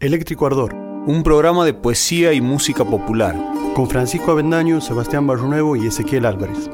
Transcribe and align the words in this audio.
Eléctrico 0.00 0.46
Ardor, 0.46 0.72
un 0.74 1.22
programa 1.22 1.66
de 1.66 1.74
poesía 1.74 2.32
y 2.32 2.40
música 2.40 2.86
popular. 2.86 3.36
con 3.74 3.86
Francisco 3.86 4.32
Avendaño, 4.32 4.80
Sebastián 4.80 5.26
Barrunuevo 5.26 5.76
y 5.76 5.86
Ezequiel 5.86 6.24
Álvarez. 6.24 6.70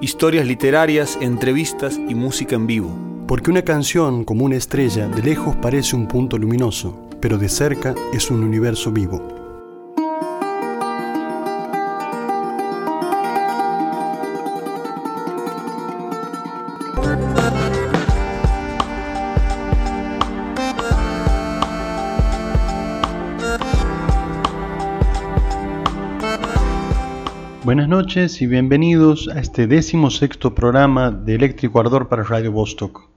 Historias 0.00 0.46
literarias, 0.46 1.18
entrevistas 1.20 1.98
y 2.08 2.14
música 2.14 2.54
en 2.54 2.68
vivo. 2.68 2.96
Porque 3.26 3.50
una 3.50 3.62
canción, 3.62 4.24
como 4.24 4.44
una 4.44 4.56
estrella, 4.56 5.08
de 5.08 5.22
lejos 5.22 5.56
parece 5.56 5.96
un 5.96 6.06
punto 6.06 6.38
luminoso, 6.38 7.08
pero 7.20 7.36
de 7.36 7.48
cerca 7.48 7.96
es 8.12 8.30
un 8.30 8.44
universo 8.44 8.92
vivo. 8.92 9.41
Noches 28.02 28.42
y 28.42 28.48
bienvenidos 28.48 29.28
a 29.28 29.38
este 29.38 29.68
décimo 29.68 30.10
sexto 30.10 30.56
programa 30.56 31.12
de 31.12 31.36
Eléctrico 31.36 31.78
Ardor 31.78 32.08
para 32.08 32.24
Radio 32.24 32.50
Vostok. 32.50 33.08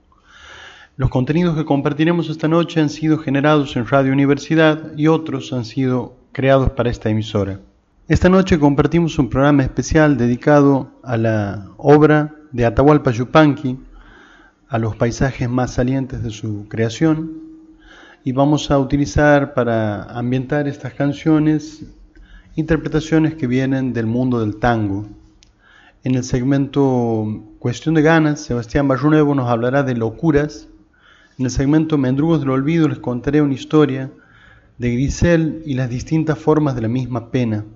Los 0.96 1.10
contenidos 1.10 1.56
que 1.56 1.64
compartiremos 1.64 2.30
esta 2.30 2.46
noche 2.46 2.80
han 2.80 2.88
sido 2.88 3.18
generados 3.18 3.74
en 3.74 3.88
Radio 3.88 4.12
Universidad 4.12 4.96
y 4.96 5.08
otros 5.08 5.52
han 5.52 5.64
sido 5.64 6.14
creados 6.30 6.70
para 6.70 6.88
esta 6.88 7.10
emisora. 7.10 7.58
Esta 8.06 8.28
noche 8.28 8.60
compartimos 8.60 9.18
un 9.18 9.28
programa 9.28 9.64
especial 9.64 10.16
dedicado 10.16 10.92
a 11.02 11.16
la 11.16 11.66
obra 11.78 12.36
de 12.52 12.64
Atahualpa 12.64 13.10
Yupanqui, 13.10 13.80
a 14.68 14.78
los 14.78 14.94
paisajes 14.94 15.50
más 15.50 15.72
salientes 15.72 16.22
de 16.22 16.30
su 16.30 16.68
creación, 16.68 17.32
y 18.22 18.30
vamos 18.30 18.70
a 18.70 18.78
utilizar 18.78 19.52
para 19.52 20.04
ambientar 20.04 20.68
estas 20.68 20.94
canciones 20.94 21.84
interpretaciones 22.56 23.34
que 23.34 23.46
vienen 23.46 23.92
del 23.92 24.06
mundo 24.06 24.40
del 24.40 24.56
tango. 24.56 25.06
En 26.04 26.14
el 26.14 26.24
segmento 26.24 27.44
Cuestión 27.58 27.94
de 27.94 28.00
Ganas, 28.00 28.40
Sebastián 28.40 28.88
Barrunuevo 28.88 29.34
nos 29.34 29.50
hablará 29.50 29.82
de 29.82 29.94
locuras. 29.94 30.66
En 31.38 31.44
el 31.44 31.50
segmento 31.50 31.98
Mendrugos 31.98 32.40
del 32.40 32.48
Olvido 32.50 32.88
les 32.88 32.98
contaré 32.98 33.42
una 33.42 33.52
historia 33.52 34.10
de 34.78 34.90
Grisel 34.90 35.62
y 35.66 35.74
las 35.74 35.90
distintas 35.90 36.38
formas 36.38 36.74
de 36.74 36.80
la 36.80 36.88
misma 36.88 37.30
pena. 37.30 37.66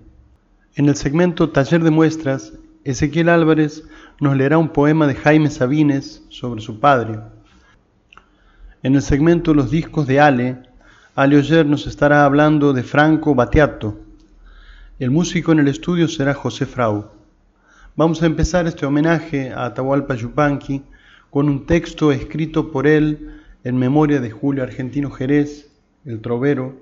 En 0.76 0.88
el 0.88 0.96
segmento 0.96 1.50
Taller 1.50 1.84
de 1.84 1.90
Muestras, 1.90 2.54
Ezequiel 2.84 3.28
Álvarez 3.28 3.84
nos 4.18 4.34
leerá 4.34 4.56
un 4.56 4.70
poema 4.70 5.06
de 5.06 5.14
Jaime 5.14 5.50
Sabines 5.50 6.24
sobre 6.30 6.62
su 6.62 6.80
padre. 6.80 7.20
En 8.82 8.94
el 8.94 9.02
segmento 9.02 9.52
Los 9.52 9.70
discos 9.70 10.06
de 10.06 10.20
Ale, 10.20 10.62
Ale 11.14 11.36
Oyer 11.36 11.66
nos 11.66 11.86
estará 11.86 12.24
hablando 12.24 12.72
de 12.72 12.82
Franco 12.82 13.34
Battiato. 13.34 14.08
El 15.00 15.10
músico 15.10 15.52
en 15.52 15.60
el 15.60 15.68
estudio 15.68 16.08
será 16.08 16.34
José 16.34 16.66
Frau. 16.66 17.06
Vamos 17.96 18.22
a 18.22 18.26
empezar 18.26 18.66
este 18.66 18.84
homenaje 18.84 19.50
a 19.50 19.64
Atahualpa 19.64 20.14
Yupanqui 20.14 20.82
con 21.30 21.48
un 21.48 21.64
texto 21.64 22.12
escrito 22.12 22.70
por 22.70 22.86
él 22.86 23.40
en 23.64 23.78
memoria 23.78 24.20
de 24.20 24.30
Julio 24.30 24.62
Argentino 24.62 25.10
Jerez, 25.10 25.70
el 26.04 26.20
trovero, 26.20 26.76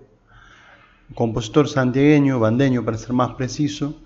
compositor 1.14 1.68
santiagueño, 1.68 2.40
bandeño 2.40 2.84
para 2.84 2.98
ser 2.98 3.12
más 3.12 3.36
preciso. 3.36 4.02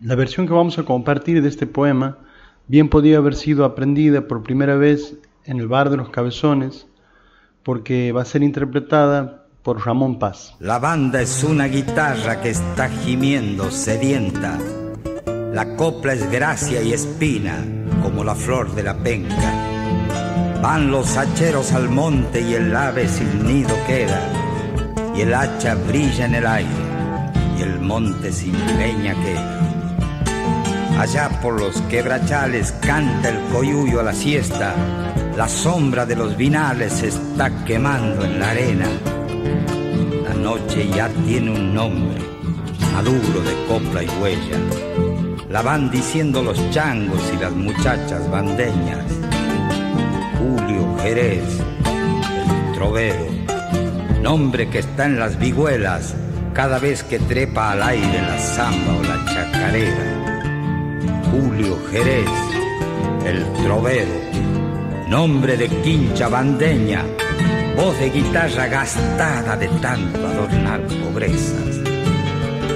La 0.00 0.16
versión 0.16 0.48
que 0.48 0.52
vamos 0.52 0.80
a 0.80 0.82
compartir 0.82 1.40
de 1.40 1.48
este 1.48 1.68
poema 1.68 2.18
bien 2.66 2.88
podía 2.88 3.18
haber 3.18 3.36
sido 3.36 3.64
aprendida 3.64 4.26
por 4.26 4.42
primera 4.42 4.74
vez 4.74 5.20
en 5.44 5.60
el 5.60 5.68
Bar 5.68 5.90
de 5.90 5.98
los 5.98 6.10
Cabezones, 6.10 6.88
porque 7.62 8.10
va 8.10 8.22
a 8.22 8.24
ser 8.24 8.42
interpretada 8.42 9.45
por 9.66 9.84
Ramón 9.84 10.20
Paz. 10.20 10.54
La 10.60 10.78
banda 10.78 11.20
es 11.20 11.42
una 11.42 11.64
guitarra 11.64 12.40
que 12.40 12.50
está 12.50 12.88
gimiendo 12.88 13.72
sedienta. 13.72 14.56
La 15.52 15.74
copla 15.74 16.12
es 16.12 16.30
gracia 16.30 16.80
y 16.82 16.92
espina 16.92 17.64
como 18.00 18.22
la 18.22 18.36
flor 18.36 18.72
de 18.76 18.84
la 18.84 18.96
penca. 18.96 20.60
Van 20.62 20.92
los 20.92 21.16
hacheros 21.16 21.72
al 21.72 21.88
monte 21.88 22.42
y 22.42 22.54
el 22.54 22.76
ave 22.76 23.08
sin 23.08 23.44
nido 23.44 23.74
queda. 23.88 24.20
Y 25.16 25.22
el 25.22 25.34
hacha 25.34 25.74
brilla 25.74 26.26
en 26.26 26.36
el 26.36 26.46
aire 26.46 26.70
y 27.58 27.62
el 27.62 27.80
monte 27.80 28.32
sin 28.32 28.54
leña 28.78 29.14
queda. 29.14 31.00
Allá 31.00 31.40
por 31.42 31.58
los 31.58 31.80
quebrachales 31.90 32.70
canta 32.70 33.30
el 33.30 33.40
coyuyo 33.52 33.98
a 33.98 34.04
la 34.04 34.12
siesta. 34.12 34.76
La 35.36 35.48
sombra 35.48 36.06
de 36.06 36.14
los 36.14 36.36
vinales 36.36 36.92
se 36.92 37.08
está 37.08 37.64
quemando 37.64 38.24
en 38.24 38.38
la 38.38 38.50
arena 38.50 38.86
noche 40.46 40.88
ya 40.94 41.08
tiene 41.26 41.50
un 41.50 41.74
nombre, 41.74 42.20
maduro 42.92 43.42
de 43.42 43.66
copla 43.66 44.04
y 44.04 44.08
huella. 44.22 44.58
La 45.50 45.60
van 45.60 45.90
diciendo 45.90 46.40
los 46.40 46.70
changos 46.70 47.20
y 47.34 47.42
las 47.42 47.52
muchachas 47.52 48.30
bandeñas. 48.30 49.04
Julio 50.38 50.96
Jerez, 51.02 51.42
el 51.84 52.74
trovero, 52.74 53.26
nombre 54.22 54.68
que 54.70 54.78
está 54.78 55.06
en 55.06 55.18
las 55.18 55.36
vihuelas 55.36 56.14
cada 56.54 56.78
vez 56.78 57.02
que 57.02 57.18
trepa 57.18 57.72
al 57.72 57.82
aire 57.82 58.22
la 58.22 58.38
zamba 58.38 58.98
o 58.98 59.02
la 59.02 59.24
chacarera. 59.24 60.06
Julio 61.32 61.76
Jerez, 61.90 62.30
el 63.26 63.44
trovero, 63.64 64.14
nombre 65.08 65.56
de 65.56 65.68
quincha 65.82 66.28
bandeña 66.28 67.04
voz 67.76 67.98
de 67.98 68.08
guitarra 68.08 68.66
gastada 68.68 69.56
de 69.56 69.68
tanto 69.80 70.26
adornar 70.26 70.80
pobrezas. 71.04 71.80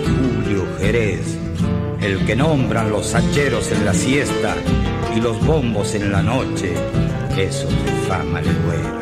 Julio 0.05 0.67
Jerez, 0.79 1.39
el 2.03 2.25
que 2.27 2.37
nombran 2.37 2.91
los 2.91 3.15
hacheros 3.15 3.73
en 3.73 3.87
la 3.87 3.95
siesta 3.95 4.55
y 5.17 5.21
los 5.21 5.45
bombos 5.45 5.95
en 5.95 6.13
la 6.13 6.23
noche, 6.23 6.75
eso 7.37 7.67
de 7.67 7.93
fama 8.07 8.43
legüera. 8.43 9.01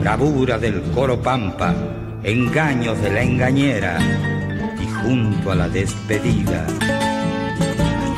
Bravura 0.00 0.58
del 0.58 0.82
coro 0.94 1.20
pampa, 1.20 1.74
engaños 2.22 3.00
de 3.00 3.10
la 3.10 3.22
engañera 3.22 3.98
y 4.80 4.86
junto 5.02 5.50
a 5.50 5.54
la 5.54 5.68
despedida, 5.68 6.66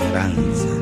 añoranza 0.03 0.78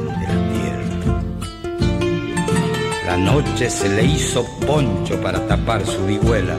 La 3.17 3.33
noche 3.33 3.71
se 3.71 3.89
le 3.89 4.05
hizo 4.05 4.45
poncho 4.67 5.19
para 5.23 5.41
tapar 5.47 5.87
su 5.87 6.05
vihuela 6.05 6.59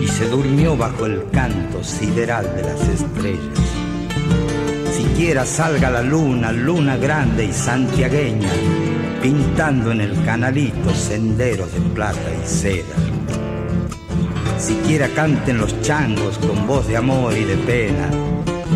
y 0.00 0.06
se 0.06 0.28
durmió 0.28 0.76
bajo 0.76 1.06
el 1.06 1.28
canto 1.32 1.82
sideral 1.82 2.54
de 2.54 2.62
las 2.62 2.80
estrellas. 2.88 3.58
Siquiera 4.92 5.44
salga 5.44 5.90
la 5.90 6.00
luna, 6.00 6.52
luna 6.52 6.96
grande 6.96 7.46
y 7.46 7.52
santiagueña, 7.52 8.48
pintando 9.20 9.90
en 9.90 10.02
el 10.02 10.24
canalito 10.24 10.94
senderos 10.94 11.72
de 11.72 11.80
plata 11.80 12.30
y 12.44 12.46
seda. 12.46 12.94
Siquiera 14.56 15.08
canten 15.08 15.58
los 15.58 15.82
changos 15.82 16.38
con 16.38 16.64
voz 16.68 16.86
de 16.86 16.96
amor 16.96 17.36
y 17.36 17.42
de 17.42 17.56
pena 17.56 18.08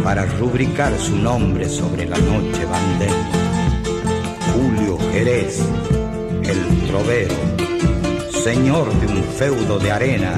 para 0.02 0.26
rubricar 0.26 0.98
su 0.98 1.14
nombre 1.16 1.68
sobre 1.68 2.04
la 2.04 2.18
noche 2.18 2.64
bandeña. 2.64 3.30
Julio 4.52 4.98
Jerez 5.12 5.62
el 6.44 6.86
trovero, 6.86 7.34
señor 8.42 8.92
de 9.00 9.06
un 9.06 9.22
feudo 9.24 9.78
de 9.78 9.90
arena, 9.90 10.34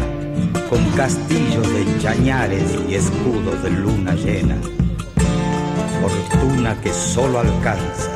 con 0.68 0.84
castillos 0.90 1.66
de 1.72 1.98
chañares 1.98 2.76
y 2.88 2.94
escudos 2.94 3.62
de 3.62 3.70
luna 3.70 4.14
llena. 4.14 4.56
Fortuna 6.00 6.80
que 6.80 6.92
solo 6.92 7.40
alcanza 7.40 8.10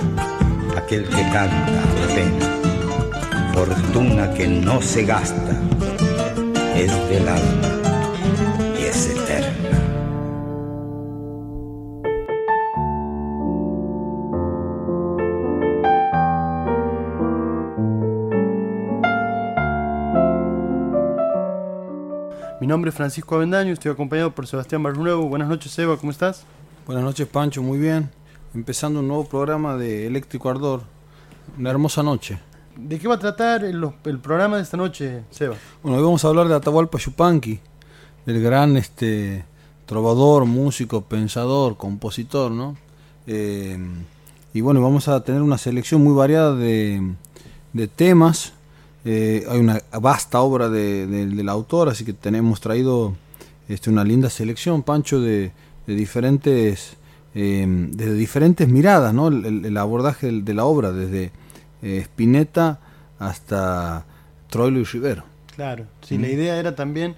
aquel 0.76 1.04
que 1.04 1.22
canta 1.32 1.82
pena. 2.14 3.52
Fortuna 3.54 4.34
que 4.34 4.46
no 4.46 4.80
se 4.82 5.04
gasta, 5.04 5.60
es 6.76 6.92
del 7.08 7.28
alma 7.28 7.77
nombre 22.68 22.90
es 22.90 22.94
Francisco 22.94 23.34
Avendaño, 23.34 23.72
estoy 23.72 23.90
acompañado 23.90 24.34
por 24.34 24.46
Sebastián 24.46 24.82
Barrunuevo. 24.82 25.26
Buenas 25.26 25.48
noches, 25.48 25.72
Seba, 25.72 25.96
¿cómo 25.96 26.12
estás? 26.12 26.44
Buenas 26.86 27.02
noches, 27.02 27.26
Pancho, 27.26 27.62
muy 27.62 27.78
bien. 27.78 28.10
Empezando 28.54 29.00
un 29.00 29.08
nuevo 29.08 29.24
programa 29.24 29.76
de 29.76 30.06
Eléctrico 30.06 30.50
Ardor. 30.50 30.82
Una 31.58 31.70
hermosa 31.70 32.02
noche. 32.02 32.38
¿De 32.76 32.98
qué 32.98 33.08
va 33.08 33.14
a 33.14 33.18
tratar 33.18 33.64
el, 33.64 33.82
el 34.04 34.18
programa 34.18 34.58
de 34.58 34.64
esta 34.64 34.76
noche, 34.76 35.22
Seba? 35.30 35.56
Bueno, 35.82 35.96
hoy 35.96 36.04
vamos 36.04 36.22
a 36.22 36.28
hablar 36.28 36.46
de 36.46 36.56
Atahualpa 36.56 36.98
Yupanqui, 36.98 37.58
el 38.26 38.42
gran 38.42 38.76
este, 38.76 39.46
trovador, 39.86 40.44
músico, 40.44 41.00
pensador, 41.00 41.78
compositor, 41.78 42.50
¿no? 42.50 42.76
Eh, 43.26 43.78
y 44.52 44.60
bueno, 44.60 44.82
vamos 44.82 45.08
a 45.08 45.24
tener 45.24 45.40
una 45.40 45.56
selección 45.56 46.04
muy 46.04 46.14
variada 46.14 46.54
de, 46.54 47.14
de 47.72 47.88
temas 47.88 48.52
Eh, 49.04 49.44
hay 49.48 49.58
una 49.58 49.80
vasta 50.00 50.40
obra 50.40 50.68
de, 50.68 51.06
del 51.06 51.48
autor, 51.48 51.88
así 51.88 52.04
que 52.04 52.12
tenemos 52.12 52.60
traído 52.60 53.16
este, 53.68 53.90
una 53.90 54.04
linda 54.04 54.30
selección, 54.30 54.82
Pancho, 54.82 55.20
de, 55.20 55.52
diferentes 55.86 56.96
em, 57.34 57.92
de 57.92 58.12
diferentes 58.14 58.68
miradas, 58.68 59.14
¿no? 59.14 59.28
El, 59.28 59.76
abordaje 59.76 60.30
de 60.30 60.54
la 60.54 60.64
obra, 60.64 60.92
desde 60.92 61.32
eh, 61.82 62.00
Spinetta 62.02 62.80
hasta 63.18 64.04
Troilo 64.50 64.80
y 64.80 64.84
Rivero. 64.84 65.24
Claro, 65.54 65.86
sí, 66.02 66.18
la 66.18 66.28
idea 66.28 66.58
era 66.58 66.74
también 66.74 67.16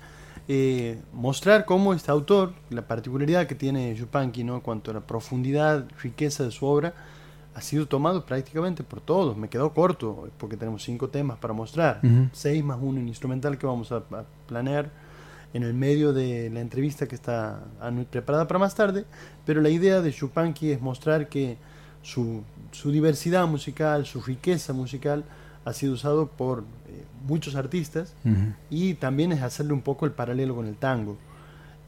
eh, 0.49 0.99
mostrar 1.13 1.65
cómo 1.65 1.95
este 1.95 2.11
autor, 2.11 2.55
la 2.71 2.83
particularidad 2.83 3.47
que 3.47 3.55
tiene 3.55 3.95
Yupanqui, 3.95 4.43
¿no? 4.43 4.57
En 4.57 4.61
cuanto 4.61 4.91
a 4.91 4.95
la 4.95 5.01
profundidad, 5.01 5.87
riqueza 6.03 6.43
de 6.43 6.51
su 6.51 6.67
obra, 6.67 6.93
ha 7.55 7.61
sido 7.61 7.87
tomado 7.87 8.25
prácticamente 8.25 8.83
por 8.83 9.01
todos. 9.01 9.37
Me 9.37 9.49
quedó 9.49 9.73
corto 9.73 10.29
porque 10.39 10.57
tenemos 10.57 10.83
cinco 10.83 11.09
temas 11.09 11.39
para 11.39 11.55
mostrar, 11.55 12.01
seis 12.33 12.65
más 12.65 12.79
uno 12.81 13.01
instrumental 13.01 13.59
que 13.59 13.67
vamos 13.67 13.93
a, 13.93 14.03
planear 14.47 14.91
en 15.53 15.65
el 15.65 15.75
medio 15.75 16.13
de 16.13 16.49
la 16.51 16.61
entrevista 16.61 17.09
que 17.09 17.17
está 17.17 17.61
preparada 18.11 18.47
para 18.47 18.59
más 18.59 18.75
tarde. 18.75 19.05
Pero 19.45 19.61
la 19.61 19.69
idea 19.69 20.01
de 20.01 20.13
Chupanqui 20.13 20.71
es 20.71 20.81
mostrar 20.81 21.29
que 21.29 21.57
su, 22.03 22.43
su, 22.71 22.93
diversidad 22.93 23.47
musical, 23.47 24.07
su 24.07 24.23
riqueza 24.23 24.73
musical 24.73 25.25
ha 25.65 25.73
sido 25.73 25.93
usado 25.95 26.29
por 26.29 26.61
eh, 26.61 27.05
muchos 27.27 27.55
artistas 27.55 28.15
y 28.71 28.95
también 28.95 29.33
es 29.33 29.43
hacerle 29.43 29.73
un 29.73 29.83
poco 29.83 30.07
el 30.07 30.13
paralelo 30.13 30.55
con 30.55 30.67
el 30.67 30.77
tango. 30.77 31.17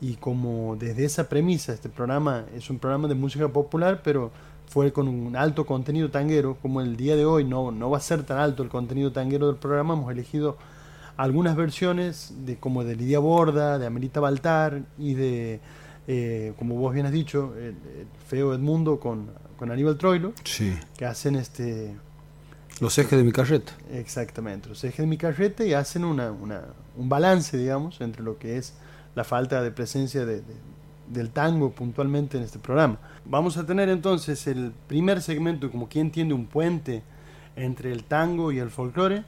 Y 0.00 0.17
como 0.17 0.76
desde 0.76 1.05
esa 1.05 1.29
premisa, 1.29 1.73
este 1.73 1.88
programa 1.88 2.44
es 2.56 2.69
un 2.70 2.79
programa 2.81 3.06
de 3.06 3.14
música 3.14 3.49
popular, 3.49 4.00
pero 4.03 4.32
fue 4.73 4.91
con 4.91 5.07
un 5.07 5.37
alto 5.37 5.67
contenido 5.67 6.11
tanguero, 6.11 6.57
como 6.63 6.81
el 6.81 6.97
día 6.97 7.15
de 7.15 7.27
hoy 7.27 7.45
no, 7.45 7.71
no 7.71 7.91
va 7.91 7.99
a 7.99 8.01
ser 8.01 8.23
tan 8.23 8.39
alto 8.39 8.63
el 8.63 8.71
contenido 8.71 9.13
tanguero 9.13 9.49
del 9.49 9.57
programa, 9.57 9.93
hemos 9.93 10.11
elegido 10.11 10.57
algunas 11.19 11.57
versiones 11.57 12.33
de 12.47 12.57
como 12.57 12.83
de 12.83 12.97
Lidia 12.97 13.19
Borda, 13.19 13.79
de 13.79 13.85
Amelita 13.85 14.19
Baltar 14.19 14.81
y 14.97 15.13
de, 15.13 15.61
eh, 16.09 16.55
como 16.59 16.77
vos 16.77 16.95
bien 16.95 17.05
has 17.05 17.13
dicho, 17.13 17.55
el, 17.59 17.77
Feo 18.27 18.55
Edmundo 18.55 18.99
con, 18.99 19.29
con 19.59 19.71
Aníbal 19.71 19.99
Troilo, 19.99 20.33
sí. 20.43 20.75
que 20.97 21.05
hacen 21.05 21.37
este... 21.37 21.95
Los 22.81 22.97
ejes 22.97 23.19
de 23.19 23.25
mi 23.25 23.33
carreta. 23.33 23.75
Exactamente, 23.93 24.71
los 24.71 24.83
ejes 24.85 25.01
de 25.01 25.07
mi 25.07 25.19
carreta 25.19 25.67
y 25.67 25.75
hacen 25.75 26.03
una, 26.03 26.33
una, 26.33 26.63
un 26.97 27.11
balance, 27.11 27.59
digamos, 27.59 28.01
entre 28.01 28.23
lo 28.23 28.39
que 28.39 28.57
es 28.57 28.73
la 29.15 29.25
falta 29.25 29.63
de 29.63 29.71
presencia 29.71 30.25
de, 30.25 30.43
del 31.09 31.29
tango 31.29 31.73
puntualmente 31.73 32.39
en 32.39 32.45
este 32.45 32.59
programa. 32.59 32.99
Vamos 33.25 33.57
a 33.57 33.65
tener 33.65 33.89
entonces 33.89 34.47
el 34.47 34.73
primer 34.89 35.23
segmento 35.23 35.71
como 35.71 35.89
quien 35.89 36.11
tiende 36.11 36.35
un 36.35 36.47
puente 36.47 37.03
entre 37.57 37.93
el 37.93 38.05
tango 38.05 38.53
y 38.53 38.59
el 38.59 38.71
folclore, 38.71 39.25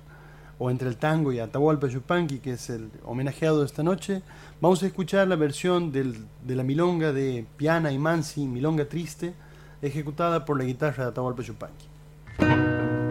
o 0.59 0.71
entre 0.71 0.89
el 0.89 0.97
tango 0.97 1.33
y 1.33 1.41
Atahualpa 1.41 1.89
Yupanqui, 1.89 2.39
que 2.39 2.53
es 2.53 2.71
el 2.71 2.91
homenajeado 3.05 3.61
de 3.61 3.67
esta 3.67 3.83
noche. 3.83 4.23
Vamos 4.61 4.83
a 4.83 4.87
escuchar 4.87 5.27
la 5.27 5.37
versión 5.37 5.91
de 5.93 6.55
la 6.55 6.63
milonga 6.63 7.13
de 7.13 7.45
Piana 7.57 7.93
y 7.93 7.99
Mansi, 7.99 8.47
Milonga 8.47 8.85
Triste, 8.89 9.35
ejecutada 9.83 10.45
por 10.45 10.59
la 10.59 10.65
guitarra 10.65 11.05
de 11.05 11.11
Atahualpa 11.11 11.43
Yupanqui. 11.43 13.04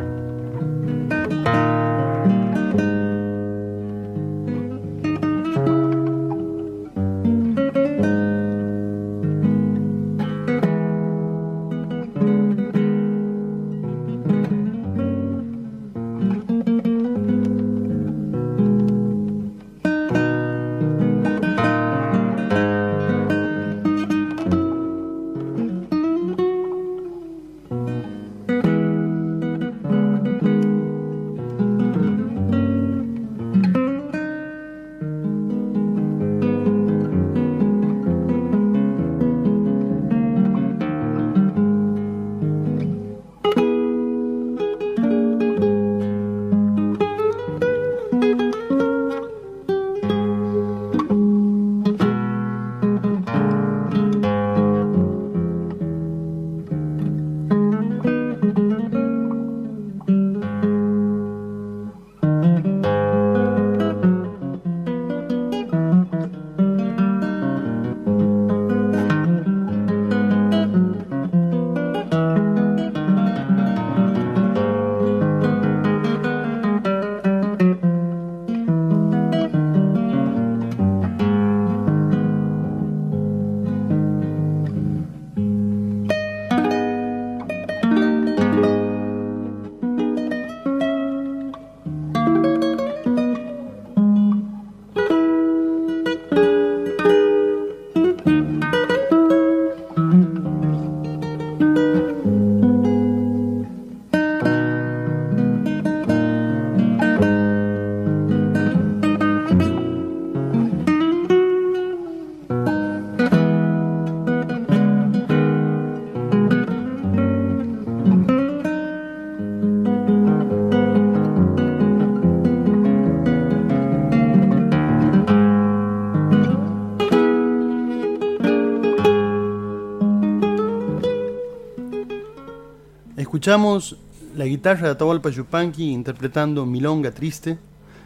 Escuchamos 133.44 133.98
la 134.38 134.46
guitarra 134.46 134.88
de 134.88 134.94
Atahualpa 134.94 135.30
Yupanqui 135.30 135.92
interpretando 135.92 136.66
Milonga 136.66 137.12
Triste 137.12 137.58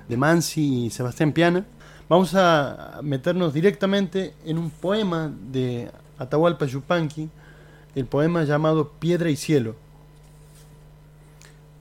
de 0.09 0.17
Mansi 0.17 0.85
y 0.85 0.89
Sebastián 0.89 1.31
Piana. 1.31 1.63
Vamos 2.09 2.33
a 2.33 3.01
meternos 3.03 3.53
directamente 3.53 4.33
en 4.45 4.57
un 4.57 4.71
poema 4.71 5.31
de 5.51 5.91
Atahualpa 6.17 6.65
Yupanqui, 6.65 7.29
el 7.93 8.05
poema 8.07 8.45
llamado 8.45 8.93
Piedra 8.93 9.29
y 9.29 9.35
Cielo. 9.35 9.75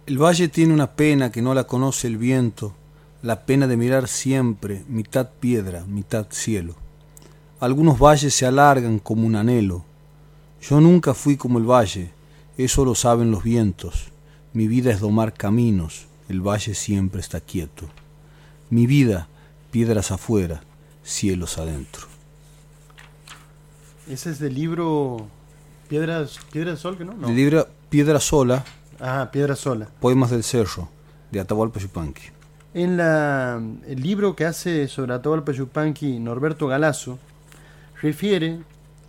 El 0.04 0.18
valle 0.22 0.48
tiene 0.48 0.74
una 0.74 0.90
pena 0.90 1.32
que 1.32 1.40
no 1.40 1.54
la 1.54 1.64
conoce 1.64 2.08
el 2.08 2.18
viento, 2.18 2.74
la 3.22 3.46
pena 3.46 3.66
de 3.66 3.78
mirar 3.78 4.06
siempre, 4.06 4.84
mitad 4.86 5.30
piedra, 5.40 5.86
mitad 5.86 6.26
cielo. 6.28 6.74
Algunos 7.58 7.98
valles 7.98 8.34
se 8.34 8.44
alargan 8.44 8.98
como 8.98 9.26
un 9.26 9.34
anhelo. 9.34 9.82
Yo 10.60 10.78
nunca 10.78 11.14
fui 11.14 11.38
como 11.38 11.58
el 11.58 11.64
valle, 11.64 12.10
eso 12.56 12.84
lo 12.84 12.94
saben 12.94 13.30
los 13.30 13.42
vientos. 13.42 14.12
Mi 14.52 14.68
vida 14.68 14.90
es 14.90 15.00
domar 15.00 15.34
caminos, 15.34 16.06
el 16.28 16.40
valle 16.40 16.74
siempre 16.74 17.20
está 17.20 17.40
quieto. 17.40 17.88
Mi 18.70 18.86
vida, 18.86 19.28
piedras 19.70 20.10
afuera, 20.10 20.62
cielos 21.02 21.58
adentro. 21.58 22.06
Ese 24.08 24.30
es 24.30 24.38
del 24.38 24.54
libro 24.54 25.26
Piedras, 25.88 26.38
Piedra 26.50 26.70
del 26.70 26.78
Sol, 26.78 26.96
¿que 26.96 27.04
no? 27.04 27.14
no. 27.14 27.28
El 27.28 27.36
libro 27.36 27.68
Piedra 27.88 28.20
Sola. 28.20 28.64
Ah, 29.00 29.28
Piedra 29.32 29.54
Sola. 29.54 29.88
Poemas 30.00 30.30
del 30.30 30.42
Cerro, 30.42 30.88
de 31.30 31.40
Atahualpa 31.40 31.78
Yupanqui. 31.80 32.22
En 32.74 32.96
la, 32.96 33.60
el 33.86 34.02
libro 34.02 34.34
que 34.34 34.44
hace 34.44 34.88
sobre 34.88 35.14
Atahualpa 35.14 35.52
Yupanqui 35.52 36.18
Norberto 36.18 36.66
Galazo, 36.66 37.18
refiere 38.00 38.58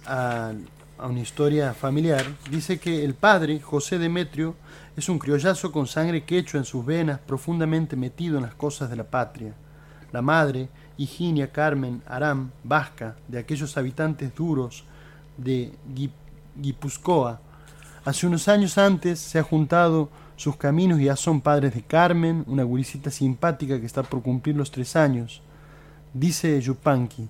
a 0.06 0.54
a 0.98 1.08
una 1.08 1.20
historia 1.20 1.74
familiar, 1.74 2.25
dice 2.50 2.80
que 2.80 3.06
el 3.06 3.13
padre, 3.13 3.60
José 3.60 4.00
Demetrio, 4.00 4.56
es 4.96 5.10
un 5.10 5.20
criollazo 5.20 5.72
con 5.72 5.86
sangre 5.86 6.24
quechua 6.24 6.60
en 6.60 6.66
sus 6.66 6.86
venas, 6.86 7.20
profundamente 7.20 7.96
metido 7.96 8.38
en 8.38 8.44
las 8.44 8.56
cosas 8.56 8.89
de 8.89 8.96
la 8.96 9.04
patria. 9.04 9.54
La 10.12 10.22
madre, 10.22 10.70
Higinia 10.98 11.51
Carmen 11.51 12.01
Aram, 12.08 12.51
vasca, 12.63 13.16
de 13.27 13.38
aquellos 13.38 13.77
habitantes 13.77 14.34
duros 14.34 14.84
de 15.38 15.72
Guipuzcoa, 16.56 17.39
hace 18.04 18.25
unos 18.25 18.48
años 18.48 18.77
antes 18.77 19.20
se 19.20 19.38
ha 19.38 19.44
juntado 19.44 20.10
sus 20.36 20.56
caminos 20.56 21.00
y 21.00 21.06
ya 21.06 21.16
son 21.16 21.42
padres 21.42 21.75
de 21.75 21.84
Carmen, 21.84 22.44
una 22.48 22.63
gurisita 22.63 23.12
simpática 23.12 23.80
que 23.80 23.86
está 23.86 24.01
por 24.01 24.24
cumplir 24.24 24.56
los 24.56 24.72
tres 24.72 24.96
años. 24.96 25.42
Dice 26.13 26.60
Yupanqui, 26.60 27.27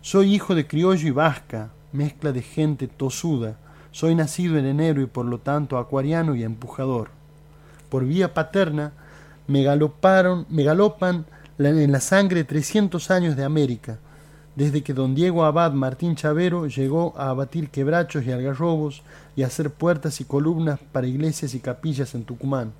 soy 0.00 0.34
hijo 0.34 0.54
de 0.54 0.66
criollo 0.66 1.06
y 1.06 1.10
vasca, 1.10 1.70
mezcla 1.92 2.32
de 2.32 2.42
gente 2.42 2.88
tosuda, 2.88 3.56
soy 3.90 4.14
nacido 4.14 4.58
en 4.58 4.66
enero 4.66 5.00
y 5.02 5.06
por 5.06 5.26
lo 5.26 5.38
tanto 5.38 5.78
acuariano 5.78 6.34
y 6.34 6.44
empujador. 6.44 7.10
Por 7.88 8.04
vía 8.04 8.34
paterna 8.34 8.92
me 9.46 9.62
galoparon, 9.62 10.46
me 10.50 10.62
galopan 10.62 11.24
en 11.58 11.92
la 11.92 12.00
sangre 12.00 12.44
300 12.44 13.10
años 13.10 13.36
de 13.36 13.44
América, 13.44 13.98
desde 14.54 14.82
que 14.82 14.92
don 14.92 15.14
Diego 15.14 15.44
Abad 15.44 15.72
Martín 15.72 16.16
Chavero 16.16 16.66
llegó 16.66 17.14
a 17.16 17.30
abatir 17.30 17.70
quebrachos 17.70 18.24
y 18.24 18.32
algarrobos 18.32 19.02
y 19.36 19.42
a 19.42 19.46
hacer 19.46 19.70
puertas 19.70 20.20
y 20.20 20.24
columnas 20.24 20.80
para 20.92 21.06
iglesias 21.06 21.54
y 21.54 21.60
capillas 21.60 22.14
en 22.14 22.24
Tucumán. 22.24 22.72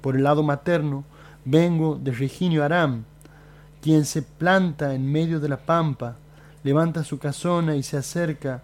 Por 0.00 0.16
el 0.16 0.24
lado 0.24 0.42
materno 0.42 1.04
vengo 1.44 1.98
de 2.02 2.12
Reginio 2.12 2.64
Aram, 2.64 3.04
quien 3.80 4.04
se 4.04 4.22
planta 4.22 4.94
en 4.94 5.10
medio 5.10 5.40
de 5.40 5.48
la 5.48 5.58
pampa, 5.58 6.16
levanta 6.64 7.04
su 7.04 7.18
casona 7.18 7.76
y 7.76 7.82
se 7.82 7.98
acerca 7.98 8.62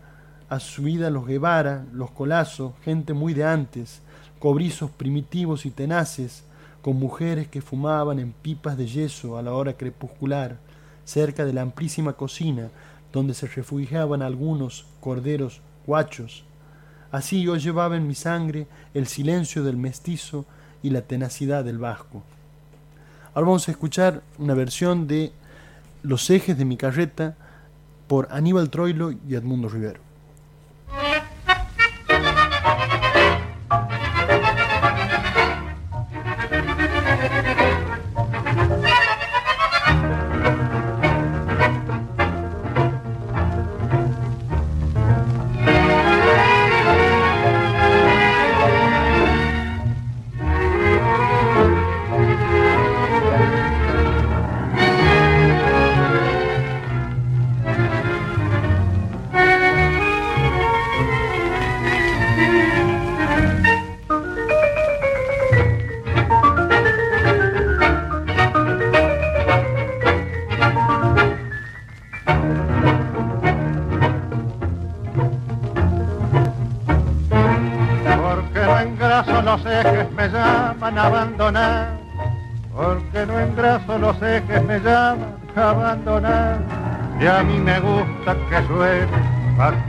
a 0.48 0.58
su 0.58 0.82
vida 0.82 1.10
los 1.10 1.26
Guevara, 1.26 1.84
los 1.92 2.10
Colazos, 2.10 2.72
gente 2.82 3.12
muy 3.12 3.34
de 3.34 3.44
antes, 3.44 4.00
cobrizos 4.40 4.90
primitivos 4.90 5.64
y 5.66 5.70
tenaces, 5.70 6.42
con 6.82 6.96
mujeres 6.96 7.46
que 7.46 7.60
fumaban 7.60 8.18
en 8.18 8.32
pipas 8.32 8.76
de 8.76 8.86
yeso 8.86 9.36
a 9.36 9.42
la 9.42 9.52
hora 9.52 9.74
crepuscular, 9.74 10.56
cerca 11.04 11.44
de 11.44 11.52
la 11.52 11.60
amplísima 11.60 12.14
cocina 12.14 12.70
donde 13.12 13.34
se 13.34 13.46
refugiaban 13.46 14.22
algunos 14.22 14.86
corderos 15.00 15.60
guachos. 15.86 16.44
Así 17.12 17.42
yo 17.42 17.56
llevaba 17.56 17.96
en 17.96 18.06
mi 18.06 18.14
sangre 18.14 18.66
el 18.94 19.06
silencio 19.06 19.62
del 19.62 19.76
mestizo 19.76 20.46
y 20.82 20.90
la 20.90 21.02
tenacidad 21.02 21.64
del 21.64 21.78
vasco. 21.78 22.22
Ahora 23.34 23.46
vamos 23.46 23.68
a 23.68 23.72
escuchar 23.72 24.22
una 24.38 24.54
versión 24.54 25.06
de 25.06 25.32
Los 26.02 26.30
ejes 26.30 26.56
de 26.56 26.64
mi 26.64 26.78
carreta 26.78 27.36
por 28.10 28.26
Aníbal 28.32 28.70
Troilo 28.70 29.12
y 29.12 29.36
Edmundo 29.36 29.68
Rivero. 29.68 30.09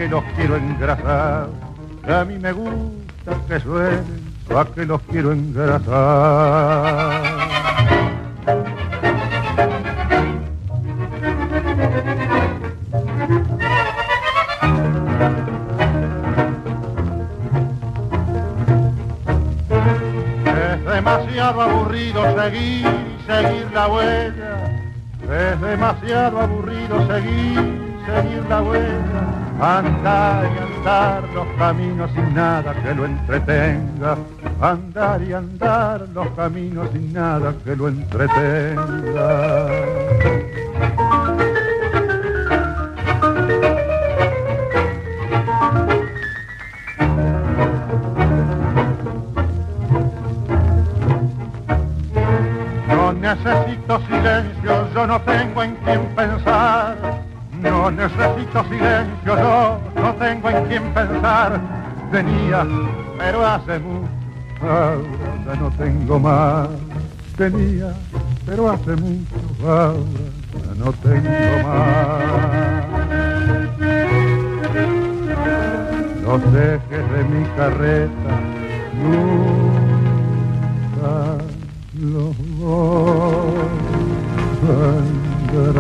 Los 0.08 0.24
quiero 0.36 0.56
engrasar. 0.56 1.48
Y 2.08 2.12
a 2.12 2.26
mí 2.26 2.38
me 2.40 2.52
gusta 2.52 3.38
que 3.48 3.60
suene, 3.60 4.02
pa' 4.48 4.66
que 4.66 4.86
los 4.86 5.02
quiero 5.04 5.32
engrasar. 5.32 5.92
aburrido 21.60 22.24
seguir 22.36 23.12
seguir 23.32 23.72
la 23.74 23.88
huella. 23.88 24.54
Es 25.24 25.62
demasiado 25.62 26.40
aburrido 26.40 27.08
seguir, 27.08 27.56
seguir 28.06 28.44
la 28.50 28.62
huella. 28.62 29.31
Andar 29.62 30.52
y 30.56 30.58
andar 30.58 31.24
los 31.36 31.48
caminos 31.56 32.10
sin 32.16 32.34
nada 32.34 32.74
que 32.74 32.96
lo 32.96 33.06
entretenga. 33.06 34.18
Andar 34.60 35.22
y 35.22 35.34
andar 35.34 36.08
los 36.16 36.28
caminos 36.30 36.90
sin 36.92 37.14
nada 37.14 37.54
que 37.64 37.76
lo 37.76 37.88
entretenga. 37.88 39.70
necesito 53.36 54.00
silencio, 54.08 54.94
yo 54.94 55.08
no 55.08 55.22
tengo 55.22 55.51
quién 60.82 60.94
pensar. 60.94 61.60
Pero 63.18 63.46
hace 63.46 63.80
mucho, 63.80 64.10
ahora 64.62 65.56
no 65.60 65.70
tengo 65.78 66.20
más. 66.20 66.70
Tenía, 67.38 67.94
pero 68.46 68.70
hace 68.70 68.96
mucho, 68.96 69.36
ahora 69.62 69.94
no 70.78 70.92
tengo 70.94 71.30
más. 71.64 72.22
Los 76.22 76.42
ejes 76.56 77.06
de 77.12 77.24
mi 77.26 77.44
carreta 77.56 78.34
nunca 79.02 79.52
los 82.00 82.36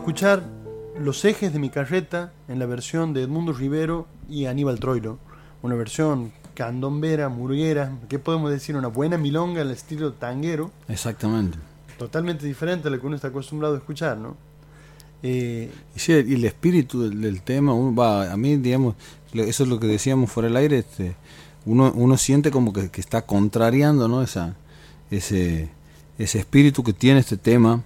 escuchar 0.00 0.42
Los 0.98 1.26
ejes 1.26 1.52
de 1.52 1.58
mi 1.58 1.68
carreta 1.68 2.32
en 2.48 2.58
la 2.58 2.64
versión 2.64 3.12
de 3.12 3.22
Edmundo 3.22 3.52
Rivero 3.52 4.06
y 4.30 4.46
Aníbal 4.46 4.80
Troilo, 4.80 5.18
una 5.60 5.74
versión 5.74 6.32
candombera, 6.54 7.28
murguera, 7.28 7.98
¿qué 8.08 8.18
podemos 8.18 8.50
decir? 8.50 8.76
Una 8.76 8.88
buena 8.88 9.18
milonga 9.18 9.60
al 9.60 9.70
estilo 9.70 10.14
tanguero. 10.14 10.70
Exactamente. 10.88 11.58
Totalmente 11.98 12.46
diferente 12.46 12.88
a 12.88 12.90
lo 12.90 12.98
que 12.98 13.06
uno 13.06 13.14
está 13.14 13.28
acostumbrado 13.28 13.74
a 13.74 13.76
escuchar, 13.76 14.16
¿no? 14.16 14.36
Eh, 15.22 15.70
y, 15.94 16.12
el 16.12 16.44
espíritu 16.46 17.10
del, 17.10 17.42
tema, 17.42 17.74
va, 17.74 18.32
a 18.32 18.36
mí, 18.38 18.56
digamos, 18.56 18.94
eso 19.34 19.64
es 19.64 19.68
lo 19.68 19.78
que 19.78 19.86
decíamos 19.86 20.32
fuera 20.32 20.48
del 20.48 20.56
aire, 20.56 20.78
este, 20.78 21.14
uno, 21.66 21.92
uno 21.94 22.16
siente 22.16 22.50
como 22.50 22.72
que, 22.72 22.90
está 22.94 23.26
contrariando, 23.26 24.08
¿no? 24.08 24.22
Esa, 24.22 24.56
ese, 25.10 25.68
ese 26.18 26.38
espíritu 26.38 26.82
que 26.82 26.94
tiene 26.94 27.20
este 27.20 27.36
tema, 27.36 27.82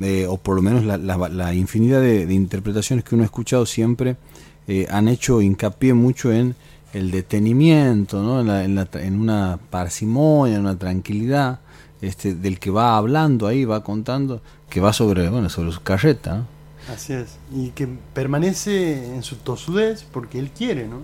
eh, 0.00 0.26
o 0.28 0.36
por 0.36 0.56
lo 0.56 0.62
menos 0.62 0.84
la, 0.84 0.96
la, 0.98 1.54
infinidad 1.54 2.00
de, 2.00 2.32
interpretaciones 2.32 3.04
que 3.04 3.14
uno 3.14 3.24
ha 3.24 3.26
escuchado 3.26 3.66
siempre, 3.66 4.16
eh, 4.66 4.86
han 4.90 5.08
hecho 5.08 5.40
hincapié 5.40 5.94
mucho 5.94 6.32
en 6.32 6.54
el 6.92 7.10
detenimiento, 7.10 8.22
¿no? 8.22 8.40
en, 8.40 8.78
en, 8.78 8.88
en, 8.94 9.20
una 9.20 9.58
parsimonia, 9.70 10.56
en 10.56 10.62
una 10.62 10.78
tranquilidad 10.78 11.60
este, 12.00 12.34
del 12.34 12.58
que 12.58 12.70
va 12.70 12.96
hablando 12.96 13.46
ahí, 13.46 13.64
va 13.64 13.82
contando, 13.82 14.42
que 14.68 14.80
va 14.80 14.92
sobre, 14.92 15.28
bueno, 15.28 15.48
sobre 15.48 15.72
su 15.72 15.82
carreta. 15.82 16.46
Así 16.92 17.12
es, 17.12 17.38
y 17.54 17.68
que 17.70 17.88
permanece 18.12 19.14
en 19.14 19.22
su 19.22 19.36
tosudez 19.36 20.04
porque 20.10 20.38
él 20.38 20.50
quiere, 20.50 20.88
¿no? 20.88 21.02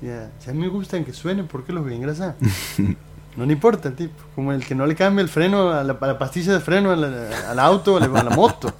Si 0.00 0.50
a 0.50 0.52
mí 0.52 0.58
me 0.58 0.68
gustan 0.68 1.04
que 1.04 1.12
suenen, 1.12 1.46
¿por 1.46 1.64
qué 1.64 1.72
los 1.72 1.84
voy 1.84 1.92
a 1.94 1.96
engrasar? 1.96 2.36
No 3.36 3.46
le 3.46 3.52
importa 3.52 3.88
el 3.88 3.94
tipo. 3.94 4.14
Como 4.34 4.52
el 4.52 4.64
que 4.64 4.74
no 4.74 4.86
le 4.86 4.94
cambia 4.94 5.22
el 5.22 5.28
freno 5.28 5.70
a 5.70 5.82
la, 5.82 5.96
a 6.00 6.06
la 6.06 6.18
pastilla 6.18 6.52
de 6.52 6.60
freno 6.60 6.90
al, 6.90 7.04
al 7.04 7.58
auto 7.58 7.94
o 7.94 7.96
a 7.96 8.00
la, 8.00 8.20
a 8.20 8.24
la 8.24 8.30
moto. 8.30 8.72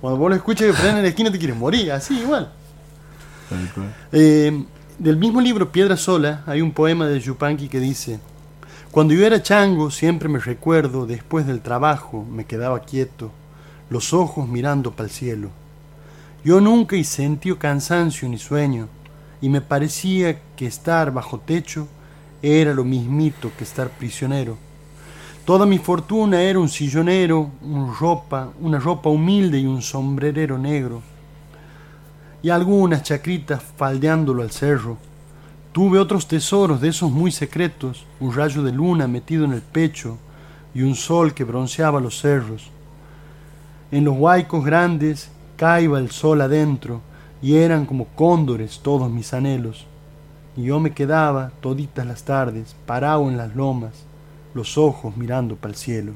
Cuando 0.00 0.18
vos 0.18 0.30
lo 0.30 0.36
escuchas 0.36 0.66
que 0.66 0.72
frena 0.72 0.98
en 0.98 1.04
la 1.04 1.08
esquina 1.10 1.30
te 1.30 1.38
quieres 1.38 1.56
morir, 1.56 1.92
así 1.92 2.18
igual. 2.18 2.50
Eh, 4.12 4.64
del 4.98 5.16
mismo 5.16 5.40
libro 5.40 5.70
Piedra 5.70 5.96
Sola 5.96 6.42
hay 6.46 6.60
un 6.60 6.72
poema 6.72 7.06
de 7.06 7.20
Yupanqui 7.20 7.68
que 7.68 7.80
dice 7.80 8.18
Cuando 8.90 9.14
yo 9.14 9.26
era 9.26 9.42
chango 9.42 9.90
siempre 9.90 10.28
me 10.28 10.38
recuerdo, 10.38 11.06
después 11.06 11.46
del 11.46 11.60
trabajo 11.60 12.24
me 12.24 12.46
quedaba 12.46 12.80
quieto, 12.80 13.30
los 13.90 14.12
ojos 14.12 14.48
mirando 14.48 14.92
para 14.92 15.08
el 15.08 15.14
cielo. 15.14 15.50
Yo 16.44 16.60
nunca 16.60 16.96
he 16.96 17.04
sentido 17.04 17.58
cansancio 17.58 18.28
ni 18.28 18.38
sueño, 18.38 18.88
y 19.40 19.48
me 19.48 19.60
parecía 19.60 20.40
que 20.56 20.66
estar 20.66 21.12
bajo 21.12 21.38
techo 21.38 21.86
era 22.42 22.74
lo 22.74 22.84
mismito 22.84 23.52
que 23.56 23.64
estar 23.64 23.88
prisionero. 23.88 24.58
Toda 25.44 25.64
mi 25.64 25.78
fortuna 25.78 26.42
era 26.42 26.58
un 26.58 26.68
sillonero, 26.68 27.50
un 27.62 27.94
ropa, 27.98 28.50
una 28.60 28.78
ropa 28.78 29.08
humilde 29.08 29.58
y 29.58 29.66
un 29.66 29.82
sombrerero 29.82 30.58
negro. 30.58 31.02
Y 32.42 32.50
algunas 32.50 33.02
chacritas 33.02 33.62
faldeándolo 33.76 34.42
al 34.42 34.50
cerro. 34.50 34.98
Tuve 35.72 35.98
otros 35.98 36.28
tesoros 36.28 36.80
de 36.80 36.88
esos 36.88 37.10
muy 37.10 37.32
secretos, 37.32 38.04
un 38.20 38.34
rayo 38.34 38.62
de 38.62 38.72
luna 38.72 39.08
metido 39.08 39.44
en 39.44 39.52
el 39.52 39.62
pecho 39.62 40.18
y 40.74 40.82
un 40.82 40.94
sol 40.94 41.34
que 41.34 41.44
bronceaba 41.44 42.00
los 42.00 42.20
cerros. 42.20 42.70
En 43.90 44.04
los 44.04 44.16
huaicos 44.16 44.64
grandes 44.64 45.30
caiba 45.56 45.98
el 45.98 46.10
sol 46.10 46.40
adentro 46.40 47.00
y 47.40 47.56
eran 47.56 47.86
como 47.86 48.06
cóndores 48.14 48.80
todos 48.80 49.10
mis 49.10 49.32
anhelos. 49.32 49.86
Yo 50.56 50.80
me 50.80 50.92
quedaba 50.92 51.50
toditas 51.60 52.06
las 52.06 52.24
tardes, 52.24 52.76
parado 52.84 53.30
en 53.30 53.38
las 53.38 53.56
lomas, 53.56 53.92
los 54.54 54.76
ojos 54.76 55.16
mirando 55.16 55.56
para 55.56 55.72
el 55.72 55.78
cielo. 55.78 56.12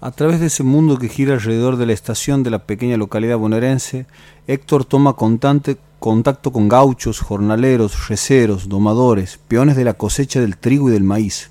A 0.00 0.10
través 0.12 0.38
de 0.38 0.46
ese 0.46 0.62
mundo 0.62 0.98
que 0.98 1.08
gira 1.08 1.34
alrededor 1.34 1.76
de 1.76 1.86
la 1.86 1.92
estación 1.92 2.42
de 2.42 2.50
la 2.50 2.66
pequeña 2.66 2.96
localidad 2.96 3.38
bonaerense, 3.38 4.06
Héctor 4.46 4.84
toma 4.84 5.14
contante- 5.14 5.78
contacto 5.98 6.52
con 6.52 6.68
gauchos, 6.68 7.20
jornaleros, 7.20 8.08
receros, 8.08 8.68
domadores, 8.68 9.40
peones 9.48 9.74
de 9.74 9.84
la 9.84 9.94
cosecha 9.94 10.40
del 10.40 10.56
trigo 10.58 10.90
y 10.90 10.92
del 10.92 11.02
maíz, 11.02 11.50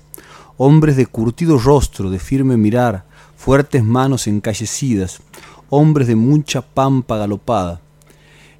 hombres 0.56 0.96
de 0.96 1.06
curtido 1.06 1.58
rostro, 1.58 2.08
de 2.08 2.20
firme 2.20 2.56
mirar, 2.56 3.04
fuertes 3.36 3.84
manos 3.84 4.28
encallecidas, 4.28 5.20
hombres 5.68 6.06
de 6.06 6.14
mucha 6.14 6.62
pampa 6.62 7.18
galopada. 7.18 7.80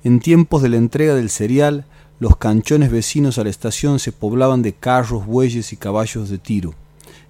En 0.02 0.20
tiempos 0.20 0.60
de 0.60 0.68
la 0.70 0.76
entrega 0.76 1.14
del 1.14 1.30
cereal, 1.30 1.86
los 2.24 2.38
canchones 2.38 2.90
vecinos 2.90 3.36
a 3.36 3.44
la 3.44 3.50
estación 3.50 3.98
se 3.98 4.10
poblaban 4.10 4.62
de 4.62 4.72
carros, 4.72 5.26
bueyes 5.26 5.74
y 5.74 5.76
caballos 5.76 6.30
de 6.30 6.38
tiro. 6.38 6.72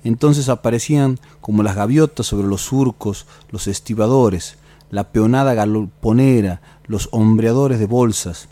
Entonces 0.05 0.49
aparecían 0.49 1.19
como 1.41 1.65
las 1.65 1.75
gaviotas 1.75 2.27
sobre 2.27 2.47
los 2.47 2.61
surcos, 2.61 3.27
los 3.51 3.67
estibadores, 3.67 4.55
la 4.93 5.11
peonada 5.11 5.55
galponera, 5.55 6.61
los 6.87 7.09
hombreadores 7.11 7.81
de 7.81 7.87
bolsas. 7.87 8.47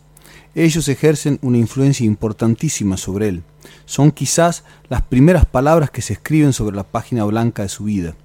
Ellos 0.56 0.88
ejercen 0.88 1.38
una 1.42 1.58
influencia 1.58 2.04
importantísima 2.04 2.96
sobre 2.96 3.28
él. 3.28 3.44
Son 3.84 4.10
quizás 4.10 4.64
las 4.88 5.02
primeras 5.02 5.46
palabras 5.46 5.92
que 5.92 6.02
se 6.02 6.14
escriben 6.14 6.52
sobre 6.52 6.74
la 6.74 6.82
página 6.82 7.22
blanca 7.22 7.62
de 7.62 7.68
su 7.68 7.84
vida. 7.84 8.16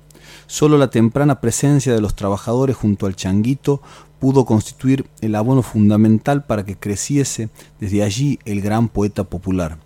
Solo 0.47 0.79
la 0.79 0.89
temprana 0.89 1.39
presencia 1.39 1.93
de 1.93 2.01
los 2.01 2.15
trabajadores 2.15 2.77
junto 2.77 3.05
al 3.05 3.15
changuito 3.15 3.83
pudo 4.19 4.45
constituir 4.45 5.05
el 5.21 5.35
abono 5.35 5.61
fundamental 5.61 6.45
para 6.45 6.65
que 6.65 6.77
creciese 6.77 7.49
desde 7.79 8.03
allí 8.03 8.39
el 8.45 8.61
gran 8.61 8.89
poeta 8.89 9.23
popular. 9.23 9.77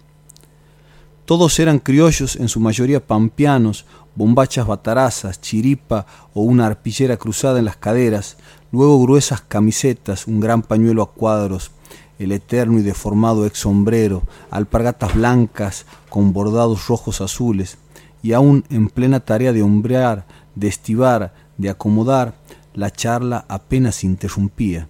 Todos 1.25 1.59
eran 1.59 1.79
criollos, 1.79 2.35
en 2.35 2.49
su 2.49 2.59
mayoría 2.59 3.05
pampeanos, 3.05 3.85
bombachas 4.15 4.67
batarazas, 4.67 5.39
chiripa 5.39 6.05
o 6.33 6.41
una 6.41 6.65
arpillera 6.65 7.17
cruzada 7.17 7.59
en 7.59 7.65
las 7.65 7.77
caderas, 7.77 8.37
luego 8.71 9.01
gruesas 9.01 9.41
camisetas, 9.41 10.27
un 10.27 10.39
gran 10.39 10.61
pañuelo 10.61 11.01
a 11.03 11.11
cuadros, 11.11 11.71
el 12.19 12.31
eterno 12.31 12.79
y 12.79 12.81
deformado 12.83 13.45
ex 13.45 13.59
sombrero, 13.59 14.23
alpargatas 14.49 15.15
blancas 15.15 15.85
con 16.09 16.33
bordados 16.33 16.87
rojos 16.87 17.21
azules, 17.21 17.77
y 18.21 18.33
aún 18.33 18.65
en 18.69 18.89
plena 18.89 19.21
tarea 19.21 19.53
de 19.53 19.63
hombrear, 19.63 20.25
de 20.55 20.67
estivar, 20.67 21.33
de 21.57 21.69
acomodar, 21.69 22.35
la 22.73 22.91
charla 22.91 23.45
apenas 23.47 24.03
interrumpía. 24.03 24.87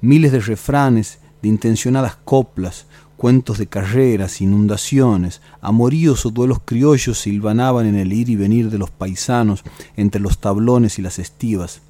Miles 0.00 0.32
de 0.32 0.40
refranes, 0.40 1.18
de 1.42 1.48
intencionadas 1.48 2.16
coplas, 2.24 2.86
cuentos 3.16 3.58
de 3.58 3.66
carreras, 3.66 4.40
inundaciones, 4.40 5.40
amoríos 5.60 6.26
o 6.26 6.30
duelos 6.30 6.58
criollos 6.64 7.18
silvanaban 7.18 7.86
en 7.86 7.94
el 7.94 8.12
ir 8.12 8.28
y 8.28 8.36
venir 8.36 8.70
de 8.70 8.78
los 8.78 8.90
paisanos 8.90 9.62
entre 9.96 10.20
los 10.20 10.38
tablones 10.38 10.98
y 10.98 11.02
las 11.02 11.18
estivas. 11.18 11.82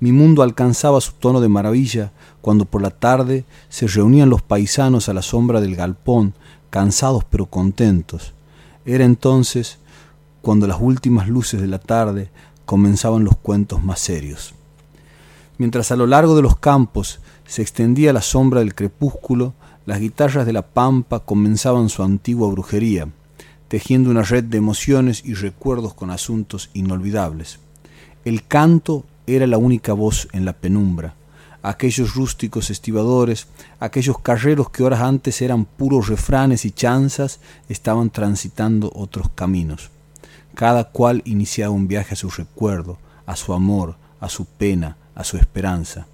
Mi 0.00 0.12
mundo 0.12 0.42
alcanzaba 0.42 1.00
su 1.00 1.14
tono 1.14 1.40
de 1.40 1.48
maravilla 1.48 2.12
cuando 2.40 2.64
por 2.64 2.80
la 2.82 2.90
tarde 2.90 3.44
se 3.68 3.88
reunían 3.88 4.30
los 4.30 4.42
paisanos 4.42 5.08
a 5.08 5.14
la 5.14 5.22
sombra 5.22 5.60
del 5.60 5.74
galpón, 5.74 6.34
cansados 6.70 7.24
pero 7.24 7.46
contentos. 7.46 8.34
Era 8.84 9.04
entonces 9.04 9.78
cuando 10.42 10.68
las 10.68 10.78
últimas 10.80 11.28
luces 11.28 11.60
de 11.60 11.66
la 11.66 11.80
tarde 11.80 12.30
comenzaban 12.64 13.24
los 13.24 13.36
cuentos 13.36 13.82
más 13.82 13.98
serios. 13.98 14.54
Mientras 15.58 15.90
a 15.90 15.96
lo 15.96 16.06
largo 16.06 16.36
de 16.36 16.42
los 16.42 16.56
campos 16.56 17.18
se 17.44 17.62
extendía 17.62 18.12
la 18.12 18.22
sombra 18.22 18.60
del 18.60 18.76
crepúsculo, 18.76 19.54
las 19.86 19.98
guitarras 19.98 20.46
de 20.46 20.52
la 20.52 20.62
pampa 20.62 21.20
comenzaban 21.20 21.88
su 21.88 22.04
antigua 22.04 22.48
brujería, 22.48 23.08
tejiendo 23.66 24.10
una 24.10 24.22
red 24.22 24.44
de 24.44 24.58
emociones 24.58 25.24
y 25.24 25.34
recuerdos 25.34 25.94
con 25.94 26.10
asuntos 26.10 26.70
inolvidables. 26.74 27.58
El 28.24 28.46
canto 28.46 29.04
era 29.26 29.46
la 29.48 29.58
única 29.58 29.92
voz 29.92 30.28
en 30.32 30.44
la 30.44 30.52
penumbra. 30.52 31.14
Aquellos 31.62 32.14
rústicos 32.14 32.70
estibadores, 32.70 33.48
aquellos 33.80 34.20
carreros 34.20 34.70
que 34.70 34.84
horas 34.84 35.00
antes 35.00 35.42
eran 35.42 35.64
puros 35.64 36.08
refranes 36.08 36.64
y 36.64 36.70
chanzas, 36.70 37.40
estaban 37.68 38.10
transitando 38.10 38.92
otros 38.94 39.28
caminos. 39.34 39.90
Cada 40.54 40.84
cual 40.84 41.22
iniciaba 41.24 41.72
un 41.72 41.88
viaje 41.88 42.14
a 42.14 42.16
su 42.16 42.30
recuerdo, 42.30 42.98
a 43.26 43.34
su 43.34 43.52
amor, 43.52 43.96
a 44.20 44.28
su 44.28 44.44
pena, 44.44 44.96
a 45.18 45.24
su 45.24 45.36
esperanza. 45.36 46.06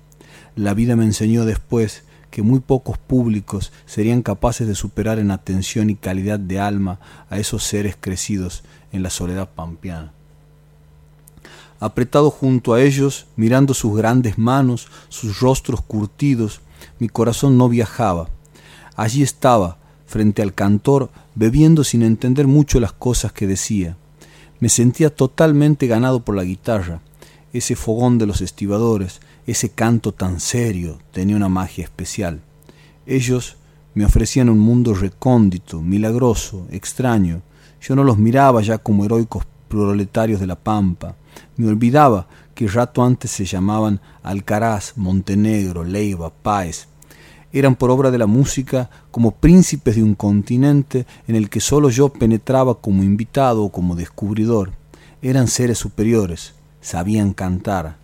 La 0.56 0.74
vida 0.74 0.96
me 0.96 1.04
enseñó 1.04 1.44
después 1.44 2.02
que 2.30 2.42
muy 2.42 2.58
pocos 2.58 2.98
públicos 2.98 3.70
serían 3.86 4.22
capaces 4.22 4.66
de 4.66 4.74
superar 4.74 5.20
en 5.20 5.30
atención 5.30 5.90
y 5.90 5.94
calidad 5.94 6.40
de 6.40 6.58
alma 6.58 6.98
a 7.30 7.38
esos 7.38 7.62
seres 7.62 7.96
crecidos 8.00 8.64
en 8.90 9.04
la 9.04 9.10
soledad 9.10 9.48
pampeana. 9.54 10.12
Apretado 11.78 12.30
junto 12.30 12.72
a 12.72 12.82
ellos, 12.82 13.26
mirando 13.36 13.74
sus 13.74 13.96
grandes 13.96 14.38
manos, 14.38 14.88
sus 15.10 15.38
rostros 15.38 15.80
curtidos, 15.82 16.60
mi 16.98 17.08
corazón 17.08 17.58
no 17.58 17.68
viajaba. 17.68 18.28
Allí 18.96 19.22
estaba, 19.22 19.76
frente 20.06 20.42
al 20.42 20.54
cantor, 20.54 21.10
bebiendo 21.34 21.84
sin 21.84 22.02
entender 22.02 22.46
mucho 22.46 22.80
las 22.80 22.92
cosas 22.92 23.32
que 23.32 23.46
decía. 23.46 23.96
Me 24.60 24.70
sentía 24.70 25.14
totalmente 25.14 25.86
ganado 25.86 26.24
por 26.24 26.36
la 26.36 26.44
guitarra. 26.44 27.00
Ese 27.54 27.76
fogón 27.76 28.18
de 28.18 28.26
los 28.26 28.40
estibadores, 28.40 29.20
ese 29.46 29.68
canto 29.68 30.10
tan 30.10 30.40
serio, 30.40 30.98
tenía 31.12 31.36
una 31.36 31.48
magia 31.48 31.84
especial. 31.84 32.40
Ellos 33.06 33.56
me 33.94 34.04
ofrecían 34.04 34.48
un 34.48 34.58
mundo 34.58 34.92
recóndito, 34.92 35.80
milagroso, 35.80 36.66
extraño. 36.72 37.42
Yo 37.80 37.94
no 37.94 38.02
los 38.02 38.18
miraba 38.18 38.60
ya 38.60 38.78
como 38.78 39.04
heroicos 39.04 39.44
proletarios 39.68 40.40
de 40.40 40.48
la 40.48 40.56
pampa. 40.56 41.14
Me 41.56 41.68
olvidaba 41.68 42.26
que 42.56 42.66
rato 42.66 43.04
antes 43.04 43.30
se 43.30 43.44
llamaban 43.44 44.00
Alcaraz, 44.24 44.94
Montenegro, 44.96 45.84
Leiva, 45.84 46.30
Páez. 46.30 46.88
Eran 47.52 47.76
por 47.76 47.92
obra 47.92 48.10
de 48.10 48.18
la 48.18 48.26
música 48.26 48.90
como 49.12 49.30
príncipes 49.30 49.94
de 49.94 50.02
un 50.02 50.16
continente 50.16 51.06
en 51.28 51.36
el 51.36 51.48
que 51.48 51.60
solo 51.60 51.88
yo 51.88 52.08
penetraba 52.08 52.80
como 52.80 53.04
invitado 53.04 53.62
o 53.62 53.70
como 53.70 53.94
descubridor. 53.94 54.72
Eran 55.22 55.46
seres 55.46 55.78
superiores, 55.78 56.52
sabían 56.84 57.32
cantar. 57.32 57.96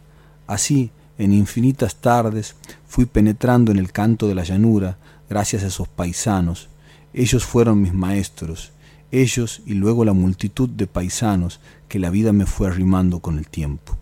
Así, 0.46 0.90
en 1.18 1.32
infinitas 1.34 1.96
tardes, 1.96 2.56
fui 2.88 3.04
penetrando 3.04 3.70
en 3.70 3.78
el 3.78 3.92
canto 3.92 4.26
de 4.26 4.34
la 4.34 4.42
llanura 4.42 4.96
gracias 5.28 5.62
a 5.62 5.66
esos 5.66 5.86
paisanos. 5.86 6.68
Ellos 7.12 7.44
fueron 7.44 7.82
mis 7.82 7.92
maestros, 7.92 8.72
ellos 9.12 9.60
y 9.66 9.74
luego 9.74 10.04
la 10.04 10.14
multitud 10.14 10.68
de 10.68 10.86
paisanos 10.86 11.60
que 11.88 11.98
la 11.98 12.08
vida 12.08 12.32
me 12.32 12.46
fue 12.46 12.68
arrimando 12.68 13.20
con 13.20 13.38
el 13.38 13.48
tiempo. 13.48 13.98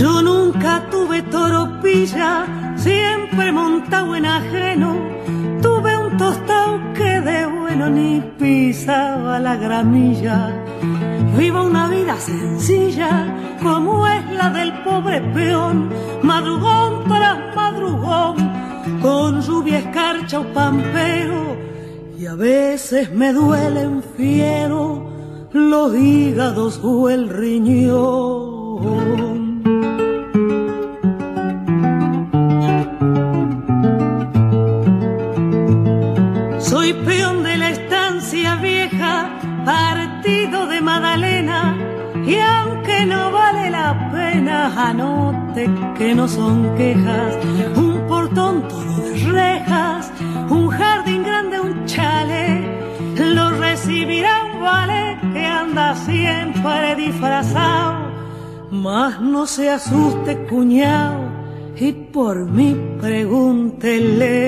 Yo 0.00 0.22
nunca 0.22 0.88
tuve 0.90 1.22
toropilla, 1.24 2.59
montado 4.00 4.16
en 4.16 4.26
ajeno. 4.26 4.96
Tuve 5.62 5.96
un 5.98 6.16
tostado 6.16 6.80
que 6.94 7.20
de 7.20 7.46
bueno 7.46 7.90
ni 7.90 8.20
pisaba 8.38 9.38
la 9.38 9.56
gramilla. 9.56 10.50
Viva 11.36 11.62
una 11.62 11.88
vida 11.88 12.16
sencilla 12.16 13.26
como 13.62 14.06
es 14.06 14.24
la 14.32 14.50
del 14.50 14.72
pobre 14.82 15.20
peón, 15.20 15.90
madrugón 16.22 17.04
tras 17.08 17.54
madrugón, 17.54 18.36
con 19.02 19.42
lluvia, 19.42 19.80
escarcha 19.80 20.40
o 20.40 20.44
pampero, 20.54 21.56
y 22.18 22.24
a 22.26 22.34
veces 22.34 23.12
me 23.12 23.34
duelen 23.34 24.02
fiero 24.16 25.10
los 25.52 25.94
hígados 25.94 26.80
o 26.82 27.10
el 27.10 27.28
riñón. 27.28 29.39
Pena, 44.90 45.02
anote 45.02 45.68
que 45.96 46.14
no 46.14 46.28
son 46.28 46.76
quejas, 46.76 47.36
un 47.76 48.06
portón 48.08 48.68
todo 48.68 48.96
de 49.02 49.14
rejas, 49.32 50.12
un 50.48 50.68
jardín 50.68 51.22
grande, 51.22 51.60
un 51.60 51.86
chale, 51.86 52.62
lo 53.16 53.50
recibirá 53.50 54.44
un 54.44 54.60
vale 54.60 55.18
que 55.32 55.46
anda 55.46 55.94
siempre 55.94 56.96
disfrazado, 56.96 58.10
mas 58.70 59.20
no 59.20 59.46
se 59.46 59.70
asuste 59.70 60.46
cuñado, 60.48 61.20
y 61.76 61.92
por 61.92 62.46
mí 62.46 62.76
pregúntele. 63.00 64.40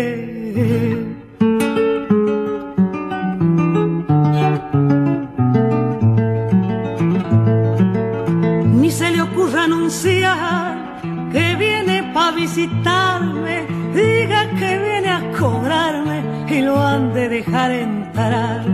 Visitarme, 12.63 13.67
diga 13.95 14.49
que 14.59 14.79
viene 14.79 15.09
a 15.09 15.33
cobrarme 15.39 16.23
y 16.49 16.61
lo 16.61 16.79
han 16.79 17.13
de 17.13 17.29
dejar 17.29 17.71
entrar. 17.71 18.65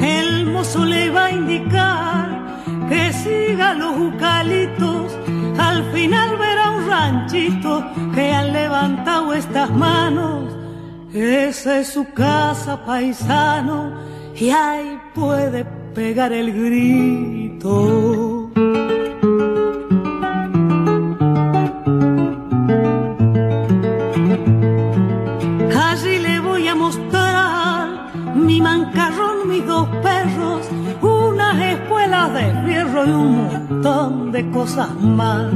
El 0.00 0.46
mozo 0.46 0.84
le 0.84 1.10
va 1.10 1.26
a 1.26 1.30
indicar 1.30 2.28
que 2.88 3.12
siga 3.12 3.74
los 3.74 3.96
eucaliptos, 3.96 5.16
al 5.58 5.82
final 5.92 6.36
verá 6.36 6.70
un 6.70 6.88
ranchito 6.88 7.84
que 8.14 8.32
han 8.32 8.52
levantado 8.52 9.34
estas 9.34 9.70
manos. 9.70 10.54
Esa 11.14 11.80
es 11.80 11.88
su 11.88 12.04
casa, 12.12 12.84
paisano, 12.84 13.92
y 14.36 14.50
ahí 14.50 14.98
puede 15.14 15.64
pegar 15.94 16.32
el 16.32 16.52
grito. 16.52 18.50
Y 33.06 33.10
un 33.10 33.46
montón 33.46 34.32
de 34.32 34.50
cosas 34.50 34.94
más. 35.00 35.52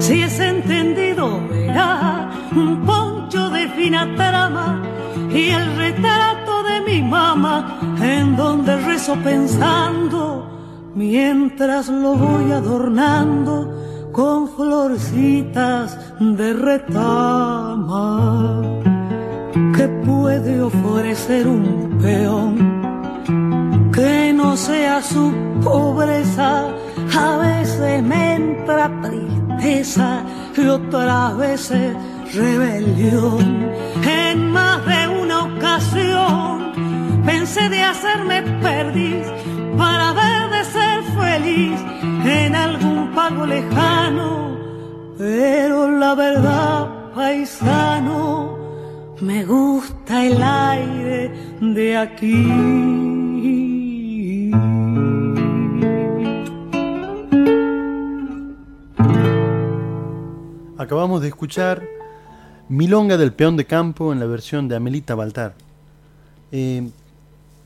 Si 0.00 0.22
es 0.22 0.38
entendido, 0.40 1.40
verá 1.48 2.30
un 2.54 2.84
poncho 2.84 3.50
de 3.50 3.68
fina 3.68 4.14
trama 4.16 4.82
y 5.30 5.50
el 5.50 5.76
retrato 5.76 6.62
de 6.62 6.80
mi 6.80 7.02
mamá 7.02 7.78
en 8.00 8.36
donde 8.36 8.76
rezo 8.80 9.14
pensando 9.16 10.48
mientras 10.94 11.88
lo 11.88 12.14
voy 12.14 12.52
adornando 12.52 14.10
con 14.12 14.48
florcitas 14.48 15.98
de 16.18 16.52
retama 16.52 18.10
que 19.76 19.88
puede 20.04 20.60
ofrecer 20.60 21.46
un 21.46 21.98
peón 22.02 22.67
que 23.98 24.32
no 24.32 24.56
sea 24.56 25.02
su 25.02 25.32
pobreza 25.60 26.68
a 27.18 27.36
veces 27.38 28.00
me 28.00 28.34
entra 28.36 28.88
tristeza 29.02 30.22
y 30.56 30.66
otras 30.68 31.36
veces 31.36 31.96
rebelión 32.32 33.72
en 34.06 34.52
más 34.52 34.86
de 34.86 35.08
una 35.20 35.36
ocasión 35.46 37.22
pensé 37.26 37.68
de 37.68 37.82
hacerme 37.82 38.42
perdiz 38.62 39.26
para 39.76 40.12
ver 40.12 40.42
de 40.54 40.62
ser 40.76 41.02
feliz 41.20 41.80
en 42.24 42.54
algún 42.54 43.12
pago 43.16 43.46
lejano, 43.46 44.56
pero 45.18 45.90
la 45.90 46.14
verdad, 46.14 47.12
paisano, 47.14 48.56
me 49.20 49.44
gusta 49.44 50.24
el 50.24 50.40
aire 50.40 51.32
de 51.60 51.96
aquí. 51.96 53.17
Acabamos 60.88 61.20
de 61.20 61.28
escuchar 61.28 61.86
Milonga 62.70 63.18
del 63.18 63.34
Peón 63.34 63.58
de 63.58 63.66
Campo 63.66 64.10
en 64.10 64.18
la 64.18 64.24
versión 64.24 64.68
de 64.68 64.76
Amelita 64.76 65.14
Baltar. 65.14 65.54
Eh, 66.50 66.88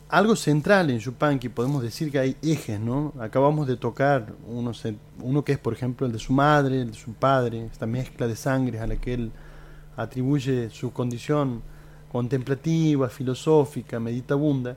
algo 0.08 0.34
central 0.34 0.90
en 0.90 0.98
Yupanqui, 0.98 1.48
podemos 1.48 1.84
decir 1.84 2.10
que 2.10 2.18
hay 2.18 2.36
ejes, 2.42 2.80
¿no? 2.80 3.12
Acabamos 3.20 3.68
de 3.68 3.76
tocar 3.76 4.34
uno, 4.48 5.44
que 5.44 5.52
es, 5.52 5.58
por 5.58 5.72
ejemplo, 5.72 6.04
el 6.04 6.12
de 6.12 6.18
su 6.18 6.32
madre, 6.32 6.82
el 6.82 6.90
de 6.90 6.98
su 6.98 7.12
padre, 7.12 7.66
esta 7.66 7.86
mezcla 7.86 8.26
de 8.26 8.34
sangres 8.34 8.80
a 8.80 8.88
la 8.88 8.96
que 8.96 9.14
él 9.14 9.30
atribuye 9.96 10.68
su 10.70 10.92
condición 10.92 11.62
contemplativa, 12.10 13.08
filosófica, 13.08 14.00
meditabunda. 14.00 14.76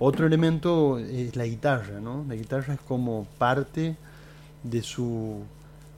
Otro 0.00 0.26
elemento 0.26 0.98
es 0.98 1.36
la 1.36 1.44
guitarra, 1.44 2.00
¿no? 2.00 2.24
La 2.28 2.34
guitarra 2.34 2.74
es 2.74 2.80
como 2.80 3.28
parte 3.38 3.96
de 4.64 4.82
su, 4.82 5.44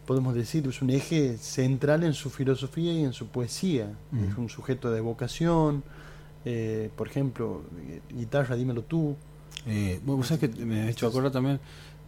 podemos 0.07 0.35
decir, 0.35 0.67
es 0.67 0.83
un 0.83 0.91
eje 0.91 1.37
central 1.39 2.05
en 2.05 2.15
su 2.15 2.31
filosofía 2.31 2.93
y 2.93 3.05
en 3.05 3.13
su 3.13 3.27
poesía. 3.27 3.93
Es 4.29 4.37
un 4.37 4.49
sujeto 4.49 4.91
de 4.91 5.01
vocación. 5.01 5.83
eh, 6.47 6.91
por 6.97 7.07
ejemplo, 7.07 7.63
eh, 7.87 8.01
guitarra, 8.15 8.57
dímelo 8.57 8.83
tú. 8.83 9.15
Eh, 9.67 10.01
bueno, 10.05 10.17
vos 10.19 10.27
sabés 10.29 10.49
que 10.51 10.65
me 10.65 10.81
ha 10.83 10.89
hecho 10.91 11.07
acordar 11.07 11.31
también, 11.31 11.61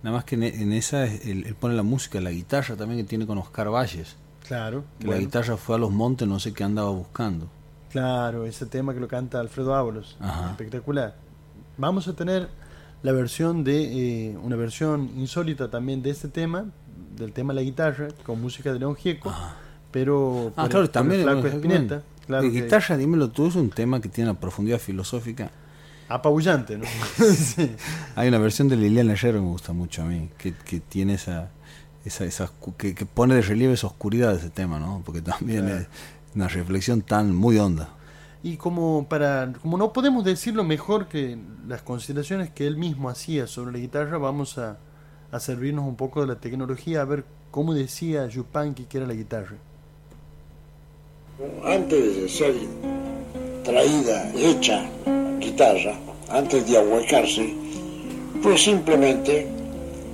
nada 0.02 0.16
más 0.16 0.24
que 0.24 0.36
en, 0.36 0.42
en 0.44 0.72
esa 0.72 1.04
es- 1.04 1.26
él, 1.26 1.44
él 1.46 1.54
pone 1.54 1.74
la 1.74 1.82
música, 1.82 2.18
la 2.18 2.30
guitarra 2.30 2.74
también 2.74 2.98
que 3.02 3.04
tiene 3.06 3.26
con 3.26 3.36
Oscar 3.36 3.68
Valles, 3.70 4.16
Claro. 4.48 4.84
que 4.98 5.04
bueno, 5.06 5.20
la 5.20 5.26
guitarra 5.26 5.58
fue 5.58 5.76
a 5.76 5.78
los 5.78 5.90
montes, 5.90 6.26
no 6.26 6.40
sé 6.40 6.54
qué 6.54 6.64
andaba 6.64 6.88
buscando. 6.88 7.46
Claro, 7.90 8.46
ese 8.46 8.64
tema 8.64 8.94
que 8.94 9.00
lo 9.00 9.06
canta 9.08 9.38
Alfredo 9.38 9.74
Ábalos. 9.74 10.16
Espectacular. 10.52 11.14
Vamos 11.76 12.08
a 12.08 12.14
tener 12.16 12.48
la 13.02 13.12
versión 13.12 13.64
de, 13.64 14.30
eh, 14.30 14.36
una 14.42 14.56
versión 14.56 15.10
insólita 15.18 15.70
también 15.70 16.00
de 16.02 16.08
este 16.08 16.28
tema, 16.28 16.64
del 17.16 17.32
tema 17.32 17.52
de 17.52 17.60
la 17.60 17.64
guitarra, 17.64 18.08
con 18.24 18.40
música 18.40 18.72
de 18.72 18.78
León 18.78 18.94
Gieco, 18.96 19.32
pero 19.90 20.52
Ah, 20.56 20.62
por 20.62 20.70
claro, 20.70 20.90
también 20.90 21.22
Flaco 21.22 21.46
Espineta. 21.46 22.02
Claro 22.26 22.46
la 22.46 22.52
que- 22.52 22.62
guitarra, 22.62 22.96
dímelo 22.96 23.30
tú, 23.30 23.46
es 23.46 23.56
un 23.56 23.70
tema 23.70 24.00
que 24.00 24.08
tiene 24.08 24.30
una 24.30 24.38
profundidad 24.40 24.78
filosófica. 24.78 25.50
apabullante, 26.08 26.76
¿no? 26.78 26.84
Sí. 27.34 27.70
Hay 28.16 28.28
una 28.28 28.38
versión 28.38 28.68
de 28.68 28.76
Liliana 28.76 29.12
Herrero 29.14 29.38
que 29.38 29.44
me 29.44 29.50
gusta 29.50 29.72
mucho 29.72 30.02
a 30.02 30.04
mí, 30.06 30.28
que, 30.38 30.52
que 30.54 30.80
tiene 30.80 31.14
esa, 31.14 31.50
esa, 32.04 32.50
que, 32.76 32.94
que 32.94 33.06
pone 33.06 33.34
de 33.34 33.42
relieve 33.42 33.74
esa 33.74 33.86
oscuridad 33.86 34.32
de 34.32 34.38
ese 34.38 34.50
tema, 34.50 34.78
¿no? 34.78 35.02
Porque 35.04 35.22
también 35.22 35.64
Claro. 35.66 35.80
es 35.80 35.86
una 36.34 36.48
reflexión 36.48 37.00
tan 37.02 37.34
muy 37.34 37.58
honda. 37.58 37.88
Y 38.42 38.56
como 38.56 39.06
para 39.08 39.52
como 39.62 39.78
no 39.78 39.92
podemos 39.92 40.24
decirlo 40.24 40.64
mejor 40.64 41.06
que 41.08 41.38
las 41.68 41.82
consideraciones 41.82 42.50
que 42.50 42.66
él 42.66 42.76
mismo 42.76 43.08
hacía 43.08 43.46
sobre 43.46 43.72
la 43.72 43.78
guitarra, 43.78 44.18
vamos 44.18 44.58
a, 44.58 44.78
a 45.32 45.40
servirnos 45.40 45.86
un 45.86 45.96
poco 45.96 46.20
de 46.20 46.26
la 46.26 46.36
tecnología 46.36 47.00
a 47.00 47.06
ver 47.06 47.24
cómo 47.50 47.72
decía 47.72 48.26
Yupanqui 48.26 48.84
que 48.84 48.98
era 48.98 49.06
la 49.06 49.14
guitarra. 49.14 49.56
antes 51.64 52.16
de 52.16 52.28
ser 52.28 52.54
traída, 53.64 54.30
hecha 54.36 54.84
guitarra, 55.40 55.94
antes 56.28 56.68
de 56.68 56.76
ahuecarse, 56.76 57.54
fue 58.42 58.58
simplemente 58.58 59.46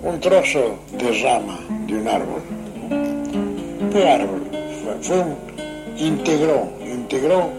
un 0.03 0.21
trozo 0.21 0.79
de 0.93 1.23
rama 1.23 1.59
de 1.87 1.95
un 1.95 2.09
árbol. 2.09 2.43
Fue 3.91 4.09
árbol, 4.09 4.43
fue, 5.03 5.19
un, 5.19 5.37
integró, 5.97 6.69
integró 6.87 7.51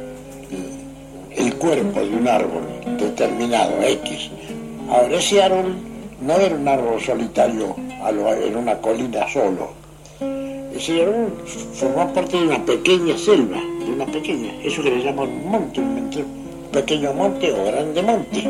el, 0.49 1.45
el 1.45 1.55
cuerpo 1.55 1.99
de 1.99 2.15
un 2.15 2.27
árbol 2.27 2.63
determinado, 2.97 3.81
X. 3.81 4.29
Ahora 4.89 5.17
ese 5.17 5.41
árbol 5.43 5.88
no 6.21 6.37
era 6.37 6.55
un 6.55 6.67
árbol 6.67 7.01
solitario 7.01 7.75
en 7.77 8.55
una 8.55 8.77
colina 8.77 9.27
solo, 9.31 9.69
ese 10.75 11.01
árbol 11.01 11.33
formó 11.73 12.13
parte 12.13 12.37
de 12.37 12.43
una 12.43 12.65
pequeña 12.65 13.17
selva, 13.17 13.57
de 13.57 13.91
una 13.91 14.05
pequeña, 14.05 14.53
eso 14.63 14.81
que 14.81 14.91
le 14.91 15.03
llaman 15.03 15.45
monte, 15.45 15.81
pequeño 16.71 17.13
monte 17.13 17.51
o 17.51 17.65
grande 17.65 18.01
monte. 18.01 18.43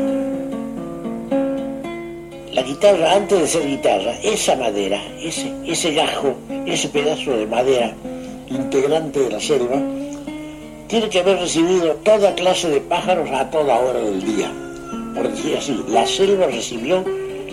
La 2.52 2.62
guitarra, 2.62 3.14
antes 3.14 3.40
de 3.40 3.46
ser 3.46 3.66
guitarra, 3.66 4.12
esa 4.22 4.54
madera, 4.54 5.02
ese, 5.20 5.52
ese 5.66 5.92
gajo, 5.92 6.34
ese 6.66 6.88
pedazo 6.88 7.36
de 7.36 7.46
madera 7.46 7.94
integrante 8.48 9.20
de 9.20 9.30
la 9.30 9.40
selva, 9.40 9.80
tiene 10.88 11.08
que 11.08 11.20
haber 11.20 11.38
recibido 11.38 11.94
toda 12.04 12.34
clase 12.34 12.68
de 12.68 12.80
pájaros 12.80 13.30
a 13.30 13.50
toda 13.50 13.78
hora 13.78 14.00
del 14.00 14.22
día. 14.24 14.52
Por 15.14 15.28
decir 15.30 15.56
así, 15.56 15.84
la 15.88 16.06
selva 16.06 16.46
recibió 16.46 17.04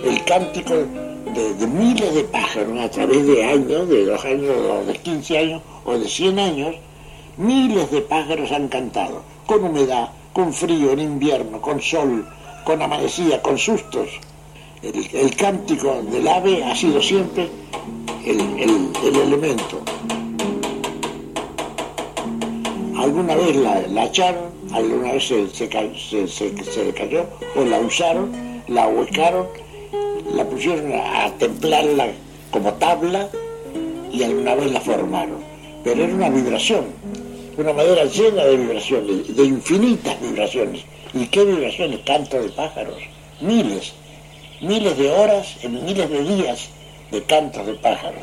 el 0.07 0.23
cántico 0.23 0.73
de, 0.73 1.67
miles 1.67 2.13
de 2.15 2.23
pájaros 2.23 2.79
a 2.79 2.89
través 2.89 3.25
de 3.27 3.43
años, 3.43 3.89
de 3.89 4.05
dos 4.05 4.23
años, 4.23 4.87
de 4.87 4.93
15 4.93 5.37
años, 5.37 5.61
o 5.85 5.97
de 5.97 6.07
100 6.07 6.39
años, 6.39 6.75
miles 7.37 7.91
de 7.91 8.01
pájaros 8.01 8.51
han 8.51 8.67
cantado, 8.69 9.21
con 9.45 9.63
humedad, 9.63 10.09
con 10.33 10.53
frío 10.53 10.91
en 10.91 10.99
invierno, 10.99 11.61
con 11.61 11.81
sol, 11.81 12.25
con 12.63 12.81
amanecida, 12.81 13.41
con 13.41 13.57
sustos. 13.57 14.07
El, 14.81 15.35
cántico 15.35 16.01
del 16.03 16.27
ave 16.27 16.63
ha 16.63 16.75
sido 16.75 17.01
siempre 17.01 17.49
el, 18.25 18.41
elemento. 19.03 19.81
Alguna 22.95 23.35
vez 23.35 23.55
la, 23.55 24.05
echaron, 24.05 24.45
alguna 24.71 25.13
vez 25.13 25.27
se, 25.27 25.49
se, 25.49 26.27
se, 26.27 26.93
cayó, 26.93 27.25
o 27.55 27.63
la 27.63 27.79
usaron, 27.79 28.31
la 28.67 28.83
ahuecaron, 28.83 29.47
la 30.33 30.45
pusieron 30.45 30.91
a 30.93 31.31
templarla 31.37 32.07
como 32.51 32.73
tabla 32.73 33.29
y 34.11 34.23
alguna 34.23 34.55
vez 34.55 34.71
la 34.71 34.81
formaron. 34.81 35.43
Pero 35.83 36.03
era 36.03 36.13
una 36.13 36.29
vibración, 36.29 36.85
una 37.57 37.73
madera 37.73 38.05
llena 38.05 38.43
de 38.45 38.57
vibraciones, 38.57 39.35
de 39.35 39.43
infinitas 39.43 40.19
vibraciones. 40.21 40.83
¿Y 41.13 41.25
qué 41.27 41.45
vibraciones? 41.45 42.01
Canto 42.05 42.41
de 42.41 42.49
pájaros, 42.49 42.97
miles, 43.41 43.93
miles 44.61 44.97
de 44.97 45.11
horas, 45.11 45.55
en 45.63 45.85
miles 45.85 46.09
de 46.09 46.23
días 46.23 46.69
de 47.11 47.23
cantos 47.23 47.65
de 47.65 47.73
pájaros. 47.75 48.21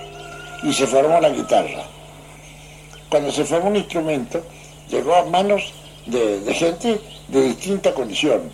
Y 0.63 0.73
se 0.73 0.87
formó 0.87 1.21
la 1.21 1.31
guitarra. 1.31 1.85
Cuando 3.09 3.31
se 3.33 3.45
formó 3.45 3.69
un 3.69 3.77
instrumento, 3.77 4.43
llegó 4.91 5.15
a 5.15 5.25
manos 5.25 5.73
de, 6.07 6.55
gente 6.55 7.01
de 7.29 7.43
distinta 7.43 7.95
condición, 7.95 8.51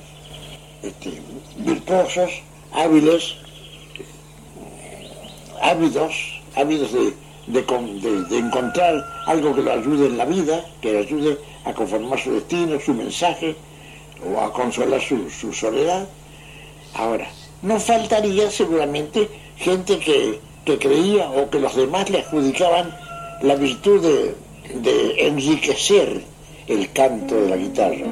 este, 0.83 1.21
virtuosos, 1.57 2.31
hábiles, 2.73 3.35
ávidos, 5.63 6.43
ávidos 6.57 6.93
de, 6.93 7.15
de, 7.47 8.39
encontrar 8.39 9.05
algo 9.27 9.55
que 9.55 9.63
lo 9.63 9.73
ayude 9.73 10.07
en 10.07 10.19
la 10.19 10.25
vida, 10.25 10.65
que 10.81 10.93
le 10.93 10.99
ayude 10.99 11.39
a 11.65 11.73
conformar 11.73 12.19
su 12.19 12.33
destino, 12.33 12.79
su 12.81 12.95
mensaje, 12.95 13.57
o 14.25 14.41
a 14.41 14.53
consolar 14.53 15.01
su, 15.01 15.53
soledad. 15.53 16.07
Ahora, 16.95 17.29
no 17.63 17.81
faltaría 17.81 18.51
seguramente 18.51 19.29
gente 19.57 19.99
que, 19.99 20.39
creía 20.79 21.29
o 21.31 21.51
que 21.51 21.59
los 21.59 21.75
demás 21.75 22.09
le 22.11 22.21
adjudicaban 22.21 22.97
la 23.43 23.57
virtud 23.57 24.01
de, 24.03 24.37
de 24.81 25.27
enriquecer 25.27 26.23
el 26.69 26.93
canto 26.93 27.35
de 27.35 27.49
la 27.49 27.57
guitarra. 27.57 28.07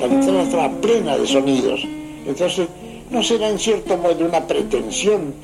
La 0.00 0.08
guitarra 0.08 0.42
estaba 0.42 0.68
plena 0.80 1.16
de 1.16 1.26
sonidos, 1.28 1.86
entonces 2.26 2.68
no 3.10 3.22
será 3.22 3.50
en 3.50 3.58
cierto 3.58 3.96
modo 3.96 4.24
una 4.24 4.46
pretensión 4.46 5.34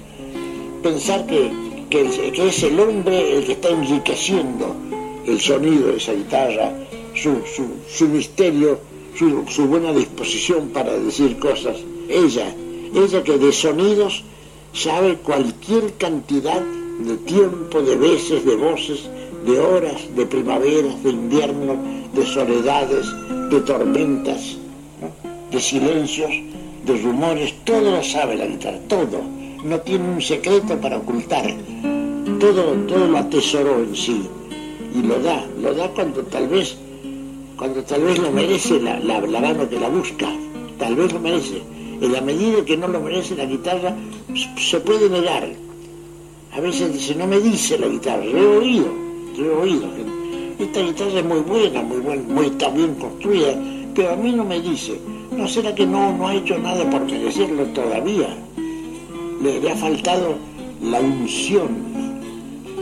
pensar 0.83 1.27
que, 1.27 1.51
que, 1.91 2.49
es 2.49 2.63
el 2.63 2.79
hombre 2.81 3.37
el 3.37 3.45
que 3.45 3.53
está 3.53 3.71
enriqueciendo 3.71 4.75
el 5.27 5.41
sonido 5.41 5.89
de 5.89 5.97
esa 5.97 6.15
guitarra, 6.15 6.73
su, 7.15 7.43
su, 7.89 8.09
misterio, 8.09 8.79
su, 9.17 9.45
su, 9.49 9.67
buena 9.67 9.93
disposición 9.93 10.69
para 10.69 10.93
decir 10.99 11.39
cosas. 11.39 11.77
Ella, 12.09 12.55
ella 12.95 13.23
que 13.23 13.37
de 13.37 13.53
sonidos 13.53 14.25
sabe 14.73 15.17
cualquier 15.17 15.93
cantidad 15.95 16.63
de 17.01 17.17
tiempo, 17.19 17.83
de 17.83 17.97
veces, 17.97 18.45
de 18.45 18.57
voces, 18.57 19.11
de 19.45 19.59
horas, 19.61 20.15
de 20.17 20.27
primaveras, 20.27 21.03
de 21.03 21.11
invierno, 21.11 21.77
de 22.13 22.25
soledades, 22.25 23.07
de 23.51 23.61
tormentas, 23.61 24.57
de 25.51 25.61
silencios, 25.61 26.31
de 26.89 27.03
rumores, 27.03 27.55
todo 27.65 27.91
lo 27.91 28.03
sabe 28.03 28.37
la 28.37 28.47
guitarra, 28.47 28.79
todo 28.89 29.39
no 29.65 29.81
tiene 29.81 30.09
un 30.09 30.23
secreto 30.23 30.81
para 30.81 30.99
ocultar. 30.99 31.47
Todo, 32.41 32.73
todo 32.87 33.07
lo 33.09 33.19
atesoró 33.19 33.81
en 33.81 33.97
sí 33.97 34.23
y 34.95 35.03
lo 35.03 35.19
da, 35.21 35.45
lo 35.61 35.75
da 35.75 35.89
cuando 35.89 36.23
tal 36.25 36.49
vez, 36.49 36.77
cuando 37.57 37.83
tal 37.83 38.03
vez 38.03 38.19
lo 38.19 38.31
merece 38.31 38.81
la, 38.81 38.99
mano 39.41 39.69
que 39.69 39.79
la 39.79 39.89
busca, 39.89 40.29
tal 40.79 40.95
vez 40.95 41.13
lo 41.13 41.21
merece. 41.21 41.63
En 42.01 42.13
la 42.13 42.21
medida 42.21 42.65
que 42.65 42.77
no 42.77 42.87
lo 42.87 43.01
merece 43.01 43.35
la 43.35 43.45
guitarra, 43.45 43.95
se 44.57 44.81
puede 44.81 45.11
negar. 45.11 45.49
A 46.53 46.61
veces 46.61 46.93
dice, 46.93 47.15
no 47.17 47.27
me 47.27 47.41
dice 47.41 47.79
la 47.79 47.89
guitarra, 47.89 48.25
yo 48.25 48.39
he 48.39 48.57
oído, 48.59 48.87
yo 49.37 49.45
he 49.45 49.51
oído. 49.51 49.89
Esta 50.59 50.81
guitarra 50.81 51.19
es 51.19 51.25
muy 51.25 51.41
buena, 51.41 51.83
muy 51.83 51.99
buena, 51.99 52.23
muy, 52.23 52.47
está 52.47 52.71
bien 52.71 52.95
construida, 52.95 53.55
pero 53.95 54.13
a 54.13 54.17
mí 54.17 54.33
no 54.33 54.45
me 54.45 54.61
dice. 54.61 54.99
¿No 55.39 55.49
será 55.49 55.75
que 55.75 55.87
no, 55.87 56.13
no 56.19 56.29
ha 56.29 56.35
hecho 56.35 56.59
nada 56.59 56.83
por 56.91 57.03
merecerlo 57.07 57.65
todavía? 57.69 58.29
le, 59.41 59.71
ha 59.71 59.77
faltado 59.77 60.37
la 60.83 61.01
unción, 61.01 61.69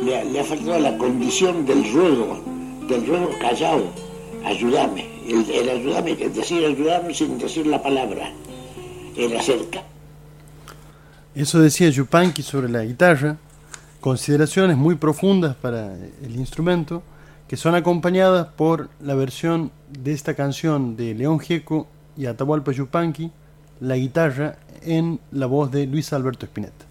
le, 0.05 0.40
ha 0.40 0.45
faltado 0.45 0.79
la 0.79 0.97
condición 0.97 1.66
del 1.66 1.92
ruego, 1.92 2.42
del 2.88 3.07
ruego 3.07 3.31
callado, 3.40 3.85
ayúdame, 4.45 5.07
el, 5.29 5.69
ayúdame, 5.69 6.16
es 6.19 6.35
decir, 6.35 6.64
ayudarme 6.64 7.14
sin 7.14 7.38
decir 7.38 7.66
la 7.66 7.83
palabra, 7.83 8.33
el 9.16 9.37
acerca. 9.37 9.83
Eso 11.35 11.61
decía 11.61 11.90
Yupanqui 11.90 12.42
sobre 12.42 12.69
la 12.69 12.83
guitarra, 12.85 13.37
consideraciones 14.01 14.77
muy 14.77 14.95
profundas 14.95 15.57
para 15.57 15.95
el 15.95 16.37
instrumento, 16.37 17.03
que 17.49 17.57
son 17.57 17.75
acompañadas 17.75 18.49
por 18.49 18.88
la 19.01 19.14
versión 19.14 19.71
de 19.90 20.12
esta 20.12 20.35
canción 20.35 20.97
de 20.97 21.14
León 21.14 21.38
Gieco 21.38 21.87
y 22.16 22.26
Atahualpa 22.26 22.72
Yupanqui, 22.72 23.31
la 23.81 23.96
guitarra 23.96 24.57
en 24.83 25.20
la 25.33 25.46
voz 25.46 25.70
de 25.70 25.87
Luis 25.87 26.12
Alberto 26.12 26.46
Spinetta. 26.46 26.87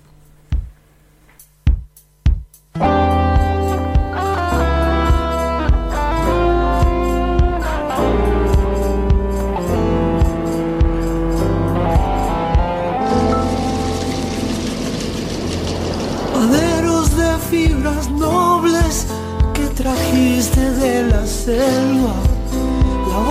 De 16.52 17.38
fibras 17.50 18.10
nobles 18.12 19.08
que 19.54 19.66
trajiste 19.68 20.72
de 20.72 21.04
la 21.10 21.26
selva, 21.26 22.14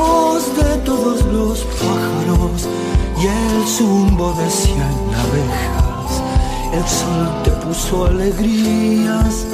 voz 0.04 0.44
de 0.56 0.76
todos 0.84 1.24
los 1.24 1.58
pájaros 1.82 2.68
y 3.20 3.26
el 3.26 3.66
zumbo 3.66 4.32
de 4.34 4.48
cien 4.50 4.96
abejas. 5.24 6.10
El 6.72 6.86
sol 6.98 7.26
te 7.44 7.50
puso 7.62 8.06
alegrías, 8.06 9.46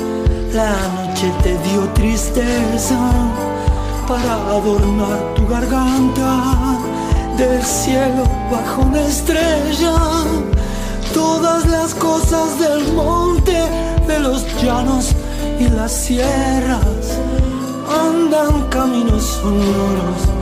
la 0.53 0.73
noche 0.95 1.29
te 1.43 1.53
dio 1.69 1.81
tristeza 1.95 2.99
para 4.09 4.33
adornar 4.57 5.35
tu 5.35 5.47
garganta. 5.47 6.33
Del 7.37 7.63
cielo 7.63 8.25
bajo 8.53 8.83
una 8.83 9.01
estrella, 9.07 9.95
todas 11.15 11.65
las 11.67 11.95
cosas 11.95 12.59
del 12.59 12.93
monte, 12.93 13.59
de 14.07 14.19
los 14.19 14.45
llanos 14.63 15.15
y 15.59 15.69
las 15.69 15.93
sierras 15.93 17.19
andan 17.91 18.69
caminos 18.69 19.25
sonoros 19.43 20.40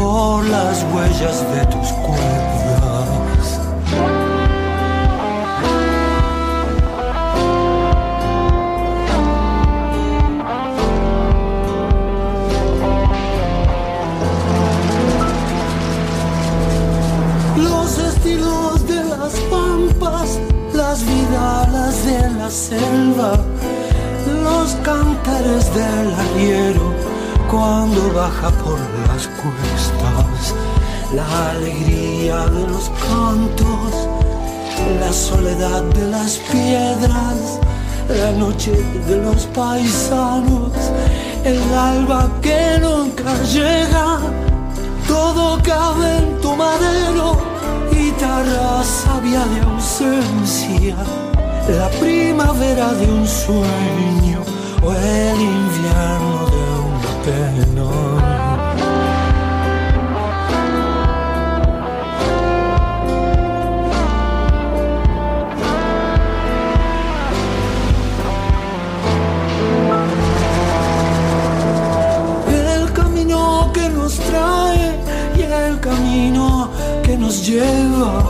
por 0.00 0.46
las 0.48 0.82
huellas 0.92 1.38
de 1.52 1.66
tus 1.66 1.88
cuerpos. 1.92 2.40
las 20.72 21.04
vidalas 21.04 22.04
de 22.04 22.30
la 22.38 22.50
selva, 22.50 23.32
los 24.42 24.74
cantares 24.82 25.74
del 25.74 26.14
arriero 26.14 26.99
cuando 27.50 28.12
baja 28.14 28.50
por 28.50 28.78
las 29.08 29.26
cuestas, 29.26 30.54
la 31.12 31.50
alegría 31.50 32.46
de 32.46 32.66
los 32.68 32.88
cantos, 33.08 34.08
la 35.00 35.12
soledad 35.12 35.82
de 35.82 36.06
las 36.06 36.38
piedras, 36.52 37.58
la 38.08 38.30
noche 38.32 38.72
de 39.08 39.16
los 39.16 39.46
paisanos, 39.46 40.72
el 41.44 41.60
alba 41.74 42.30
que 42.40 42.78
nunca 42.80 43.34
llega, 43.42 44.18
todo 45.08 45.58
cabe 45.64 46.18
en 46.18 46.40
tu 46.40 46.54
madero 46.54 47.36
y 47.90 48.12
te 48.12 48.24
arrasa 48.24 49.20
ausencia, 49.74 50.96
la 51.68 51.88
primavera 51.98 52.92
de 52.92 53.06
un 53.10 53.26
sueño 53.26 54.40
o 54.82 54.92
el 54.92 55.40
invierno 55.40 56.49
pena. 57.24 57.90
El 72.48 72.92
camino 72.92 73.70
que 73.72 73.88
nos 73.88 74.18
trae 74.18 74.98
y 75.36 75.42
el 75.42 75.80
camino 75.80 76.70
que 77.02 77.16
nos 77.16 77.46
lleva 77.46 78.24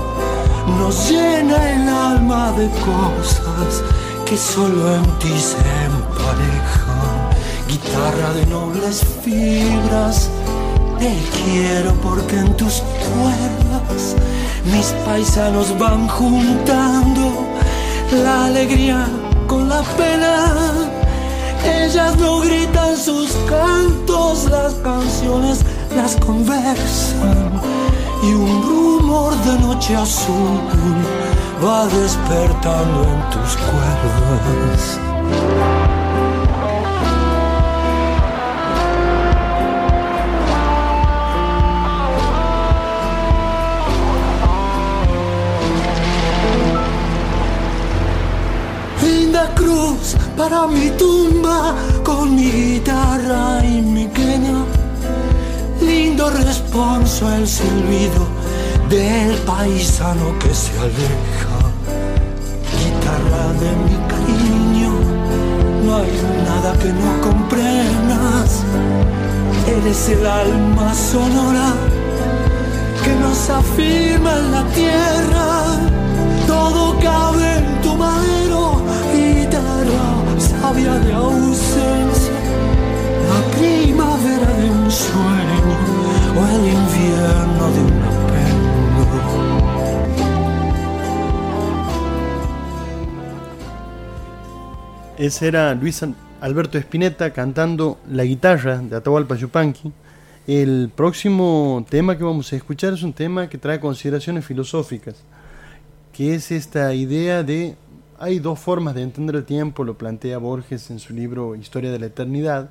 nos 0.78 1.10
llena 1.10 1.56
el 1.72 1.88
alma 1.88 2.52
de 2.52 2.68
cosas 2.88 3.82
que 4.24 4.36
solo 4.36 4.94
en 4.94 5.04
ti 5.18 5.34
se 5.38 5.89
guitarra 7.82 8.32
de 8.34 8.46
nobles 8.46 9.04
fibras. 9.22 10.30
Te 10.98 11.16
quiero 11.44 11.94
porque 12.02 12.36
en 12.36 12.56
tus 12.56 12.82
cuerdas 12.82 14.16
mis 14.64 14.86
paisanos 15.06 15.78
van 15.78 16.06
juntando 16.08 17.46
la 18.12 18.46
alegría 18.46 19.06
con 19.46 19.68
la 19.68 19.82
pena. 19.96 20.52
Ellas 21.64 22.16
no 22.18 22.40
gritan 22.40 22.96
sus 22.96 23.32
cantos, 23.48 24.44
las 24.50 24.74
canciones 24.74 25.60
las 25.96 26.16
conversan 26.16 27.60
y 28.22 28.32
un 28.32 28.62
rumor 28.62 29.34
de 29.44 29.58
noche 29.58 29.96
azul 29.96 30.60
va 31.64 31.86
despertando 31.86 33.04
en 33.04 33.30
tus 33.30 33.56
cuerdas. 33.56 35.00
Para 50.40 50.66
mi 50.66 50.88
tumba 51.00 51.74
con 52.02 52.34
mi 52.34 52.50
guitarra 52.50 53.62
y 53.62 53.82
mi 53.82 54.06
quena. 54.18 54.64
Lindo 55.82 56.30
responso 56.30 57.30
el 57.38 57.46
silbido 57.46 58.22
del 58.88 59.32
paisano 59.50 60.26
que 60.40 60.52
se 60.62 60.72
aleja. 60.86 61.58
Guitarra 62.78 63.44
de 63.62 63.70
mi 63.86 63.96
cariño, 64.12 64.92
no 65.84 65.96
hay 65.98 66.14
nada 66.48 66.70
que 66.80 66.90
no 67.02 67.10
comprendas. 67.28 68.50
Eres 69.76 70.08
el 70.08 70.26
alma 70.26 70.94
sonora 70.94 71.68
que 73.04 73.12
nos 73.22 73.40
afirma 73.60 74.32
en 74.40 74.52
la 74.56 74.64
tierra. 74.78 75.48
Todo 76.46 76.98
cabe 76.98 77.29
sabia 80.80 80.98
de 81.00 81.12
ausencia, 81.12 82.32
la 83.28 83.40
primavera 83.56 84.50
de 84.56 84.70
un 84.70 84.90
sueño 84.90 85.76
o 86.36 86.40
el 86.46 86.64
invierno 86.72 87.70
de 87.70 87.80
una 87.80 88.10
pena. 88.26 88.60
Ese 95.18 95.48
era 95.48 95.74
Luis 95.74 96.02
Alberto 96.40 96.78
Espineta 96.78 97.30
cantando 97.32 97.98
la 98.10 98.24
guitarra 98.24 98.78
de 98.78 98.96
Atahualpa 98.96 99.36
Yupanqui. 99.36 99.92
El 100.46 100.90
próximo 100.94 101.84
tema 101.88 102.16
que 102.16 102.24
vamos 102.24 102.52
a 102.52 102.56
escuchar 102.56 102.94
es 102.94 103.02
un 103.02 103.12
tema 103.12 103.48
que 103.48 103.58
trae 103.58 103.78
consideraciones 103.78 104.44
filosóficas, 104.46 105.16
que 106.12 106.34
es 106.34 106.50
esta 106.50 106.94
idea 106.94 107.42
de 107.42 107.76
hay 108.20 108.38
dos 108.38 108.58
formas 108.58 108.94
de 108.94 109.02
entender 109.02 109.34
el 109.34 109.44
tiempo, 109.44 109.82
lo 109.82 109.96
plantea 109.96 110.36
Borges 110.36 110.90
en 110.90 110.98
su 110.98 111.14
libro 111.14 111.56
Historia 111.56 111.90
de 111.90 111.98
la 111.98 112.06
Eternidad, 112.06 112.70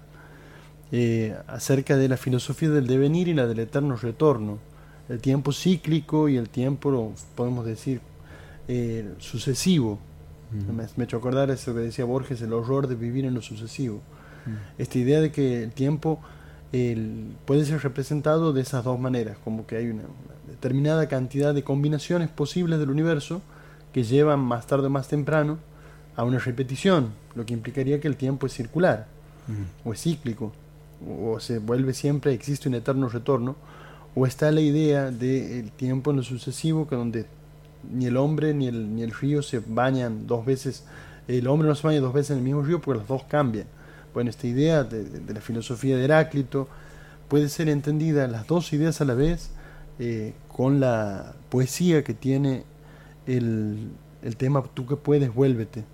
eh, 0.92 1.36
acerca 1.48 1.98
de 1.98 2.08
la 2.08 2.18
filosofía 2.18 2.70
del 2.70 2.86
devenir 2.86 3.28
y 3.28 3.34
la 3.34 3.48
del 3.48 3.60
eterno 3.60 3.96
retorno, 3.96 4.60
el 5.10 5.20
tiempo 5.20 5.52
cíclico 5.52 6.30
y 6.30 6.38
el 6.38 6.50
tiempo, 6.50 7.14
podemos 7.34 7.66
decir, 7.66 8.00
eh, 8.68 9.12
sucesivo. 9.18 9.98
me, 10.52 10.74
me, 10.74 10.84
he 10.84 11.04
hecho 11.04 11.18
acordar 11.18 11.50
eso 11.50 11.74
que 11.74 11.80
decía 11.80 12.06
Borges, 12.06 12.40
el 12.44 12.54
horror 12.54 12.88
de 12.88 12.94
vivir 12.94 13.26
en 13.26 13.34
lo 13.34 13.42
sucesivo. 13.42 14.02
Esta 14.78 14.98
idea 15.00 15.20
de 15.20 15.32
que 15.32 15.64
el 15.64 15.72
tiempo 15.72 16.20
puede 17.46 17.66
ser 17.66 17.82
representado 17.82 18.54
de 18.54 18.62
esas 18.62 18.84
dos 18.84 19.00
maneras, 19.00 19.38
como 19.44 19.66
que 19.66 19.78
hay 19.78 19.90
una 19.90 20.04
determinada 20.48 21.08
cantidad 21.08 21.56
de 21.56 21.64
combinaciones 21.64 22.30
posibles 22.30 22.80
del 22.80 22.92
universo, 22.92 23.42
que 23.94 24.04
llevan 24.04 24.40
más 24.40 24.68
tarde 24.68 24.88
o 24.88 24.90
más 24.90 25.08
temprano 25.08 25.58
a 26.16 26.24
una 26.24 26.40
repetición, 26.40 27.14
lo 27.36 27.46
que 27.46 27.54
implicaría 27.54 28.00
que 28.00 28.08
el 28.08 28.18
tiempo 28.18 28.48
es 28.48 28.54
circular 28.54 29.08
o 29.84 29.94
es 29.94 30.02
cíclico 30.02 30.52
o 31.08 31.40
se 31.40 31.60
vuelve 31.60 31.94
siempre, 31.94 32.34
existe 32.34 32.68
un 32.68 32.76
eterno 32.76 33.10
retorno, 33.10 33.56
o 34.16 34.26
está 34.26 34.52
la 34.52 34.62
idea 34.62 35.12
del 35.12 35.72
tiempo 35.72 36.12
en 36.12 36.18
lo 36.18 36.24
sucesivo, 36.24 36.88
que 36.88 36.96
donde 36.96 37.26
ni 37.90 38.06
el 38.06 38.18
hombre 38.18 38.54
ni 38.54 38.68
el, 38.68 38.94
ni 38.94 39.04
el 39.04 39.12
río 39.12 39.42
se 39.42 39.60
bañan 39.60 40.28
dos 40.28 40.46
veces, 40.46 40.84
el 41.28 41.48
hombre 41.48 41.68
no 41.68 41.76
se 41.76 41.88
baña 41.88 42.02
dos 42.02 42.14
veces 42.14 42.32
en 42.32 42.38
el 42.38 42.44
mismo 42.44 42.62
río 42.64 42.82
porque 42.82 43.00
los 43.00 43.08
dos 43.08 43.24
cambian. 43.24 43.68
Bueno, 44.14 44.30
esta 44.30 44.48
idea 44.48 44.84
de, 44.84 45.34
la 45.34 45.40
filosofía 45.40 45.96
de 45.96 46.04
Heráclito 46.04 46.68
puede 47.28 47.48
ser 47.48 47.70
entendida 47.70 48.28
las 48.28 48.48
dos 48.48 48.74
ideas 48.74 49.00
a 49.02 49.06
la 49.06 49.14
vez 49.14 49.52
eh, 50.00 50.34
con 50.48 50.80
la 50.80 51.36
poesía 51.50 52.04
que 52.04 52.14
tiene 52.14 52.64
el, 53.26 53.90
el 54.22 54.36
tema 54.38 54.64
Tú 54.74 54.86
que 54.86 54.96
puedes, 54.96 55.34
vuélvete. 55.34 55.86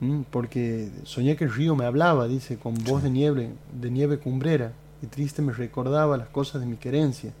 ¿Mm? 0.00 0.22
Porque 0.30 0.90
soñé 1.04 1.36
que 1.36 1.44
el 1.44 1.52
río 1.52 1.76
me 1.76 1.84
hablaba, 1.84 2.26
dice, 2.26 2.56
con 2.56 2.74
voz 2.74 3.02
de 3.02 3.10
nieve, 3.10 3.50
de 3.80 3.90
nieve 3.90 4.18
cumbrera, 4.18 4.72
y 5.00 5.06
triste 5.06 5.42
me 5.42 5.52
recordaba 5.52 6.16
las 6.16 6.28
cosas 6.28 6.60
de 6.60 6.66
mi 6.66 6.76
querencia. 6.76 7.32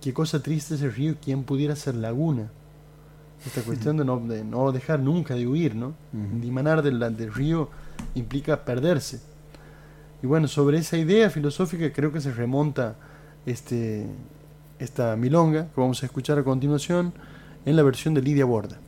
Qué 0.00 0.12
cosa 0.12 0.42
triste 0.42 0.76
ese 0.76 0.90
río, 0.90 1.16
quién 1.22 1.42
pudiera 1.44 1.74
ser 1.74 1.94
laguna. 1.96 2.50
Esta 3.44 3.62
cuestión 3.62 3.96
de 3.96 4.04
no, 4.04 4.18
de 4.18 4.44
no 4.44 4.72
dejar 4.72 5.00
nunca 5.00 5.34
de 5.34 5.46
huir, 5.46 5.74
¿no? 5.76 5.94
Dimanar 6.40 6.82
del, 6.82 6.98
del 7.16 7.32
río 7.32 7.68
implica 8.14 8.64
perderse. 8.64 9.20
Y 10.22 10.26
bueno, 10.26 10.48
sobre 10.48 10.78
esa 10.78 10.96
idea 10.96 11.30
filosófica 11.30 11.92
creo 11.92 12.12
que 12.12 12.20
se 12.20 12.32
remonta 12.32 12.96
este, 13.46 14.06
esta 14.78 15.16
milonga 15.16 15.68
que 15.74 15.80
vamos 15.80 16.02
a 16.02 16.06
escuchar 16.06 16.38
a 16.38 16.44
continuación 16.44 17.12
en 17.64 17.76
la 17.76 17.82
versión 17.82 18.14
de 18.14 18.22
Lidia 18.22 18.44
Borda. 18.44 18.78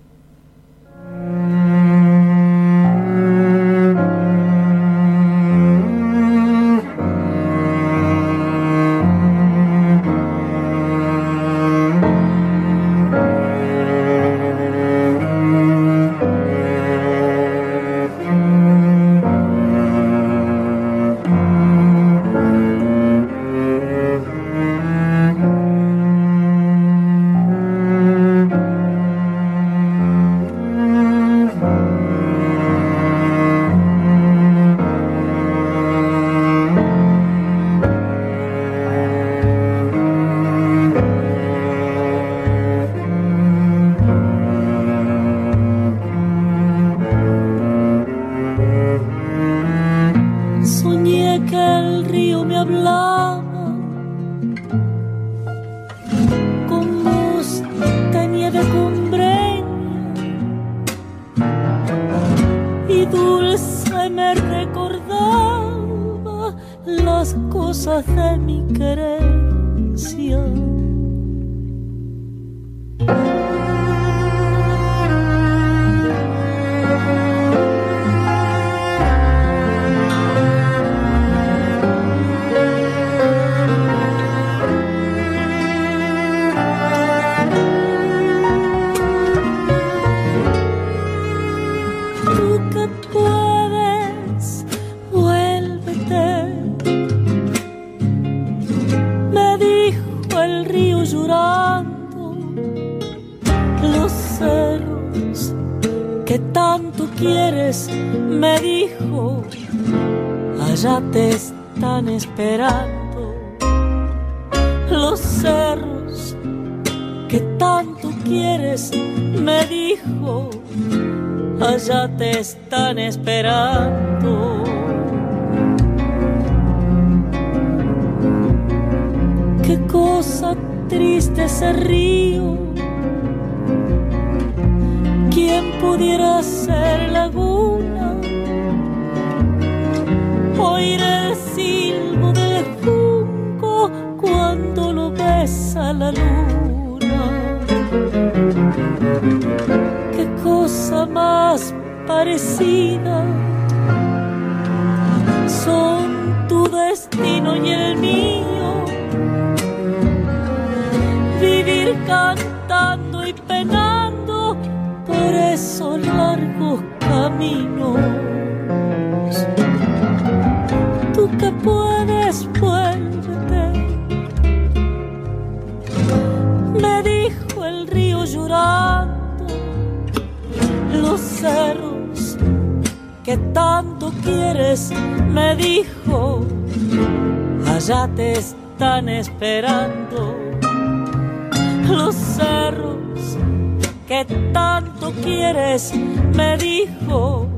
Tanto 194.60 195.12
quieres, 195.22 195.92
me 196.36 196.56
dijo, 196.58 197.48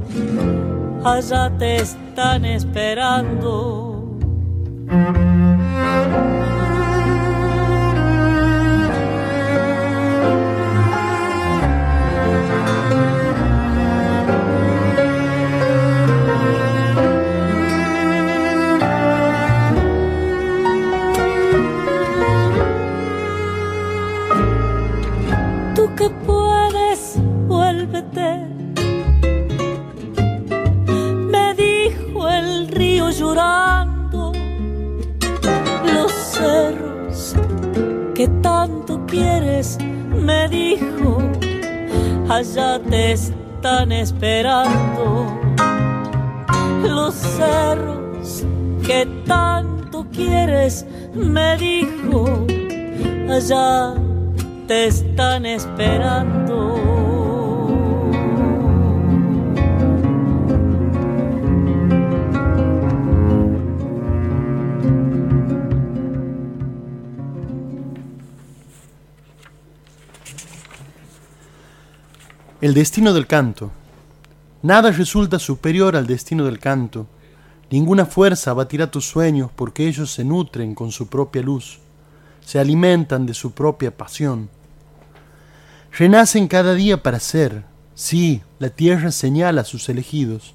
allá 1.05 1.51
te 1.59 1.77
están 1.77 2.45
esperando. 2.45 4.19
Quieres, 39.13 39.77
me 40.09 40.49
dijo, 40.49 41.19
allá 42.31 42.81
te 42.89 43.13
están 43.13 43.93
esperando. 43.93 45.39
Los 46.83 47.15
cerros 47.15 48.45
que 48.87 49.07
tanto 49.27 50.07
quieres, 50.11 50.87
me 51.15 51.57
dijo, 51.59 52.47
allá 53.31 53.95
te 54.67 54.87
están 54.87 55.45
esperando. 55.45 56.42
El 72.63 72.75
destino 72.75 73.13
del 73.13 73.27
canto. 73.27 73.73
Nada 74.63 74.93
resulta 74.93 75.41
superior 75.41 75.97
al 75.97 76.07
destino 76.07 76.45
del 76.45 76.61
canto. 76.61 77.09
Ninguna 77.73 78.07
fuerza 78.07 78.53
abatirá 78.53 78.89
tus 78.89 79.05
sueños 79.05 79.51
porque 79.57 79.89
ellos 79.89 80.13
se 80.13 80.25
nutren 80.25 80.77
con 80.77 80.93
su 80.93 81.09
propia 81.09 81.43
luz, 81.43 81.81
se 82.41 82.61
alimentan 82.61 83.27
de 83.27 83.35
su 83.35 83.51
propia 83.51 83.97
pasión. 83.97 84.49
Renacen 85.91 86.47
cada 86.47 86.75
día 86.75 87.03
para 87.03 87.19
ser. 87.19 87.65
Sí, 87.97 88.43
la 88.61 88.71
tierra 88.71 89.11
señala 89.11 89.63
a 89.63 89.65
sus 89.65 89.89
elegidos. 89.89 90.55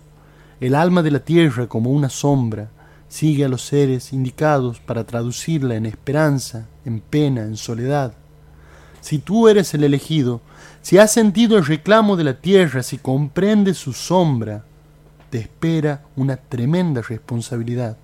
El 0.62 0.76
alma 0.76 1.04
de 1.04 1.12
la 1.12 1.20
tierra 1.20 1.68
como 1.68 1.90
una 1.90 2.08
sombra 2.08 2.70
sigue 3.10 3.44
a 3.44 3.50
los 3.50 3.64
seres 3.64 4.14
indicados 4.14 4.80
para 4.80 5.04
traducirla 5.04 5.76
en 5.76 5.86
esperanza, 5.86 6.68
en 6.86 7.02
pena, 7.02 7.42
en 7.42 7.58
soledad. 7.58 8.14
Si 9.02 9.20
tú 9.20 9.50
eres 9.50 9.74
el 9.74 9.84
elegido, 9.84 10.40
si 10.88 10.98
has 10.98 11.12
sentido 11.12 11.58
el 11.58 11.66
reclamo 11.66 12.16
de 12.16 12.24
la 12.24 12.36
tierra, 12.36 12.82
si 12.82 12.98
comprendes 12.98 13.78
su 13.78 13.92
sombra, 13.92 14.64
te 15.30 15.38
espera 15.38 16.06
una 16.16 16.38
tremenda 16.38 17.02
responsabilidad. 17.02 17.98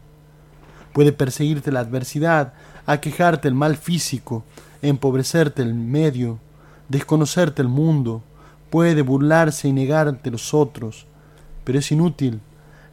Puede 0.92 1.14
perseguirte 1.14 1.72
la 1.72 1.80
adversidad, 1.80 2.52
aquejarte 2.86 3.48
el 3.48 3.54
mal 3.54 3.78
físico, 3.78 4.44
empobrecerte 4.82 5.62
el 5.62 5.74
medio, 5.74 6.40
desconocerte 6.90 7.62
el 7.62 7.70
mundo, 7.70 8.22
puede 8.70 9.02
burlarse 9.02 9.70
y 9.70 9.72
negarte 9.72 10.30
los 10.30 10.54
otros, 10.54 11.06
pero 11.64 11.80
es 11.80 11.90
inútil. 11.90 12.42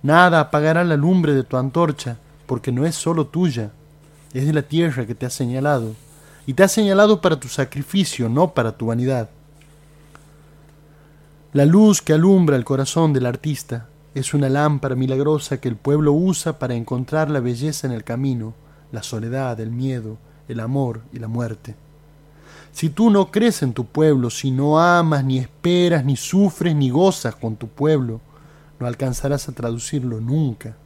Nada 0.04 0.38
apagará 0.38 0.84
la 0.84 0.96
lumbre 0.96 1.34
de 1.34 1.42
tu 1.42 1.56
antorcha, 1.56 2.16
porque 2.46 2.70
no 2.70 2.86
es 2.86 2.94
solo 2.94 3.26
tuya, 3.26 3.72
es 4.34 4.46
de 4.46 4.52
la 4.52 4.62
tierra 4.62 5.04
que 5.04 5.16
te 5.16 5.26
ha 5.26 5.30
señalado, 5.30 5.96
y 6.46 6.54
te 6.54 6.62
ha 6.62 6.68
señalado 6.68 7.20
para 7.20 7.40
tu 7.40 7.48
sacrificio, 7.48 8.28
no 8.28 8.54
para 8.54 8.70
tu 8.70 8.86
vanidad. 8.86 9.30
La 11.52 11.64
luz 11.64 12.00
que 12.00 12.12
alumbra 12.12 12.54
el 12.54 12.64
corazón 12.64 13.12
del 13.12 13.26
artista 13.26 13.88
es 14.14 14.34
una 14.34 14.48
lámpara 14.48 14.94
milagrosa 14.94 15.60
que 15.60 15.68
el 15.68 15.74
pueblo 15.74 16.12
usa 16.12 16.60
para 16.60 16.76
encontrar 16.76 17.28
la 17.28 17.40
belleza 17.40 17.88
en 17.88 17.92
el 17.92 18.04
camino, 18.04 18.54
la 18.92 19.02
soledad, 19.02 19.58
el 19.58 19.72
miedo, 19.72 20.16
el 20.46 20.60
amor 20.60 21.00
y 21.12 21.18
la 21.18 21.26
muerte. 21.26 21.74
Si 22.70 22.88
tú 22.88 23.10
no 23.10 23.32
crees 23.32 23.64
en 23.64 23.72
tu 23.72 23.84
pueblo, 23.84 24.30
si 24.30 24.52
no 24.52 24.78
amas, 24.78 25.24
ni 25.24 25.38
esperas, 25.38 26.04
ni 26.04 26.14
sufres, 26.14 26.76
ni 26.76 26.88
gozas 26.88 27.34
con 27.34 27.56
tu 27.56 27.66
pueblo, 27.66 28.20
no 28.78 28.86
alcanzarás 28.86 29.48
a 29.48 29.52
traducirlo 29.52 30.20
nunca. 30.20 30.76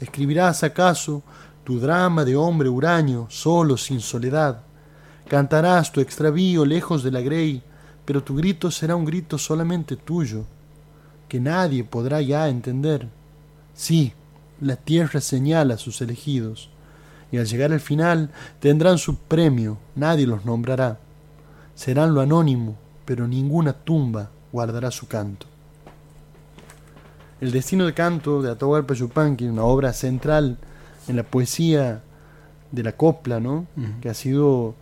¿Escribirás 0.00 0.64
acaso 0.64 1.22
tu 1.64 1.78
drama 1.78 2.24
de 2.24 2.34
hombre 2.34 2.70
huraño, 2.70 3.26
solo, 3.28 3.76
sin 3.76 4.00
soledad? 4.00 4.62
Cantarás 5.28 5.92
tu 5.92 6.00
extravío 6.00 6.64
lejos 6.64 7.02
de 7.02 7.10
la 7.10 7.20
grey, 7.20 7.62
pero 8.04 8.22
tu 8.22 8.34
grito 8.36 8.70
será 8.70 8.96
un 8.96 9.04
grito 9.04 9.38
solamente 9.38 9.96
tuyo, 9.96 10.44
que 11.28 11.40
nadie 11.40 11.84
podrá 11.84 12.20
ya 12.20 12.48
entender. 12.48 13.08
Sí, 13.74 14.12
la 14.60 14.76
tierra 14.76 15.20
señala 15.20 15.74
a 15.74 15.78
sus 15.78 16.00
elegidos, 16.00 16.70
y 17.30 17.38
al 17.38 17.46
llegar 17.46 17.72
al 17.72 17.80
final 17.80 18.30
tendrán 18.60 18.98
su 18.98 19.16
premio, 19.16 19.78
nadie 19.94 20.26
los 20.26 20.44
nombrará. 20.44 20.98
Serán 21.74 22.14
lo 22.14 22.20
anónimo, 22.20 22.76
pero 23.04 23.26
ninguna 23.26 23.72
tumba 23.72 24.30
guardará 24.52 24.90
su 24.90 25.08
canto. 25.08 25.46
El 27.40 27.50
destino 27.50 27.84
del 27.84 27.94
canto 27.94 28.42
de 28.42 28.50
Atahualpa 28.50 28.94
Yupanqui, 28.94 29.46
una 29.46 29.64
obra 29.64 29.92
central 29.92 30.58
en 31.08 31.16
la 31.16 31.22
poesía 31.24 32.02
de 32.70 32.82
la 32.82 32.92
copla, 32.92 33.40
¿no? 33.40 33.66
que 34.00 34.08
ha 34.08 34.14
sido 34.14 34.74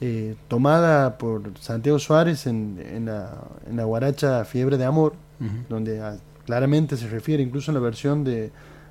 eh, 0.00 0.34
tomada 0.48 1.16
por 1.18 1.42
Santiago 1.60 1.98
Suárez 1.98 2.46
en, 2.46 2.78
en, 2.92 3.06
la, 3.06 3.32
en 3.68 3.76
la 3.76 3.84
guaracha 3.84 4.44
Fiebre 4.44 4.76
de 4.78 4.84
Amor, 4.84 5.14
donde 5.68 6.00
ah, 6.00 6.16
claramente 6.44 6.96
se 6.96 7.08
refiere, 7.08 7.42
incluso 7.42 7.70
en 7.70 7.74
la 7.76 7.80
versión 7.80 8.24
de, 8.24 8.50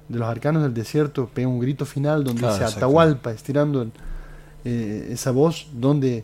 de 0.10 0.20
los 0.20 0.28
arcanos 0.28 0.64
del 0.64 0.74
desierto, 0.74 1.30
pega 1.34 1.48
un 1.48 1.60
grito 1.60 1.86
final 1.86 2.24
donde 2.24 2.42
Claro, 2.42 2.54
dice. 2.56 2.78
Atahualpa, 2.78 3.32
estirando 3.32 3.82
el- 3.84 3.92
eh, 4.64 5.10
esa 5.12 5.30
voz, 5.32 5.68
donde 5.74 6.24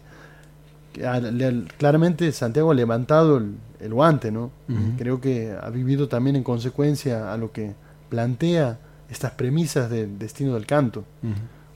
claramente 1.77 2.32
Santiago 2.32 2.71
ha 2.71 2.73
levantado 2.73 3.38
el, 3.79 3.93
guante, 3.93 4.32
¿no? 4.32 4.51
Creo 4.97 5.19
que 5.21 5.55
ha 5.59 5.69
vivido 5.69 6.07
también 6.07 6.36
en 6.36 6.43
consecuencia 6.43 7.32
a 7.34 7.38
lo 7.38 7.51
que 7.51 7.73
plantea 8.09 8.77
estas 9.09 9.32
premisas 9.32 9.89
del 9.89 10.19
destino 10.19 10.53
del 10.53 10.65
canto. 10.65 11.03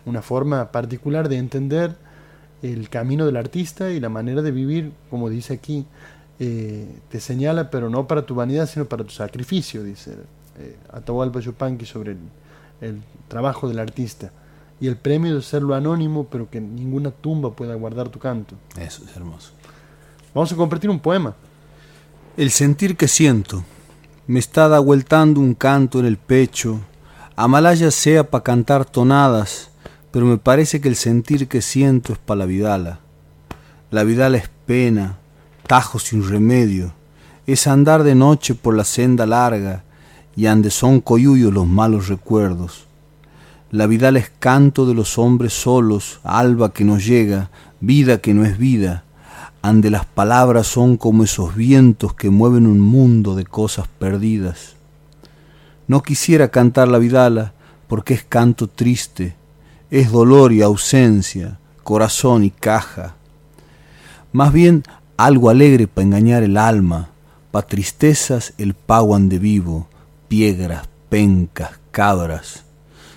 Una 0.06 0.22
forma 0.22 0.72
particular 0.72 1.30
de 1.30 1.38
entender 1.38 1.96
el 2.74 2.90
camino 2.90 3.26
del 3.26 3.38
artista 3.38 3.92
y 3.92 4.00
la 4.00 4.10
manera 4.10 4.42
de 4.42 4.52
vivir, 4.52 4.92
como 5.10 5.30
dice 5.30 5.54
aquí, 5.54 5.86
eh, 6.40 7.00
te 7.10 7.20
señala, 7.20 7.70
pero 7.70 7.90
no 7.90 8.08
para 8.08 8.26
tu 8.26 8.36
vanidad, 8.36 8.68
sino 8.68 8.86
para 8.86 9.04
tu 9.04 9.12
sacrificio, 9.12 9.84
dice 9.84 10.18
eh, 10.60 10.78
Atahualpa 10.92 11.40
Yupanqui 11.40 11.86
sobre 11.86 12.12
el, 12.12 12.20
el 12.82 13.02
trabajo 13.28 13.68
del 13.68 13.80
artista 13.80 14.32
y 14.80 14.88
el 14.88 14.98
premio 14.98 15.36
de 15.36 15.42
serlo 15.42 15.76
anónimo, 15.76 16.26
pero 16.26 16.50
que 16.50 16.60
ninguna 16.60 17.12
tumba 17.12 17.52
pueda 17.52 17.76
guardar 17.76 18.10
tu 18.10 18.20
canto. 18.20 18.56
Eso 18.78 19.04
es 19.06 19.16
hermoso. 19.16 19.52
Vamos 20.34 20.52
a 20.52 20.56
compartir 20.56 20.90
un 20.90 21.00
poema. 21.00 21.34
El 22.36 22.52
sentir 22.52 22.98
que 22.98 23.08
siento, 23.08 23.64
me 24.28 24.40
está 24.40 24.68
dahueltando 24.68 25.40
un 25.40 25.54
canto 25.54 26.00
en 26.00 26.06
el 26.06 26.18
pecho, 26.18 26.82
Amalaya 27.38 27.92
sea 27.92 28.30
para 28.30 28.44
cantar 28.44 28.86
tonadas, 28.86 29.70
pero 30.16 30.26
me 30.26 30.38
parece 30.38 30.80
que 30.80 30.88
el 30.88 30.96
sentir 30.96 31.50
que 31.50 31.62
siento 31.62 32.14
es 32.14 32.20
para 32.20 32.40
la 32.40 32.46
vidala. 32.46 33.00
La 33.92 34.06
vidala 34.06 34.38
es 34.38 34.50
pena, 34.66 35.18
tajo 35.68 36.00
sin 36.00 36.26
remedio, 36.26 36.94
es 37.46 37.68
andar 37.68 38.04
de 38.04 38.16
noche 38.16 38.56
por 38.56 38.78
la 38.78 38.86
senda 38.86 39.26
larga, 39.26 39.84
y 40.34 40.46
ande 40.46 40.72
son 40.72 41.02
coyuyos 41.02 41.54
los 41.54 41.68
malos 41.68 42.08
recuerdos 42.08 42.86
la 43.76 43.88
vidal 43.88 44.16
es 44.16 44.32
canto 44.40 44.86
de 44.86 44.94
los 44.94 45.18
hombres 45.18 45.52
solos, 45.52 46.22
alba 46.24 46.72
que 46.72 46.86
nos 46.86 47.06
llega, 47.06 47.50
vida 47.82 48.20
que 48.20 48.34
no 48.34 48.46
es 48.46 48.58
vida. 48.58 49.04
Ande 49.62 49.90
las 49.90 50.06
palabras 50.06 50.66
son 50.66 50.96
como 50.96 51.26
esos 51.26 51.56
vientos 51.56 52.14
que 52.14 52.30
mueven 52.30 52.68
un 52.68 52.80
mundo 52.80 53.36
de 53.36 53.44
cosas 53.44 53.90
perdidas. 54.00 54.76
No 55.88 56.04
quisiera 56.04 56.48
cantar 56.48 56.88
la 56.88 57.00
vidala 57.00 57.54
porque 57.88 58.14
es 58.14 58.24
canto 58.24 58.68
triste, 58.68 59.36
es 59.92 60.12
dolor 60.12 60.54
y 60.54 60.62
ausencia, 60.62 61.60
corazón 61.84 62.44
y 62.44 62.52
caja. 62.52 63.16
Más 64.32 64.52
bien 64.52 64.84
algo 65.18 65.50
alegre 65.50 65.88
para 65.88 66.06
engañar 66.06 66.44
el 66.44 66.58
alma, 66.58 67.10
pa 67.52 67.62
tristezas 67.62 68.54
el 68.58 68.74
paguan 68.74 69.30
de 69.30 69.40
vivo, 69.40 69.88
piedras, 70.28 70.88
pencas, 71.10 71.80
cabras 71.92 72.66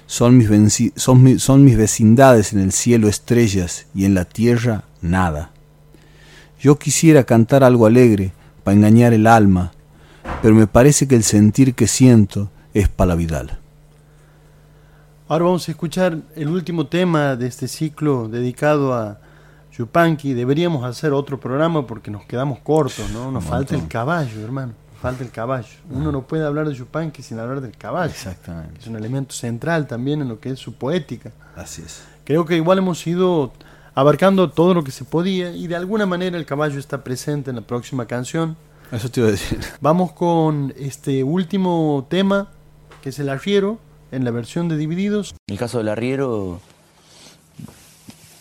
son 0.09 0.39
mis, 0.39 0.93
son, 0.97 1.65
mis 1.65 1.77
vecindades 1.77 2.55
en 2.55 2.61
el 2.61 2.73
cielo 2.73 3.09
estrellas 3.09 3.87
y 3.95 4.07
en 4.07 4.15
la 4.15 4.25
tierra 4.25 4.85
nada. 5.03 5.51
Yo 6.59 6.79
quisiera 6.79 7.25
cantar 7.25 7.63
algo 7.63 7.85
alegre 7.85 8.33
para 8.65 8.75
engañar 8.75 9.13
el 9.13 9.27
alma, 9.27 9.73
pero 10.41 10.55
me 10.55 10.67
parece 10.67 11.07
que 11.07 11.15
el 11.15 11.25
sentir 11.25 11.75
que 11.75 11.87
siento 11.87 12.51
es 12.73 12.89
para 12.89 13.11
la 13.11 13.15
Vidal. 13.17 13.58
Ahora 15.29 15.45
vamos 15.45 15.69
a 15.69 15.73
escuchar 15.73 16.17
el 16.37 16.49
último 16.49 16.87
tema 16.87 17.37
de 17.37 17.47
este 17.47 17.69
ciclo 17.69 18.29
dedicado 18.29 18.95
a 18.95 19.19
Yupanqui. 19.77 20.33
Deberíamos 20.33 20.85
hacer 20.85 21.13
otro 21.13 21.39
programa 21.39 21.87
porque 21.87 22.11
nos 22.11 22.25
quedamos 22.25 22.61
cortos, 22.61 23.11
¿no? 23.11 23.31
Nos 23.31 23.45
falta 23.45 23.75
el 23.75 23.87
caballo, 23.89 24.41
hermano 24.43 24.73
falta 25.01 25.23
el 25.23 25.31
caballo. 25.31 25.69
Uno 25.91 26.11
no 26.11 26.23
puede 26.27 26.45
hablar 26.45 26.69
de 26.69 26.75
Yupanqui 26.75 27.23
sin 27.23 27.39
hablar 27.39 27.61
del 27.61 27.77
caballo. 27.77 28.11
Exactamente. 28.11 28.81
es 28.81 28.87
un 28.87 28.97
elemento 28.97 29.35
central 29.35 29.87
también 29.87 30.21
en 30.23 30.29
lo 30.29 30.41
que 30.41 30.51
es 30.51 30.59
su 30.59 30.75
poética. 30.75 31.31
Así 31.55 31.83
es. 31.83 32.03
Creo 32.25 32.45
que 32.45 32.57
igual 32.57 32.79
hemos 32.79 33.07
ido 33.07 33.53
abarcando 33.95 34.51
todo 34.51 34.75
lo 34.75 34.85
que 34.85 34.91
se 34.91 35.05
podía 35.05 35.53
y 35.53 35.67
de 35.67 35.77
alguna 35.77 36.07
manera 36.07 36.37
el 36.37 36.47
caballo 36.47 36.79
está 36.79 37.05
presente 37.05 37.51
en 37.51 37.57
la 37.57 37.63
próxima 37.63 38.07
canción. 38.07 38.57
Eso 38.91 39.11
te 39.11 39.21
iba 39.21 39.29
a 39.29 39.33
decir. 39.33 39.61
Vamos 39.81 40.13
con 40.13 40.75
este 40.77 41.23
último 41.23 42.07
tema, 42.11 42.49
que 43.03 43.11
es 43.11 43.19
el 43.19 43.29
arriero, 43.29 43.79
en 44.13 44.25
la 44.25 44.31
versión 44.31 44.69
de 44.69 44.77
Divididos. 44.77 45.35
En 45.47 45.55
el 45.55 45.59
caso 45.59 45.79
del 45.79 45.89
arriero, 45.89 46.61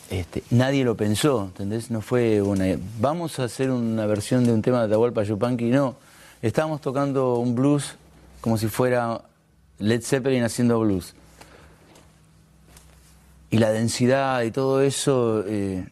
este, 0.09 0.43
nadie 0.49 0.84
lo 0.84 0.95
pensó, 0.95 1.45
¿entendés? 1.45 1.91
No 1.91 2.01
fue 2.01 2.41
una... 2.41 2.65
Vamos 2.99 3.39
a 3.39 3.45
hacer 3.45 3.72
una 3.72 4.05
versión 4.05 4.45
de 4.45 4.53
un 4.53 4.61
tema 4.61 4.80
de 4.80 4.86
Atahualpa 4.86 5.24
Yupanqui, 5.24 5.65
no 5.65 5.95
estábamos 6.41 6.82
tocando 6.82 7.36
un 7.36 7.55
blues 7.55 7.95
como 8.41 8.57
si 8.57 8.68
fuera 8.68 9.22
Led 9.80 10.01
Zeppelin 10.01 10.43
haciendo 10.43 10.80
blues. 10.80 11.13
Y 13.49 13.57
la 13.57 13.72
densidad 13.72 14.43
y 14.43 14.51
todo 14.51 14.82
eso. 14.82 15.43
Eh, 15.47 15.86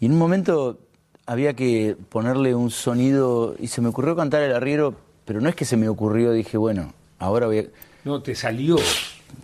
y 0.00 0.06
en 0.06 0.12
un 0.12 0.18
momento 0.18 0.78
había 1.26 1.54
que 1.54 1.96
ponerle 2.08 2.54
un 2.54 2.70
sonido 2.70 3.56
y 3.58 3.68
se 3.68 3.80
me 3.80 3.88
ocurrió 3.88 4.16
cantar 4.16 4.42
el 4.42 4.54
arriero, 4.54 4.94
pero 5.24 5.40
no 5.40 5.48
es 5.48 5.54
que 5.54 5.64
se 5.64 5.76
me 5.76 5.88
ocurrió, 5.88 6.32
dije, 6.32 6.56
bueno, 6.56 6.92
ahora 7.18 7.46
voy 7.46 7.58
a... 7.58 7.64
No, 8.06 8.22
te 8.22 8.36
salió. 8.36 8.76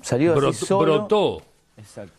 Salió 0.03 0.35
Brotó 0.37 1.43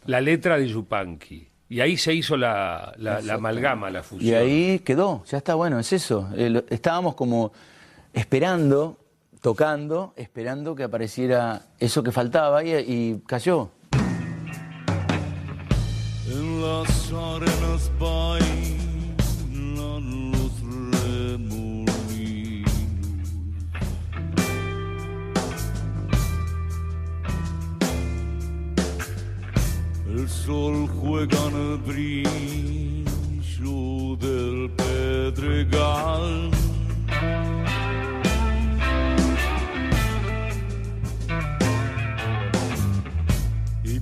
la 0.08 0.20
letra 0.20 0.58
de 0.58 0.68
Yupanqui. 0.68 1.48
Y 1.70 1.80
ahí 1.80 1.96
se 1.96 2.14
hizo 2.14 2.36
la, 2.36 2.94
la, 2.98 3.20
amalgama, 3.34 3.90
la 3.90 4.04
fusión. 4.04 4.30
Y 4.30 4.36
ahí 4.36 4.80
quedó, 4.80 5.24
ya 5.24 5.38
está 5.38 5.56
bueno, 5.56 5.80
es 5.80 5.94
eso. 5.94 6.28
estábamos 6.70 7.16
como 7.16 7.54
esperando, 8.12 8.98
tocando, 9.40 10.14
esperando 10.18 10.76
que 10.76 10.84
apareciera 10.84 11.62
eso 11.80 12.04
que 12.04 12.12
faltaba 12.12 12.62
y, 12.62 13.22
cayó. 13.26 13.70
En 16.28 16.62
las 16.62 17.14
arenas 17.14 17.90
El 30.24 30.30
sol 30.30 30.88
juega 31.02 31.38
en 31.48 31.54
el 31.54 31.78
brillo 31.80 32.16
del 34.16 34.72
pedregal. 34.72 36.50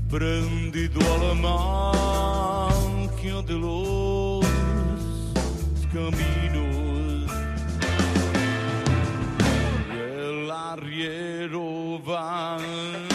prendido 0.10 1.00
a 1.00 1.18
la 1.24 1.34
magia 2.70 3.42
de 3.42 3.54
los 3.54 4.46
caminos. 5.92 7.32
El 10.20 10.52
arriero 10.52 12.00
va. 12.04 13.11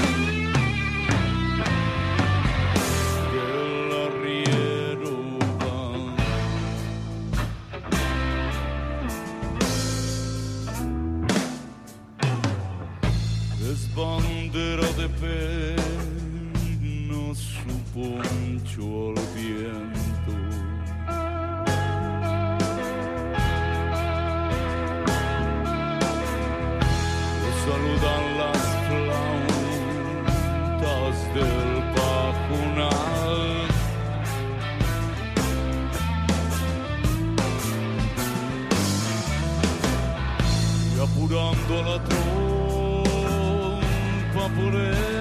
Bandera 15.21 15.77
de 15.77 15.77
fe 15.77 15.77
poncho 17.97 19.16
por 44.57 44.75
esos 44.75 45.16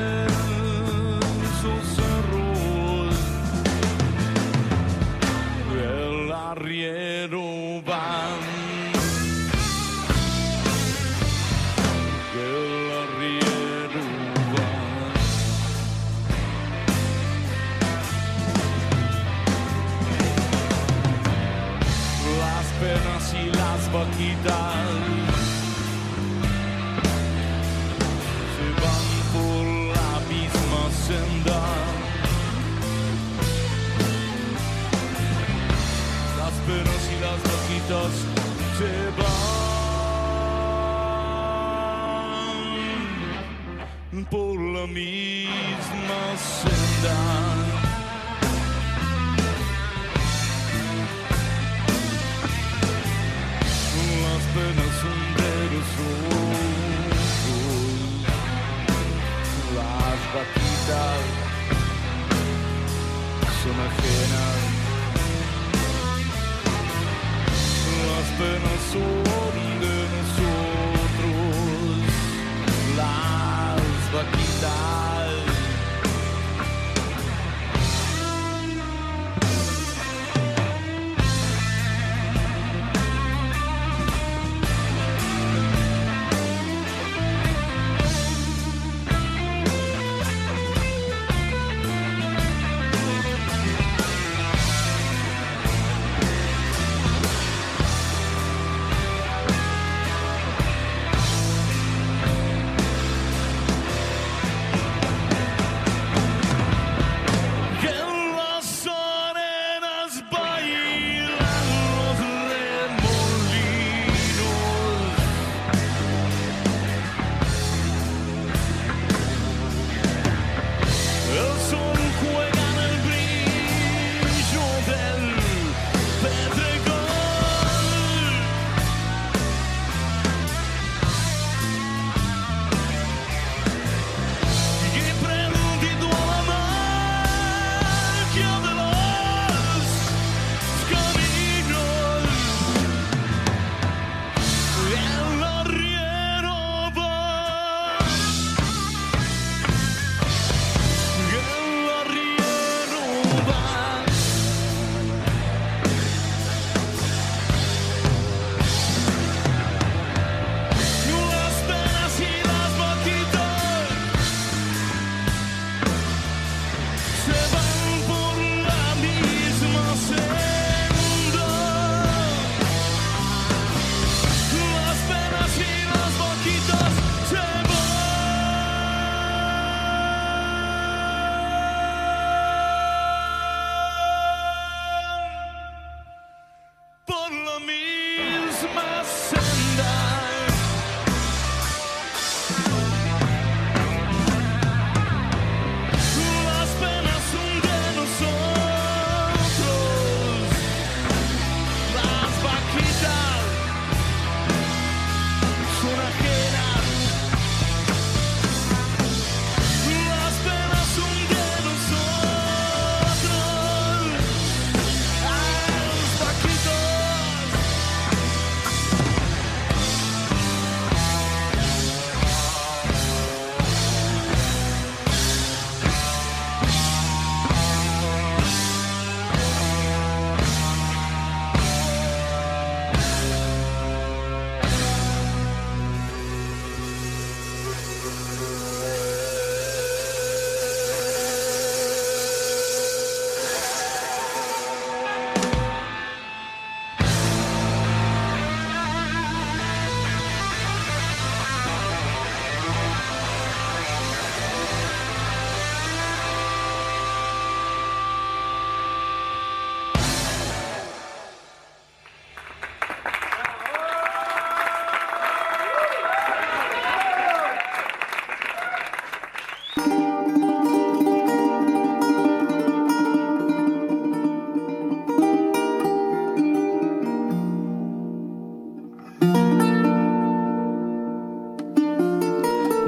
por 44.86 44.94
la 44.94 44.94
misma 44.94 46.38
senda. 46.38 47.55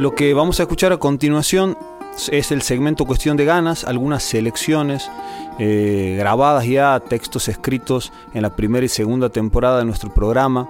Lo 0.07 0.15
que 0.15 0.33
vamos 0.33 0.61
a 0.61 0.63
escuchar 0.63 0.93
a 0.93 0.97
continuación 0.99 1.77
es 2.31 2.53
el 2.53 2.61
segmento 2.61 3.03
Cuestión 3.03 3.35
de 3.35 3.43
Ganas, 3.43 3.83
algunas 3.83 4.23
selecciones 4.23 5.11
eh, 5.59 6.15
grabadas 6.17 6.65
ya, 6.65 6.97
textos 7.01 7.49
escritos 7.49 8.13
en 8.33 8.43
la 8.43 8.55
primera 8.55 8.85
y 8.85 8.87
segunda 8.87 9.27
temporada 9.27 9.79
de 9.79 9.83
nuestro 9.83 10.13
programa. 10.13 10.69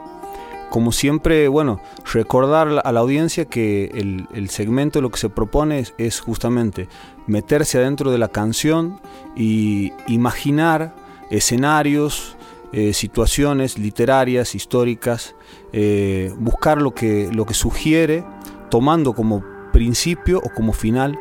Como 0.72 0.92
siempre, 0.92 1.50
bueno, 1.50 1.80
recordar 2.12 2.82
a 2.84 2.92
la 2.92 3.00
audiencia 3.00 3.46
que 3.46 3.92
el, 3.94 4.50
segmento 4.50 5.02
lo 5.02 5.12
que 5.12 5.20
se 5.20 5.30
propone 5.30 5.78
es, 5.82 5.94
es 6.00 6.20
justamente 6.20 6.90
meterse 7.28 7.78
adentro 7.78 8.10
de 8.10 8.18
la 8.18 8.30
canción 8.30 9.00
y 9.36 9.94
imaginar 10.08 10.96
escenarios, 11.30 12.38
eh, 12.74 12.92
situaciones 12.94 13.78
literarias, 13.78 14.54
históricas, 14.54 15.36
eh, 15.74 16.34
buscar 16.38 16.82
lo 16.82 16.94
que, 16.94 17.30
lo 17.32 17.46
que 17.46 17.54
sugiere, 17.54 18.26
tomando 18.70 19.14
como 19.14 19.44
principio 19.72 20.40
o 20.40 20.50
como 20.50 20.74
final 20.74 21.18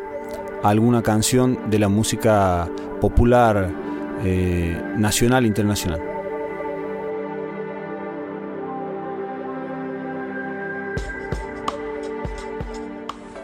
alguna 0.62 1.02
canción 1.02 1.70
de 1.70 1.78
la 1.78 1.88
música 1.88 2.68
popular 3.00 3.70
eh, 4.24 4.80
nacional 4.96 5.44
e 5.44 5.48
internacional. 5.48 6.00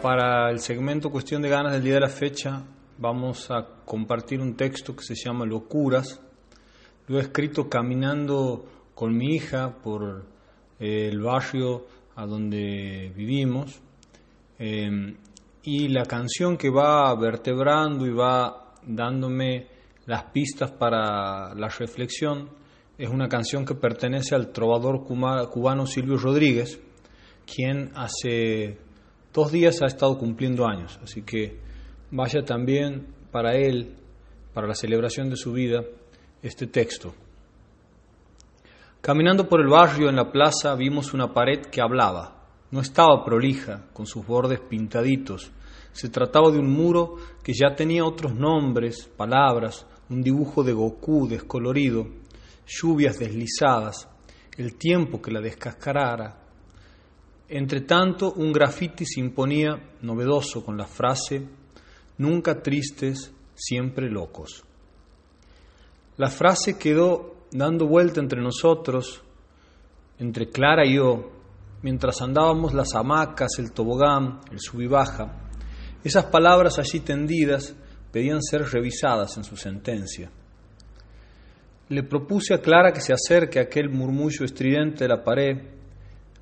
Para 0.01 0.51
el 0.51 0.59
segmento 0.59 1.09
Cuestión 1.09 1.41
de 1.41 1.49
Ganas 1.49 1.71
del 1.73 1.83
día 1.83 1.93
de 1.93 2.01
la 2.01 2.09
fecha 2.09 2.61
vamos 2.97 3.49
a 3.49 3.65
compartir 3.85 4.41
un 4.41 4.55
texto 4.55 4.95
que 4.95 5.03
se 5.03 5.15
llama 5.15 5.45
Locuras 5.45 6.19
lo 7.07 7.19
he 7.19 7.21
escrito 7.21 7.69
caminando 7.69 8.65
con 8.95 9.15
mi 9.17 9.35
hija 9.35 9.75
por 9.83 10.25
eh, 10.79 11.09
el 11.11 11.19
barrio 11.21 11.85
a 12.15 12.25
donde 12.25 13.11
vivimos. 13.15 13.81
Eh, 14.65 15.17
y 15.63 15.89
la 15.89 16.05
canción 16.05 16.55
que 16.55 16.69
va 16.69 17.13
vertebrando 17.15 18.05
y 18.05 18.11
va 18.11 18.71
dándome 18.85 19.67
las 20.05 20.23
pistas 20.31 20.71
para 20.71 21.53
la 21.53 21.67
reflexión 21.67 22.49
es 22.97 23.09
una 23.09 23.27
canción 23.27 23.65
que 23.65 23.75
pertenece 23.75 24.35
al 24.35 24.53
trovador 24.53 25.03
cubano 25.03 25.85
Silvio 25.85 26.15
Rodríguez, 26.15 26.79
quien 27.45 27.91
hace 27.95 28.77
dos 29.33 29.51
días 29.51 29.81
ha 29.81 29.87
estado 29.87 30.17
cumpliendo 30.17 30.65
años. 30.65 30.97
Así 31.03 31.23
que 31.23 31.59
vaya 32.11 32.45
también 32.45 33.07
para 33.31 33.57
él, 33.57 33.97
para 34.53 34.67
la 34.67 34.75
celebración 34.75 35.29
de 35.29 35.35
su 35.35 35.51
vida, 35.51 35.83
este 36.41 36.67
texto. 36.67 37.13
Caminando 39.01 39.49
por 39.49 39.59
el 39.59 39.67
barrio 39.67 40.07
en 40.07 40.15
la 40.15 40.31
plaza 40.31 40.73
vimos 40.75 41.13
una 41.13 41.33
pared 41.33 41.65
que 41.65 41.81
hablaba. 41.81 42.42
No 42.73 42.81
estaba 42.81 43.23
prolija, 43.23 43.85
con 43.93 44.07
sus 44.07 44.25
bordes 44.25 44.59
pintaditos. 44.59 45.51
Se 45.91 46.09
trataba 46.09 46.49
de 46.49 46.57
un 46.57 46.73
muro 46.73 47.17
que 47.43 47.53
ya 47.53 47.75
tenía 47.75 48.03
otros 48.03 48.33
nombres, 48.33 49.07
palabras, 49.15 49.85
un 50.09 50.23
dibujo 50.23 50.63
de 50.63 50.73
Goku 50.73 51.27
descolorido, 51.27 52.07
lluvias 52.65 53.19
deslizadas, 53.19 54.09
el 54.57 54.73
tiempo 54.73 55.21
que 55.21 55.29
la 55.29 55.39
descascarara. 55.39 56.35
Entre 57.47 57.81
tanto, 57.81 58.33
un 58.33 58.51
grafiti 58.51 59.05
se 59.05 59.19
imponía 59.19 59.91
novedoso 60.01 60.65
con 60.65 60.75
la 60.75 60.87
frase 60.87 61.47
Nunca 62.17 62.63
tristes, 62.63 63.31
siempre 63.53 64.09
locos. 64.09 64.63
La 66.17 66.31
frase 66.31 66.79
quedó 66.79 67.35
dando 67.51 67.85
vuelta 67.85 68.19
entre 68.19 68.41
nosotros, 68.41 69.21
entre 70.17 70.49
Clara 70.49 70.87
y 70.87 70.95
yo, 70.95 71.32
mientras 71.83 72.21
andábamos 72.21 72.73
las 72.73 72.95
hamacas, 72.95 73.59
el 73.59 73.71
tobogán, 73.71 74.39
el 74.51 74.59
sub 74.59 74.81
y 74.81 74.87
baja. 74.87 75.31
Esas 76.03 76.25
palabras 76.25 76.79
allí 76.79 77.01
tendidas 77.01 77.75
pedían 78.11 78.41
ser 78.41 78.63
revisadas 78.63 79.37
en 79.37 79.43
su 79.43 79.55
sentencia. 79.55 80.31
Le 81.89 82.03
propuse 82.03 82.53
a 82.53 82.61
Clara 82.61 82.91
que 82.91 83.01
se 83.01 83.13
acerque 83.13 83.59
a 83.59 83.63
aquel 83.63 83.89
murmullo 83.89 84.45
estridente 84.45 85.03
de 85.03 85.09
la 85.09 85.23
pared. 85.23 85.57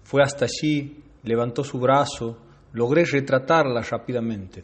Fue 0.03 0.21
hasta 0.23 0.45
allí, 0.45 1.03
levantó 1.23 1.63
su 1.63 1.79
brazo, 1.79 2.37
logré 2.73 3.03
retratarla 3.03 3.81
rápidamente. 3.81 4.63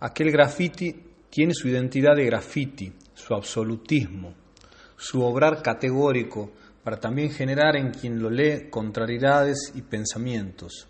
Aquel 0.00 0.30
graffiti 0.30 0.94
tiene 1.30 1.54
su 1.54 1.68
identidad 1.68 2.16
de 2.16 2.26
graffiti, 2.26 2.92
su 3.14 3.34
absolutismo, 3.34 4.34
su 4.96 5.22
obrar 5.22 5.62
categórico 5.62 6.52
para 6.86 7.00
también 7.00 7.32
generar 7.32 7.74
en 7.74 7.90
quien 7.90 8.22
lo 8.22 8.30
lee 8.30 8.68
contrariedades 8.70 9.72
y 9.74 9.82
pensamientos. 9.82 10.86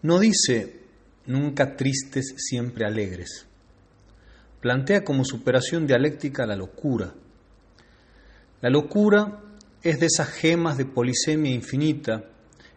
No 0.00 0.20
dice 0.20 0.82
nunca 1.26 1.74
tristes, 1.74 2.34
siempre 2.36 2.86
alegres. 2.86 3.44
Plantea 4.60 5.02
como 5.02 5.24
superación 5.24 5.88
dialéctica 5.88 6.46
la 6.46 6.54
locura. 6.54 7.12
La 8.60 8.70
locura 8.70 9.40
es 9.82 9.98
de 9.98 10.06
esas 10.06 10.28
gemas 10.28 10.78
de 10.78 10.86
polisemia 10.86 11.52
infinita, 11.52 12.22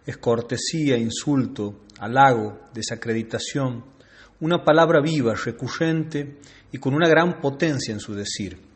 es 0.04 0.18
cortesía, 0.18 0.98
insulto, 0.98 1.82
halago, 2.00 2.70
desacreditación, 2.74 3.86
una 4.40 4.64
palabra 4.64 5.00
viva, 5.00 5.36
recurrente 5.36 6.40
y 6.72 6.80
con 6.80 6.96
una 6.96 7.08
gran 7.08 7.40
potencia 7.40 7.94
en 7.94 8.00
su 8.00 8.16
decir. 8.16 8.71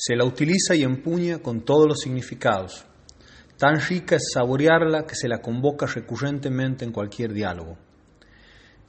Se 0.00 0.14
la 0.14 0.24
utiliza 0.24 0.76
y 0.76 0.84
empuña 0.84 1.40
con 1.40 1.62
todos 1.62 1.88
los 1.88 1.98
significados. 1.98 2.86
Tan 3.56 3.80
rica 3.80 4.14
es 4.14 4.30
saborearla 4.32 5.04
que 5.04 5.16
se 5.16 5.26
la 5.26 5.42
convoca 5.42 5.86
recurrentemente 5.86 6.84
en 6.84 6.92
cualquier 6.92 7.32
diálogo. 7.32 7.76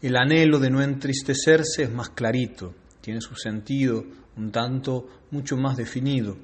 El 0.04 0.16
anhelo 0.16 0.60
de 0.60 0.70
no 0.70 0.84
entristecerse 0.84 1.82
es 1.82 1.92
más 1.92 2.12
clarito, 2.12 2.76
tiene 3.02 3.22
su 3.22 3.34
sentido 3.34 4.06
un 4.38 4.52
tanto 4.52 5.08
mucho 5.32 5.58
más 5.58 5.78
definido. 5.78 6.38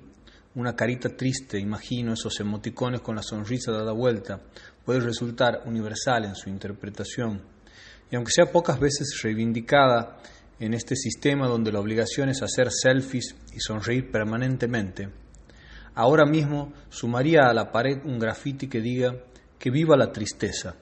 Una 0.56 0.76
carita 0.76 1.10
triste, 1.16 1.60
imagino 1.60 2.14
esos 2.14 2.40
emoticones 2.40 3.02
con 3.02 3.16
la 3.16 3.22
sonrisa 3.22 3.72
dada 3.72 3.92
vuelta, 3.92 4.42
puede 4.84 5.00
resultar 5.02 5.62
universal 5.68 6.26
en 6.26 6.34
su 6.34 6.50
interpretación 6.50 7.40
y 8.10 8.16
aunque 8.16 8.32
sea 8.32 8.52
pocas 8.52 8.80
veces 8.80 9.20
reivindicada 9.22 10.18
en 10.60 10.74
este 10.74 10.96
sistema 10.96 11.48
donde 11.48 11.72
la 11.72 11.80
obligación 11.80 12.30
es 12.30 12.42
hacer 12.42 12.70
selfies 12.72 13.36
y 13.54 13.60
sonreír 13.60 14.10
permanentemente, 14.12 15.10
ahora 15.96 16.26
mismo 16.26 16.74
sumaría 16.90 17.48
a 17.48 17.54
la 17.54 17.72
pared 17.72 18.00
un 18.06 18.20
grafiti 18.20 18.68
que 18.68 18.82
diga 18.82 19.16
que 19.60 19.72
viva 19.72 19.98
la 19.98 20.12
tristeza, 20.12 20.76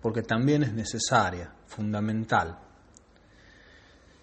porque 0.00 0.22
también 0.22 0.62
es 0.62 0.72
necesaria, 0.72 1.52
fundamental. 1.66 2.58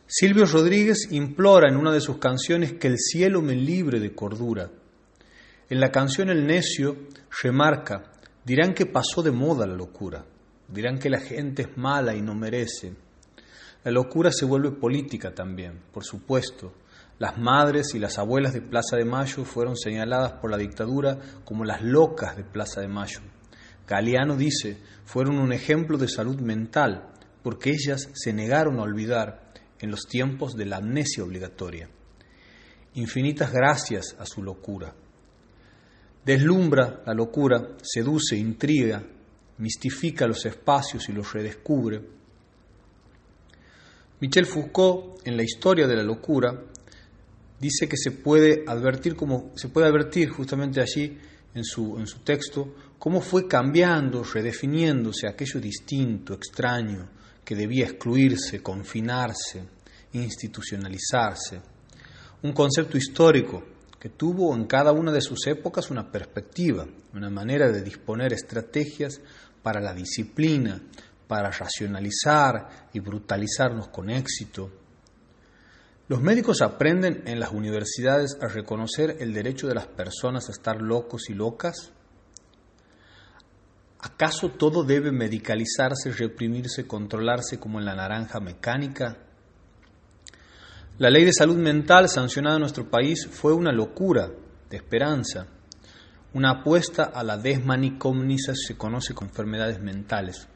Silvio 0.06 0.46
Rodríguez 0.46 1.08
implora 1.12 1.70
en 1.70 1.78
una 1.78 1.92
de 1.92 2.02
sus 2.02 2.18
canciones 2.18 2.74
que 2.74 2.88
el 2.88 2.98
cielo 2.98 3.42
me 3.42 3.56
libre 3.56 4.00
de 4.00 4.14
cordura. 4.14 4.70
En 5.70 5.80
la 5.80 5.92
canción 5.92 6.30
El 6.30 6.46
necio 6.46 7.08
remarca, 7.42 8.12
dirán 8.46 8.74
que 8.74 8.86
pasó 8.86 9.24
de 9.24 9.32
moda 9.32 9.66
la 9.66 9.76
locura. 9.76 10.24
Dirán 10.68 11.00
que 11.00 11.10
la 11.10 11.20
gente 11.20 11.64
es 11.64 11.78
mala 11.78 12.16
y 12.16 12.22
no 12.22 12.36
merece. 12.36 12.94
La 13.84 13.92
locura 13.92 14.32
se 14.32 14.46
vuelve 14.46 14.72
política 14.72 15.34
también, 15.34 15.82
por 15.92 16.04
supuesto. 16.04 16.74
Las 17.20 17.38
madres 17.38 17.94
y 17.94 18.00
las 18.00 18.18
abuelas 18.18 18.54
de 18.54 18.62
Plaza 18.62 18.98
de 18.98 19.06
Mayo 19.06 19.44
fueron 19.44 19.76
señaladas 19.76 20.34
por 20.34 20.50
la 20.50 20.58
dictadura 20.58 21.20
como 21.44 21.64
las 21.64 21.82
locas 21.82 22.36
de 22.36 22.44
Plaza 22.44 22.82
de 22.82 22.88
Mayo. 22.88 23.20
Galeano 23.88 24.38
dice, 24.38 24.78
fueron 25.04 25.38
un 25.38 25.52
ejemplo 25.52 25.98
de 25.98 26.08
salud 26.08 26.40
mental, 26.40 27.12
porque 27.44 27.72
ellas 27.72 28.10
se 28.14 28.34
negaron 28.34 28.80
a 28.80 28.84
olvidar 28.84 29.52
en 29.80 29.92
los 29.92 30.08
tiempos 30.08 30.56
de 30.56 30.66
la 30.66 30.78
amnesia 30.78 31.24
obligatoria. 31.24 31.90
Infinitas 32.96 33.52
gracias 33.52 34.16
a 34.18 34.26
su 34.26 34.42
locura. 34.42 34.96
Deslumbra 36.24 37.04
la 37.06 37.14
locura, 37.14 37.76
seduce, 37.82 38.38
intriga, 38.38 39.04
mistifica 39.58 40.26
los 40.26 40.46
espacios 40.46 41.10
y 41.10 41.12
los 41.12 41.34
redescubre. 41.34 42.02
Michel 44.24 44.46
Foucault, 44.46 45.20
en 45.26 45.36
la 45.36 45.44
historia 45.44 45.86
de 45.86 45.98
la 45.98 46.02
locura, 46.02 46.58
dice 47.60 47.90
que 47.90 47.98
se 47.98 48.12
puede 48.12 48.64
advertir 48.66 49.18
como 49.18 49.52
se 49.54 49.68
puede 49.68 49.86
advertir 49.86 50.30
justamente 50.30 50.80
allí 50.80 51.18
en 51.54 51.66
su, 51.66 51.98
en 52.00 52.08
su 52.08 52.20
texto 52.20 52.74
cómo 52.98 53.20
fue 53.20 53.50
cambiando, 53.50 54.24
redefiniéndose 54.24 55.28
aquello 55.28 55.60
distinto, 55.60 56.36
extraño, 56.36 57.10
que 57.44 57.54
debía 57.54 57.84
excluirse, 57.84 58.64
confinarse, 58.64 59.62
institucionalizarse. 60.14 61.60
Un 62.44 62.54
concepto 62.54 62.98
histórico 62.98 63.62
que 64.00 64.08
tuvo 64.08 64.56
en 64.56 64.68
cada 64.68 64.94
una 64.94 65.12
de 65.12 65.20
sus 65.20 65.46
épocas 65.48 65.92
una 65.92 66.10
perspectiva, 66.10 66.88
una 67.14 67.30
manera 67.30 67.70
de 67.74 67.82
disponer 67.82 68.32
estrategias 68.32 69.20
para 69.62 69.82
la 69.82 69.94
disciplina, 69.94 70.82
para 71.34 71.50
racionalizar 71.50 72.90
y 72.94 73.00
brutalizarnos 73.00 73.88
con 73.88 74.12
éxito. 74.12 74.70
Los 76.08 76.22
médicos 76.22 76.62
aprenden 76.62 77.24
en 77.26 77.40
las 77.40 77.50
universidades 77.50 78.38
a 78.40 78.48
reconocer 78.48 79.18
el 79.20 79.34
derecho 79.34 79.68
de 79.68 79.74
las 79.74 79.88
personas 79.88 80.48
a 80.48 80.52
estar 80.52 80.80
locos 80.80 81.32
y 81.32 81.34
locas. 81.34 81.92
¿Acaso 84.02 84.50
todo 84.50 84.84
debe 84.84 85.12
medicalizarse, 85.12 86.12
reprimirse, 86.12 86.86
controlarse 86.86 87.60
como 87.60 87.80
en 87.80 87.86
la 87.86 87.96
naranja 87.96 88.40
mecánica? 88.40 89.18
La 91.00 91.10
ley 91.10 91.26
de 91.26 91.34
salud 91.34 91.58
mental 91.58 92.10
sancionada 92.10 92.58
en 92.58 92.62
nuestro 92.62 92.92
país 92.92 93.26
fue 93.26 93.54
una 93.54 93.72
locura 93.72 94.30
de 94.70 94.78
esperanza, 94.78 95.48
una 96.36 96.52
apuesta 96.52 97.06
a 97.06 97.24
la 97.24 97.38
desmanicomnización 97.38 98.56
se 98.56 98.78
conoce 98.78 99.16
como 99.16 99.32
enfermedades 99.32 99.80
mentales, 99.82 100.48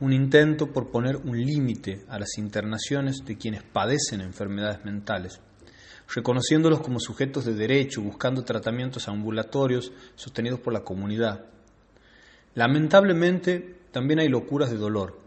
un 0.00 0.12
intento 0.12 0.72
por 0.72 0.90
poner 0.90 1.16
un 1.16 1.38
límite 1.38 2.04
a 2.08 2.18
las 2.18 2.38
internaciones 2.38 3.24
de 3.24 3.36
quienes 3.36 3.62
padecen 3.62 4.20
enfermedades 4.20 4.84
mentales, 4.84 5.40
reconociéndolos 6.14 6.80
como 6.80 7.00
sujetos 7.00 7.44
de 7.44 7.54
derecho, 7.54 8.02
buscando 8.02 8.44
tratamientos 8.44 9.08
ambulatorios 9.08 9.92
sostenidos 10.16 10.60
por 10.60 10.72
la 10.72 10.84
comunidad. 10.84 11.46
Lamentablemente, 12.54 13.78
también 13.90 14.20
hay 14.20 14.28
locuras 14.28 14.70
de 14.70 14.76
dolor, 14.76 15.24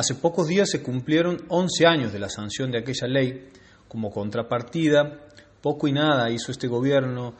Hace 0.00 0.14
pocos 0.14 0.46
días 0.46 0.70
se 0.70 0.82
cumplieron 0.82 1.44
11 1.48 1.86
años 1.86 2.12
de 2.12 2.20
la 2.20 2.30
sanción 2.30 2.70
de 2.70 2.78
aquella 2.78 3.06
ley. 3.06 3.50
Como 3.86 4.10
contrapartida, 4.10 5.26
poco 5.60 5.88
y 5.88 5.92
nada 5.92 6.30
hizo 6.30 6.52
este 6.52 6.68
gobierno 6.68 7.34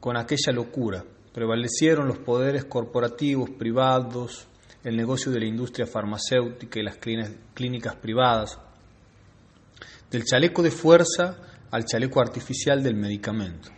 con 0.00 0.16
aquella 0.16 0.52
locura. 0.52 1.04
Prevalecieron 1.32 2.08
los 2.08 2.18
poderes 2.18 2.64
corporativos, 2.64 3.50
privados, 3.50 4.48
el 4.86 4.96
negocio 4.96 5.32
de 5.32 5.40
la 5.40 5.46
industria 5.46 5.84
farmacéutica 5.84 6.78
y 6.78 6.84
las 6.84 6.96
clínicas 6.98 7.96
privadas. 7.96 8.56
Del 10.08 10.22
chaleco 10.22 10.62
de 10.62 10.70
fuerza 10.70 11.38
al 11.72 11.84
chaleco 11.84 12.20
artificial 12.20 12.84
del 12.84 12.94
medicamento. 12.94 13.68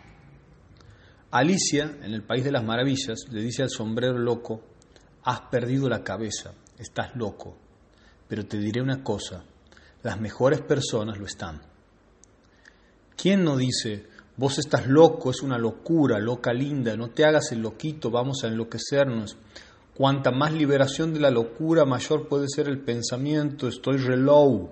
Alicia, 1.31 1.97
en 2.03 2.13
el 2.13 2.25
País 2.25 2.45
de 2.45 2.53
las 2.53 2.63
Maravillas, 2.63 3.21
le 3.31 3.41
dice 3.41 3.63
al 3.63 3.71
sombrero 3.71 4.19
loco, 4.19 4.61
has 5.23 5.41
perdido 5.51 5.89
la 5.89 6.05
cabeza, 6.05 6.53
estás 6.79 7.17
loco, 7.17 7.57
pero 8.29 8.45
te 8.45 8.59
diré 8.59 8.83
una 8.83 9.03
cosa, 9.03 9.45
las 10.03 10.21
mejores 10.21 10.61
personas 10.61 11.17
lo 11.17 11.25
están. 11.25 11.63
¿Quién 13.17 13.45
no 13.45 13.57
dice, 13.57 14.09
vos 14.37 14.59
estás 14.59 14.87
loco, 14.87 15.31
es 15.31 15.41
una 15.41 15.57
locura, 15.57 16.19
loca 16.19 16.53
linda, 16.53 16.99
no 16.99 17.09
te 17.09 17.25
hagas 17.25 17.51
el 17.53 17.63
loquito, 17.63 18.11
vamos 18.11 18.45
a 18.45 18.49
enloquecernos? 18.49 19.39
Cuanta 19.99 20.31
más 20.31 20.53
liberación 20.53 21.13
de 21.13 21.19
la 21.19 21.29
locura, 21.29 21.85
mayor 21.85 22.29
puede 22.29 22.47
ser 22.47 22.69
el 22.69 22.79
pensamiento, 22.79 23.67
estoy 23.67 23.97
relow. 23.97 24.71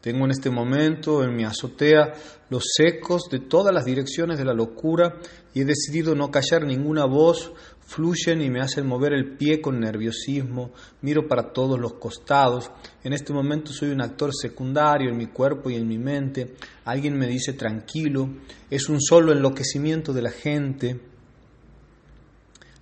Tengo 0.00 0.24
en 0.24 0.30
este 0.30 0.48
momento 0.48 1.22
en 1.22 1.36
mi 1.36 1.44
azotea 1.44 2.14
los 2.48 2.64
ecos 2.78 3.24
de 3.30 3.40
todas 3.40 3.74
las 3.74 3.84
direcciones 3.84 4.38
de 4.38 4.46
la 4.46 4.54
locura 4.54 5.18
y 5.52 5.60
he 5.60 5.64
decidido 5.66 6.14
no 6.14 6.30
callar 6.30 6.64
ninguna 6.64 7.04
voz, 7.04 7.52
fluyen 7.80 8.40
y 8.40 8.48
me 8.48 8.62
hacen 8.62 8.86
mover 8.86 9.12
el 9.12 9.36
pie 9.36 9.60
con 9.60 9.80
nerviosismo, 9.80 10.70
miro 11.02 11.28
para 11.28 11.52
todos 11.52 11.78
los 11.78 11.96
costados, 11.96 12.70
en 13.02 13.12
este 13.12 13.34
momento 13.34 13.70
soy 13.70 13.90
un 13.90 14.00
actor 14.00 14.30
secundario 14.34 15.10
en 15.10 15.18
mi 15.18 15.26
cuerpo 15.26 15.68
y 15.68 15.74
en 15.74 15.86
mi 15.86 15.98
mente, 15.98 16.54
alguien 16.86 17.18
me 17.18 17.26
dice 17.26 17.52
tranquilo, 17.52 18.30
es 18.70 18.88
un 18.88 18.98
solo 18.98 19.30
enloquecimiento 19.30 20.14
de 20.14 20.22
la 20.22 20.30
gente. 20.30 21.00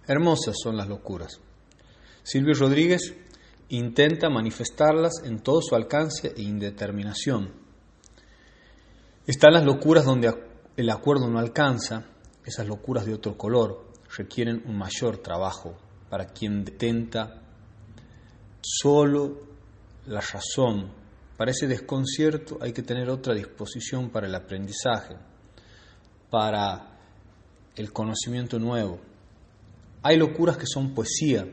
Hermosas 0.07 0.55
son 0.62 0.76
las 0.76 0.87
locuras. 0.87 1.41
Silvio 2.22 2.54
Rodríguez 2.54 3.14
intenta 3.68 4.28
manifestarlas 4.28 5.22
en 5.24 5.40
todo 5.40 5.60
su 5.62 5.74
alcance 5.74 6.32
e 6.36 6.42
indeterminación. 6.42 7.52
Están 9.26 9.54
las 9.54 9.64
locuras 9.64 10.04
donde 10.04 10.32
el 10.76 10.90
acuerdo 10.90 11.28
no 11.28 11.38
alcanza, 11.38 12.06
esas 12.44 12.66
locuras 12.66 13.06
de 13.06 13.14
otro 13.14 13.36
color, 13.36 13.92
requieren 14.16 14.62
un 14.66 14.76
mayor 14.76 15.18
trabajo 15.18 15.76
para 16.10 16.26
quien 16.26 16.64
detenta 16.64 17.42
solo 18.60 19.40
la 20.06 20.20
razón. 20.20 20.92
Para 21.36 21.50
ese 21.50 21.66
desconcierto 21.66 22.58
hay 22.60 22.72
que 22.72 22.82
tener 22.82 23.08
otra 23.10 23.34
disposición 23.34 24.10
para 24.10 24.26
el 24.26 24.34
aprendizaje, 24.34 25.16
para 26.30 26.98
el 27.74 27.92
conocimiento 27.92 28.58
nuevo. 28.58 29.00
Hay 30.02 30.18
locuras 30.18 30.56
que 30.56 30.66
son 30.66 30.94
poesía. 30.94 31.46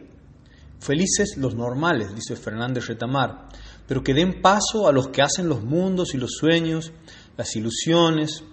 Felices 0.80 1.36
los 1.38 1.56
normales, 1.56 2.16
dice 2.16 2.36
Fernández 2.36 2.88
Retamar, 2.88 3.50
pero 3.88 4.04
que 4.04 4.14
den 4.14 4.42
paso 4.42 4.88
a 4.88 4.92
los 4.92 5.10
que 5.10 5.22
hacen 5.22 5.50
los 5.50 5.64
mundos 5.64 6.14
y 6.14 6.18
los 6.18 6.32
sueños, 6.32 6.92
las 7.38 7.56
ilusiones, 7.56 8.44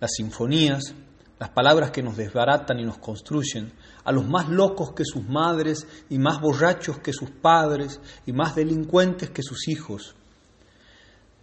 las 0.00 0.12
sinfonías, 0.16 0.94
las 1.40 1.50
palabras 1.50 1.90
que 1.90 2.02
nos 2.02 2.16
desbaratan 2.16 2.78
y 2.78 2.84
nos 2.84 2.98
construyen, 2.98 3.72
a 4.04 4.12
los 4.12 4.28
más 4.28 4.48
locos 4.48 4.92
que 4.92 5.04
sus 5.04 5.26
madres 5.26 5.86
y 6.08 6.18
más 6.18 6.40
borrachos 6.40 6.98
que 6.98 7.12
sus 7.12 7.30
padres 7.30 8.00
y 8.26 8.32
más 8.32 8.54
delincuentes 8.54 9.30
que 9.30 9.42
sus 9.42 9.68
hijos. 9.68 10.14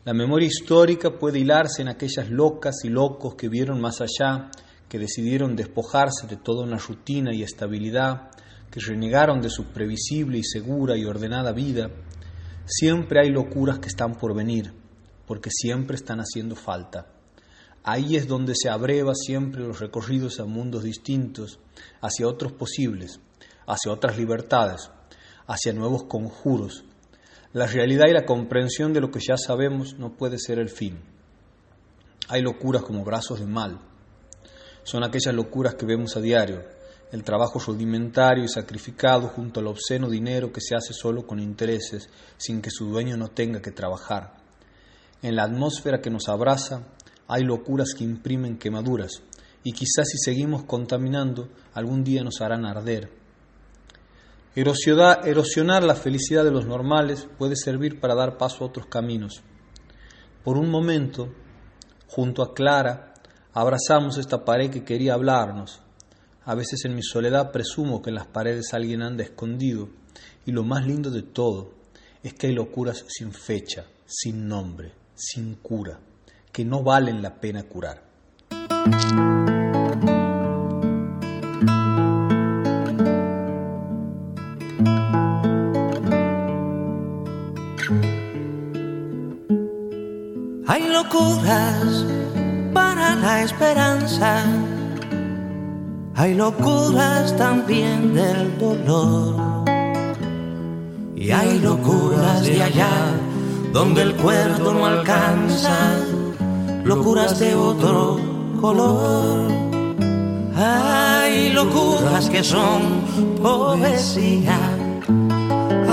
La 0.06 0.14
memoria 0.14 0.48
histórica 0.48 1.18
puede 1.18 1.40
hilarse 1.40 1.82
en 1.82 1.90
aquellas 1.90 2.30
locas 2.30 2.76
y 2.84 2.90
locos 2.90 3.36
que 3.36 3.50
vieron 3.50 3.82
más 3.82 4.00
allá, 4.00 4.52
que 4.88 5.00
decidieron 5.00 5.56
despojarse 5.56 6.28
de 6.28 6.38
toda 6.38 6.64
una 6.64 6.78
rutina 6.78 7.34
y 7.34 7.44
estabilidad, 7.44 8.30
que 8.72 8.80
renegaron 8.80 9.42
de 9.42 9.50
su 9.50 9.66
previsible 9.66 10.38
y 10.38 10.44
segura 10.44 10.98
y 10.98 11.06
ordenada 11.06 11.52
vida. 11.52 11.90
Siempre 12.66 13.22
hay 13.22 13.30
locuras 13.30 13.80
que 13.80 13.88
están 13.88 14.16
por 14.16 14.36
venir, 14.36 14.74
porque 15.26 15.50
siempre 15.52 15.96
están 15.96 16.20
haciendo 16.20 16.56
falta. 16.56 17.08
Ahí 17.84 18.18
es 18.18 18.28
donde 18.28 18.54
se 18.56 18.70
abreva 18.70 19.14
siempre 19.16 19.62
los 19.62 19.80
recorridos 19.80 20.40
a 20.40 20.46
mundos 20.46 20.84
distintos, 20.84 21.60
hacia 22.02 22.28
otros 22.28 22.52
posibles, 22.52 23.22
hacia 23.66 23.92
otras 23.92 24.18
libertades, 24.18 24.92
hacia 25.48 25.72
nuevos 25.72 26.04
conjuros. 26.04 26.84
La 27.54 27.66
realidad 27.66 28.08
y 28.10 28.14
la 28.14 28.26
comprensión 28.26 28.92
de 28.92 29.00
lo 29.00 29.10
que 29.10 29.22
ya 29.26 29.38
sabemos 29.38 29.98
no 29.98 30.18
puede 30.18 30.38
ser 30.38 30.60
el 30.60 30.70
fin. 30.70 31.00
Hay 32.28 32.42
locuras 32.42 32.84
como 32.84 33.06
brazos 33.06 33.40
de 33.40 33.46
mal. 33.46 33.80
Son 34.84 35.06
aquellas 35.06 35.34
locuras 35.34 35.76
que 35.76 35.86
vemos 35.86 36.18
a 36.18 36.20
diario, 36.20 36.64
el 37.12 37.24
trabajo 37.24 37.60
rudimentario 37.60 38.44
y 38.44 38.50
sacrificado 38.50 39.30
junto 39.30 39.60
al 39.60 39.68
obsceno 39.68 40.10
dinero 40.10 40.52
que 40.52 40.62
se 40.62 40.76
hace 40.76 40.94
solo 40.94 41.26
con 41.26 41.40
intereses, 41.40 42.10
sin 42.38 42.62
que 42.62 42.70
su 42.70 42.86
dueño 42.86 43.16
no 43.18 43.30
tenga 43.30 43.62
que 43.62 43.72
trabajar. 43.72 44.34
En 45.22 45.36
la 45.36 45.44
atmósfera 45.44 46.02
que 46.02 46.10
nos 46.10 46.28
abraza 46.28 46.84
hay 47.28 47.44
locuras 47.44 47.94
que 47.98 48.04
imprimen 48.04 48.58
quemaduras 48.58 49.22
y 49.64 49.72
quizás 49.72 50.10
si 50.10 50.18
seguimos 50.18 50.64
contaminando 50.64 51.50
algún 51.74 52.04
día 52.04 52.24
nos 52.24 52.42
harán 52.42 52.66
arder. 52.66 53.10
Erosionar 54.56 55.84
la 55.84 55.96
felicidad 55.96 56.44
de 56.44 56.52
los 56.52 56.66
normales 56.66 57.28
puede 57.38 57.56
servir 57.56 58.00
para 58.00 58.16
dar 58.16 58.38
paso 58.38 58.64
a 58.64 58.68
otros 58.68 58.88
caminos. 58.88 59.44
Por 60.44 60.58
un 60.58 60.70
momento, 60.72 61.34
junto 62.08 62.42
a 62.42 62.54
Clara, 62.54 63.14
abrazamos 63.54 64.18
esta 64.18 64.44
pared 64.46 64.72
que 64.72 64.84
quería 64.84 65.14
hablarnos. 65.14 65.82
A 66.48 66.56
veces 66.56 66.86
en 66.86 66.96
mi 66.96 67.04
soledad 67.04 67.52
presumo 67.52 68.02
que 68.02 68.10
en 68.10 68.16
las 68.16 68.28
paredes 68.28 68.74
alguien 68.74 69.02
anda 69.02 69.22
escondido 69.22 69.90
y 70.46 70.54
lo 70.54 70.64
más 70.64 70.88
lindo 70.88 71.12
de 71.12 71.22
todo 71.22 71.74
es 72.24 72.34
que 72.36 72.48
hay 72.48 72.54
locuras 72.54 73.04
sin 73.10 73.34
fecha, 73.34 73.86
sin 74.06 74.48
nombre, 74.48 74.94
sin 75.14 75.56
cura 75.56 76.00
que 76.54 76.64
no 76.64 76.84
valen 76.84 77.22
la 77.22 77.42
pena 77.42 77.64
curar. 77.64 78.02
Hay 90.66 90.88
locuras 90.88 92.06
para 92.74 93.16
la 93.18 93.44
esperanza, 93.44 94.46
hay 96.18 96.34
locuras 96.34 97.38
también 97.38 98.16
del 98.16 98.58
dolor. 98.58 99.36
Y 101.16 101.32
hay 101.32 101.60
locuras 101.60 102.44
de 102.44 102.64
allá 102.64 102.90
donde 103.72 104.02
el 104.02 104.16
cuerdo 104.16 104.74
no 104.74 104.86
alcanza 104.86 105.78
locuras 106.84 107.38
de 107.38 107.54
otro 107.54 108.20
color. 108.60 109.52
Hay 110.56 111.52
locuras 111.52 112.30
que 112.30 112.44
son 112.44 112.82
poesía, 113.44 114.58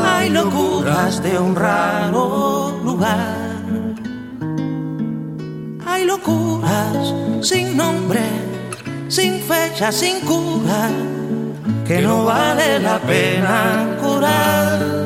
hay 0.02 0.30
locuras 0.30 1.22
de 1.22 1.38
un 1.38 1.54
raro 1.54 2.80
lugar. 2.82 3.36
Hay 5.86 6.04
locuras 6.04 7.14
sin 7.42 7.76
nombre, 7.76 8.22
sin 9.14 9.40
fecha, 9.40 9.92
sin 9.92 10.18
cura, 10.22 10.90
que 11.86 12.02
no 12.02 12.24
vale 12.24 12.80
la 12.80 12.98
pena 12.98 13.96
curar. 14.02 15.04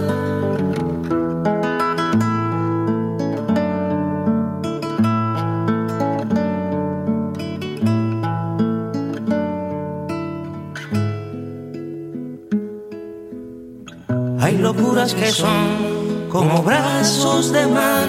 locuras 14.59 15.15
que 15.15 15.31
son 15.31 16.29
como 16.29 16.63
brazos 16.63 17.53
de 17.53 17.67
mar, 17.67 18.09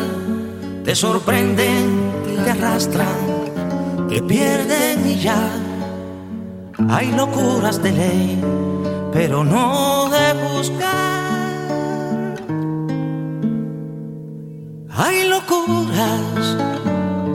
te 0.84 0.95
sorprenden, 0.95 2.12
te 2.43 2.50
arrastran, 2.50 3.20
te 4.10 4.22
pierden 4.24 5.08
y 5.08 5.20
ya. 5.20 5.68
Hay 6.89 7.11
locuras 7.11 7.81
de 7.81 7.91
ley, 7.91 8.41
pero 9.13 9.43
no 9.43 10.09
de 10.09 10.33
buscar. 10.43 11.19
Hay 14.89 15.27
locuras 15.29 16.57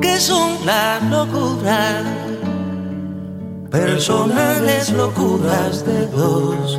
que 0.02 0.18
son 0.18 0.50
la 0.66 1.00
locura, 1.10 2.02
personales 3.70 4.92
locuras 4.92 5.84
de 5.86 6.06
dos 6.08 6.78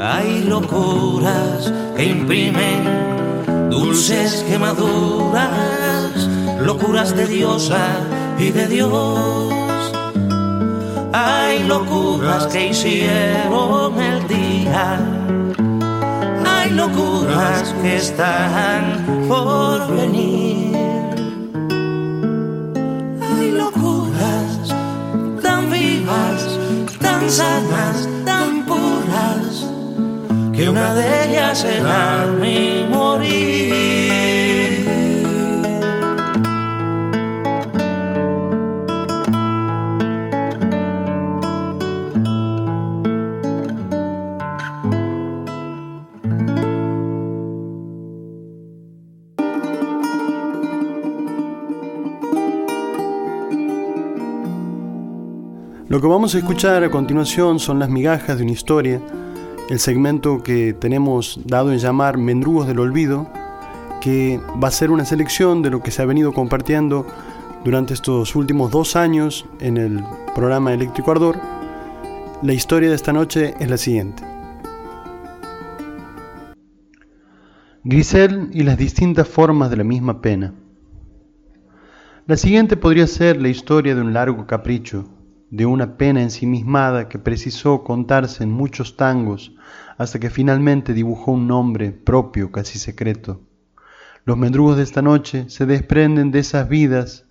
hay 0.00 0.44
locuras 0.44 1.72
que 1.96 2.04
imprimen 2.04 3.68
dulces 3.68 4.44
quemaduras, 4.48 5.50
locuras 6.60 7.16
de 7.16 7.26
diosa 7.26 7.84
y 8.38 8.52
de 8.52 8.68
Dios. 8.68 9.57
Hay 11.20 11.64
locuras 11.64 12.46
que 12.46 12.68
hicieron 12.68 14.00
el 14.00 14.28
día. 14.28 15.00
Hay 16.46 16.70
locuras 16.70 17.74
que 17.82 17.96
están 17.96 19.04
por 19.26 19.96
venir. 19.96 20.76
Hay 23.20 23.50
locuras 23.50 24.74
tan 25.42 25.68
vivas, 25.72 26.58
tan 27.00 27.28
sanas, 27.28 28.08
tan 28.24 28.64
puras, 28.64 29.66
que 30.54 30.68
una 30.68 30.94
de 30.94 31.24
ellas 31.24 31.58
será 31.58 32.26
mi 32.40 32.86
morir. 32.88 33.97
Lo 55.88 56.02
que 56.02 56.06
vamos 56.06 56.34
a 56.34 56.38
escuchar 56.38 56.84
a 56.84 56.90
continuación 56.90 57.58
son 57.58 57.78
las 57.78 57.88
migajas 57.88 58.36
de 58.36 58.42
una 58.42 58.52
historia, 58.52 59.00
el 59.70 59.78
segmento 59.78 60.42
que 60.42 60.74
tenemos 60.74 61.40
dado 61.46 61.72
en 61.72 61.78
llamar 61.78 62.18
Mendrugos 62.18 62.66
del 62.66 62.80
Olvido, 62.80 63.26
que 64.02 64.38
va 64.62 64.68
a 64.68 64.70
ser 64.70 64.90
una 64.90 65.06
selección 65.06 65.62
de 65.62 65.70
lo 65.70 65.80
que 65.80 65.90
se 65.90 66.02
ha 66.02 66.04
venido 66.04 66.34
compartiendo 66.34 67.06
durante 67.64 67.94
estos 67.94 68.36
últimos 68.36 68.70
dos 68.70 68.96
años 68.96 69.46
en 69.60 69.78
el 69.78 70.04
programa 70.34 70.74
Eléctrico 70.74 71.10
Ardor. 71.10 71.40
La 72.42 72.52
historia 72.52 72.90
de 72.90 72.94
esta 72.94 73.14
noche 73.14 73.54
es 73.58 73.70
la 73.70 73.78
siguiente. 73.78 74.22
Grisel 77.82 78.50
y 78.52 78.62
las 78.62 78.76
distintas 78.76 79.26
formas 79.26 79.70
de 79.70 79.78
la 79.78 79.84
misma 79.84 80.20
pena. 80.20 80.52
La 82.26 82.36
siguiente 82.36 82.76
podría 82.76 83.06
ser 83.06 83.40
la 83.40 83.48
historia 83.48 83.94
de 83.94 84.02
un 84.02 84.12
largo 84.12 84.46
capricho, 84.46 85.08
de 85.50 85.64
una 85.64 85.96
pena 85.96 86.20
ensimismada 86.20 87.08
que 87.08 87.18
precisó 87.18 87.82
contarse 87.82 88.44
en 88.44 88.52
muchos 88.52 88.96
tangos 88.96 89.52
hasta 89.96 90.18
que 90.18 90.30
finalmente 90.30 90.92
dibujó 90.92 91.32
un 91.32 91.46
nombre 91.46 91.90
propio, 91.90 92.52
casi 92.52 92.78
secreto. 92.78 93.40
Los 94.24 94.36
mendrugos 94.36 94.76
de 94.76 94.82
esta 94.82 95.00
noche 95.00 95.48
se 95.48 95.64
desprenden 95.64 96.30
de 96.30 96.40
esas 96.40 96.68
vidas 96.68 97.24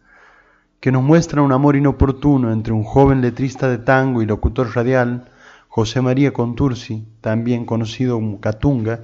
que 0.79 0.91
nos 0.91 1.03
muestran 1.03 1.45
un 1.45 1.51
amor 1.51 1.75
inoportuno 1.75 2.51
entre 2.51 2.73
un 2.73 2.83
joven 2.83 3.21
letrista 3.21 3.69
de 3.69 3.77
tango 3.77 4.21
y 4.21 4.25
locutor 4.25 4.75
radial, 4.75 5.31
José 5.67 6.01
María 6.01 6.33
Contursi, 6.33 7.07
también 7.21 7.65
conocido 7.65 8.15
como 8.15 8.41
Catunga, 8.41 9.01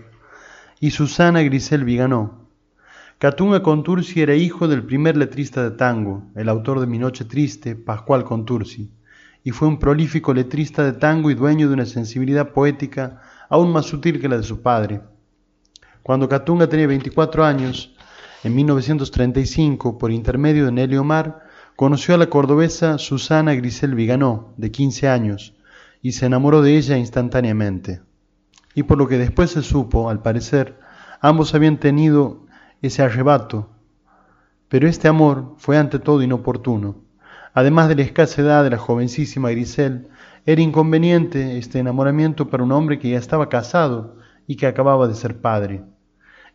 y 0.80 0.92
Susana 0.92 1.44
Grisel 1.44 1.84
Viganó. 1.84 2.48
Catunga 3.20 3.62
Contursi 3.62 4.22
era 4.22 4.36
hijo 4.36 4.68
del 4.68 4.84
primer 4.84 5.16
letrista 5.16 5.64
de 5.64 5.72
tango, 5.72 6.24
el 6.36 6.50
autor 6.50 6.80
de 6.80 6.88
Mi 6.88 6.98
Noche 6.98 7.26
Triste, 7.26 7.76
Pascual 7.76 8.24
Contursi 8.24 8.92
y 9.44 9.52
fue 9.52 9.68
un 9.68 9.78
prolífico 9.78 10.34
letrista 10.34 10.84
de 10.84 10.94
tango 10.94 11.30
y 11.30 11.36
dueño 11.36 11.68
de 11.68 11.74
una 11.74 11.86
sensibilidad 11.86 12.52
poética 12.52 13.22
aún 13.50 13.72
más 13.72 13.86
sutil 13.86 14.22
que 14.22 14.30
la 14.30 14.38
de 14.38 14.44
su 14.44 14.62
padre. 14.62 15.02
Cuando 16.02 16.30
Catunga 16.30 16.68
tenía 16.68 16.88
24 16.88 17.44
años, 17.44 17.96
en 18.44 18.56
1935, 18.56 19.98
por 19.98 20.12
intermedio 20.12 20.66
de 20.66 20.72
Nelly 20.72 20.98
Omar, 20.98 21.44
conoció 21.76 22.16
a 22.16 22.18
la 22.18 22.28
cordobesa 22.28 22.98
Susana 22.98 23.54
Grisel 23.54 23.96
Viganó, 23.96 24.54
de 24.58 24.72
15 24.72 25.08
años, 25.08 25.56
y 26.02 26.14
se 26.14 26.26
enamoró 26.26 26.62
de 26.62 26.78
ella 26.78 26.98
instantáneamente. 26.98 28.02
Y 28.76 28.84
por 28.84 28.98
lo 28.98 29.08
que 29.08 29.18
después 29.18 29.52
se 29.52 29.62
supo, 29.62 30.10
al 30.10 30.22
parecer, 30.22 30.80
ambos 31.22 31.54
habían 31.54 31.80
tenido 31.80 32.46
ese 32.82 33.02
arrebato, 33.02 33.70
pero 34.68 34.88
este 34.88 35.08
amor 35.08 35.54
fue 35.58 35.78
ante 35.78 36.00
todo 36.00 36.24
inoportuno 36.24 37.03
Además 37.56 37.88
de 37.88 37.96
la 37.96 38.02
escasa 38.02 38.42
edad 38.42 38.64
de 38.64 38.72
la 38.72 38.80
jovencísima 38.80 39.52
Grisel, 39.52 40.08
era 40.44 40.60
inconveniente 40.60 41.60
este 41.60 41.78
enamoramiento 41.78 42.50
para 42.50 42.64
un 42.64 42.72
hombre 42.72 42.98
que 42.98 43.12
ya 43.12 43.20
estaba 43.20 43.48
casado 43.48 44.18
y 44.48 44.56
que 44.56 44.66
acababa 44.66 45.08
de 45.08 45.14
ser 45.14 45.40
padre. 45.40 45.84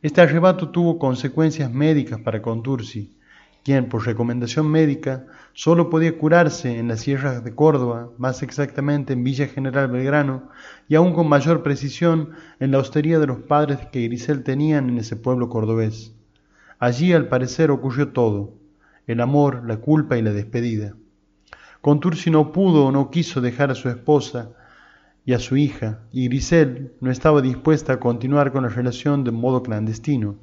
Este 0.02 0.20
arrebato 0.20 0.70
tuvo 0.70 0.98
consecuencias 0.98 1.72
médicas 1.72 2.20
para 2.20 2.42
Contursi, 2.42 3.16
quien 3.62 3.88
por 3.88 4.06
recomendación 4.06 4.68
médica 4.68 5.26
solo 5.52 5.88
podía 5.88 6.18
curarse 6.18 6.80
en 6.80 6.88
las 6.88 7.00
sierras 7.00 7.44
de 7.44 7.54
Córdoba, 7.54 8.10
más 8.18 8.42
exactamente 8.42 9.12
en 9.12 9.22
Villa 9.22 9.46
General 9.46 9.88
Belgrano, 9.88 10.48
y 10.88 10.96
aún 10.96 11.12
con 11.12 11.28
mayor 11.28 11.62
precisión 11.62 12.30
en 12.58 12.72
la 12.72 12.78
hostería 12.78 13.20
de 13.20 13.28
los 13.28 13.38
padres 13.38 13.78
que 13.92 14.02
Grisel 14.02 14.42
tenían 14.42 14.88
en 14.88 14.98
ese 14.98 15.14
pueblo 15.14 15.48
cordobés. 15.48 16.12
Allí 16.80 17.12
al 17.12 17.28
parecer 17.28 17.70
ocurrió 17.70 18.08
todo 18.08 18.57
el 19.08 19.20
amor, 19.20 19.64
la 19.66 19.78
culpa 19.78 20.18
y 20.18 20.22
la 20.22 20.32
despedida. 20.32 20.94
Contursi 21.80 22.30
no 22.30 22.52
pudo 22.52 22.86
o 22.86 22.92
no 22.92 23.10
quiso 23.10 23.40
dejar 23.40 23.70
a 23.70 23.74
su 23.74 23.88
esposa 23.88 24.50
y 25.24 25.32
a 25.32 25.38
su 25.38 25.56
hija, 25.56 26.00
y 26.12 26.28
Grisel 26.28 26.92
no 27.00 27.10
estaba 27.10 27.40
dispuesta 27.40 27.94
a 27.94 28.00
continuar 28.00 28.52
con 28.52 28.64
la 28.64 28.68
relación 28.68 29.24
de 29.24 29.30
modo 29.30 29.62
clandestino. 29.62 30.36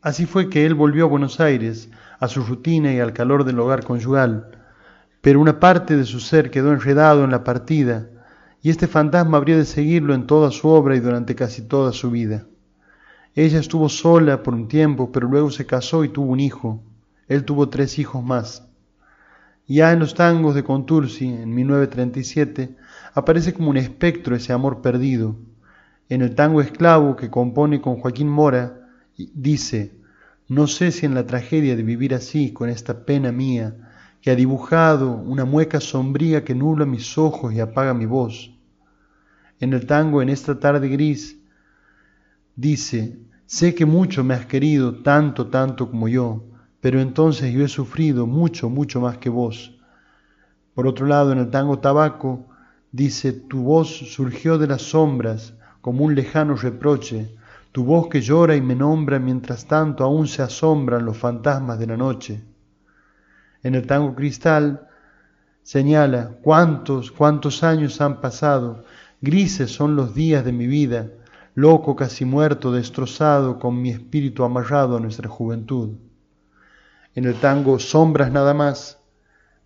Así 0.00 0.26
fue 0.26 0.50
que 0.50 0.66
él 0.66 0.74
volvió 0.74 1.04
a 1.04 1.08
Buenos 1.08 1.38
Aires, 1.38 1.88
a 2.18 2.26
su 2.26 2.42
rutina 2.42 2.92
y 2.92 2.98
al 2.98 3.12
calor 3.12 3.44
del 3.44 3.60
hogar 3.60 3.84
conyugal, 3.84 4.58
pero 5.20 5.40
una 5.40 5.60
parte 5.60 5.96
de 5.96 6.04
su 6.04 6.18
ser 6.18 6.50
quedó 6.50 6.72
enredado 6.72 7.22
en 7.22 7.30
la 7.30 7.44
partida, 7.44 8.08
y 8.60 8.70
este 8.70 8.88
fantasma 8.88 9.36
habría 9.36 9.56
de 9.56 9.64
seguirlo 9.64 10.14
en 10.14 10.26
toda 10.26 10.50
su 10.50 10.68
obra 10.68 10.96
y 10.96 11.00
durante 11.00 11.36
casi 11.36 11.62
toda 11.62 11.92
su 11.92 12.10
vida. 12.10 12.46
Ella 13.36 13.60
estuvo 13.60 13.88
sola 13.88 14.42
por 14.42 14.54
un 14.54 14.66
tiempo, 14.66 15.12
pero 15.12 15.28
luego 15.28 15.50
se 15.52 15.64
casó 15.64 16.02
y 16.02 16.08
tuvo 16.08 16.32
un 16.32 16.40
hijo, 16.40 16.82
él 17.28 17.44
tuvo 17.44 17.68
tres 17.68 17.98
hijos 17.98 18.22
más. 18.22 18.68
Ya 19.66 19.92
en 19.92 20.00
los 20.00 20.14
tangos 20.14 20.54
de 20.54 20.64
Contursi, 20.64 21.26
en 21.26 21.54
1937, 21.54 22.76
aparece 23.14 23.54
como 23.54 23.70
un 23.70 23.76
espectro 23.76 24.34
ese 24.36 24.52
amor 24.52 24.82
perdido. 24.82 25.36
En 26.08 26.20
el 26.20 26.34
tango 26.34 26.60
esclavo 26.60 27.16
que 27.16 27.30
compone 27.30 27.80
con 27.80 27.96
Joaquín 27.96 28.28
Mora, 28.28 28.88
dice, 29.16 29.94
no 30.48 30.66
sé 30.66 30.90
si 30.90 31.06
en 31.06 31.14
la 31.14 31.26
tragedia 31.26 31.76
de 31.76 31.82
vivir 31.82 32.14
así, 32.14 32.52
con 32.52 32.68
esta 32.68 33.06
pena 33.06 33.32
mía, 33.32 33.74
que 34.20 34.30
ha 34.30 34.36
dibujado 34.36 35.16
una 35.16 35.44
mueca 35.44 35.80
sombría 35.80 36.44
que 36.44 36.54
nubla 36.54 36.84
mis 36.84 37.16
ojos 37.16 37.54
y 37.54 37.60
apaga 37.60 37.94
mi 37.94 38.06
voz. 38.06 38.54
En 39.58 39.72
el 39.72 39.86
tango, 39.86 40.22
en 40.22 40.28
esta 40.28 40.58
tarde 40.58 40.88
gris, 40.88 41.38
dice, 42.56 43.18
sé 43.46 43.74
que 43.74 43.86
mucho 43.86 44.22
me 44.24 44.34
has 44.34 44.46
querido, 44.46 45.02
tanto, 45.02 45.48
tanto 45.48 45.88
como 45.88 46.08
yo, 46.08 46.51
pero 46.82 47.00
entonces 47.00 47.52
yo 47.52 47.64
he 47.64 47.68
sufrido 47.68 48.26
mucho, 48.26 48.68
mucho 48.68 49.00
más 49.00 49.18
que 49.18 49.28
vos. 49.28 49.78
Por 50.74 50.88
otro 50.88 51.06
lado, 51.06 51.30
en 51.30 51.38
el 51.38 51.48
tango 51.48 51.78
tabaco, 51.78 52.48
dice, 52.90 53.32
tu 53.32 53.62
voz 53.62 53.88
surgió 53.88 54.58
de 54.58 54.66
las 54.66 54.82
sombras 54.82 55.54
como 55.80 56.04
un 56.04 56.16
lejano 56.16 56.56
reproche, 56.56 57.36
tu 57.70 57.84
voz 57.84 58.08
que 58.08 58.20
llora 58.20 58.56
y 58.56 58.60
me 58.60 58.74
nombra 58.74 59.20
mientras 59.20 59.66
tanto 59.66 60.02
aún 60.02 60.26
se 60.26 60.42
asombran 60.42 61.04
los 61.04 61.16
fantasmas 61.16 61.78
de 61.78 61.86
la 61.86 61.96
noche. 61.96 62.42
En 63.62 63.76
el 63.76 63.86
tango 63.86 64.16
cristal 64.16 64.88
señala, 65.62 66.32
cuántos, 66.42 67.12
cuántos 67.12 67.62
años 67.62 68.00
han 68.00 68.20
pasado, 68.20 68.82
grises 69.20 69.70
son 69.70 69.94
los 69.94 70.16
días 70.16 70.44
de 70.44 70.50
mi 70.50 70.66
vida, 70.66 71.10
loco 71.54 71.94
casi 71.94 72.24
muerto, 72.24 72.72
destrozado, 72.72 73.60
con 73.60 73.80
mi 73.80 73.90
espíritu 73.90 74.42
amarrado 74.42 74.96
a 74.96 75.00
nuestra 75.00 75.28
juventud 75.28 75.90
en 77.14 77.24
el 77.24 77.34
tango 77.34 77.78
Sombras 77.78 78.32
nada 78.32 78.54
más, 78.54 78.98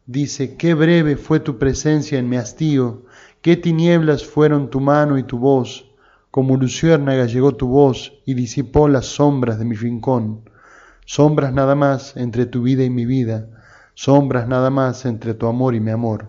dice, 0.06 0.56
qué 0.56 0.74
breve 0.74 1.16
fue 1.16 1.40
tu 1.40 1.58
presencia 1.58 2.18
en 2.18 2.28
mi 2.28 2.36
hastío, 2.36 3.04
qué 3.42 3.56
tinieblas 3.56 4.24
fueron 4.24 4.70
tu 4.70 4.80
mano 4.80 5.18
y 5.18 5.22
tu 5.22 5.38
voz, 5.38 5.90
como 6.30 6.56
luciérnaga 6.56 7.26
llegó 7.26 7.54
tu 7.54 7.68
voz 7.68 8.12
y 8.26 8.34
disipó 8.34 8.88
las 8.88 9.06
sombras 9.06 9.58
de 9.58 9.64
mi 9.64 9.76
rincón, 9.76 10.48
sombras 11.04 11.52
nada 11.52 11.74
más 11.74 12.16
entre 12.16 12.46
tu 12.46 12.62
vida 12.62 12.84
y 12.84 12.90
mi 12.90 13.06
vida, 13.06 13.48
sombras 13.94 14.46
nada 14.46 14.70
más 14.70 15.06
entre 15.06 15.34
tu 15.34 15.46
amor 15.46 15.74
y 15.74 15.80
mi 15.80 15.90
amor. 15.90 16.28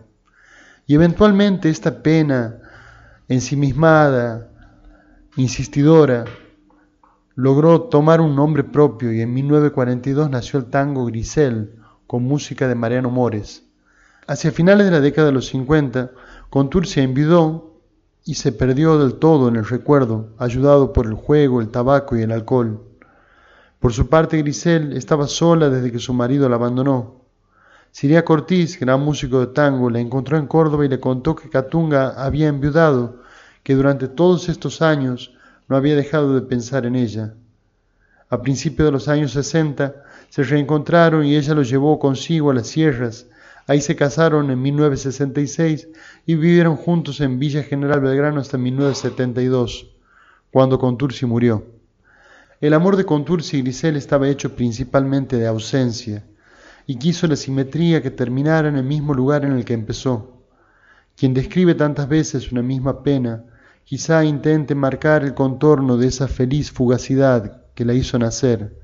Y 0.86 0.96
eventualmente 0.96 1.70
esta 1.70 2.02
pena 2.02 2.62
ensimismada, 3.28 4.50
insistidora, 5.36 6.26
logró 7.38 7.82
tomar 7.84 8.20
un 8.20 8.36
nombre 8.36 8.64
propio 8.64 9.14
y 9.14 9.22
en 9.22 9.32
1942 9.32 10.32
nació 10.32 10.58
el 10.58 10.66
tango 10.66 11.06
Grisel, 11.06 11.76
con 12.08 12.24
música 12.24 12.68
de 12.68 12.74
Mariano 12.74 13.12
Mores. 13.12 13.64
Hacia 14.26 14.52
finales 14.52 14.88
de 14.88 14.92
la 14.92 15.02
década 15.02 15.28
de 15.28 15.34
los 15.34 15.46
50, 15.46 16.10
Contursi 16.50 17.00
envidó 17.00 17.80
y 18.26 18.34
se 18.34 18.52
perdió 18.52 18.98
del 18.98 19.20
todo 19.20 19.50
en 19.50 19.56
el 19.56 19.68
recuerdo, 19.68 20.30
ayudado 20.40 20.94
por 20.94 21.06
el 21.06 21.14
juego, 21.14 21.62
el 21.62 21.70
tabaco 21.70 22.18
y 22.18 22.24
el 22.24 22.32
alcohol. 22.32 22.82
Por 23.80 23.94
su 23.94 24.10
parte, 24.10 24.40
Grisel 24.40 24.94
estaba 24.98 25.28
sola 25.28 25.70
desde 25.70 25.92
que 25.92 26.00
su 26.00 26.16
marido 26.16 26.50
la 26.50 26.56
abandonó. 26.56 27.22
Siria 27.92 28.26
Cortiz, 28.26 28.80
gran 28.80 29.02
músico 29.02 29.42
de 29.42 29.54
tango, 29.54 29.92
la 29.92 30.00
encontró 30.00 30.38
en 30.38 30.48
Córdoba 30.48 30.86
y 30.86 30.90
le 30.90 31.00
contó 31.00 31.36
que 31.36 31.52
Catunga 31.52 32.16
había 32.18 32.48
enviudado, 32.48 33.22
que 33.62 33.76
durante 33.76 34.08
todos 34.08 34.50
estos 34.50 34.82
años 34.82 35.37
no 35.68 35.76
había 35.76 35.96
dejado 35.96 36.34
de 36.34 36.42
pensar 36.42 36.86
en 36.86 36.96
ella. 36.96 37.34
A 38.30 38.42
principios 38.42 38.88
de 38.88 38.92
los 38.92 39.08
años 39.08 39.32
60 39.32 39.96
se 40.30 40.44
reencontraron 40.44 41.26
y 41.26 41.36
ella 41.36 41.54
lo 41.54 41.64
llevó 41.64 42.00
consigo 42.00 42.52
a 42.52 42.54
las 42.54 42.68
sierras, 42.68 43.28
Ahí 43.68 43.82
se 43.82 43.98
casaron 43.98 44.50
en 44.50 44.62
1966 44.62 45.90
y 46.26 46.36
vivieron 46.36 46.78
juntos 46.78 47.20
en 47.20 47.38
Villa 47.38 47.64
General 47.64 48.00
Belgrano 48.00 48.40
hasta 48.40 48.58
1972, 48.58 49.92
cuando 50.52 50.80
Contursi 50.80 51.26
murió. 51.26 51.66
El 52.62 52.74
amor 52.74 52.96
de 52.96 53.06
Contursi 53.06 53.58
y 53.58 53.62
Grisel 53.64 53.98
estaba 53.98 54.30
hecho 54.30 54.56
principalmente 54.56 55.36
de 55.36 55.48
ausencia, 55.48 56.24
y 56.86 56.98
quiso 56.98 57.28
la 57.28 57.36
simetría 57.36 58.02
que 58.02 58.10
terminara 58.10 58.70
en 58.70 58.78
el 58.78 58.86
mismo 58.86 59.14
lugar 59.14 59.44
en 59.44 59.52
el 59.52 59.66
que 59.66 59.74
empezó. 59.74 60.46
Quien 61.18 61.34
describe 61.34 61.76
tantas 61.76 62.08
veces 62.08 62.54
una 62.54 62.62
misma 62.62 63.04
pena, 63.04 63.44
quizá 63.88 64.26
intente 64.26 64.76
marcar 64.76 65.24
el 65.24 65.34
contorno 65.34 65.96
de 65.96 66.08
esa 66.08 66.28
feliz 66.28 66.72
fugacidad 66.72 67.62
que 67.74 67.86
la 67.86 67.94
hizo 67.94 68.20
nacer, 68.20 68.78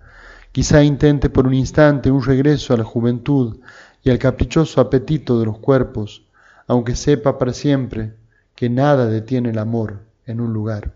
quizá 0.53 0.81
intente 0.81 1.29
por 1.29 1.45
un 1.45 1.53
instante 1.53 2.09
un 2.09 2.23
regreso 2.23 2.73
a 2.73 2.77
la 2.77 2.85
juventud 2.85 3.59
y 4.01 4.11
al 4.11 4.17
caprichoso 4.17 4.79
apetito 4.79 5.37
de 5.41 5.45
los 5.45 5.59
cuerpos, 5.59 6.23
aunque 6.67 6.95
sepa 6.95 7.37
para 7.37 7.51
siempre 7.51 8.13
que 8.55 8.69
nada 8.69 9.07
detiene 9.07 9.49
el 9.49 9.59
amor 9.59 9.99
en 10.25 10.39
un 10.39 10.53
lugar. 10.53 10.93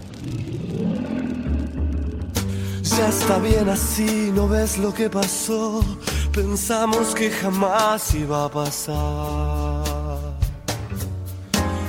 Ya 2.84 3.10
está 3.10 3.40
bien 3.40 3.68
así, 3.68 4.32
no 4.34 4.48
ves 4.48 4.78
lo 4.78 4.94
que 4.94 5.10
pasó. 5.10 5.84
Pensamos 6.32 7.14
que 7.14 7.30
jamás 7.30 8.16
iba 8.16 8.46
a 8.46 8.50
pasar. 8.50 9.87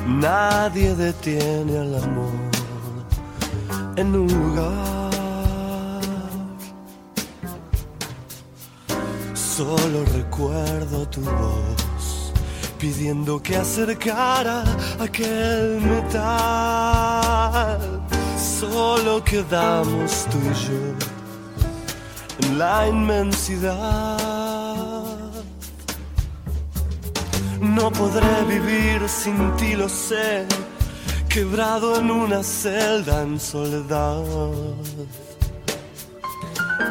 Nadie 0.09 0.95
detiene 0.95 1.79
al 1.79 2.03
amor 2.03 2.33
en 3.97 4.17
un 4.17 4.27
lugar. 4.27 5.13
Solo 9.35 10.05
recuerdo 10.17 11.07
tu 11.09 11.21
voz 11.21 12.33
pidiendo 12.79 13.43
que 13.43 13.57
acercara 13.57 14.65
aquel 14.99 15.81
metal. 15.83 16.19
Solo 18.59 19.23
quedamos 19.23 20.27
tú 20.31 20.39
y 20.39 20.55
yo 20.55 20.95
en 22.49 22.59
la 22.59 22.89
inmensidad. 22.89 24.18
No 27.61 27.91
podré 27.91 28.45
vivir 28.47 29.09
sin 29.09 29.57
ti, 29.57 29.75
lo 29.75 29.89
sé, 29.89 30.47
quebrado 31.29 31.99
en 31.99 32.11
una 32.11 32.43
celda 32.43 33.23
en 33.23 33.41
soledad. 33.41 34.23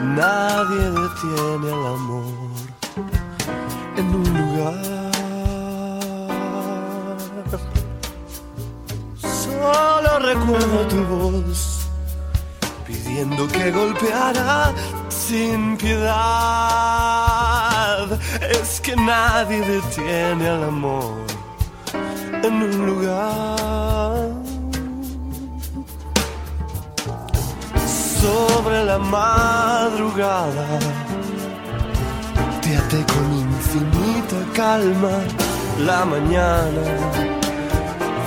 Nadie 0.01 0.91
detiene 0.91 1.71
al 1.71 1.85
amor 1.95 2.51
en 3.95 4.15
un 4.15 4.23
lugar. 4.37 5.07
Solo 9.15 10.19
recuerdo 10.19 10.87
tu 10.87 11.03
voz 11.05 11.77
pidiendo 12.85 13.47
que 13.47 13.71
golpeara 13.71 14.73
sin 15.27 15.75
piedad. 15.75 16.07
Es 18.49 18.79
que 18.79 18.95
nadie 18.95 19.59
detiene 19.59 20.47
al 20.47 20.63
amor 20.63 21.17
en 22.43 22.53
un 22.63 22.85
lugar. 22.85 24.29
Sobre 28.21 28.85
la 28.85 28.97
madrugada 28.99 30.67
te 32.61 32.77
até 32.77 33.03
con 33.13 33.27
infinita 33.47 34.37
calma 34.53 35.17
la 35.79 36.05
mañana. 36.05 36.83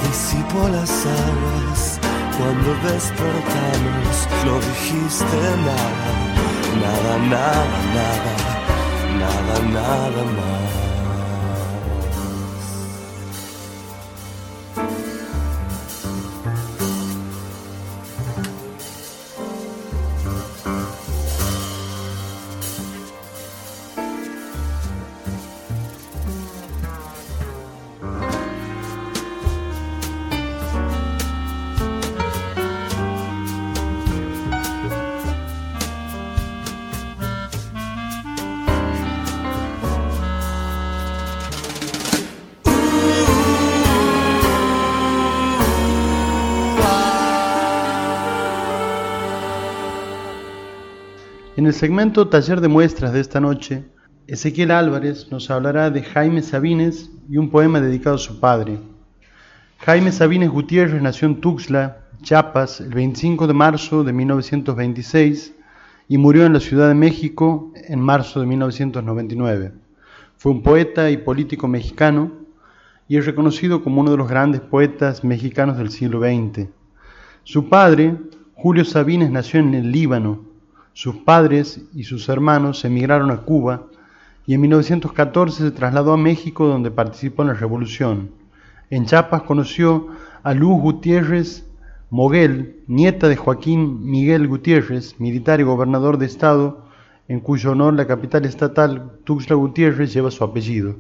Disipo 0.03 0.69
las 0.69 0.93
aguas 1.25 1.99
cuando 2.37 2.71
despertamos. 2.89 4.15
No 4.47 4.55
dijiste 4.71 5.39
nada, 5.67 6.20
nada, 6.77 7.19
nada, 7.19 7.79
nada, 7.95 8.33
nada, 9.19 9.55
nada 9.73 10.25
más. 10.37 10.90
En 51.61 51.67
el 51.67 51.75
segmento 51.75 52.27
Taller 52.29 52.63
de 52.63 52.69
Muestras 52.69 53.13
de 53.13 53.21
esta 53.21 53.39
noche, 53.39 53.85
Ezequiel 54.27 54.71
Álvarez 54.71 55.31
nos 55.31 55.51
hablará 55.51 55.91
de 55.91 56.03
Jaime 56.03 56.41
Sabines 56.41 57.11
y 57.29 57.37
un 57.37 57.51
poema 57.51 57.83
dedicado 57.83 58.17
a 58.17 58.19
su 58.19 58.41
padre. 58.41 58.79
Jaime 59.81 60.11
Sabines 60.11 60.49
Gutiérrez 60.49 61.03
nació 61.03 61.29
en 61.29 61.43
Tuxtla, 61.43 61.99
Chiapas, 62.23 62.81
el 62.81 62.95
25 62.95 63.47
de 63.47 63.53
marzo 63.53 64.05
de 64.05 64.15
1926 64.15 65.55
y 66.09 66.17
murió 66.17 66.47
en 66.47 66.55
la 66.55 66.61
Ciudad 66.61 66.89
de 66.89 66.95
México 66.95 67.71
en 67.75 68.01
marzo 68.01 68.41
de 68.41 68.47
1999. 68.47 69.73
Fue 70.39 70.53
un 70.53 70.63
poeta 70.63 71.11
y 71.11 71.19
político 71.19 71.69
mexicano 71.69 72.33
y 73.07 73.19
es 73.19 73.27
reconocido 73.27 73.85
como 73.85 74.01
uno 74.01 74.13
de 74.13 74.17
los 74.17 74.31
grandes 74.31 74.63
poetas 74.63 75.25
mexicanos 75.25 75.77
del 75.77 75.91
siglo 75.91 76.21
XX. 76.21 76.69
Su 77.45 77.69
padre, 77.69 78.17
Julio 78.55 78.87
Sabines, 78.87 79.31
nació 79.31 79.61
en 79.61 79.75
el 79.75 79.93
Líbano, 79.93 80.49
sus 80.93 81.17
padres 81.17 81.83
y 81.95 82.05
sus 82.05 82.29
hermanos 82.29 82.85
emigraron 82.85 83.31
a 83.31 83.39
Cuba 83.39 83.87
y 84.47 84.55
en 84.55 84.61
1914 84.63 85.63
se 85.63 85.71
trasladó 85.71 86.13
a 86.13 86.17
México 86.17 86.67
donde 86.67 86.91
participó 86.91 87.43
en 87.43 87.49
la 87.49 87.55
revolución. 87.55 88.31
En 88.91 89.07
Chiapas 89.07 89.43
conoció 89.43 90.09
a 90.43 90.55
Luz 90.55 90.81
Gutiérrez 90.81 91.67
Moguel, 92.11 92.83
nieta 92.89 93.29
de 93.29 93.37
Joaquín 93.37 94.05
Miguel 94.05 94.49
Gutiérrez, 94.49 95.21
militar 95.21 95.61
y 95.61 95.63
gobernador 95.63 96.19
de 96.19 96.27
estado, 96.27 96.85
en 97.29 97.39
cuyo 97.39 97.71
honor 97.71 97.95
la 97.95 98.09
capital 98.09 98.45
estatal 98.45 99.13
Tuxtla 99.23 99.55
Gutiérrez 99.55 100.13
lleva 100.13 100.33
su 100.33 100.43
apellido. 100.43 100.97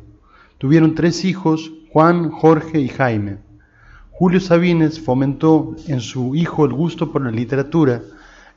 Tuvieron 0.59 0.95
tres 0.95 1.25
hijos, 1.25 1.73
Juan, 1.93 2.31
Jorge 2.31 2.79
y 2.79 2.89
Jaime. 2.89 3.39
Julio 4.12 4.39
Sabines 4.39 5.01
fomentó 5.01 5.75
en 5.89 6.01
su 6.01 6.37
hijo 6.37 6.65
el 6.65 6.73
gusto 6.75 7.11
por 7.11 7.23
la 7.23 7.33
literatura, 7.33 8.03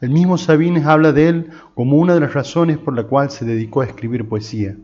el 0.04 0.10
mismo 0.10 0.38
Sabines 0.38 0.86
habla 0.86 1.14
de 1.14 1.30
él 1.30 1.50
como 1.76 1.96
una 1.96 2.14
de 2.14 2.20
las 2.20 2.34
razones 2.34 2.78
por 2.78 2.94
la 2.94 3.06
cual 3.06 3.32
se 3.32 3.46
dedicó 3.46 3.80
a 3.80 3.86
escribir 3.86 4.28
poesía. 4.28 4.76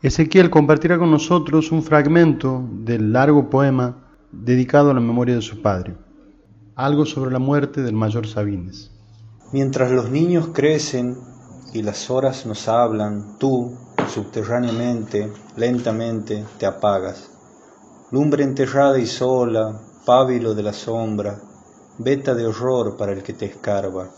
Ezequiel 0.00 0.48
compartirá 0.48 0.96
con 0.96 1.10
nosotros 1.10 1.70
un 1.70 1.82
fragmento 1.82 2.66
del 2.72 3.12
largo 3.12 3.50
poema 3.50 4.06
dedicado 4.32 4.90
a 4.90 4.94
la 4.94 5.00
memoria 5.00 5.34
de 5.34 5.42
su 5.42 5.60
padre, 5.60 5.94
algo 6.76 7.04
sobre 7.04 7.30
la 7.30 7.38
muerte 7.38 7.82
del 7.82 7.94
mayor 7.94 8.26
Sabines. 8.26 8.90
Mientras 9.52 9.90
los 9.90 10.08
niños 10.08 10.48
crecen 10.54 11.14
y 11.74 11.82
las 11.82 12.08
horas 12.08 12.46
nos 12.46 12.66
hablan, 12.66 13.36
tú, 13.38 13.76
subterráneamente, 14.08 15.30
lentamente, 15.58 16.42
te 16.56 16.64
apagas. 16.64 17.30
Lumbre 18.12 18.44
enterrada 18.44 18.98
y 18.98 19.04
sola, 19.04 19.78
pábilo 20.06 20.54
de 20.54 20.62
la 20.62 20.72
sombra, 20.72 21.38
veta 21.98 22.34
de 22.34 22.46
horror 22.46 22.96
para 22.96 23.12
el 23.12 23.22
que 23.22 23.34
te 23.34 23.44
escarba. 23.44 24.08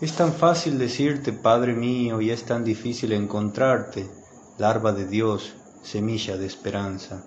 Es 0.00 0.14
tan 0.14 0.32
fácil 0.32 0.78
decirte, 0.78 1.32
Padre 1.32 1.74
mío, 1.74 2.20
y 2.20 2.30
es 2.30 2.44
tan 2.44 2.62
difícil 2.62 3.12
encontrarte, 3.12 4.08
larva 4.56 4.92
de 4.92 5.06
Dios, 5.06 5.54
semilla 5.82 6.36
de 6.36 6.46
esperanza. 6.46 7.24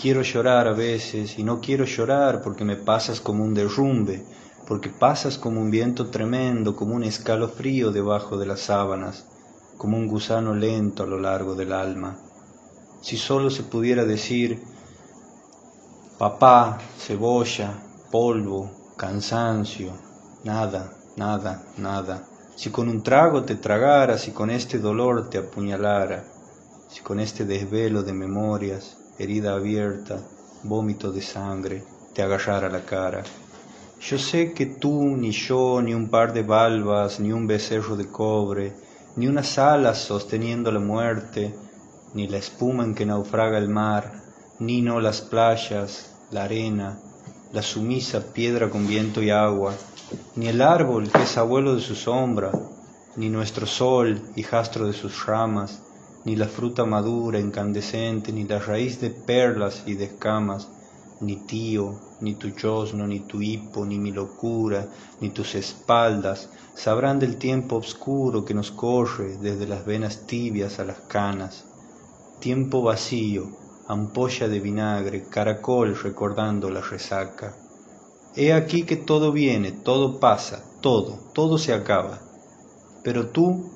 Quiero 0.00 0.22
llorar 0.22 0.68
a 0.68 0.72
veces 0.72 1.38
y 1.38 1.44
no 1.44 1.60
quiero 1.60 1.84
llorar 1.84 2.40
porque 2.40 2.64
me 2.64 2.76
pasas 2.76 3.20
como 3.20 3.44
un 3.44 3.52
derrumbe, 3.52 4.24
porque 4.66 4.88
pasas 4.88 5.36
como 5.36 5.60
un 5.60 5.70
viento 5.70 6.08
tremendo, 6.08 6.74
como 6.74 6.94
un 6.94 7.04
escalofrío 7.04 7.90
debajo 7.92 8.38
de 8.38 8.46
las 8.46 8.60
sábanas, 8.60 9.26
como 9.76 9.98
un 9.98 10.08
gusano 10.08 10.54
lento 10.54 11.02
a 11.02 11.06
lo 11.06 11.20
largo 11.20 11.54
del 11.54 11.74
alma. 11.74 12.16
Si 13.02 13.18
solo 13.18 13.50
se 13.50 13.64
pudiera 13.64 14.06
decir, 14.06 14.62
papá, 16.18 16.78
cebolla, 16.98 17.82
polvo, 18.10 18.94
cansancio, 18.96 19.92
nada, 20.42 20.96
nada, 21.16 21.62
nada. 21.76 22.26
Si 22.56 22.70
con 22.70 22.88
un 22.88 23.02
trago 23.02 23.42
te 23.44 23.56
tragara, 23.56 24.18
si 24.18 24.32
con 24.32 24.50
este 24.50 24.78
dolor 24.78 25.30
te 25.30 25.38
apuñalara, 25.38 26.24
si 26.88 27.00
con 27.00 27.20
este 27.20 27.44
desvelo 27.44 28.02
de 28.02 28.12
memorias, 28.12 28.96
herida 29.18 29.54
abierta, 29.54 30.18
vómito 30.62 31.10
de 31.12 31.22
sangre, 31.22 31.84
te 32.14 32.22
agarrara 32.22 32.68
la 32.68 32.84
cara. 32.84 33.22
Yo 34.00 34.18
sé 34.18 34.52
que 34.52 34.66
tú, 34.66 35.16
ni 35.16 35.30
yo, 35.30 35.80
ni 35.82 35.94
un 35.94 36.08
par 36.08 36.32
de 36.32 36.42
balbas, 36.42 37.20
ni 37.20 37.32
un 37.32 37.46
becerro 37.46 37.96
de 37.96 38.08
cobre, 38.08 38.74
ni 39.16 39.26
unas 39.26 39.58
alas 39.58 39.98
sosteniendo 39.98 40.72
la 40.72 40.80
muerte, 40.80 41.54
ni 42.14 42.26
la 42.26 42.38
espuma 42.38 42.84
en 42.84 42.94
que 42.94 43.06
naufraga 43.06 43.58
el 43.58 43.68
mar, 43.68 44.22
ni 44.58 44.82
no 44.82 45.00
las 45.00 45.20
playas, 45.20 46.14
la 46.30 46.44
arena, 46.44 46.98
la 47.52 47.62
sumisa 47.62 48.32
piedra 48.32 48.70
con 48.70 48.86
viento 48.86 49.22
y 49.22 49.30
agua, 49.30 49.74
ni 50.36 50.48
el 50.48 50.62
árbol 50.62 51.10
que 51.10 51.22
es 51.22 51.36
abuelo 51.36 51.74
de 51.74 51.80
su 51.80 51.94
sombra, 51.94 52.52
ni 53.16 53.28
nuestro 53.28 53.66
sol, 53.66 54.20
hijastro 54.36 54.86
de 54.86 54.92
sus 54.92 55.26
ramas, 55.26 55.82
ni 56.24 56.36
la 56.36 56.46
fruta 56.46 56.84
madura, 56.84 57.40
incandescente, 57.40 58.32
ni 58.32 58.44
la 58.44 58.58
raíz 58.58 59.00
de 59.00 59.10
perlas 59.10 59.82
y 59.86 59.94
de 59.94 60.04
escamas, 60.04 60.68
ni 61.20 61.36
tío, 61.46 61.98
ni 62.20 62.34
tu 62.34 62.50
chosno, 62.50 63.06
ni 63.06 63.20
tu 63.20 63.42
hipo, 63.42 63.84
ni 63.84 63.98
mi 63.98 64.12
locura, 64.12 64.86
ni 65.20 65.30
tus 65.30 65.54
espaldas, 65.54 66.48
sabrán 66.74 67.18
del 67.18 67.36
tiempo 67.36 67.76
oscuro 67.76 68.44
que 68.44 68.54
nos 68.54 68.70
corre 68.70 69.36
desde 69.38 69.66
las 69.66 69.84
venas 69.84 70.26
tibias 70.26 70.78
a 70.78 70.84
las 70.84 71.00
canas. 71.00 71.64
Tiempo 72.40 72.82
vacío, 72.82 73.48
ampolla 73.88 74.48
de 74.48 74.60
vinagre, 74.60 75.28
caracol 75.28 75.94
recordando 75.96 76.70
la 76.70 76.80
resaca. 76.80 77.54
He 78.36 78.52
aquí 78.52 78.84
que 78.84 78.96
todo 78.96 79.32
viene, 79.32 79.72
todo 79.72 80.20
pasa, 80.20 80.62
todo, 80.80 81.18
todo 81.34 81.58
se 81.58 81.72
acaba. 81.72 82.20
Pero 83.02 83.28
tú, 83.28 83.70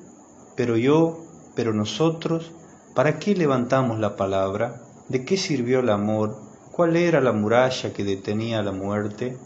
pero 0.55 0.77
yo, 0.77 1.19
pero 1.55 1.73
nosotros, 1.73 2.51
¿para 2.93 3.19
qué 3.19 3.35
levantamos 3.35 3.99
la 3.99 4.15
palabra? 4.15 4.81
¿De 5.09 5.25
qué 5.25 5.35
sirvió 5.35 5.81
el 5.81 5.89
amor? 5.89 6.37
¿Cuál 6.71 6.95
era 6.95 7.19
la 7.19 7.33
muralla 7.33 7.91
que 7.91 8.05
detenía 8.05 8.63
la 8.63 8.71
muerte? 8.71 9.37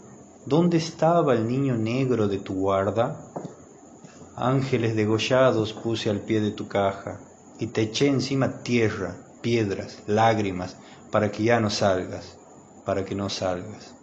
¿Dónde 0.46 0.76
estaba 0.76 1.34
el 1.34 1.48
niño 1.48 1.76
negro 1.76 2.28
de 2.28 2.38
tu 2.38 2.54
guarda? 2.54 3.20
Ángeles 4.36 4.94
degollados 4.94 5.72
puse 5.72 6.08
al 6.08 6.20
pie 6.20 6.40
de 6.40 6.52
tu 6.52 6.68
caja 6.68 7.20
y 7.58 7.66
te 7.66 7.82
eché 7.82 8.06
encima 8.06 8.62
tierra, 8.62 9.16
piedras, 9.42 10.02
lágrimas, 10.06 10.76
para 11.10 11.32
que 11.32 11.42
ya 11.42 11.58
no 11.58 11.68
salgas, 11.68 12.38
para 12.86 13.04
que 13.04 13.16
no 13.16 13.28
salgas. 13.28 13.99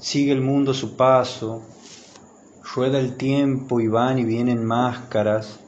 Sigue 0.00 0.32
el 0.32 0.40
mundo 0.40 0.74
su 0.74 0.96
paso, 0.96 1.62
rueda 2.74 2.98
el 2.98 3.16
tiempo 3.16 3.80
y 3.80 3.86
van 3.86 4.18
y 4.18 4.24
vienen 4.24 4.64
máscaras, 4.64 5.60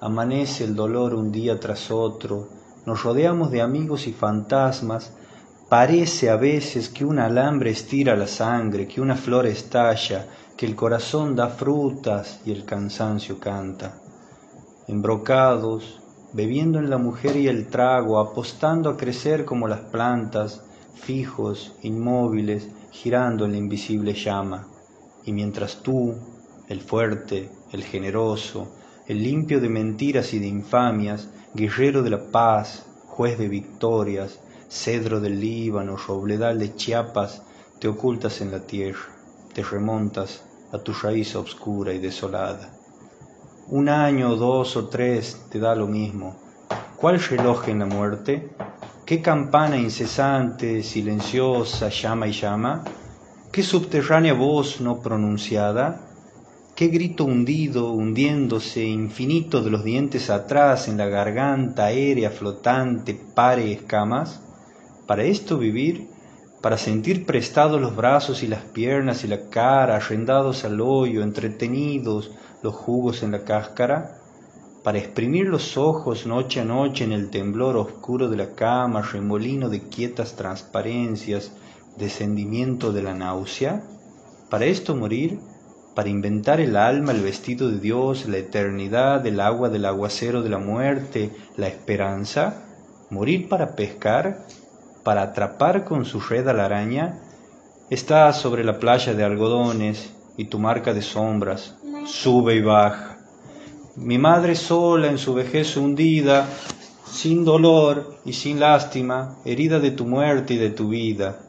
amanece 0.00 0.64
el 0.64 0.76
dolor 0.76 1.14
un 1.14 1.32
día 1.32 1.58
tras 1.58 1.90
otro, 1.90 2.48
nos 2.86 3.02
rodeamos 3.02 3.50
de 3.50 3.60
amigos 3.60 4.06
y 4.06 4.12
fantasmas, 4.12 5.12
Parece 5.70 6.28
a 6.30 6.34
veces 6.34 6.88
que 6.88 7.04
un 7.04 7.20
alambre 7.20 7.70
estira 7.70 8.16
la 8.16 8.26
sangre, 8.26 8.88
que 8.88 9.00
una 9.00 9.14
flor 9.14 9.46
estalla, 9.46 10.26
que 10.56 10.66
el 10.66 10.74
corazón 10.74 11.36
da 11.36 11.46
frutas 11.46 12.40
y 12.44 12.50
el 12.50 12.64
cansancio 12.64 13.38
canta. 13.38 13.94
Embrocados, 14.88 16.00
bebiendo 16.32 16.80
en 16.80 16.90
la 16.90 16.98
mujer 16.98 17.36
y 17.36 17.46
el 17.46 17.68
trago, 17.68 18.18
apostando 18.18 18.90
a 18.90 18.96
crecer 18.96 19.44
como 19.44 19.68
las 19.68 19.78
plantas, 19.78 20.60
fijos, 20.96 21.76
inmóviles, 21.82 22.68
girando 22.90 23.44
en 23.44 23.52
la 23.52 23.58
invisible 23.58 24.12
llama. 24.14 24.68
Y 25.24 25.32
mientras 25.32 25.82
tú, 25.82 26.14
el 26.68 26.80
fuerte, 26.80 27.50
el 27.72 27.84
generoso, 27.84 28.68
el 29.06 29.22
limpio 29.22 29.60
de 29.60 29.68
mentiras 29.68 30.32
y 30.34 30.38
de 30.38 30.46
infamias, 30.46 31.28
guerrero 31.54 32.02
de 32.02 32.10
la 32.10 32.30
paz, 32.30 32.86
juez 33.06 33.38
de 33.38 33.48
victorias, 33.48 34.40
cedro 34.68 35.20
del 35.20 35.40
Líbano, 35.40 35.96
robledal 35.96 36.58
de 36.58 36.74
Chiapas, 36.74 37.42
te 37.80 37.88
ocultas 37.88 38.40
en 38.40 38.52
la 38.52 38.60
tierra, 38.60 39.08
te 39.52 39.62
remontas 39.62 40.44
a 40.72 40.78
tu 40.78 40.92
raíz 40.92 41.34
obscura 41.34 41.92
y 41.92 41.98
desolada. 41.98 42.70
Un 43.68 43.88
año, 43.88 44.36
dos 44.36 44.76
o 44.76 44.88
tres 44.88 45.46
te 45.50 45.58
da 45.58 45.74
lo 45.74 45.86
mismo. 45.86 46.36
¿Cuál 46.96 47.20
reloj 47.20 47.68
en 47.68 47.78
la 47.80 47.86
muerte? 47.86 48.50
¿Qué 49.10 49.20
campana 49.20 49.76
incesante, 49.76 50.84
silenciosa, 50.84 51.88
llama 51.88 52.28
y 52.28 52.32
llama? 52.32 52.84
¿Qué 53.50 53.64
subterránea 53.64 54.34
voz 54.34 54.80
no 54.80 55.00
pronunciada? 55.00 56.00
¿Qué 56.76 56.86
grito 56.86 57.24
hundido, 57.24 57.90
hundiéndose, 57.90 58.84
infinito 58.84 59.62
de 59.62 59.70
los 59.72 59.82
dientes 59.82 60.30
atrás 60.30 60.86
en 60.86 60.96
la 60.96 61.06
garganta 61.06 61.86
aérea, 61.86 62.30
flotante, 62.30 63.20
pare 63.34 63.72
escamas? 63.72 64.44
Para 65.08 65.24
esto 65.24 65.58
vivir, 65.58 66.06
para 66.62 66.78
sentir 66.78 67.26
prestados 67.26 67.80
los 67.80 67.96
brazos 67.96 68.44
y 68.44 68.46
las 68.46 68.62
piernas 68.62 69.24
y 69.24 69.26
la 69.26 69.48
cara, 69.48 69.96
arrendados 69.96 70.64
al 70.64 70.80
hoyo, 70.80 71.24
entretenidos 71.24 72.30
los 72.62 72.76
jugos 72.76 73.24
en 73.24 73.32
la 73.32 73.42
cáscara, 73.42 74.19
para 74.82 74.98
exprimir 74.98 75.46
los 75.46 75.76
ojos 75.76 76.26
noche 76.26 76.60
a 76.60 76.64
noche 76.64 77.04
en 77.04 77.12
el 77.12 77.30
temblor 77.30 77.76
oscuro 77.76 78.28
de 78.28 78.36
la 78.36 78.54
cama, 78.54 79.02
remolino 79.02 79.68
de 79.68 79.82
quietas 79.88 80.36
transparencias, 80.36 81.52
descendimiento 81.96 82.92
de 82.92 83.02
la 83.02 83.14
náusea, 83.14 83.82
para 84.48 84.64
esto 84.64 84.96
morir, 84.96 85.38
para 85.94 86.08
inventar 86.08 86.60
el 86.60 86.76
alma, 86.76 87.12
el 87.12 87.20
vestido 87.20 87.70
de 87.70 87.78
Dios, 87.78 88.26
la 88.26 88.38
eternidad, 88.38 89.26
el 89.26 89.40
agua 89.40 89.68
del 89.68 89.84
aguacero 89.84 90.42
de 90.42 90.48
la 90.48 90.58
muerte, 90.58 91.30
la 91.56 91.68
esperanza, 91.68 92.64
morir 93.10 93.48
para 93.48 93.74
pescar, 93.74 94.46
para 95.04 95.22
atrapar 95.22 95.84
con 95.84 96.04
su 96.04 96.20
red 96.20 96.48
a 96.48 96.54
la 96.54 96.64
araña, 96.64 97.20
está 97.90 98.32
sobre 98.32 98.64
la 98.64 98.78
playa 98.78 99.14
de 99.14 99.24
algodones 99.24 100.14
y 100.36 100.46
tu 100.46 100.58
marca 100.58 100.94
de 100.94 101.02
sombras 101.02 101.76
sube 102.06 102.54
y 102.54 102.62
baja. 102.62 103.09
Mi 104.00 104.18
madre 104.18 104.54
sola 104.54 105.08
en 105.08 105.18
su 105.18 105.34
vejez 105.34 105.76
hundida, 105.76 106.48
sin 107.06 107.44
dolor 107.44 108.16
y 108.24 108.32
sin 108.32 108.58
lástima, 108.58 109.38
herida 109.44 109.78
de 109.78 109.92
tu 109.92 110.06
muerte 110.06 110.54
y 110.54 110.56
de 110.56 110.70
tu 110.70 110.88
vida. 110.88 111.40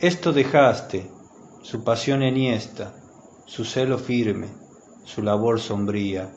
Esto 0.00 0.32
dejaste, 0.32 1.10
su 1.62 1.84
pasión 1.84 2.22
enhiesta, 2.22 2.94
su 3.44 3.64
celo 3.64 3.98
firme, 3.98 4.48
su 5.04 5.22
labor 5.22 5.60
sombría. 5.60 6.32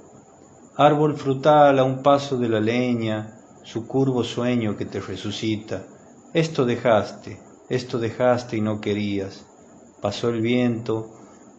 Árbol 0.76 1.16
frutal 1.16 1.80
a 1.80 1.84
un 1.84 2.02
paso 2.02 2.38
de 2.38 2.50
la 2.50 2.60
leña, 2.60 3.38
su 3.64 3.88
curvo 3.88 4.24
sueño 4.24 4.76
que 4.76 4.86
te 4.86 5.00
resucita 5.00 5.86
esto 6.34 6.64
dejaste, 6.64 7.42
esto 7.68 8.00
dejaste 8.00 8.56
y 8.56 8.62
no 8.62 8.80
querías. 8.80 9.46
Pasó 10.02 10.30
el 10.30 10.40
viento, 10.40 11.10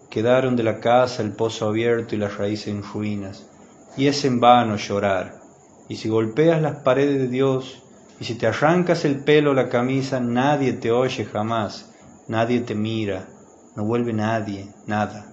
quedaron 0.08 0.56
de 0.56 0.62
la 0.62 0.80
casa 0.80 1.20
el 1.20 1.32
pozo 1.32 1.68
abierto 1.68 2.14
y 2.14 2.18
las 2.18 2.38
raíces 2.38 2.68
en 2.68 2.82
ruinas. 2.82 3.50
Y 3.96 4.06
es 4.06 4.24
en 4.24 4.40
vano 4.40 4.76
llorar. 4.76 5.40
Y 5.88 5.96
si 5.96 6.08
golpeas 6.08 6.62
las 6.62 6.76
paredes 6.76 7.18
de 7.18 7.28
Dios, 7.28 7.82
y 8.20 8.24
si 8.24 8.34
te 8.34 8.46
arrancas 8.46 9.04
el 9.04 9.24
pelo 9.24 9.50
o 9.50 9.54
la 9.54 9.68
camisa, 9.68 10.20
nadie 10.20 10.74
te 10.74 10.90
oye 10.90 11.24
jamás, 11.24 11.92
nadie 12.28 12.60
te 12.60 12.74
mira, 12.74 13.28
no 13.74 13.84
vuelve 13.84 14.12
nadie, 14.12 14.70
nada, 14.86 15.26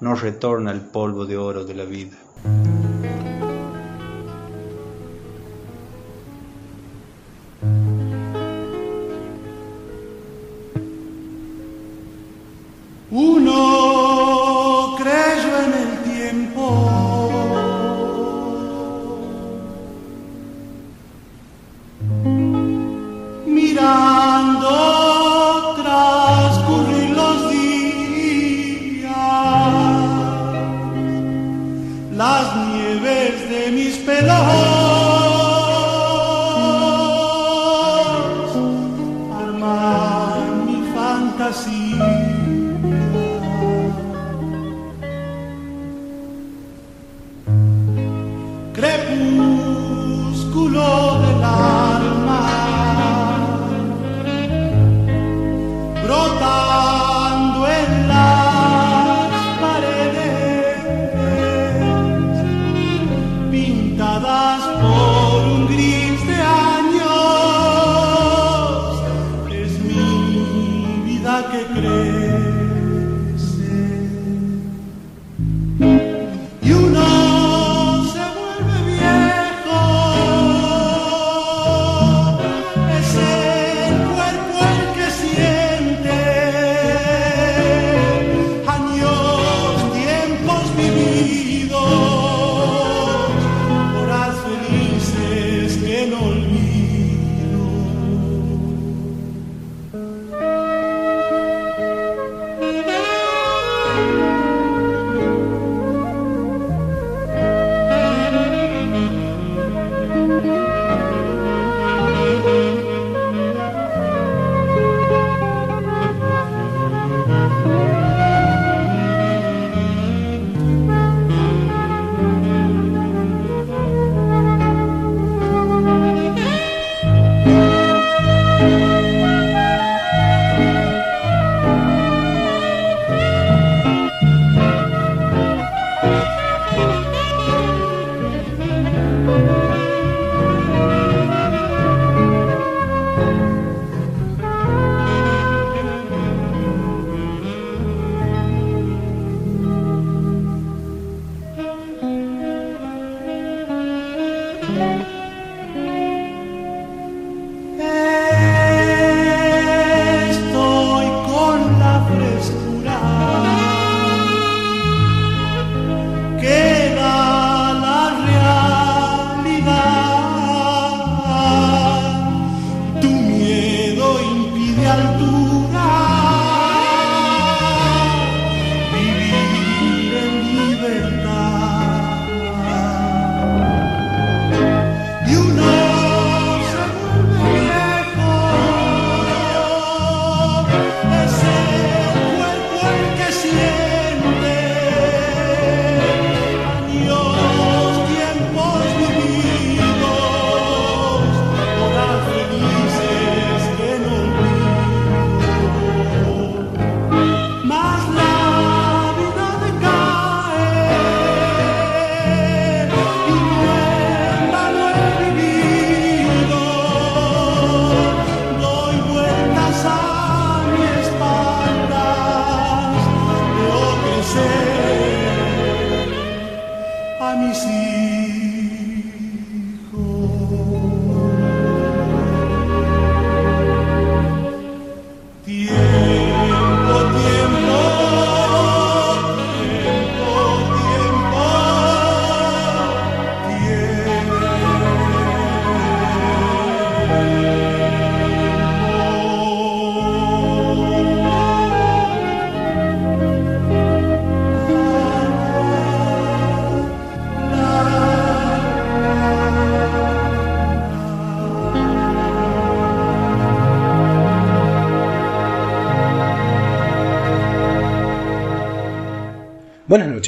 no 0.00 0.14
retorna 0.14 0.70
el 0.70 0.82
polvo 0.82 1.26
de 1.26 1.36
oro 1.36 1.64
de 1.64 1.74
la 1.74 1.84
vida. 1.84 2.16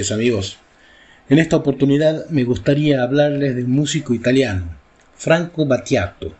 Amigos. 0.09 0.56
En 1.28 1.39
esta 1.39 1.56
oportunidad 1.56 2.27
me 2.31 2.44
gustaría 2.44 3.02
hablarles 3.02 3.55
de 3.55 3.64
un 3.64 3.72
músico 3.72 4.14
italiano, 4.14 4.64
Franco 5.14 5.66
Battiato. 5.66 6.35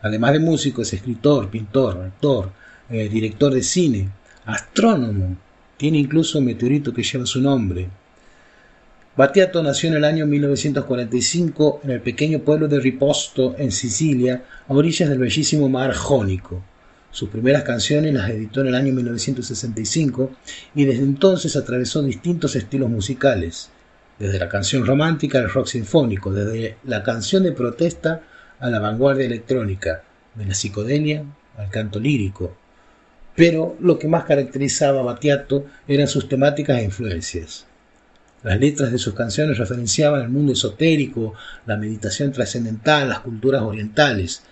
Además 0.00 0.32
de 0.32 0.38
músico, 0.38 0.82
es 0.82 0.92
escritor, 0.94 1.50
pintor, 1.50 1.98
actor, 1.98 2.50
eh, 2.88 3.08
director 3.08 3.52
de 3.52 3.62
cine, 3.62 4.08
astrónomo. 4.46 5.36
Tiene 5.76 5.98
incluso 5.98 6.38
un 6.38 6.46
meteorito 6.46 6.92
que 6.94 7.02
lleva 7.02 7.26
su 7.26 7.40
nombre. 7.40 7.88
Battiato 9.16 9.62
nació 9.62 9.90
en 9.90 9.96
el 9.96 10.04
año 10.04 10.26
1945 10.26 11.80
en 11.84 11.90
el 11.90 12.00
pequeño 12.00 12.38
pueblo 12.40 12.68
de 12.68 12.80
Riposto, 12.80 13.54
en 13.58 13.70
Sicilia, 13.70 14.42
a 14.66 14.72
orillas 14.72 15.10
del 15.10 15.18
bellísimo 15.18 15.68
mar 15.68 15.92
Jónico. 15.92 16.62
Sus 17.18 17.30
primeras 17.30 17.64
canciones 17.64 18.14
las 18.14 18.30
editó 18.30 18.60
en 18.60 18.68
el 18.68 18.76
año 18.76 18.92
1965 18.92 20.30
y 20.76 20.84
desde 20.84 21.02
entonces 21.02 21.56
atravesó 21.56 22.00
distintos 22.00 22.54
estilos 22.54 22.88
musicales, 22.88 23.70
desde 24.20 24.38
la 24.38 24.48
canción 24.48 24.86
romántica 24.86 25.40
al 25.40 25.50
rock 25.50 25.66
sinfónico, 25.66 26.32
desde 26.32 26.76
la 26.84 27.02
canción 27.02 27.42
de 27.42 27.50
protesta 27.50 28.22
a 28.60 28.70
la 28.70 28.78
vanguardia 28.78 29.26
electrónica, 29.26 30.04
de 30.36 30.46
la 30.46 30.54
psicodelia 30.54 31.24
al 31.56 31.68
canto 31.70 31.98
lírico. 31.98 32.56
Pero 33.34 33.76
lo 33.80 33.98
que 33.98 34.06
más 34.06 34.22
caracterizaba 34.22 35.00
a 35.00 35.02
Battiato 35.02 35.66
eran 35.88 36.06
sus 36.06 36.28
temáticas 36.28 36.78
e 36.78 36.84
influencias. 36.84 37.66
Las 38.44 38.60
letras 38.60 38.92
de 38.92 38.98
sus 38.98 39.14
canciones 39.14 39.58
referenciaban 39.58 40.20
el 40.20 40.28
mundo 40.28 40.52
esotérico, 40.52 41.34
la 41.66 41.76
meditación 41.76 42.30
trascendental, 42.30 43.08
las 43.08 43.18
culturas 43.18 43.62
orientales, 43.62 44.44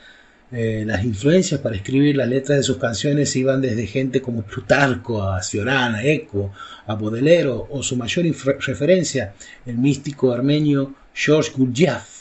eh, 0.53 0.85
las 0.87 1.05
influencias 1.05 1.61
para 1.61 1.75
escribir 1.75 2.17
las 2.17 2.29
letras 2.29 2.59
de 2.59 2.63
sus 2.63 2.77
canciones 2.77 3.35
iban 3.35 3.61
desde 3.61 3.87
gente 3.87 4.23
como 4.23 4.43
Plutarco 4.43 5.23
a 5.23 5.43
Ciorán, 5.43 5.97
a 5.97 6.05
Eco, 6.05 6.53
a 6.87 6.95
Baudelaire 6.95 7.49
o 7.49 7.83
su 7.83 7.97
mayor 7.97 8.27
referencia, 8.61 9.35
el 9.67 9.77
místico 9.77 10.33
armenio 10.33 10.95
George 11.13 11.51
Gurdjieff. 11.57 12.17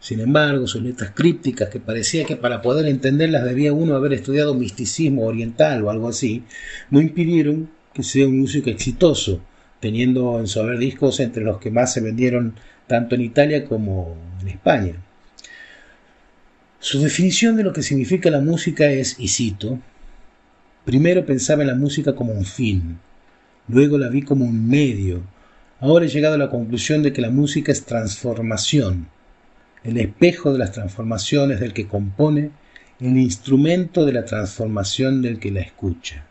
Sin 0.00 0.18
embargo, 0.18 0.66
sus 0.66 0.82
letras 0.82 1.12
crípticas, 1.14 1.68
que 1.68 1.78
parecía 1.78 2.24
que 2.24 2.34
para 2.34 2.60
poder 2.60 2.86
entenderlas 2.86 3.44
debía 3.44 3.72
uno 3.72 3.94
haber 3.94 4.14
estudiado 4.14 4.52
misticismo 4.52 5.24
oriental 5.26 5.84
o 5.84 5.90
algo 5.90 6.08
así, 6.08 6.42
no 6.90 7.00
impidieron 7.00 7.70
que 7.94 8.02
sea 8.02 8.26
un 8.26 8.40
músico 8.40 8.68
exitoso, 8.68 9.40
teniendo 9.78 10.40
en 10.40 10.48
su 10.48 10.58
haber 10.58 10.78
discos 10.78 11.20
entre 11.20 11.44
los 11.44 11.58
que 11.58 11.70
más 11.70 11.92
se 11.92 12.00
vendieron 12.00 12.54
tanto 12.88 13.14
en 13.14 13.20
Italia 13.20 13.64
como 13.64 14.16
en 14.40 14.48
España. 14.48 14.96
Su 16.82 17.00
definición 17.00 17.56
de 17.56 17.62
lo 17.62 17.72
que 17.72 17.84
significa 17.84 18.28
la 18.28 18.40
música 18.40 18.90
es, 18.90 19.14
y 19.20 19.28
cito, 19.28 19.78
primero 20.84 21.24
pensaba 21.24 21.62
en 21.62 21.68
la 21.68 21.76
música 21.76 22.16
como 22.16 22.32
un 22.32 22.44
fin, 22.44 22.98
luego 23.68 23.98
la 23.98 24.08
vi 24.08 24.22
como 24.22 24.44
un 24.44 24.68
medio, 24.68 25.22
ahora 25.78 26.06
he 26.06 26.08
llegado 26.08 26.34
a 26.34 26.38
la 26.38 26.50
conclusión 26.50 27.04
de 27.04 27.12
que 27.12 27.22
la 27.22 27.30
música 27.30 27.70
es 27.70 27.84
transformación, 27.84 29.06
el 29.84 29.96
espejo 29.96 30.52
de 30.52 30.58
las 30.58 30.72
transformaciones 30.72 31.60
del 31.60 31.72
que 31.72 31.86
compone, 31.86 32.50
el 32.98 33.16
instrumento 33.16 34.04
de 34.04 34.14
la 34.14 34.24
transformación 34.24 35.22
del 35.22 35.38
que 35.38 35.52
la 35.52 35.60
escucha. 35.60 36.24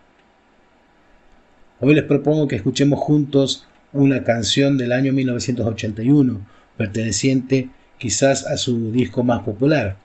Hoy 1.80 1.96
les 1.96 2.04
propongo 2.04 2.50
que 2.50 2.58
escuchemos 2.58 3.00
juntos 3.00 3.68
una 3.94 4.26
canción 4.26 4.78
del 4.78 4.92
año 4.92 5.14
1981, 5.14 6.46
perteneciente 6.76 7.70
quizás 7.98 8.46
a 8.46 8.58
su 8.58 8.92
disco 8.92 9.24
más 9.24 9.44
popular, 9.44 9.96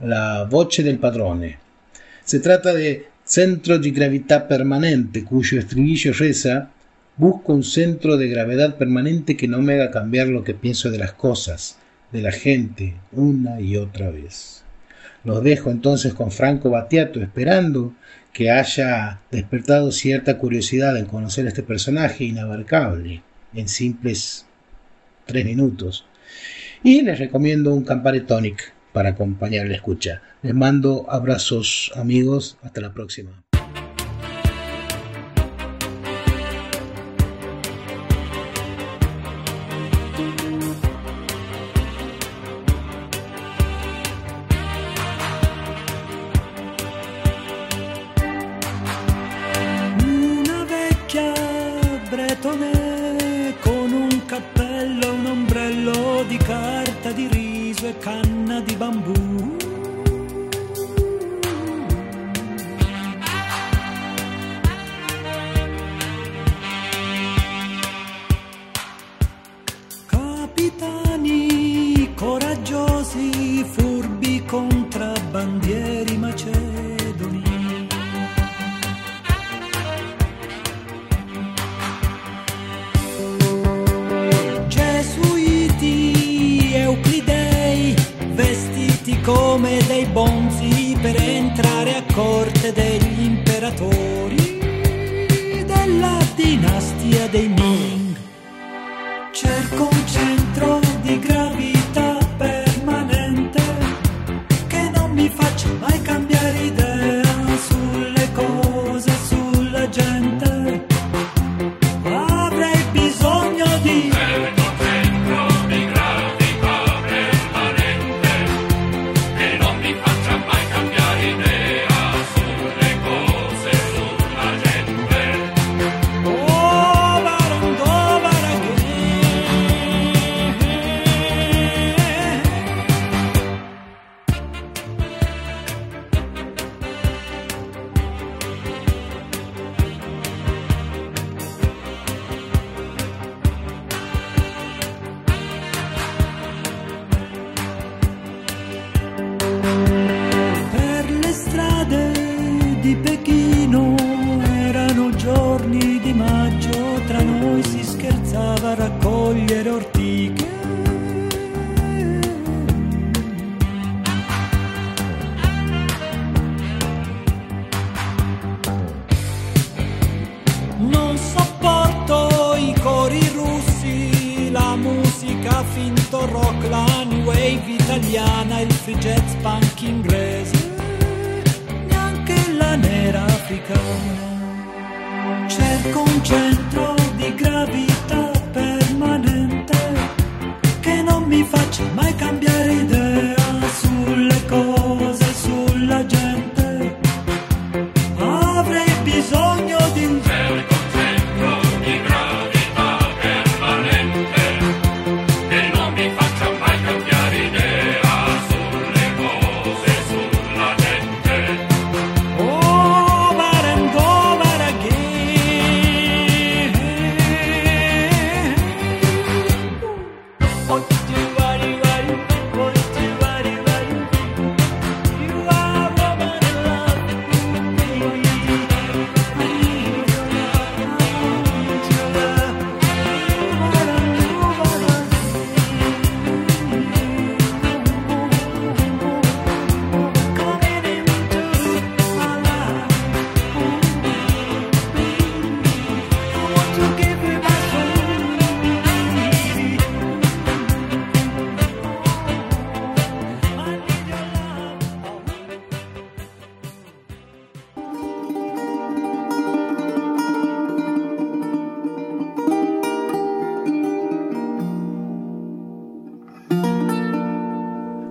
La 0.00 0.46
Voce 0.48 0.82
del 0.84 0.98
Padrone. 0.98 1.58
Se 2.24 2.38
trata 2.38 2.72
de 2.72 3.08
Centro 3.24 3.78
di 3.78 3.90
Gravità 3.90 4.46
Permanente, 4.46 5.24
cuyo 5.24 5.58
estribillo 5.58 6.12
reza 6.12 6.70
Busco 7.16 7.52
un 7.52 7.64
centro 7.64 8.16
de 8.16 8.28
gravedad 8.28 8.76
permanente 8.76 9.36
que 9.36 9.48
no 9.48 9.60
me 9.60 9.74
haga 9.74 9.90
cambiar 9.90 10.28
lo 10.28 10.44
que 10.44 10.54
pienso 10.54 10.88
de 10.88 10.98
las 10.98 11.14
cosas, 11.14 11.76
de 12.12 12.22
la 12.22 12.30
gente, 12.30 12.94
una 13.10 13.60
y 13.60 13.76
otra 13.76 14.12
vez. 14.12 14.62
Los 15.24 15.42
dejo 15.42 15.72
entonces 15.72 16.14
con 16.14 16.30
Franco 16.30 16.70
Battiato, 16.70 17.20
esperando 17.20 17.92
que 18.32 18.52
haya 18.52 19.20
despertado 19.32 19.90
cierta 19.90 20.38
curiosidad 20.38 20.96
en 20.96 21.06
conocer 21.06 21.46
a 21.46 21.48
este 21.48 21.64
personaje 21.64 22.22
inabarcable 22.22 23.22
en 23.52 23.66
simples 23.66 24.46
tres 25.26 25.44
minutos. 25.44 26.06
Y 26.84 27.02
les 27.02 27.18
recomiendo 27.18 27.74
un 27.74 27.82
Campari 27.82 28.20
Tonic 28.20 28.77
para 28.92 29.10
acompañar 29.10 29.66
la 29.66 29.74
escucha. 29.74 30.22
Les 30.42 30.54
mando 30.54 31.06
abrazos 31.08 31.92
amigos, 31.94 32.58
hasta 32.62 32.80
la 32.80 32.92
próxima. 32.92 33.42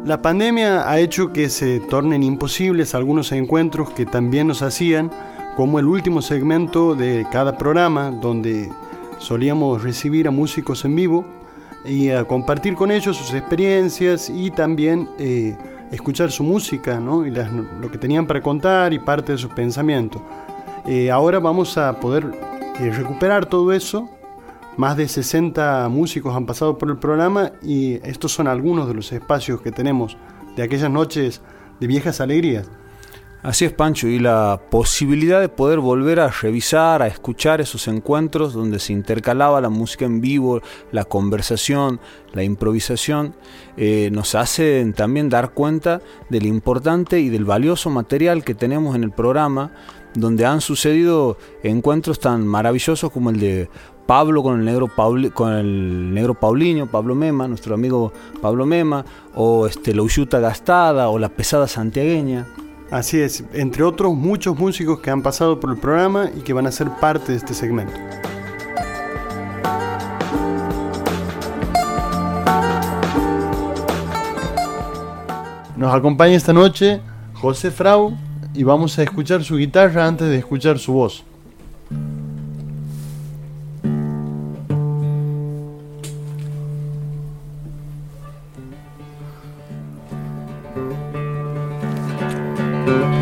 La 0.08 0.22
pandemia 0.22 0.90
ha 0.90 1.00
hecho 1.00 1.34
que 1.34 1.50
se 1.50 1.82
tornen 1.82 2.24
imposibles 2.24 2.96
algunos 2.96 3.34
encuentros 3.34 3.90
que 3.90 4.06
también 4.06 4.48
nos 4.48 4.62
hacían, 4.62 5.12
como 5.58 5.80
el 5.80 5.86
último 5.86 6.22
segmento 6.22 6.96
de 6.96 7.28
cada 7.30 7.58
programa, 7.58 8.10
donde 8.10 8.72
solíamos 9.18 9.84
recibir 9.84 10.30
a 10.30 10.32
músicos 10.32 10.86
en 10.86 10.96
vivo 10.96 11.26
y 11.84 12.08
a 12.08 12.24
compartir 12.24 12.76
con 12.76 12.90
ellos 12.90 13.18
sus 13.18 13.34
experiencias 13.34 14.30
y 14.30 14.50
también 14.50 15.10
eh, 15.20 15.58
escuchar 15.92 16.32
su 16.32 16.46
música, 16.46 17.02
¿no? 17.02 17.28
y 17.28 17.32
lo 17.32 17.92
que 17.92 17.98
tenían 17.98 18.26
para 18.26 18.42
contar 18.42 18.94
y 18.94 19.00
parte 19.00 19.34
de 19.34 19.38
sus 19.38 19.52
pensamientos. 19.52 20.22
Eh, 20.86 21.12
ahora 21.12 21.40
vamos 21.40 21.78
a 21.78 22.00
poder 22.00 22.32
eh, 22.80 22.92
recuperar 22.92 23.46
todo 23.46 23.74
eso. 23.74 24.10
Más 24.78 24.96
de 24.96 25.08
60 25.08 25.90
músicos 25.90 26.36
han 26.36 26.46
pasado 26.46 26.78
por 26.78 26.90
el 26.90 26.98
programa 26.98 27.54
y 27.64 27.96
estos 28.08 28.32
son 28.32 28.48
algunos 28.48 28.88
de 28.88 28.94
los 28.94 29.12
espacios 29.12 29.60
que 29.62 29.72
tenemos 29.72 30.18
de 30.56 30.62
aquellas 30.62 30.92
noches 30.92 31.42
de 31.80 31.88
viejas 31.88 32.22
alegrías. 32.22 32.70
Así 33.42 33.66
es, 33.66 33.74
Pancho, 33.74 34.08
y 34.08 34.20
la 34.20 34.62
posibilidad 34.70 35.40
de 35.40 35.50
poder 35.50 35.80
volver 35.80 36.20
a 36.20 36.30
revisar, 36.30 37.02
a 37.02 37.08
escuchar 37.08 37.60
esos 37.62 37.88
encuentros 37.88 38.54
donde 38.54 38.78
se 38.78 38.94
intercalaba 38.94 39.62
la 39.62 39.70
música 39.70 40.06
en 40.06 40.22
vivo, 40.22 40.62
la 40.92 41.06
conversación, 41.06 42.00
la 42.34 42.44
improvisación, 42.44 43.36
eh, 43.78 44.10
nos 44.12 44.36
hace 44.36 44.92
también 44.96 45.30
dar 45.30 45.54
cuenta 45.54 46.02
del 46.30 46.46
importante 46.46 47.20
y 47.20 47.30
del 47.30 47.46
valioso 47.46 47.90
material 47.90 48.44
que 48.44 48.54
tenemos 48.54 48.96
en 48.96 49.04
el 49.04 49.12
programa, 49.12 49.72
donde 50.14 50.46
han 50.46 50.62
sucedido 50.62 51.38
encuentros 51.64 52.20
tan 52.20 52.46
maravillosos 52.46 53.12
como 53.12 53.30
el 53.30 53.40
de 53.40 53.70
Pablo 54.08 54.42
con 54.42 54.60
el 54.60 54.66
negro 54.66 54.88
Pauli- 54.88 55.30
con 55.30 55.54
el 55.54 56.14
negro 56.14 56.34
Paulinho, 56.34 56.88
Pablo 56.88 57.14
Mema, 57.14 57.48
nuestro 57.48 57.76
amigo 57.76 58.14
Pablo 58.42 58.66
Mema, 58.66 59.04
o 59.36 59.68
este 59.68 59.94
la 59.94 60.40
Gastada 60.40 61.10
o 61.10 61.20
la 61.20 61.30
pesada 61.30 61.68
santiagueña. 61.68 62.48
Así 62.90 63.20
es, 63.20 63.44
entre 63.54 63.84
otros 63.84 64.16
muchos 64.16 64.58
músicos 64.58 65.00
que 65.02 65.12
han 65.12 65.22
pasado 65.22 65.60
por 65.60 65.72
el 65.72 65.78
programa 65.78 66.30
y 66.36 66.40
que 66.40 66.54
van 66.54 66.68
a 66.68 66.72
ser 66.72 66.90
parte 67.02 67.34
de 67.34 67.38
este 67.38 67.54
segmento. 67.54 67.94
Nos 75.76 75.94
acompaña 75.94 76.36
esta 76.36 76.54
noche 76.54 77.02
José 77.34 77.72
Frau 77.72 78.18
y 78.54 78.64
vamos 78.64 78.98
a 78.98 79.04
escuchar 79.04 79.44
su 79.44 79.58
guitarra 79.58 80.08
antes 80.08 80.30
de 80.30 80.38
escuchar 80.38 80.80
su 80.80 80.94
voz. 80.94 81.24
Qué 92.88 93.17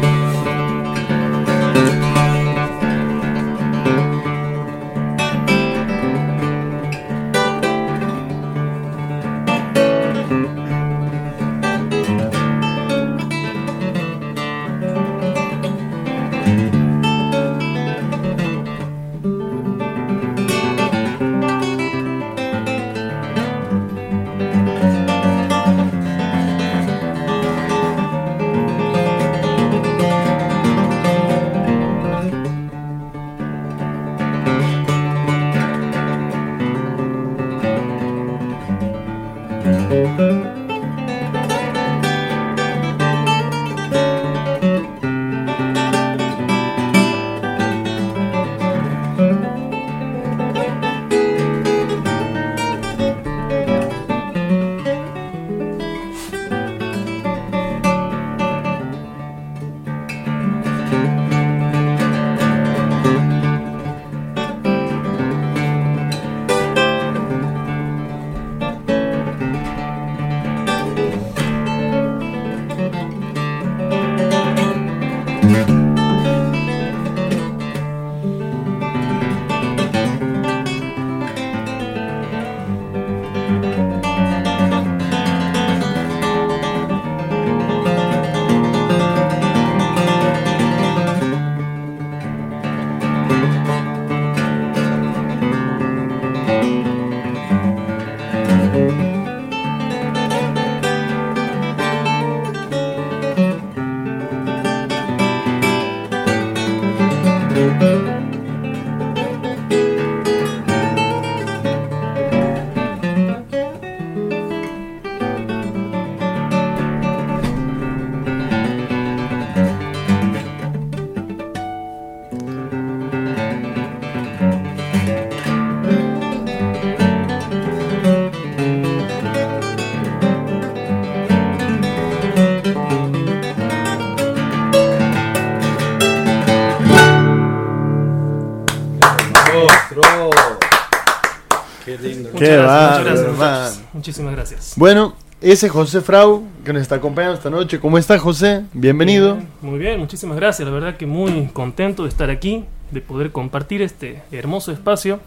Muchísimas 144.06 144.36
gracias. 144.36 144.74
Bueno, 144.78 145.16
ese 145.42 145.66
es 145.66 145.72
José 145.72 146.00
Frau 146.00 146.44
que 146.64 146.72
nos 146.72 146.84
está 146.84 146.94
acompañando 146.94 147.36
esta 147.36 147.50
noche. 147.50 147.80
¿Cómo 147.80 147.98
está 147.98 148.20
José? 148.20 148.64
Bienvenido. 148.72 149.40
Muy 149.64 149.80
bien, 149.80 150.00
muchísimas 150.00 150.38
gracias. 150.38 150.68
La 150.68 150.72
verdad 150.72 150.96
que 150.96 151.08
muy 151.08 151.48
contento 151.48 152.04
de 152.04 152.10
estar 152.10 152.30
aquí, 152.30 152.66
de 152.92 153.02
poder 153.02 153.32
compartir 153.32 153.82
este 153.82 154.22
hermoso 154.32 154.72
espacio. 154.72 155.22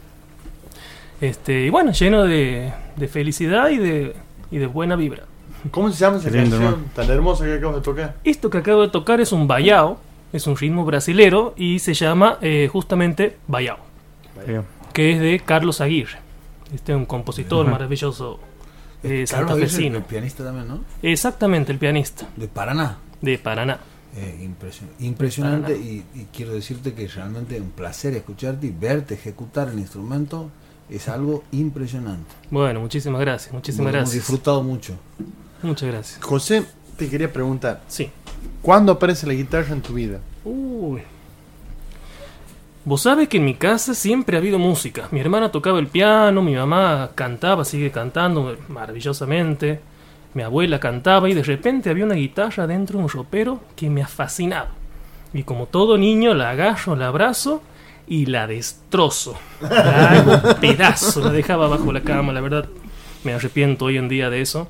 Este, 1.20 1.64
y 1.66 1.70
bueno, 1.70 1.90
lleno 1.90 2.22
de, 2.22 2.72
de 2.94 3.08
felicidad 3.08 3.70
y 3.70 3.78
de, 3.78 4.14
y 4.52 4.58
de 4.58 4.66
buena 4.66 4.94
vibra. 4.94 5.24
¿Cómo 5.72 5.90
se 5.90 5.98
llama 5.98 6.18
esa 6.18 6.30
lindo, 6.30 6.56
canción 6.56 6.84
tan 6.94 7.10
hermosa 7.10 7.46
que 7.46 7.54
acabas 7.54 7.74
de 7.74 7.82
tocar? 7.82 8.14
Esto 8.22 8.48
que 8.48 8.58
acabo 8.58 8.82
de 8.82 8.90
tocar 8.90 9.20
es 9.20 9.32
un 9.32 9.48
bayao, 9.48 9.98
es 10.32 10.46
un 10.46 10.56
ritmo 10.56 10.84
brasilero 10.84 11.52
y 11.56 11.80
se 11.80 11.94
llama 11.94 12.38
eh, 12.42 12.68
justamente 12.72 13.38
bayao, 13.48 13.78
que 14.92 15.14
es 15.14 15.20
de 15.20 15.42
Carlos 15.44 15.80
Aguirre. 15.80 16.18
Este 16.72 16.92
es 16.92 16.96
un 16.96 17.06
compositor 17.06 17.66
maravilloso 17.66 18.38
eh, 19.02 19.24
Carlos 19.28 19.52
Aguirre, 19.52 19.68
santafesino. 19.68 19.98
el 19.98 20.04
pianista 20.04 20.44
también, 20.44 20.68
¿no? 20.68 20.80
Exactamente, 21.02 21.72
el 21.72 21.78
pianista. 21.78 22.26
De 22.36 22.48
Paraná. 22.48 22.98
De 23.20 23.38
Paraná. 23.38 23.78
Eh, 24.16 24.38
impresio- 24.42 24.86
impresionante 25.00 25.72
Paraná. 25.74 25.84
y, 25.90 26.04
y 26.14 26.26
quiero 26.32 26.52
decirte 26.52 26.94
que 26.94 27.06
realmente 27.08 27.56
es 27.56 27.60
un 27.62 27.70
placer 27.70 28.14
escucharte 28.14 28.66
y 28.66 28.70
verte 28.70 29.14
ejecutar 29.14 29.68
el 29.68 29.78
instrumento 29.78 30.50
es 30.90 31.08
algo 31.08 31.44
impresionante. 31.52 32.30
Bueno, 32.50 32.80
muchísimas 32.80 33.20
gracias, 33.20 33.52
muchísimas 33.52 33.90
hemos 33.90 33.92
gracias. 33.92 34.14
disfrutado 34.14 34.62
mucho. 34.62 34.94
Muchas 35.62 35.88
gracias. 35.88 36.22
José, 36.24 36.64
te 36.96 37.08
quería 37.08 37.30
preguntar. 37.32 37.82
Sí. 37.88 38.10
¿Cuándo 38.62 38.92
aparece 38.92 39.26
la 39.26 39.34
guitarra 39.34 39.72
en 39.74 39.82
tu 39.82 39.92
vida? 39.94 40.18
Uy. 40.44 41.02
Vos 42.88 43.02
sabés 43.02 43.28
que 43.28 43.36
en 43.36 43.44
mi 43.44 43.52
casa 43.52 43.92
siempre 43.92 44.34
ha 44.34 44.40
habido 44.40 44.58
música. 44.58 45.08
Mi 45.10 45.20
hermana 45.20 45.52
tocaba 45.52 45.78
el 45.78 45.88
piano, 45.88 46.40
mi 46.40 46.54
mamá 46.54 47.10
cantaba, 47.14 47.66
sigue 47.66 47.90
cantando 47.90 48.56
maravillosamente. 48.68 49.80
Mi 50.32 50.42
abuela 50.42 50.80
cantaba 50.80 51.28
y 51.28 51.34
de 51.34 51.42
repente 51.42 51.90
había 51.90 52.06
una 52.06 52.14
guitarra 52.14 52.66
dentro 52.66 52.96
de 52.96 53.04
un 53.04 53.10
ropero 53.10 53.60
que 53.76 53.90
me 53.90 54.00
ha 54.00 54.08
fascinado. 54.08 54.68
Y 55.34 55.42
como 55.42 55.66
todo 55.66 55.98
niño 55.98 56.32
la 56.32 56.48
agarro, 56.48 56.96
la 56.96 57.08
abrazo 57.08 57.60
y 58.06 58.24
la 58.24 58.46
destrozo. 58.46 59.38
La 59.60 60.12
hago 60.12 60.58
pedazo, 60.58 61.22
la 61.22 61.30
dejaba 61.30 61.68
bajo 61.68 61.92
la 61.92 62.00
cama, 62.00 62.32
la 62.32 62.40
verdad. 62.40 62.70
Me 63.22 63.34
arrepiento 63.34 63.84
hoy 63.84 63.98
en 63.98 64.08
día 64.08 64.30
de 64.30 64.40
eso. 64.40 64.66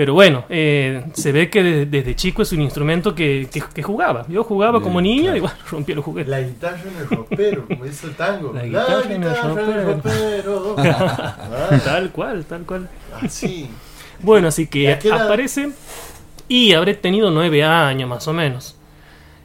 Pero 0.00 0.14
bueno, 0.14 0.44
eh, 0.48 1.04
se 1.12 1.30
ve 1.30 1.50
que 1.50 1.62
de- 1.62 1.84
desde 1.84 2.16
chico 2.16 2.40
es 2.40 2.50
un 2.52 2.62
instrumento 2.62 3.14
que, 3.14 3.48
que- 3.52 3.62
que 3.74 3.82
jugaba. 3.82 4.24
Yo 4.30 4.42
jugaba 4.44 4.80
como 4.80 4.98
niño 4.98 5.24
claro. 5.24 5.36
y 5.36 5.40
bueno, 5.40 5.56
rompí 5.70 5.92
los 5.92 6.02
juguetes. 6.02 6.30
La 6.30 6.40
guitarra 6.40 6.80
en 6.90 6.96
el 7.02 7.06
ropero, 7.10 7.66
como 7.68 7.84
dice 7.84 8.06
el 8.06 8.14
tango. 8.14 8.50
La 8.54 8.64
guitarra 8.64 9.14
en 9.14 9.22
el 9.22 9.36
ropero. 9.36 10.74
tal 11.84 12.10
cual, 12.12 12.46
tal 12.46 12.62
cual. 12.64 12.88
Así. 13.20 13.68
Bueno, 14.20 14.48
así 14.48 14.68
que 14.68 14.90
aparece 15.12 15.68
y 16.48 16.72
habré 16.72 16.94
tenido 16.94 17.30
nueve 17.30 17.62
años 17.62 18.08
más 18.08 18.26
o 18.26 18.32
menos. 18.32 18.78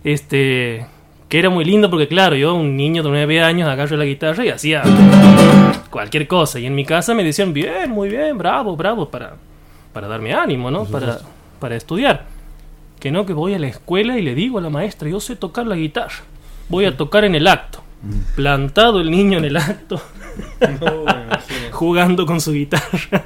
Este, 0.05 0.85
que 1.27 1.37
era 1.37 1.49
muy 1.49 1.65
lindo 1.65 1.89
porque 1.89 2.07
claro, 2.07 2.37
yo 2.37 2.55
un 2.55 2.77
niño 2.77 3.03
de 3.03 3.09
nueve 3.09 3.41
años 3.43 3.67
agarro 3.67 3.97
la 3.97 4.05
guitarra 4.05 4.45
y 4.45 4.49
hacía 4.51 4.83
cualquier 5.89 6.27
cosa. 6.27 6.59
Y 6.59 6.65
en 6.65 6.75
mi 6.75 6.85
casa 6.85 7.13
me 7.13 7.25
decían, 7.25 7.51
bien, 7.51 7.91
muy 7.91 8.07
bien, 8.07 8.37
bravo, 8.37 8.77
bravo, 8.77 9.09
para, 9.09 9.35
para 9.95 10.09
darme 10.09 10.33
ánimo, 10.33 10.69
¿no? 10.69 10.83
Para, 10.83 11.19
para 11.57 11.77
estudiar. 11.77 12.25
Que 12.99 13.11
no, 13.11 13.25
que 13.25 13.31
voy 13.31 13.53
a 13.53 13.59
la 13.59 13.67
escuela 13.67 14.17
y 14.19 14.21
le 14.21 14.35
digo 14.35 14.57
a 14.57 14.61
la 14.61 14.69
maestra, 14.69 15.07
yo 15.07 15.21
sé 15.21 15.37
tocar 15.37 15.65
la 15.65 15.77
guitarra. 15.77 16.17
Voy 16.67 16.83
a 16.83 16.97
tocar 16.97 17.23
en 17.23 17.33
el 17.33 17.47
acto. 17.47 17.81
Plantado 18.35 18.99
el 18.99 19.09
niño 19.09 19.37
en 19.37 19.45
el 19.45 19.55
acto. 19.55 20.01
jugando 21.71 22.25
con 22.25 22.41
su 22.41 22.51
guitarra. 22.51 23.25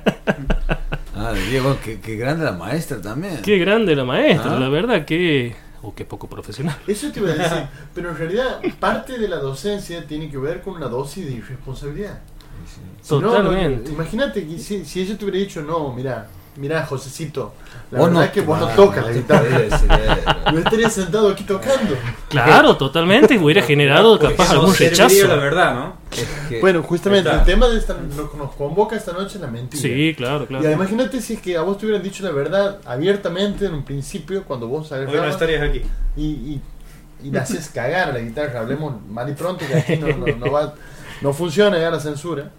Ah, 1.15 1.33
Diego, 1.49 1.75
qué, 1.83 1.99
qué 1.99 2.15
grande 2.17 2.45
la 2.45 2.51
maestra 2.51 3.01
también. 3.01 3.41
Qué 3.41 3.57
grande 3.57 3.95
la 3.95 4.05
maestra, 4.05 4.55
Ah. 4.55 4.59
la 4.59 4.69
verdad 4.69 5.05
que... 5.05 5.55
O 5.81 5.95
qué 5.95 6.05
poco 6.05 6.27
profesional. 6.27 6.77
Eso 6.85 7.11
te 7.11 7.19
iba 7.19 7.31
a 7.31 7.33
decir. 7.33 7.63
Pero 7.95 8.11
en 8.11 8.17
realidad, 8.17 8.59
parte 8.79 9.17
de 9.17 9.27
la 9.27 9.37
docencia 9.37 10.05
tiene 10.05 10.29
que 10.29 10.37
ver 10.37 10.61
con 10.61 10.75
una 10.75 10.87
dosis 10.87 11.25
de 11.25 11.31
irresponsabilidad. 11.31 12.19
Si 13.01 13.15
no, 13.15 13.21
Totalmente. 13.21 13.89
no, 13.89 13.95
imagínate 13.95 14.45
que 14.47 14.59
si, 14.59 14.85
si 14.85 15.01
ella 15.01 15.17
te 15.17 15.25
hubiera 15.25 15.39
dicho, 15.39 15.61
no, 15.63 15.91
mira, 15.93 16.27
mira, 16.59 16.85
Josecito, 16.85 17.53
la 17.91 17.99
Vos 17.99 18.07
verdad 18.09 18.19
no- 18.21 18.25
es 18.25 18.31
que 18.31 18.41
vos 18.41 18.59
no 18.59 18.67
tocas 18.67 19.01
no 19.01 19.07
la 19.09 19.13
guitarra. 19.13 20.51
Yo 20.51 20.57
estaría 20.63 20.89
sentado 20.89 21.29
aquí 21.29 21.43
tocando. 21.43 21.95
Claro, 22.29 22.77
totalmente, 22.77 23.37
hubiera 23.39 23.61
generado 23.63 24.19
capaz 24.19 24.51
algún 24.51 24.75
rechazo. 24.75 25.27
la 25.27 25.35
verdad, 25.35 25.73
¿no? 25.73 25.93
Bueno, 26.61 26.83
justamente 26.83 27.29
Ahí 27.29 27.35
el 27.35 27.41
está. 27.41 27.51
tema 27.51 27.67
de 27.67 27.77
esta, 27.77 27.95
lo 28.17 28.31
que 28.31 28.37
nos 28.37 28.51
convoca 28.55 28.95
esta 28.95 29.13
noche 29.13 29.35
es 29.35 29.41
la 29.41 29.47
mentira. 29.47 29.81
Sí, 29.81 30.13
claro, 30.15 30.45
claro. 30.45 30.63
Y 30.63 30.67
además, 30.67 30.89
imagínate 30.91 31.21
si 31.21 31.33
es 31.33 31.41
que 31.41 31.55
a 31.57 31.61
vos 31.61 31.77
te 31.77 31.85
hubieran 31.85 32.03
dicho 32.03 32.23
la 32.23 32.31
verdad 32.31 32.79
abiertamente 32.85 33.65
en 33.65 33.73
un 33.73 33.83
principio, 33.83 34.43
cuando 34.43 34.67
vos 34.67 34.91
Hoy 34.91 34.99
no 34.99 35.03
agarrabas 35.09 35.31
estarías 35.33 35.61
aquí. 35.63 35.81
y, 36.17 36.23
y, 36.25 36.61
y 37.23 37.31
le 37.31 37.39
hacías 37.39 37.69
cagar 37.69 38.09
a 38.09 38.13
la 38.13 38.19
guitarra, 38.19 38.59
hablemos 38.61 38.93
mal 39.07 39.29
y 39.29 39.33
pronto, 39.33 39.65
que 39.67 39.75
aquí 39.75 39.97
no, 39.97 40.07
no, 40.15 40.25
no 40.35 40.51
va, 40.51 40.73
no 41.21 41.33
funciona 41.33 41.77
ya 41.79 41.89
la 41.91 41.99
censura. 41.99 42.49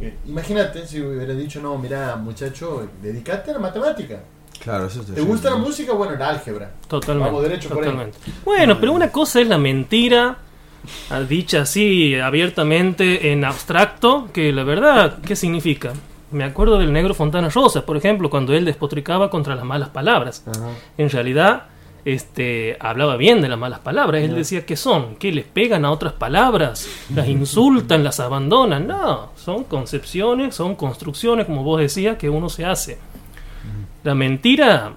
Eh, 0.00 0.14
Imagínate 0.26 0.86
si 0.86 1.00
hubiera 1.00 1.32
dicho, 1.34 1.60
no, 1.60 1.78
mira, 1.78 2.16
muchacho, 2.16 2.88
dedicate 3.02 3.50
a 3.50 3.54
la 3.54 3.60
matemática. 3.60 4.20
Claro, 4.60 4.86
eso 4.86 5.00
es 5.00 5.14
¿Te 5.14 5.20
gusta 5.20 5.50
la 5.50 5.56
música? 5.56 5.92
Bueno, 5.92 6.14
el 6.14 6.22
álgebra. 6.22 6.70
Totalmente. 6.88 7.30
Vamos 7.30 7.42
derecho 7.42 7.68
por 7.68 7.78
ahí. 7.78 7.90
totalmente. 7.90 8.18
Bueno, 8.44 8.78
pero 8.80 8.92
una 8.92 9.10
cosa 9.12 9.40
es 9.40 9.48
la 9.48 9.58
mentira, 9.58 10.38
ah, 11.10 11.20
dicha 11.20 11.62
así 11.62 12.14
abiertamente 12.18 13.32
en 13.32 13.44
abstracto, 13.44 14.28
que 14.32 14.52
la 14.52 14.64
verdad, 14.64 15.18
¿qué 15.24 15.36
significa? 15.36 15.92
Me 16.30 16.44
acuerdo 16.44 16.78
del 16.78 16.92
negro 16.92 17.14
Fontana 17.14 17.48
Rosa, 17.50 17.86
por 17.86 17.96
ejemplo, 17.96 18.28
cuando 18.28 18.54
él 18.54 18.64
despotricaba 18.64 19.30
contra 19.30 19.54
las 19.54 19.64
malas 19.64 19.90
palabras. 19.90 20.44
En 20.98 21.08
realidad, 21.10 21.66
este, 22.06 22.76
hablaba 22.78 23.16
bien 23.16 23.42
de 23.42 23.48
las 23.48 23.58
malas 23.58 23.80
palabras. 23.80 24.22
Él 24.22 24.36
decía 24.36 24.64
que 24.64 24.76
son, 24.76 25.16
que 25.16 25.32
les 25.32 25.44
pegan 25.44 25.84
a 25.84 25.90
otras 25.90 26.12
palabras, 26.12 26.88
las 27.12 27.26
insultan, 27.26 28.04
las 28.04 28.20
abandonan. 28.20 28.86
No, 28.86 29.32
son 29.34 29.64
concepciones, 29.64 30.54
son 30.54 30.76
construcciones, 30.76 31.46
como 31.46 31.64
vos 31.64 31.80
decías, 31.80 32.16
que 32.16 32.30
uno 32.30 32.48
se 32.48 32.64
hace. 32.64 32.98
La 34.04 34.14
mentira 34.14 34.92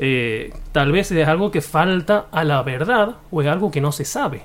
eh, 0.00 0.52
tal 0.72 0.90
vez 0.90 1.12
es 1.12 1.28
algo 1.28 1.52
que 1.52 1.60
falta 1.60 2.26
a 2.32 2.42
la 2.42 2.60
verdad 2.64 3.14
o 3.30 3.40
es 3.40 3.46
algo 3.46 3.70
que 3.70 3.80
no 3.80 3.92
se 3.92 4.04
sabe. 4.04 4.42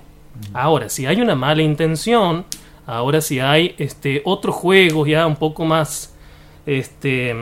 Ahora, 0.54 0.90
si 0.90 1.08
hay 1.08 1.20
una 1.20 1.34
mala 1.34 1.64
intención, 1.64 2.46
ahora 2.86 3.20
si 3.20 3.40
hay 3.40 3.74
este 3.80 4.22
otros 4.26 4.54
juegos 4.54 5.08
ya 5.08 5.26
un 5.26 5.38
poco 5.38 5.66
más 5.66 6.14
este 6.68 7.36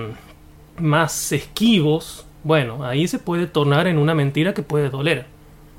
más 0.79 1.33
esquivos, 1.33 2.26
bueno, 2.47 2.83
ahí 2.85 3.07
se 3.07 3.19
puede 3.19 3.45
tornar 3.45 3.87
en 3.87 3.97
una 3.97 4.15
mentira 4.15 4.53
que 4.53 4.63
puede 4.63 4.89
doler. 4.89 5.25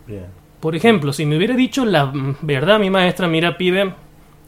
Bien. 0.06 0.26
Por 0.60 0.76
ejemplo, 0.76 1.12
si 1.12 1.24
me 1.24 1.36
hubiera 1.36 1.54
dicho 1.56 1.84
la 1.84 2.12
verdad 2.42 2.78
mi 2.78 2.90
maestra, 2.90 3.26
mira 3.26 3.56
pibe, 3.56 3.94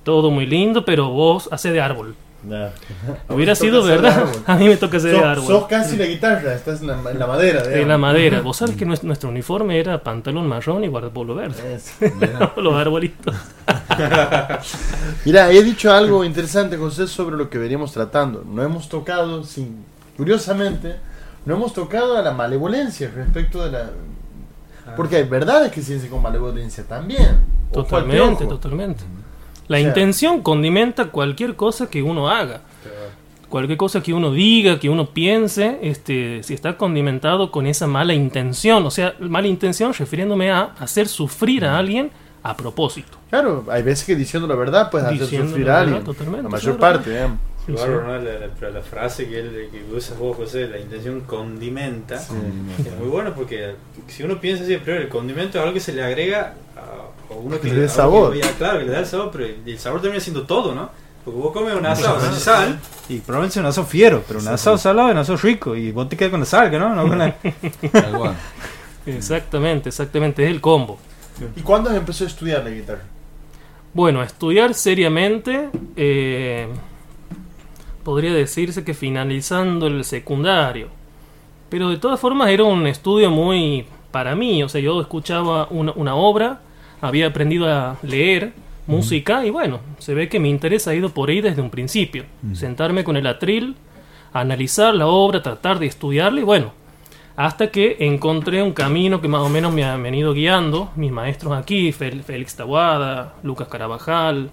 todo 0.04 0.30
muy 0.30 0.44
lindo, 0.46 0.84
pero 0.84 1.08
vos 1.08 1.48
hace 1.50 1.72
de 1.72 1.80
árbol. 1.80 2.14
Hubiera 3.28 3.52
Toca 3.54 3.64
sido 3.66 3.82
de 3.84 3.90
verdad. 3.96 4.24
A 4.46 4.56
mí 4.56 4.66
me 4.66 4.76
toca 4.78 4.96
hacer 4.96 5.10
de 5.12 5.18
Sos- 5.18 5.26
árbol. 5.26 5.46
Sos 5.46 5.66
casi 5.66 5.96
la 5.98 6.06
guitarra, 6.06 6.54
estás 6.54 6.80
en 6.80 6.86
la, 6.86 7.10
en 7.10 7.18
la 7.18 7.26
madera. 7.26 7.62
En 7.78 7.86
la 7.86 7.98
madera. 7.98 8.40
Vos 8.42 8.56
sabes 8.56 8.76
que 8.76 8.86
nues- 8.86 9.02
nuestro 9.02 9.28
uniforme 9.28 9.78
era 9.78 10.02
pantalón 10.02 10.48
marrón 10.48 10.82
y 10.84 10.88
guardapolvo 10.88 11.34
verde. 11.34 11.78
Los 12.56 12.74
arbolitos. 12.74 13.34
Mira, 15.24 15.50
he 15.52 15.62
dicho 15.62 15.92
algo 15.92 16.24
interesante, 16.24 16.76
José, 16.76 17.06
sobre 17.06 17.36
lo 17.36 17.50
que 17.50 17.58
veníamos 17.58 17.92
tratando. 17.92 18.42
No 18.46 18.62
hemos 18.62 18.88
tocado, 18.88 19.44
sin, 19.44 19.84
curiosamente, 20.16 20.96
no 21.44 21.54
hemos 21.54 21.72
tocado 21.72 22.16
a 22.16 22.22
la 22.22 22.32
malevolencia 22.32 23.10
respecto 23.14 23.64
de 23.64 23.70
la... 23.72 23.90
Porque 24.96 25.16
hay 25.16 25.24
verdades 25.24 25.70
que 25.70 25.82
se 25.82 25.94
dicen 25.94 26.10
con 26.10 26.22
malevolencia 26.22 26.84
también. 26.84 27.40
Totalmente, 27.72 28.46
totalmente. 28.46 29.04
La 29.68 29.76
O 29.76 29.80
sea, 29.80 29.88
intención 29.88 30.42
condimenta 30.42 31.06
cualquier 31.06 31.54
cosa 31.54 31.88
que 31.88 32.02
uno 32.02 32.28
haga. 32.28 32.62
Cualquier 33.48 33.78
cosa 33.78 34.00
que 34.00 34.12
uno 34.12 34.32
diga, 34.32 34.78
que 34.78 34.88
uno 34.88 35.06
piense, 35.10 35.78
este, 35.82 36.42
si 36.42 36.54
está 36.54 36.76
condimentado 36.76 37.50
con 37.50 37.66
esa 37.66 37.86
mala 37.86 38.14
intención, 38.14 38.84
o 38.86 38.90
sea, 38.90 39.14
mala 39.18 39.48
intención 39.48 39.92
refiriéndome 39.92 40.50
a 40.50 40.72
hacer 40.78 41.08
sufrir 41.08 41.64
a 41.64 41.76
alguien 41.78 42.10
a 42.42 42.56
propósito. 42.56 43.18
Claro, 43.28 43.64
hay 43.68 43.82
veces 43.82 44.04
que 44.06 44.16
diciendo 44.16 44.46
la 44.48 44.54
verdad 44.54 44.90
puedes 44.90 45.06
hacer 45.08 45.18
sufrir 45.28 45.68
a 45.68 45.74
verdad, 45.74 45.78
alguien. 45.80 46.04
totalmente, 46.04 46.42
la 46.44 46.48
mayor 46.48 46.76
claro. 46.76 46.94
parte, 46.96 47.10
digamos. 47.10 47.38
Sí, 47.66 47.72
¿no? 47.72 48.18
La, 48.18 48.18
la- 48.18 48.70
la 48.70 48.80
frase 48.82 49.28
que, 49.28 49.38
él, 49.40 49.68
que 49.70 49.94
usas 49.94 50.18
vos, 50.18 50.36
José, 50.36 50.66
la 50.68 50.78
intención 50.78 51.20
condimenta, 51.20 52.16
es 52.16 52.30
muy 52.98 53.08
bueno 53.08 53.32
porque 53.34 53.74
si 54.08 54.22
uno 54.22 54.40
piensa 54.40 54.64
así, 54.64 54.76
primero, 54.78 55.02
el 55.02 55.08
condimento 55.08 55.58
es 55.58 55.62
algo 55.62 55.74
que 55.74 55.80
se 55.80 55.92
le 55.92 56.02
agrega 56.02 56.54
a, 56.76 57.32
a 57.32 57.36
uno 57.36 57.56
Que 57.60 57.68
que 57.68 57.74
le 57.74 57.80
dé 57.80 57.86
a- 57.86 57.88
sabor. 57.90 58.34
ya, 58.34 58.50
claro, 58.52 58.78
que 58.80 58.86
le 58.86 58.92
da 58.92 59.00
el 59.00 59.06
sabor, 59.06 59.30
pero 59.32 59.44
el 59.66 59.78
sabor 59.78 60.00
termina 60.00 60.20
siendo 60.20 60.44
todo, 60.44 60.74
¿no? 60.74 60.90
Porque 61.24 61.38
vos 61.38 61.52
comes 61.52 61.74
un 61.74 61.84
asado 61.84 62.18
sin 62.18 62.32
sal 62.32 62.78
y 63.10 63.18
probablemente 63.18 63.60
un 63.60 63.66
asado 63.66 63.86
fiero, 63.86 64.24
pero 64.26 64.40
un 64.40 64.48
asado 64.48 64.78
salado 64.78 65.08
es 65.08 65.12
un 65.12 65.18
asado 65.18 65.36
rico 65.38 65.76
y 65.76 65.92
vos 65.92 66.08
te 66.08 66.16
quedas 66.16 66.30
con 66.30 66.40
la 66.40 66.46
sal, 66.46 66.72
¿no? 66.72 66.94
no 66.94 67.06
con 67.06 67.18
la... 67.18 67.36
Exactamente, 69.06 69.88
exactamente, 69.88 70.44
es 70.44 70.50
el 70.50 70.60
combo. 70.60 70.98
¿Y 71.56 71.60
cuándo 71.62 71.90
empezó 71.90 72.24
a 72.24 72.26
estudiar 72.26 72.64
la 72.64 72.70
guitarra? 72.70 73.02
Bueno, 73.92 74.22
estudiar 74.22 74.74
seriamente, 74.74 75.68
eh, 75.96 76.68
podría 78.10 78.34
decirse 78.34 78.82
que 78.82 78.92
finalizando 78.92 79.86
el 79.86 80.02
secundario. 80.02 80.88
Pero 81.68 81.90
de 81.90 81.96
todas 81.96 82.18
formas 82.18 82.48
era 82.50 82.64
un 82.64 82.88
estudio 82.88 83.30
muy 83.30 83.86
para 84.10 84.34
mí, 84.34 84.64
o 84.64 84.68
sea, 84.68 84.80
yo 84.80 85.00
escuchaba 85.00 85.68
una, 85.70 85.92
una 85.92 86.16
obra, 86.16 86.60
había 87.00 87.28
aprendido 87.28 87.72
a 87.72 87.98
leer 88.02 88.52
música 88.88 89.46
y 89.46 89.50
bueno, 89.50 89.78
se 89.98 90.14
ve 90.14 90.28
que 90.28 90.40
mi 90.40 90.50
interés 90.50 90.88
ha 90.88 90.94
ido 90.96 91.10
por 91.10 91.28
ahí 91.28 91.40
desde 91.40 91.62
un 91.62 91.70
principio. 91.70 92.24
Sentarme 92.52 93.04
con 93.04 93.16
el 93.16 93.28
atril, 93.28 93.76
analizar 94.32 94.92
la 94.92 95.06
obra, 95.06 95.40
tratar 95.40 95.78
de 95.78 95.86
estudiarla 95.86 96.40
y 96.40 96.42
bueno, 96.42 96.72
hasta 97.36 97.70
que 97.70 97.96
encontré 98.00 98.60
un 98.60 98.72
camino 98.72 99.20
que 99.20 99.28
más 99.28 99.42
o 99.42 99.48
menos 99.48 99.72
me 99.72 99.84
han 99.84 100.02
venido 100.02 100.32
guiando 100.32 100.90
mis 100.96 101.12
maestros 101.12 101.52
aquí, 101.52 101.92
Félix 101.92 102.56
Taguada, 102.56 103.36
Lucas 103.44 103.68
Carabajal, 103.68 104.50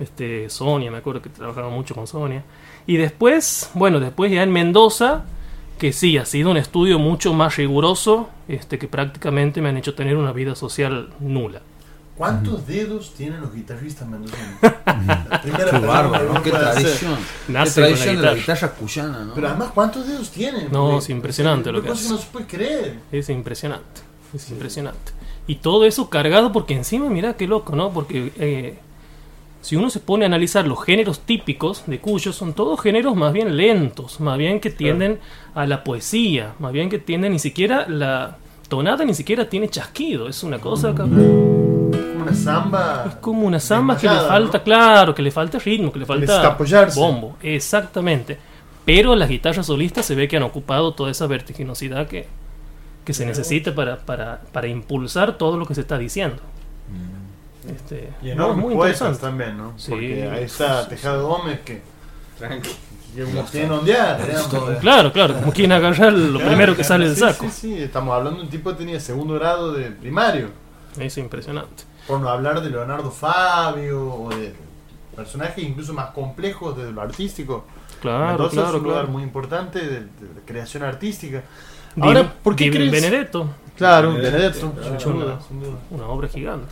este, 0.00 0.48
Sonia, 0.48 0.90
me 0.90 0.96
acuerdo 0.96 1.20
que 1.20 1.28
trabajaba 1.28 1.68
mucho 1.68 1.94
con 1.94 2.06
Sonia. 2.06 2.42
Y 2.86 2.96
después, 2.96 3.70
bueno, 3.74 4.00
después 4.00 4.30
ya 4.30 4.42
en 4.42 4.52
Mendoza, 4.52 5.24
que 5.78 5.92
sí, 5.92 6.18
ha 6.18 6.24
sido 6.26 6.50
un 6.50 6.56
estudio 6.56 6.98
mucho 6.98 7.32
más 7.32 7.56
riguroso, 7.56 8.28
este, 8.48 8.78
que 8.78 8.88
prácticamente 8.88 9.60
me 9.60 9.70
han 9.70 9.76
hecho 9.76 9.94
tener 9.94 10.16
una 10.16 10.32
vida 10.32 10.54
social 10.54 11.10
nula. 11.20 11.62
¿Cuántos 12.16 12.66
dedos 12.68 13.12
tienen 13.14 13.40
los 13.40 13.52
guitarristas? 13.52 14.06
La 14.86 15.40
primera 15.42 15.70
Qué 15.70 15.78
bárbaro. 15.84 16.42
Qué 16.44 16.50
tradición. 16.50 17.16
Nace 17.48 17.80
Qué 17.80 17.80
con 17.80 17.90
la 17.90 17.96
tradición 17.96 18.16
de 18.16 18.22
la 18.22 18.34
guitarra. 18.34 18.70
cuyana, 18.72 19.24
¿no? 19.24 19.34
Pero 19.34 19.48
además, 19.48 19.70
¿cuántos 19.74 20.06
dedos 20.06 20.30
tienen? 20.30 20.68
No, 20.70 20.82
Porque 20.90 20.98
es 20.98 21.10
impresionante 21.10 21.70
es 21.70 21.74
lo 21.74 21.82
que 21.82 21.90
hace. 21.90 22.08
no 22.08 22.18
se 22.18 22.26
puede 22.28 22.46
creer. 22.46 22.98
Es 23.10 23.28
impresionante, 23.30 24.02
es 24.32 24.48
impresionante. 24.50 25.12
Y 25.48 25.56
todo 25.56 25.84
eso 25.84 26.08
cargado 26.08 26.52
porque 26.52 26.74
encima, 26.74 27.10
mira 27.10 27.34
qué 27.34 27.48
loco, 27.48 27.74
¿no? 27.74 27.90
Porque 27.92 28.32
eh, 28.38 28.78
si 29.64 29.76
uno 29.76 29.88
se 29.88 29.98
pone 29.98 30.26
a 30.26 30.28
analizar 30.28 30.66
los 30.68 30.84
géneros 30.84 31.20
típicos 31.20 31.84
de 31.86 31.98
Cuyo, 31.98 32.34
son 32.34 32.52
todos 32.52 32.78
géneros 32.82 33.16
más 33.16 33.32
bien 33.32 33.56
lentos, 33.56 34.20
más 34.20 34.36
bien 34.36 34.60
que 34.60 34.68
tienden 34.68 35.20
a 35.54 35.66
la 35.66 35.82
poesía, 35.82 36.52
más 36.58 36.70
bien 36.70 36.90
que 36.90 36.98
tienden 36.98 37.32
ni 37.32 37.38
siquiera 37.38 37.86
la 37.88 38.36
tonada 38.68 39.06
ni 39.06 39.14
siquiera 39.14 39.48
tiene 39.48 39.70
chasquido, 39.70 40.28
es 40.28 40.42
una 40.42 40.58
cosa... 40.58 40.92
Como 40.92 41.14
una 42.20 42.34
samba. 42.34 43.04
Es 43.08 43.14
como 43.14 43.46
una 43.46 43.58
samba 43.58 43.96
que 43.96 44.06
le 44.06 44.16
falta, 44.16 44.62
claro, 44.62 45.14
que 45.14 45.22
le 45.22 45.30
falta 45.30 45.58
ritmo, 45.58 45.90
que 45.90 46.00
le 46.00 46.04
falta 46.04 46.46
apoyarse. 46.46 47.00
bombo, 47.00 47.38
exactamente. 47.42 48.36
Pero 48.84 49.16
las 49.16 49.30
guitarras 49.30 49.64
solistas 49.64 50.04
se 50.04 50.14
ve 50.14 50.28
que 50.28 50.36
han 50.36 50.42
ocupado 50.42 50.92
toda 50.92 51.10
esa 51.10 51.26
vertiginosidad 51.26 52.06
que, 52.06 52.26
que 53.02 53.14
se 53.14 53.24
necesita 53.24 53.74
para, 53.74 53.96
para, 53.96 54.42
para 54.52 54.66
impulsar 54.66 55.38
todo 55.38 55.56
lo 55.56 55.64
que 55.64 55.74
se 55.74 55.80
está 55.80 55.96
diciendo. 55.96 56.42
Este, 57.68 58.10
Y 58.22 58.30
enormes 58.30 58.64
muy 58.64 58.74
poetas 58.74 59.00
interesante. 59.00 59.26
también, 59.26 59.56
¿no? 59.58 59.72
Sí. 59.78 59.90
Porque 59.90 60.28
ahí 60.30 60.44
está 60.44 60.86
Tejado 60.88 61.28
Gómez 61.28 61.60
que. 61.60 61.82
Tranqui. 62.38 62.70
que 63.14 63.64
ondear. 63.70 64.18
Claro, 64.80 65.12
claro, 65.12 65.34
como 65.34 65.52
quien 65.52 65.70
agarrar 65.72 66.12
lo 66.12 66.38
Claro, 66.38 66.46
primero 66.50 66.72
que 66.72 66.82
claro, 66.82 66.88
sale 66.88 67.06
del 67.06 67.14
sí, 67.14 67.20
saco. 67.20 67.44
Sí, 67.44 67.50
sí, 67.50 67.82
estamos 67.82 68.12
hablando 68.14 68.40
de 68.40 68.44
un 68.46 68.50
tipo 68.50 68.70
que 68.70 68.76
tenía 68.76 68.98
segundo 69.00 69.34
grado 69.34 69.72
de 69.72 69.90
primario. 69.92 70.48
Es 70.98 71.16
impresionante. 71.18 71.84
Por 72.08 72.20
no 72.20 72.28
hablar 72.28 72.60
de 72.60 72.70
Leonardo 72.70 73.10
Fabio 73.10 74.12
o 74.14 74.28
de 74.30 74.52
personajes 75.16 75.62
incluso 75.64 75.92
más 75.94 76.10
complejos 76.10 76.76
desde 76.76 76.90
lo 76.92 77.00
artístico. 77.02 77.64
Claro, 78.02 78.26
Mendoza 78.26 78.50
claro, 78.50 78.68
es 78.68 78.74
un 78.74 78.82
lugar 78.82 78.98
claro. 79.02 79.12
muy 79.12 79.22
importante 79.22 79.78
de, 79.78 80.00
de 80.00 80.08
creación 80.44 80.82
artística. 80.82 81.42
Di- 81.94 82.02
Ahora, 82.02 82.30
¿por 82.42 82.56
qué 82.56 82.64
Di 82.64 82.70
crees? 82.72 82.90
Benedetto. 82.90 83.46
Claro, 83.76 84.12
Benedetto, 84.14 84.32
Benedetto, 84.72 84.74
ha 84.80 84.84
sin 84.84 84.94
hecho 84.94 85.10
duda, 85.10 85.24
una- 85.34 85.40
sin 85.42 85.60
duda. 85.60 85.78
Una 85.90 86.06
obra 86.08 86.28
gigante. 86.28 86.66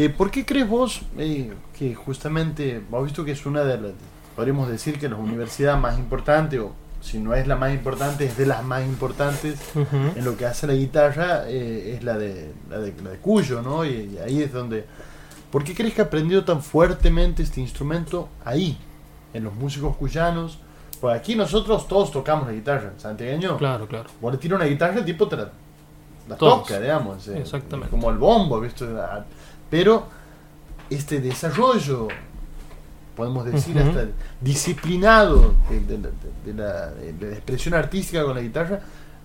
Eh, 0.00 0.10
¿Por 0.10 0.30
qué 0.30 0.44
crees 0.46 0.68
vos 0.68 1.00
eh, 1.18 1.52
que 1.76 1.94
justamente, 1.94 2.76
hemos 2.76 3.04
visto 3.04 3.24
que 3.24 3.32
es 3.32 3.44
una 3.46 3.64
de 3.64 3.80
las, 3.80 3.92
podríamos 4.36 4.68
decir 4.68 4.98
que 4.98 5.08
la 5.08 5.16
universidad 5.16 5.76
más 5.76 5.98
importante, 5.98 6.60
o 6.60 6.72
si 7.00 7.18
no 7.18 7.34
es 7.34 7.48
la 7.48 7.56
más 7.56 7.72
importante, 7.72 8.24
es 8.26 8.36
de 8.36 8.46
las 8.46 8.62
más 8.62 8.84
importantes 8.84 9.58
Ujú. 9.74 9.96
en 10.16 10.24
lo 10.24 10.36
que 10.36 10.46
hace 10.46 10.68
la 10.68 10.74
guitarra, 10.74 11.48
eh, 11.48 11.94
es 11.96 12.04
la 12.04 12.16
de, 12.16 12.52
la 12.70 12.78
de, 12.78 12.94
la 13.02 13.10
de 13.10 13.18
Cuyo, 13.18 13.60
¿no? 13.60 13.84
Y, 13.84 13.88
y 14.14 14.18
ahí 14.24 14.40
es 14.42 14.52
donde... 14.52 14.84
¿Por 15.50 15.64
qué 15.64 15.74
crees 15.74 15.94
que 15.94 16.02
ha 16.02 16.04
aprendido 16.04 16.44
tan 16.44 16.62
fuertemente 16.62 17.42
este 17.42 17.60
instrumento 17.60 18.28
ahí, 18.44 18.78
en 19.34 19.42
los 19.44 19.54
músicos 19.54 19.96
cuyanos? 19.96 20.58
Pues 21.00 21.18
aquí 21.18 21.34
nosotros 21.34 21.88
todos 21.88 22.12
tocamos 22.12 22.46
la 22.46 22.52
guitarra, 22.52 22.92
santiagueño. 22.98 23.56
Claro, 23.56 23.88
claro. 23.88 24.10
Vos 24.20 24.30
le 24.32 24.38
tiras 24.38 24.60
una 24.60 24.68
guitarra, 24.68 24.98
el 24.98 25.04
tipo 25.04 25.26
te 25.26 25.36
la, 25.38 25.50
la 26.28 26.36
toca, 26.36 26.78
digamos. 26.78 27.26
eh, 27.28 27.38
Exactamente. 27.40 27.90
Como 27.90 28.10
el 28.10 28.18
bombo, 28.18 28.60
¿viste? 28.60 28.84
Pero 29.70 30.06
este 30.90 31.20
desarrollo, 31.20 32.08
podemos 33.16 33.44
decir, 33.44 33.76
Ujú. 33.76 33.88
hasta 33.88 34.06
disciplinado 34.40 35.54
de, 35.70 35.80
de 35.80 35.98
la- 35.98 36.10
de 36.44 36.54
la, 36.54 36.90
de 36.90 37.26
la 37.30 37.32
expresión 37.36 37.74
artística 37.74 38.22
con 38.24 38.34
la 38.34 38.40
guitarra, 38.40 38.80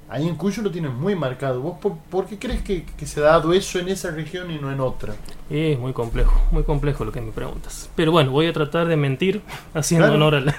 ahí 0.10 0.28
en 0.28 0.36
Cuyo 0.36 0.62
lo 0.64 0.72
tienen 0.72 0.94
muy 0.94 1.16
marcado. 1.16 1.62
¿Vos 1.62 1.78
por, 1.80 1.98
por 2.10 2.26
qué 2.26 2.38
crees 2.38 2.62
que, 2.62 2.84
que 2.86 3.06
se 3.06 3.20
ha 3.22 3.24
dado 3.24 3.54
eso 3.54 3.80
en 3.80 3.88
esa 3.90 4.12
región 4.12 4.52
y 4.52 4.58
no 4.60 4.72
en 4.72 4.80
otra? 4.82 5.14
Es 5.50 5.80
muy 5.80 5.94
complejo, 5.94 6.34
muy 6.52 6.64
complejo 6.64 7.06
lo 7.06 7.12
que 7.12 7.22
me 7.22 7.32
preguntas. 7.32 7.90
Pero 7.96 8.12
bueno, 8.12 8.32
voy 8.32 8.48
a 8.48 8.54
tratar 8.54 8.88
de 8.88 8.96
mentir 8.98 9.42
haciendo 9.74 10.08
Claro. 10.08 10.16
honor 10.28 10.36
al, 10.36 10.56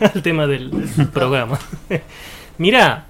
al 0.14 0.22
tema 0.22 0.46
del 0.46 0.70
programa. 1.12 1.58
Mira, 2.58 3.06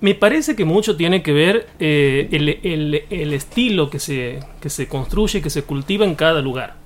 me 0.00 0.14
parece 0.14 0.54
que 0.54 0.64
mucho 0.64 0.96
tiene 0.96 1.22
que 1.22 1.32
ver 1.32 1.68
eh, 1.80 2.28
el, 2.30 2.48
el- 2.62 3.02
el 3.10 3.32
estilo 3.32 3.90
que 3.90 3.98
se, 3.98 4.40
que 4.60 4.70
se 4.70 4.86
construye, 4.88 5.42
que 5.42 5.50
se 5.50 5.62
cultiva 5.64 6.04
en 6.04 6.14
cada 6.14 6.40
lugar. 6.40 6.76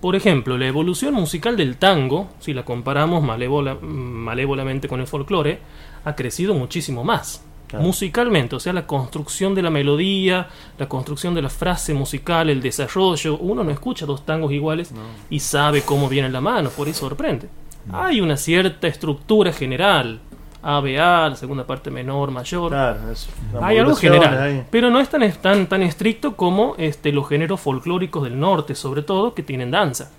Por 0.00 0.16
ejemplo, 0.16 0.56
la 0.56 0.66
evolución 0.66 1.14
musical 1.14 1.56
del 1.56 1.76
tango, 1.76 2.28
si 2.40 2.54
la 2.54 2.64
comparamos 2.64 3.22
malévola- 3.22 3.78
malévolamente 3.80 4.88
con 4.88 5.00
el 5.00 5.06
folclore, 5.06 5.58
ha 6.04 6.16
crecido 6.16 6.54
muchísimo 6.54 7.04
más. 7.04 7.44
Claro. 7.68 7.84
Musicalmente, 7.84 8.56
o 8.56 8.60
sea, 8.60 8.72
la 8.72 8.86
construcción 8.86 9.54
de 9.54 9.62
la 9.62 9.70
melodía, 9.70 10.48
la 10.76 10.88
construcción 10.88 11.34
de 11.34 11.42
la 11.42 11.50
frase 11.50 11.94
musical, 11.94 12.50
el 12.50 12.60
desarrollo. 12.60 13.36
Uno 13.38 13.62
no 13.62 13.70
escucha 13.70 14.06
dos 14.06 14.26
tangos 14.26 14.50
iguales 14.50 14.92
y 15.28 15.38
sabe 15.38 15.82
cómo 15.82 16.08
viene 16.08 16.30
la 16.30 16.40
mano, 16.40 16.70
por 16.70 16.88
eso 16.88 17.00
sorprende. 17.08 17.48
Hay 17.92 18.20
una 18.20 18.36
cierta 18.36 18.88
estructura 18.88 19.52
general. 19.52 20.18
ABA, 20.62 21.30
la 21.30 21.36
segunda 21.36 21.66
parte 21.66 21.90
menor, 21.90 22.30
mayor. 22.30 22.70
Claro, 22.70 23.10
es 23.10 23.28
una 23.52 23.66
Hay 23.66 23.78
algo 23.78 23.94
general, 23.96 24.38
ahí. 24.38 24.64
pero 24.70 24.90
no 24.90 25.00
es 25.00 25.08
tan, 25.08 25.30
tan, 25.32 25.66
tan 25.66 25.82
estricto 25.82 26.36
como 26.36 26.74
este, 26.78 27.12
los 27.12 27.28
géneros 27.28 27.60
folclóricos 27.60 28.24
del 28.24 28.38
norte, 28.38 28.74
sobre 28.74 29.02
todo, 29.02 29.34
que 29.34 29.42
tienen 29.42 29.70
danza. 29.70 30.10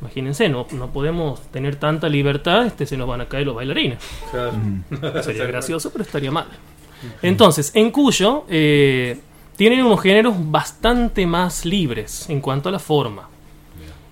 Imagínense, 0.00 0.48
no, 0.48 0.66
no 0.72 0.88
podemos 0.88 1.40
tener 1.50 1.76
tanta 1.76 2.08
libertad, 2.08 2.66
este, 2.66 2.86
se 2.86 2.96
nos 2.96 3.08
van 3.08 3.20
a 3.22 3.26
caer 3.26 3.46
los 3.46 3.54
bailarines. 3.56 3.98
Sería 5.22 5.44
gracioso, 5.46 5.90
pero 5.90 6.04
estaría 6.04 6.30
mal. 6.30 6.46
Entonces, 7.22 7.72
en 7.74 7.90
Cuyo 7.90 8.44
eh, 8.48 9.18
tienen 9.56 9.84
unos 9.84 10.00
géneros 10.00 10.34
bastante 10.38 11.26
más 11.26 11.64
libres 11.64 12.28
en 12.28 12.40
cuanto 12.40 12.68
a 12.68 12.72
la 12.72 12.78
forma. 12.78 13.28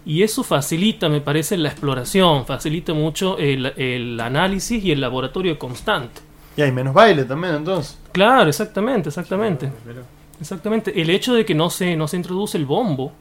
Y 0.06 0.22
eso 0.22 0.44
facilita, 0.44 1.08
me 1.08 1.20
parece, 1.20 1.56
la 1.56 1.68
exploración, 1.68 2.46
facilita 2.46 2.94
mucho 2.94 3.36
el, 3.38 3.66
el 3.76 4.20
análisis 4.20 4.82
y 4.84 4.92
el 4.92 5.00
laboratorio 5.00 5.58
constante. 5.58 6.20
Y 6.56 6.62
hay 6.62 6.72
menos 6.72 6.94
baile 6.94 7.24
también, 7.24 7.56
entonces. 7.56 7.98
Claro, 8.12 8.48
exactamente, 8.48 9.08
exactamente. 9.08 9.70
Exactamente. 10.40 11.00
El 11.00 11.10
hecho 11.10 11.34
de 11.34 11.44
que 11.44 11.54
no 11.54 11.70
se, 11.70 11.96
no 11.96 12.08
se 12.08 12.16
introduce 12.16 12.56
el 12.56 12.66
bombo, 12.66 13.12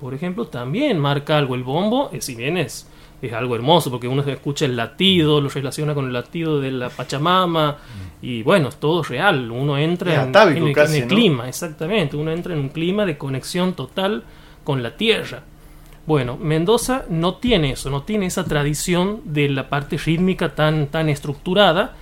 por 0.00 0.14
ejemplo, 0.14 0.46
también 0.46 0.98
marca 0.98 1.36
algo. 1.36 1.54
El 1.54 1.64
bombo, 1.64 2.10
eh, 2.12 2.20
si 2.20 2.34
bien 2.34 2.56
es, 2.56 2.86
es 3.22 3.32
algo 3.32 3.56
hermoso, 3.56 3.90
porque 3.90 4.06
uno 4.06 4.22
escucha 4.22 4.66
el 4.66 4.76
latido, 4.76 5.40
lo 5.40 5.48
relaciona 5.48 5.94
con 5.94 6.06
el 6.06 6.12
latido 6.12 6.60
de 6.60 6.70
la 6.70 6.90
Pachamama, 6.90 7.78
y 8.22 8.42
bueno, 8.42 8.68
es 8.68 8.76
todo 8.76 9.02
real. 9.02 9.50
Uno 9.50 9.76
entra 9.78 10.22
en, 10.22 10.28
el, 10.28 10.72
casi, 10.74 10.98
en 10.98 11.02
el 11.02 11.08
¿no? 11.08 11.14
clima, 11.14 11.48
exactamente. 11.48 12.16
Uno 12.16 12.30
entra 12.30 12.52
en 12.52 12.60
un 12.60 12.68
clima 12.68 13.04
de 13.04 13.18
conexión 13.18 13.74
total 13.74 14.22
con 14.64 14.82
la 14.82 14.96
tierra. 14.96 15.42
Bueno, 16.10 16.36
Mendoza 16.36 17.04
no 17.08 17.36
tiene 17.36 17.70
eso, 17.70 17.88
no 17.88 18.02
tiene 18.02 18.26
esa 18.26 18.42
tradición 18.42 19.20
de 19.26 19.48
la 19.48 19.68
parte 19.68 19.96
rítmica 19.96 20.56
tan, 20.56 20.88
tan 20.88 21.08
estructurada 21.08 21.94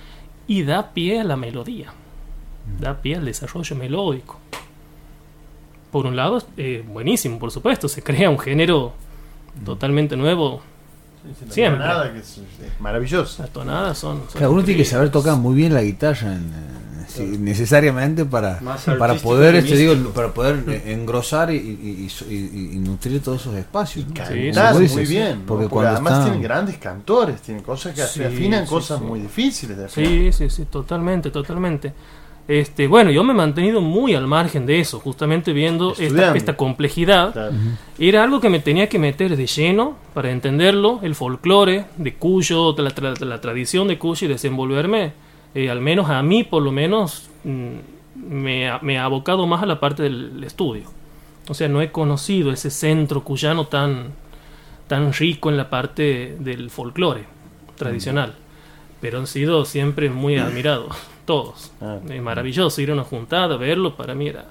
y 0.47 0.63
da 0.63 0.93
pie 0.93 1.19
a 1.19 1.23
la 1.23 1.35
melodía, 1.35 1.93
da 2.79 3.03
pie 3.03 3.17
al 3.17 3.25
desarrollo 3.25 3.75
melódico. 3.75 4.39
Por 5.91 6.07
un 6.07 6.15
lado, 6.15 6.41
eh, 6.57 6.83
buenísimo, 6.87 7.37
por 7.37 7.51
supuesto, 7.51 7.87
se 7.87 8.01
crea 8.01 8.31
un 8.31 8.39
género 8.39 8.93
totalmente 9.63 10.17
nuevo. 10.17 10.63
La 11.45 11.53
Siempre. 11.53 11.79
tonada, 11.79 12.11
que 12.11 12.17
es, 12.17 12.39
es 12.39 12.81
maravillosa. 12.81 13.43
Las 13.43 13.53
tonadas 13.53 13.95
son. 13.95 14.21
son 14.21 14.39
Claro, 14.39 14.53
uno 14.53 14.63
tiene 14.63 14.79
que 14.79 14.85
saber 14.85 15.11
tocar 15.11 15.37
muy 15.37 15.53
bien 15.53 15.71
la 15.71 15.83
guitarra 15.83 16.33
en, 16.33 16.51
eh, 16.51 16.88
sí, 17.09 17.37
necesariamente 17.39 18.23
para, 18.25 18.59
Más 18.61 18.83
para 18.97 19.15
poder 19.15 19.55
este, 19.55 19.75
digo, 19.75 19.93
para 20.11 20.33
poder 20.33 20.83
engrosar 20.87 21.51
y, 21.51 21.57
y- 21.57 22.07
y- 22.29 22.33
y- 22.33 22.71
y 22.75 22.79
nutrir 22.79 23.21
todos 23.21 23.41
esos 23.41 23.55
espacios. 23.55 24.07
¿no? 24.07 24.13
Cantar 24.13 24.73
Como 24.73 24.87
muy 24.87 25.05
bien, 25.05 25.39
¿no? 25.39 25.45
porque 25.45 25.87
además 25.87 26.13
está- 26.13 26.23
tienen 26.25 26.41
grandes 26.41 26.77
cantores, 26.77 27.41
tienen 27.41 27.63
cosas 27.63 27.93
que 27.95 28.01
Sí, 28.03 28.23
afinan 28.23 28.65
sí, 28.65 28.69
cosas 28.69 28.99
sí. 28.99 29.05
muy 29.05 29.19
difíciles 29.19 29.77
de 29.77 29.85
afinar. 29.85 30.09
Sí, 30.11 30.31
sí, 30.33 30.49
sí, 30.49 30.65
totalmente, 30.65 31.31
totalmente. 31.31 31.93
Este, 32.47 32.87
bueno, 32.87 33.11
yo 33.11 33.23
me 33.23 33.33
he 33.33 33.35
mantenido 33.35 33.79
muy 33.79 34.15
al 34.15 34.25
margen 34.25 34.65
de 34.65 34.79
eso, 34.79 34.99
justamente 34.99 35.53
viendo 35.53 35.93
esta, 35.99 36.35
esta 36.35 36.57
complejidad. 36.57 37.31
Claro. 37.31 37.51
Era 37.99 38.23
algo 38.23 38.39
que 38.41 38.49
me 38.49 38.59
tenía 38.59 38.89
que 38.89 38.97
meter 38.97 39.37
de 39.37 39.45
lleno 39.45 39.95
para 40.15 40.31
entenderlo, 40.31 40.99
el 41.03 41.13
folclore 41.13 41.85
de 41.97 42.15
Cuyo, 42.15 42.73
la, 42.79 42.89
tra- 42.89 43.19
la 43.19 43.39
tradición 43.39 43.87
de 43.87 43.99
Cuyo 43.99 44.25
y 44.25 44.29
desenvolverme, 44.31 45.13
eh, 45.55 45.69
al 45.69 45.81
menos 45.81 46.09
a 46.09 46.21
mí 46.23 46.43
por 46.43 46.61
lo 46.63 46.71
menos, 46.71 47.29
mm, 47.43 47.75
me, 48.15 48.69
ha- 48.69 48.79
me 48.81 48.97
ha 48.99 49.05
abocado 49.05 49.45
más 49.47 49.63
a 49.63 49.65
la 49.65 49.79
parte 49.79 50.03
del 50.03 50.43
estudio. 50.43 50.83
O 51.47 51.53
sea, 51.53 51.67
no 51.67 51.81
he 51.81 51.91
conocido 51.91 52.51
ese 52.51 52.69
centro 52.69 53.23
cuyano 53.23 53.65
tan, 53.67 54.11
tan 54.87 55.11
rico 55.13 55.49
en 55.49 55.57
la 55.57 55.69
parte 55.69 56.35
del 56.39 56.69
folclore 56.69 57.25
tradicional. 57.75 58.35
Pero 59.01 59.17
han 59.19 59.27
sido 59.27 59.63
siempre 59.65 60.09
muy 60.09 60.37
admirados, 60.37 60.95
todos. 61.25 61.71
Ah. 61.81 61.97
Es 62.09 62.21
maravilloso 62.21 62.81
ir 62.81 62.91
a 62.91 62.93
una 62.93 63.03
juntada, 63.03 63.55
verlo, 63.57 63.95
para 63.95 64.13
mí 64.13 64.27
era, 64.27 64.45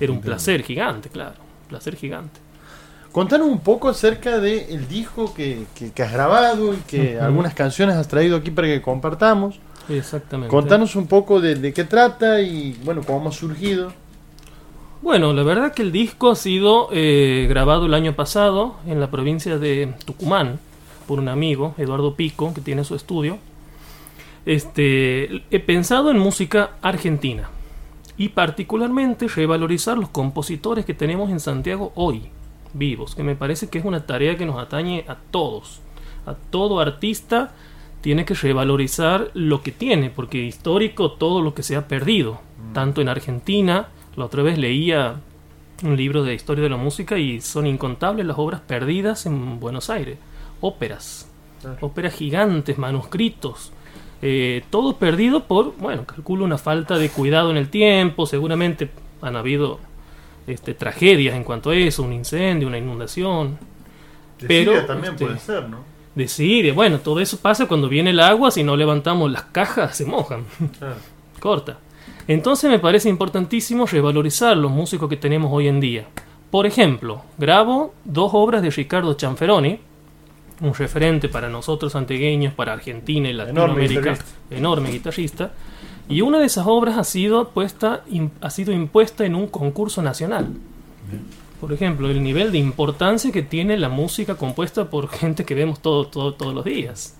era 0.00 0.12
un 0.12 0.20
placer 0.20 0.62
gigante, 0.62 1.08
claro. 1.10 1.34
Un 1.64 1.68
placer 1.68 1.96
gigante. 1.96 2.40
Contanos 3.12 3.48
un 3.48 3.60
poco 3.60 3.88
acerca 3.88 4.38
del 4.38 4.86
disco 4.86 5.34
que, 5.34 5.64
que- 5.74 5.90
que 5.92 6.02
has 6.02 6.12
grabado 6.12 6.72
y 6.72 6.76
que 6.78 7.16
Ujú. 7.16 7.24
algunas 7.24 7.54
canciones 7.54 7.96
has 7.96 8.06
traído 8.08 8.36
aquí 8.36 8.50
para 8.50 8.68
que 8.68 8.80
compartamos. 8.80 9.58
Exactamente. 9.88 10.50
Contanos 10.50 10.96
un 10.96 11.06
poco 11.06 11.40
de, 11.40 11.54
de 11.54 11.72
qué 11.72 11.84
trata 11.84 12.40
y 12.40 12.78
bueno, 12.84 13.02
cómo 13.04 13.28
ha 13.28 13.32
surgido. 13.32 13.92
Bueno, 15.00 15.32
la 15.32 15.44
verdad 15.44 15.72
que 15.72 15.82
el 15.82 15.92
disco 15.92 16.30
ha 16.30 16.34
sido 16.34 16.88
eh, 16.92 17.46
grabado 17.48 17.86
el 17.86 17.94
año 17.94 18.14
pasado 18.14 18.76
en 18.84 18.98
la 18.98 19.10
provincia 19.10 19.56
de 19.56 19.94
Tucumán 20.04 20.58
por 21.06 21.20
un 21.20 21.28
amigo, 21.28 21.74
Eduardo 21.78 22.14
Pico, 22.14 22.52
que 22.52 22.60
tiene 22.60 22.82
su 22.82 22.96
estudio. 22.96 23.38
Este, 24.44 25.44
he 25.50 25.60
pensado 25.60 26.10
en 26.10 26.18
música 26.18 26.72
argentina 26.82 27.48
y 28.16 28.30
particularmente 28.30 29.28
revalorizar 29.28 29.96
los 29.96 30.08
compositores 30.08 30.84
que 30.84 30.94
tenemos 30.94 31.30
en 31.30 31.38
Santiago 31.38 31.92
hoy, 31.94 32.24
vivos, 32.72 33.14
que 33.14 33.22
me 33.22 33.36
parece 33.36 33.68
que 33.68 33.78
es 33.78 33.84
una 33.84 34.04
tarea 34.04 34.36
que 34.36 34.46
nos 34.46 34.58
atañe 34.58 35.04
a 35.06 35.16
todos. 35.30 35.80
A 36.26 36.34
todo 36.34 36.80
artista 36.80 37.52
tiene 38.00 38.24
que 38.24 38.34
revalorizar 38.34 39.30
lo 39.34 39.62
que 39.62 39.72
tiene, 39.72 40.10
porque 40.10 40.38
histórico 40.38 41.12
todo 41.12 41.42
lo 41.42 41.54
que 41.54 41.62
se 41.62 41.76
ha 41.76 41.88
perdido, 41.88 42.40
tanto 42.72 43.00
en 43.00 43.08
Argentina, 43.08 43.88
la 44.16 44.24
otra 44.26 44.42
vez 44.42 44.58
leía 44.58 45.16
un 45.82 45.96
libro 45.96 46.24
de 46.24 46.34
historia 46.34 46.64
de 46.64 46.70
la 46.70 46.76
música 46.76 47.18
y 47.18 47.40
son 47.40 47.66
incontables 47.66 48.26
las 48.26 48.38
obras 48.38 48.60
perdidas 48.60 49.26
en 49.26 49.60
Buenos 49.60 49.90
Aires, 49.90 50.18
óperas, 50.60 51.28
Claro. 51.60 51.78
óperas 51.80 52.14
gigantes, 52.14 52.78
manuscritos, 52.78 53.72
Eh, 54.20 54.64
todo 54.70 54.96
perdido 54.96 55.44
por, 55.44 55.76
bueno, 55.76 56.04
calculo 56.04 56.44
una 56.44 56.58
falta 56.58 56.98
de 56.98 57.08
cuidado 57.08 57.52
en 57.52 57.56
el 57.56 57.68
tiempo, 57.68 58.26
seguramente 58.26 58.90
han 59.22 59.36
habido 59.36 59.78
este, 60.48 60.74
tragedias 60.74 61.36
en 61.36 61.44
cuanto 61.44 61.70
a 61.70 61.76
eso, 61.76 62.02
un 62.02 62.12
incendio, 62.12 62.66
una 62.66 62.78
inundación. 62.78 63.58
De 64.40 64.48
pero 64.48 64.72
Siria 64.72 64.86
también 64.88 65.12
este, 65.12 65.24
puede 65.24 65.38
ser, 65.38 65.68
¿no? 65.68 65.78
De 66.18 66.26
Siria, 66.26 66.72
bueno, 66.72 66.98
todo 66.98 67.20
eso 67.20 67.36
pasa 67.36 67.66
cuando 67.68 67.88
viene 67.88 68.10
el 68.10 68.18
agua, 68.18 68.50
si 68.50 68.64
no 68.64 68.76
levantamos 68.76 69.30
las 69.30 69.44
cajas 69.44 69.96
se 69.96 70.04
mojan. 70.04 70.46
Claro. 70.76 70.96
Corta. 71.38 71.78
Entonces 72.26 72.68
me 72.68 72.80
parece 72.80 73.08
importantísimo 73.08 73.86
revalorizar 73.86 74.56
los 74.56 74.72
músicos 74.72 75.08
que 75.08 75.16
tenemos 75.16 75.52
hoy 75.52 75.68
en 75.68 75.78
día. 75.78 76.08
Por 76.50 76.66
ejemplo, 76.66 77.22
grabo 77.38 77.94
dos 78.04 78.32
obras 78.34 78.62
de 78.62 78.70
Ricardo 78.70 79.14
Chanferoni, 79.14 79.78
un 80.60 80.74
referente 80.74 81.28
para 81.28 81.48
nosotros 81.48 81.94
antegueños, 81.94 82.52
para 82.52 82.72
Argentina 82.72 83.30
y 83.30 83.34
Latinoamérica, 83.34 84.00
guitarrista. 84.00 84.34
enorme 84.50 84.90
guitarrista, 84.90 85.52
y 86.08 86.22
una 86.22 86.40
de 86.40 86.46
esas 86.46 86.66
obras 86.66 86.98
ha 86.98 87.04
sido 87.04 87.50
puesta, 87.50 88.02
ha 88.40 88.50
sido 88.50 88.72
impuesta 88.72 89.24
en 89.24 89.36
un 89.36 89.46
concurso 89.46 90.02
nacional. 90.02 90.48
Por 91.60 91.72
ejemplo, 91.72 92.08
el 92.08 92.22
nivel 92.22 92.52
de 92.52 92.58
importancia 92.58 93.32
que 93.32 93.42
tiene 93.42 93.76
la 93.76 93.88
música 93.88 94.36
compuesta 94.36 94.90
por 94.90 95.08
gente 95.10 95.44
que 95.44 95.54
vemos 95.54 95.80
todo, 95.80 96.06
todo- 96.06 96.34
todos 96.34 96.54
los 96.54 96.64
días. 96.64 97.16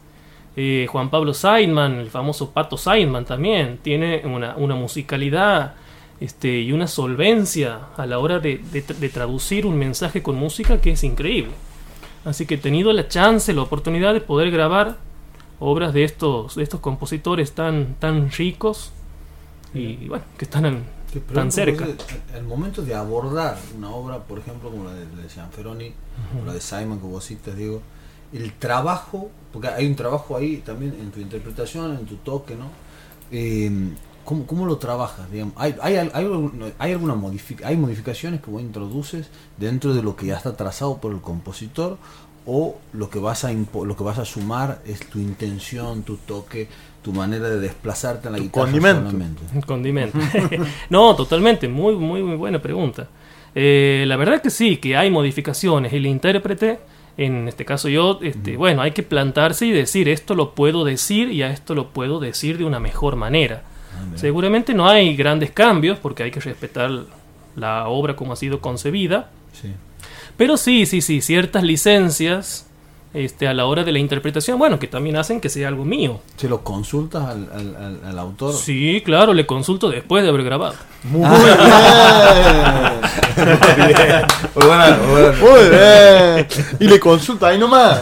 Eh, 0.57 0.87
Juan 0.91 1.11
Pablo 1.11 1.35
Seidman, 1.35 1.95
el 1.99 2.11
famoso 2.11 2.51
Pato 2.51 2.77
Seidman 2.77 3.25
también, 3.25 3.79
tiene 3.83 4.23
una, 4.25 4.75
musicalidad 4.75 5.75
este, 6.21 6.61
y 6.63 6.73
una 6.73 6.89
solvencia 6.89 7.79
a 7.97 8.07
la 8.07 8.19
hora 8.19 8.41
de, 8.41 8.59
de 8.73 8.85
tra- 8.85 8.95
de 8.97 9.09
traducir 9.09 9.67
un 9.67 9.77
mensaje 9.79 10.23
con 10.23 10.35
música 10.37 10.81
que 10.81 10.93
es 10.93 11.05
increíble. 11.05 11.53
Así 12.25 12.45
que 12.47 12.55
he 12.55 12.59
tenido 12.59 12.93
la 12.93 13.07
chance, 13.09 13.53
la 13.53 13.63
oportunidad 13.63 14.13
de 14.15 14.21
poder 14.21 14.51
grabar 14.51 14.97
obras 15.61 15.93
de 15.95 16.03
estos, 16.05 16.57
de 16.57 16.63
estos 16.65 16.81
compositores 16.81 17.53
tan, 17.53 17.95
tan 18.01 18.31
ricos 18.31 18.93
y 19.75 20.09
bueno, 20.09 20.25
que 20.37 20.45
están 20.45 20.67
en- 20.67 20.98
Que, 21.21 21.25
por 21.25 21.35
tan 21.35 21.53
cerca. 21.53 21.87
Al 22.35 22.45
momento 22.45 22.83
de 22.83 22.95
abordar 22.95 23.57
una 23.77 23.91
obra, 23.91 24.19
por 24.19 24.39
ejemplo, 24.39 24.71
como 24.71 24.85
la 24.85 24.95
de, 24.95 25.05
la 25.17 25.23
de 25.23 25.29
Gianferoni, 25.29 25.93
o 26.43 26.47
la 26.47 26.53
de 26.53 26.61
Simon 26.61 26.99
que 27.01 27.07
vos 27.07 27.25
citas, 27.25 27.57
Diego, 27.57 27.81
el 28.33 28.53
trabajo, 28.55 29.31
porque 29.53 29.69
hay 29.69 29.87
un 29.87 29.97
trabajo 29.97 30.37
ahí 30.37 30.59
también 30.59 30.95
en 31.01 31.11
tu 31.11 31.21
interpretación, 31.21 31.97
en 31.97 32.05
tu 32.07 32.17
toque, 32.17 32.55
¿no? 32.55 32.67
Eh, 33.31 33.71
¿cómo, 34.25 34.47
cómo 34.47 34.67
lo 34.67 34.79
trabajas? 34.79 35.31
Digamos? 35.31 35.55
¿Hay, 35.57 35.75
hay, 35.83 35.97
hay, 35.97 36.09
alguna 36.93 37.15
modific- 37.15 37.65
hay 37.65 37.77
modificaciones 37.77 38.41
que 38.43 38.51
vos 38.51 38.63
introduces 38.63 39.29
dentro 39.57 39.95
de 39.95 40.03
lo 40.03 40.17
que 40.17 40.27
ya 40.27 40.37
está 40.37 40.57
trazado 40.57 40.99
por 40.99 41.13
el 41.13 41.21
compositor? 41.21 41.99
o 42.51 42.79
lo 42.95 43.11
que 43.11 43.19
vas 43.19 43.45
a 43.45 43.53
lo 43.53 43.95
que 43.95 44.03
vas 44.03 44.17
a 44.19 44.25
sumar 44.25 44.81
es 44.87 45.07
tu 45.11 45.19
intención, 45.19 46.03
tu 46.03 46.17
toque, 46.17 46.67
tu 47.03 47.13
manera 47.13 47.49
de 47.49 47.61
desplazarte 47.61 48.29
en 48.29 48.33
la 48.33 48.39
guitarra 48.39 48.67
condimento. 48.67 49.11
solamente. 49.11 49.67
Condimento. 49.67 50.19
no, 50.91 51.15
totalmente, 51.17 51.69
muy, 51.69 51.95
muy, 51.95 52.23
muy 52.23 52.37
buena 52.37 52.59
pregunta. 52.61 53.09
Eh, 53.55 54.05
la 54.07 54.17
verdad 54.17 54.43
que 54.43 54.51
sí, 54.51 54.77
que 54.77 54.97
hay 54.97 55.11
modificaciones. 55.11 55.93
El 55.93 56.07
intérprete, 56.07 56.81
en 57.17 57.49
este 57.49 57.65
caso 57.65 57.89
yo, 57.89 58.19
este, 58.23 58.57
bueno, 58.57 58.83
hay 58.83 58.93
que 58.93 59.03
plantarse 59.03 59.67
y 59.67 59.73
decir 59.73 60.09
esto 60.09 60.35
lo 60.35 60.55
puedo 60.55 60.85
decir 60.85 61.31
y 61.31 61.43
a 61.43 61.51
esto 61.51 61.75
lo 61.75 61.89
puedo 61.89 62.21
decir 62.21 62.59
de 62.59 62.65
una 62.65 62.81
mejor 62.81 63.17
manera. 63.17 63.63
Seguramente 64.15 64.75
no 64.75 64.89
hay 64.89 65.17
grandes 65.17 65.51
cambios 65.51 65.99
porque 65.99 66.23
hay 66.23 66.31
que 66.31 66.39
respetar 66.39 66.89
la 67.57 67.89
obra 67.89 68.15
como 68.15 68.33
ha 68.33 68.37
sido 68.37 68.61
concebida. 68.61 69.31
Sí. 69.53 69.73
Pero 70.37 70.57
sí, 70.57 70.87
sí, 70.87 71.01
sí, 71.01 71.21
ciertas 71.21 71.65
licencias 71.65 72.68
este, 73.19 73.49
a 73.49 73.55
la 73.55 73.67
hora 73.67 73.85
de 73.85 73.93
la 73.93 73.99
interpretación, 73.99 74.59
bueno, 74.59 74.79
que 74.79 74.87
también 74.87 75.17
hacen 75.17 75.41
que 75.41 75.49
sea 75.49 75.69
algo 75.69 75.85
mío. 75.85 76.21
¿Se 76.37 76.49
lo 76.49 76.63
consultas 76.63 77.25
al, 77.25 77.49
al, 77.53 77.77
al- 77.77 78.01
al 78.05 78.19
autor? 78.19 78.55
Sí, 78.55 79.03
claro, 79.05 79.35
le 79.35 79.47
consulto 79.47 79.91
después 79.91 80.23
de 80.23 80.29
haber 80.31 80.45
grabado. 80.45 80.75
Muy 81.05 81.29
bien. 81.29 81.57
Muy 84.55 84.67
buena, 84.67 84.97
muy 84.97 85.11
buena. 85.11 85.39
Muy 85.39 85.69
bien. 85.71 86.47
Y 86.81 86.89
le 86.89 87.01
consulta 87.01 87.49
ahí 87.49 87.59
nomás. 87.59 88.01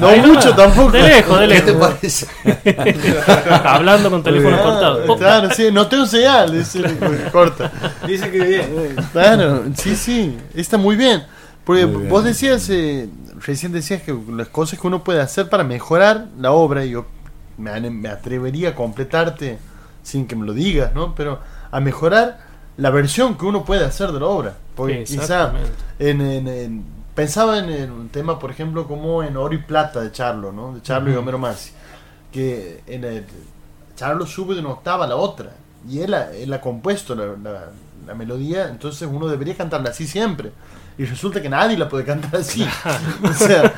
No 0.00 0.08
Ahí 0.08 0.20
mucho 0.20 0.50
nomás. 0.50 0.56
tampoco. 0.56 0.90
De 0.92 1.02
lejos, 1.02 1.40
de 1.40 1.46
lejos. 1.46 1.64
¿Qué 1.64 1.72
te 1.72 1.78
parece? 1.78 2.26
Hablando 3.64 4.10
con 4.10 4.22
teléfono 4.22 4.56
Ah, 4.56 4.62
cortado. 4.62 5.16
Claro, 5.18 5.48
sí, 5.54 5.68
no 5.72 5.86
tengo 5.86 6.06
señal. 6.06 6.52
dice, 6.56 6.82
corta. 7.32 7.70
Dice 8.06 8.30
que 8.30 8.40
bien. 8.44 8.96
Claro, 9.12 9.64
sí, 9.76 9.94
sí. 9.96 10.36
Está 10.54 10.76
muy 10.78 10.96
bien. 10.96 11.22
Porque 11.64 11.86
Muy 11.86 11.98
bien. 11.98 12.08
vos 12.10 12.24
decías, 12.24 12.68
eh, 12.70 13.08
recién 13.44 13.72
decías 13.72 14.02
que 14.02 14.16
las 14.30 14.48
cosas 14.48 14.78
que 14.78 14.86
uno 14.86 15.02
puede 15.04 15.20
hacer 15.20 15.48
para 15.48 15.64
mejorar 15.64 16.26
la 16.38 16.52
obra, 16.52 16.84
y 16.84 16.90
yo 16.90 17.06
me, 17.58 17.78
me 17.90 18.08
atrevería 18.08 18.70
a 18.70 18.74
completarte 18.74 19.58
sin 20.02 20.26
que 20.26 20.36
me 20.36 20.46
lo 20.46 20.52
digas, 20.52 20.94
¿no? 20.94 21.14
Pero 21.14 21.38
a 21.70 21.80
mejorar 21.80 22.38
la 22.76 22.90
versión 22.90 23.36
que 23.36 23.44
uno 23.44 23.64
puede 23.64 23.84
hacer 23.84 24.12
de 24.12 24.20
la 24.20 24.26
obra. 24.26 24.54
Porque 24.74 24.94
quizá 25.22 25.52
en, 25.98 26.20
en- 26.20 26.48
en- 26.48 26.84
pensaba 27.14 27.58
en, 27.58 27.90
un 27.90 28.08
tema, 28.08 28.38
por 28.38 28.50
ejemplo, 28.50 28.86
como 28.88 29.22
en 29.22 29.36
Oro 29.36 29.54
y 29.54 29.58
Plata 29.58 30.00
de 30.00 30.10
Charlo, 30.12 30.50
¿no? 30.52 30.74
De 30.74 30.82
Charlo 30.82 31.10
y. 31.12 31.16
Homero 31.16 31.38
Massi. 31.38 31.72
Que 32.32 32.82
en 32.86 33.04
el, 33.04 33.24
Charlo 33.96 34.26
sube 34.26 34.54
de 34.54 34.60
una 34.60 34.70
octava 34.70 35.04
a 35.04 35.08
la 35.08 35.16
otra. 35.16 35.50
Y 35.88 36.00
él 36.00 36.14
ha, 36.14 36.32
él 36.32 36.52
ha 36.52 36.60
compuesto 36.60 37.14
la, 37.14 37.26
la- 37.42 37.70
la 38.06 38.14
melodía, 38.14 38.68
entonces 38.68 39.08
uno 39.10 39.28
debería 39.28 39.56
cantarla 39.56 39.90
así 39.90 40.06
siempre. 40.08 40.50
Y 40.98 41.04
resulta 41.04 41.40
que 41.40 41.48
nadie 41.48 41.76
la 41.76 41.88
puede 41.88 42.04
cantar 42.04 42.36
así. 42.40 42.64
o 43.22 43.32
sea, 43.32 43.74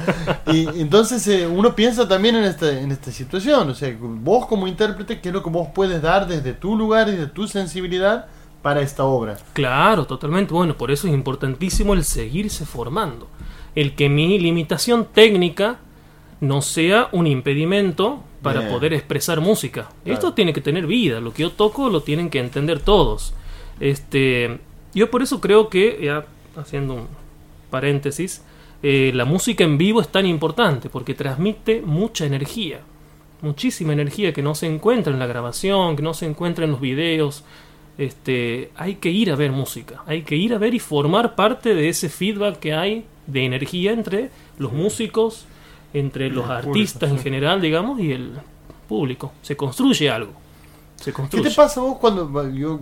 y 0.52 0.66
entonces 0.80 1.26
eh, 1.28 1.46
uno 1.46 1.74
piensa 1.74 2.08
también 2.08 2.36
en 2.36 2.44
esta, 2.44 2.78
en 2.78 2.90
esta 2.90 3.12
situación. 3.12 3.70
O 3.70 3.74
sea, 3.74 3.94
vos 3.98 4.46
como 4.46 4.66
intérprete, 4.66 5.20
¿qué 5.20 5.28
es 5.28 5.34
lo 5.34 5.42
que 5.42 5.50
vos 5.50 5.68
puedes 5.74 6.02
dar 6.02 6.26
desde 6.26 6.52
tu 6.52 6.76
lugar 6.76 7.08
y 7.08 7.12
de 7.16 7.26
tu 7.26 7.46
sensibilidad 7.46 8.26
para 8.62 8.80
esta 8.80 9.04
obra? 9.04 9.36
Claro, 9.52 10.06
totalmente. 10.06 10.52
Bueno, 10.52 10.76
por 10.76 10.90
eso 10.90 11.06
es 11.06 11.14
importantísimo 11.14 11.94
el 11.94 12.04
seguirse 12.04 12.66
formando. 12.66 13.28
El 13.74 13.94
que 13.94 14.08
mi 14.08 14.38
limitación 14.38 15.06
técnica 15.12 15.78
no 16.40 16.62
sea 16.62 17.08
un 17.12 17.26
impedimento 17.26 18.22
para 18.42 18.60
Bien. 18.60 18.72
poder 18.72 18.92
expresar 18.92 19.40
música. 19.40 19.88
Esto 20.04 20.34
tiene 20.34 20.52
que 20.52 20.60
tener 20.60 20.86
vida. 20.86 21.20
Lo 21.20 21.32
que 21.32 21.42
yo 21.42 21.50
toco 21.50 21.88
lo 21.88 22.02
tienen 22.02 22.28
que 22.28 22.40
entender 22.40 22.80
todos. 22.80 23.34
Este, 23.80 24.60
yo 24.94 25.10
por 25.10 25.22
eso 25.22 25.40
creo 25.40 25.68
que, 25.68 26.00
ya 26.02 26.26
haciendo 26.56 26.94
un 26.94 27.08
paréntesis, 27.70 28.42
eh, 28.82 29.12
la 29.14 29.24
música 29.24 29.64
en 29.64 29.78
vivo 29.78 30.00
es 30.00 30.08
tan 30.08 30.26
importante 30.26 30.88
porque 30.88 31.14
transmite 31.14 31.80
mucha 31.80 32.26
energía. 32.26 32.80
Muchísima 33.42 33.92
energía 33.92 34.32
que 34.32 34.42
no 34.42 34.54
se 34.54 34.66
encuentra 34.66 35.12
en 35.12 35.18
la 35.18 35.26
grabación, 35.26 35.96
que 35.96 36.02
no 36.02 36.14
se 36.14 36.26
encuentra 36.26 36.64
en 36.64 36.72
los 36.72 36.80
videos 36.80 37.44
este, 37.96 38.72
hay 38.76 38.96
que 38.96 39.10
ir 39.10 39.30
a 39.30 39.36
ver 39.36 39.52
música, 39.52 40.02
hay 40.06 40.22
que 40.22 40.36
ir 40.36 40.52
a 40.54 40.58
ver 40.58 40.74
y 40.74 40.80
formar 40.80 41.34
parte 41.36 41.74
de 41.74 41.88
ese 41.88 42.08
feedback 42.08 42.58
que 42.58 42.74
hay 42.74 43.06
de 43.26 43.44
energía 43.44 43.92
entre 43.92 44.30
los 44.58 44.72
músicos, 44.72 45.46
entre 45.92 46.28
los 46.28 46.48
artistas 46.50 47.10
en 47.10 47.18
general, 47.18 47.60
digamos, 47.60 48.00
y 48.00 48.12
el 48.12 48.32
público. 48.88 49.32
Se 49.42 49.56
construye 49.56 50.10
algo. 50.10 50.32
Se 50.96 51.12
¿Qué 51.12 51.40
te 51.40 51.50
pasa 51.50 51.80
vos 51.80 51.98
cuando 51.98 52.50
yo 52.52 52.80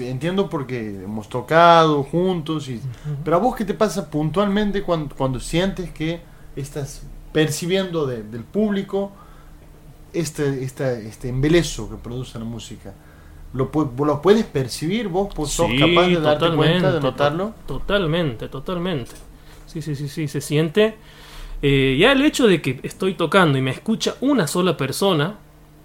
entiendo 0.00 0.48
porque 0.50 1.02
hemos 1.04 1.28
tocado 1.28 2.02
juntos 2.02 2.68
y 2.68 2.80
pero 3.24 3.36
a 3.36 3.40
vos 3.40 3.56
qué 3.56 3.64
te 3.64 3.74
pasa 3.74 4.10
puntualmente 4.10 4.82
cuando, 4.82 5.14
cuando 5.14 5.40
sientes 5.40 5.90
que 5.90 6.20
estás 6.56 7.02
percibiendo 7.32 8.06
de- 8.06 8.22
del 8.22 8.42
público 8.44 9.12
este 10.12 10.64
este 10.64 11.06
este 11.08 11.28
embelezo 11.28 11.88
que 11.90 11.96
produce 11.96 12.38
la 12.38 12.44
música 12.44 12.94
lo, 13.52 13.70
lo 14.04 14.22
puedes 14.22 14.44
percibir 14.44 15.08
vos 15.08 15.28
sos 15.34 15.70
Sí, 15.70 15.78
capaz 15.78 16.06
de 16.08 16.20
darte 16.20 16.44
cuenta 16.56 16.92
de 16.92 17.00
notarlo 17.00 17.52
to- 17.66 17.78
Totalmente, 17.78 18.48
totalmente. 18.48 19.12
Sí, 19.66 19.80
sí, 19.82 19.94
sí, 19.96 20.08
sí, 20.08 20.28
se 20.28 20.40
siente. 20.40 20.96
eh, 21.62 21.96
ya 22.00 22.12
el 22.12 22.22
hecho 22.24 22.46
de 22.46 22.60
que 22.62 22.80
estoy 22.82 23.14
tocando 23.14 23.58
y 23.58 23.62
me 23.62 23.70
escucha 23.70 24.14
una 24.20 24.46
sola 24.46 24.76
persona, 24.76 25.34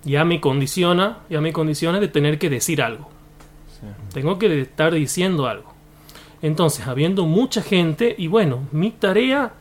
ya 0.05 0.23
me 0.25 0.39
condiciona, 0.41 1.19
ya 1.29 1.39
me 1.41 1.51
condiciona 1.53 1.99
de 1.99 2.07
tener 2.09 2.37
que 2.37 2.49
decir 2.49 2.81
algo. 2.81 3.09
Tengo 4.13 4.37
que 4.39 4.61
estar 4.61 4.93
diciendo 4.93 5.47
algo. 5.47 5.73
Entonces, 6.41 6.87
habiendo 6.87 7.25
mucha 7.25 7.61
gente, 7.61 8.15
y 8.17 8.27
bueno, 8.27 8.67
mi 8.71 8.91
tarea, 8.91 9.53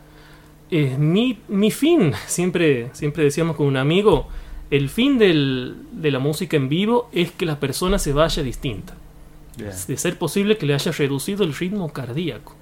eh, 0.69 0.95
mi, 0.97 1.39
mi 1.47 1.71
fin, 1.71 2.13
siempre, 2.27 2.89
siempre 2.93 3.23
decíamos 3.23 3.55
con 3.55 3.67
un 3.67 3.77
amigo, 3.77 4.27
el 4.69 4.89
fin 4.89 5.17
del- 5.17 5.75
de 5.91 6.11
la 6.11 6.19
música 6.19 6.57
en 6.57 6.67
vivo 6.69 7.09
es 7.13 7.31
que 7.31 7.45
la 7.45 7.59
persona 7.59 7.99
se 7.99 8.11
vaya 8.13 8.43
distinta. 8.43 8.95
De 9.87 9.97
ser 9.97 10.17
posible 10.17 10.57
que 10.57 10.65
le 10.65 10.73
haya 10.73 10.91
reducido 10.91 11.43
el 11.43 11.53
ritmo 11.53 11.91
cardíaco. 11.93 12.55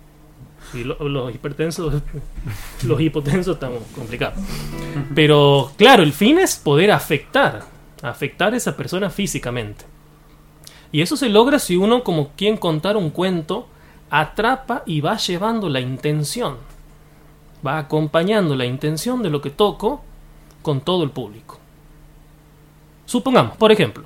Y 0.74 0.84
lo- 0.84 0.98
los 1.10 1.34
hipertensos, 1.34 2.02
los 2.86 3.02
hipotensos 3.02 3.56
estamos 3.56 3.82
complicados. 3.96 4.38
Pero 5.16 5.72
claro, 5.78 6.04
el 6.04 6.14
fin 6.14 6.38
es 6.38 6.58
poder 6.58 6.92
afectar, 6.92 7.64
afectar 8.02 8.54
a 8.54 8.58
esa 8.58 8.76
persona 8.78 9.10
físicamente. 9.10 9.86
Y 10.92 11.02
eso 11.02 11.16
se 11.16 11.30
logra 11.30 11.60
si 11.60 11.78
uno, 11.78 12.04
como 12.04 12.30
quien 12.36 12.58
contar 12.58 12.98
un 12.98 13.10
cuento, 13.10 13.68
atrapa 14.10 14.84
y 14.86 15.02
va 15.02 15.18
llevando 15.18 15.70
la 15.70 15.80
intención. 15.80 16.58
Va 17.66 17.78
acompañando 17.78 18.56
la 18.56 18.66
intención 18.66 19.24
de 19.24 19.30
lo 19.30 19.42
que 19.42 19.50
toco 19.50 20.04
con 20.62 20.82
todo 20.82 21.04
el 21.04 21.12
público. 21.12 21.60
Supongamos, 23.06 23.58
por 23.58 23.72
ejemplo, 23.72 24.04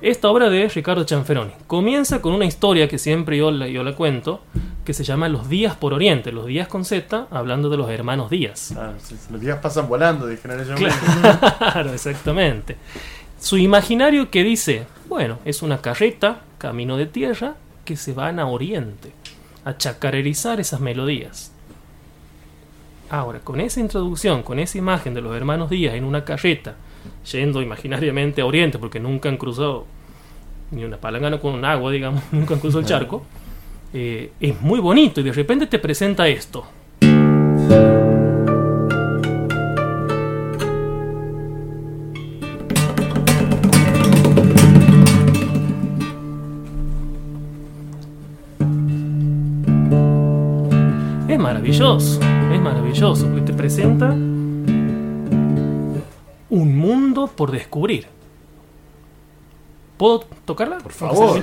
esta 0.00 0.28
obra 0.28 0.50
de 0.50 0.68
Ricardo 0.68 1.04
Chanferoni 1.04 1.52
comienza 1.68 2.20
con 2.20 2.34
una 2.34 2.44
historia 2.44 2.88
que 2.88 2.98
siempre 2.98 3.36
yo 3.38 3.52
la, 3.52 3.68
yo 3.68 3.84
la 3.84 3.94
cuento, 3.94 4.40
que 4.84 4.94
se 4.94 5.04
llama 5.04 5.28
Los 5.28 5.48
días 5.48 5.76
por 5.76 5.94
Oriente, 5.94 6.32
los 6.32 6.46
días 6.46 6.66
con 6.66 6.84
Z, 6.84 7.28
hablando 7.30 7.70
de 7.70 7.76
los 7.76 7.88
hermanos 7.88 8.28
Díaz. 8.28 8.74
Ah, 8.76 8.94
los 9.30 9.40
días 9.40 9.58
pasan 9.60 9.88
volando 9.88 10.26
de 10.26 10.36
generación 10.36 10.76
en 10.78 10.90
Claro, 11.56 11.92
exactamente. 11.94 12.76
Su 13.38 13.58
imaginario 13.58 14.28
que 14.30 14.42
dice, 14.42 14.86
bueno, 15.12 15.40
es 15.44 15.60
una 15.60 15.82
carreta, 15.82 16.40
camino 16.56 16.96
de 16.96 17.04
tierra, 17.04 17.56
que 17.84 17.96
se 17.96 18.14
van 18.14 18.38
a 18.38 18.46
Oriente, 18.46 19.12
a 19.62 19.76
chacarerizar 19.76 20.58
esas 20.58 20.80
melodías. 20.80 21.52
Ahora, 23.10 23.40
con 23.40 23.60
esa 23.60 23.80
introducción, 23.80 24.42
con 24.42 24.58
esa 24.58 24.78
imagen 24.78 25.12
de 25.12 25.20
los 25.20 25.36
hermanos 25.36 25.68
Díaz 25.68 25.96
en 25.96 26.04
una 26.04 26.24
carreta, 26.24 26.76
yendo 27.30 27.60
imaginariamente 27.60 28.40
a 28.40 28.46
Oriente, 28.46 28.78
porque 28.78 29.00
nunca 29.00 29.28
han 29.28 29.36
cruzado 29.36 29.84
ni 30.70 30.82
una 30.82 30.96
palangana 30.96 31.38
con 31.38 31.52
un 31.52 31.66
agua, 31.66 31.92
digamos, 31.92 32.22
nunca 32.32 32.54
han 32.54 32.60
cruzado 32.60 32.80
el 32.80 32.86
charco, 32.86 33.22
eh, 33.92 34.32
es 34.40 34.58
muy 34.62 34.80
bonito 34.80 35.20
y 35.20 35.24
de 35.24 35.32
repente 35.32 35.66
te 35.66 35.78
presenta 35.78 36.26
esto. 36.26 36.64
Maravilloso, 51.52 52.18
es 52.50 52.60
maravilloso, 52.60 53.26
porque 53.26 53.42
te 53.42 53.52
presenta 53.52 54.08
un 56.48 56.78
mundo 56.78 57.26
por 57.26 57.50
descubrir. 57.50 58.06
¿Puedo 59.98 60.20
tocarla? 60.46 60.78
Por 60.78 60.92
favor. 60.92 61.42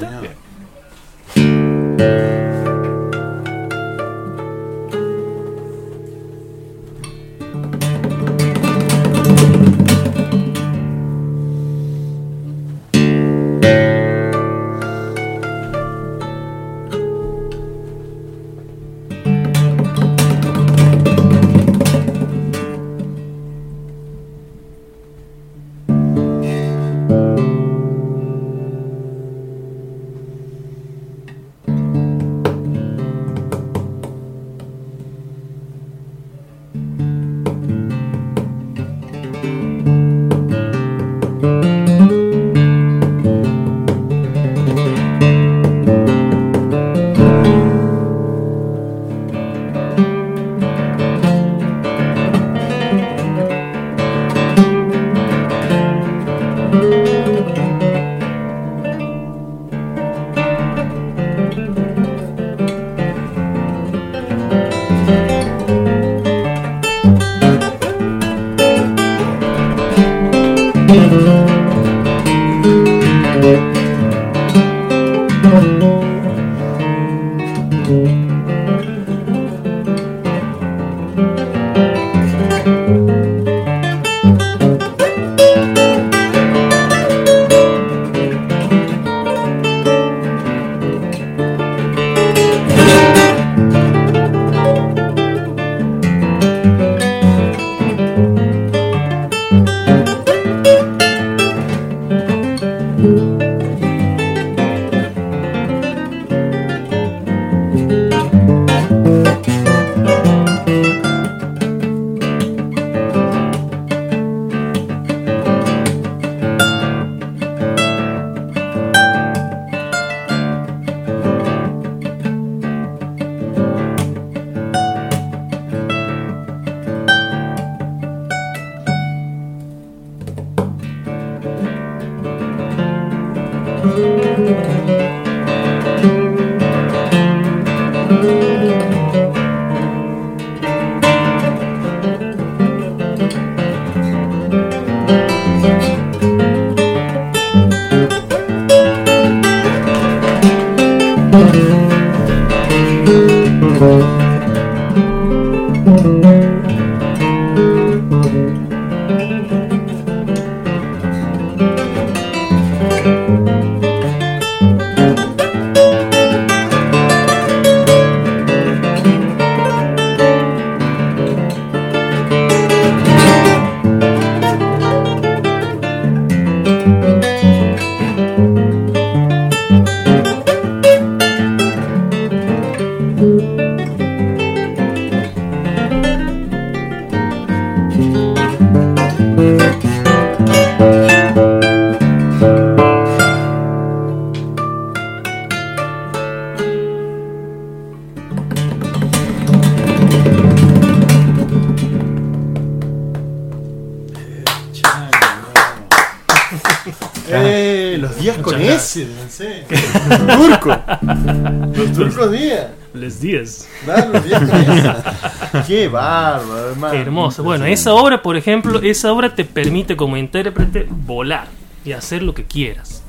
Qué 215.68 215.88
bárbaro, 215.88 216.70
hermano. 216.70 216.94
Hermoso. 216.94 217.44
Bueno, 217.44 217.66
esa 217.66 217.94
obra, 217.94 218.22
por 218.22 218.36
ejemplo, 218.38 218.80
esa 218.82 219.12
obra 219.12 219.34
te 219.36 219.46
permite 219.46 219.96
como 219.96 220.18
intérprete 220.18 220.88
volar 220.90 221.48
y 221.86 221.92
hacer 221.94 222.22
lo 222.24 222.34
que 222.34 222.46
quieras. 222.46 223.04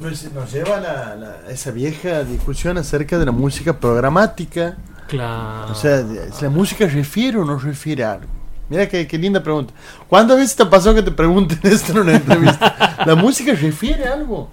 Nos, 0.00 0.32
nos 0.32 0.52
lleva 0.52 0.76
a 0.76 0.80
la- 0.80 1.14
la- 1.16 1.36
esa 1.50 1.70
vieja 1.70 2.22
discusión 2.24 2.78
acerca 2.78 3.18
de 3.18 3.26
la 3.26 3.32
música 3.32 3.78
programática. 3.78 4.76
Claro. 5.08 5.72
O 5.72 5.74
sea, 5.74 6.04
¿la 6.40 6.50
música 6.50 6.86
refiere 6.86 7.38
o 7.38 7.44
no 7.44 7.58
refiere 7.58 8.04
a 8.04 8.12
algo? 8.12 8.26
Mira 8.68 8.86
qué, 8.88 9.06
qué 9.06 9.16
linda 9.16 9.42
pregunta. 9.42 9.72
¿Cuántas 10.08 10.36
veces 10.36 10.54
te 10.54 10.66
pasó 10.66 10.94
que 10.94 11.02
te 11.02 11.10
pregunten 11.10 11.58
esto 11.72 11.92
en 11.92 11.98
una 12.00 12.12
entrevista? 12.16 12.96
¿La 13.06 13.14
música 13.14 13.52
refiere 13.54 14.06
a 14.06 14.12
algo? 14.12 14.50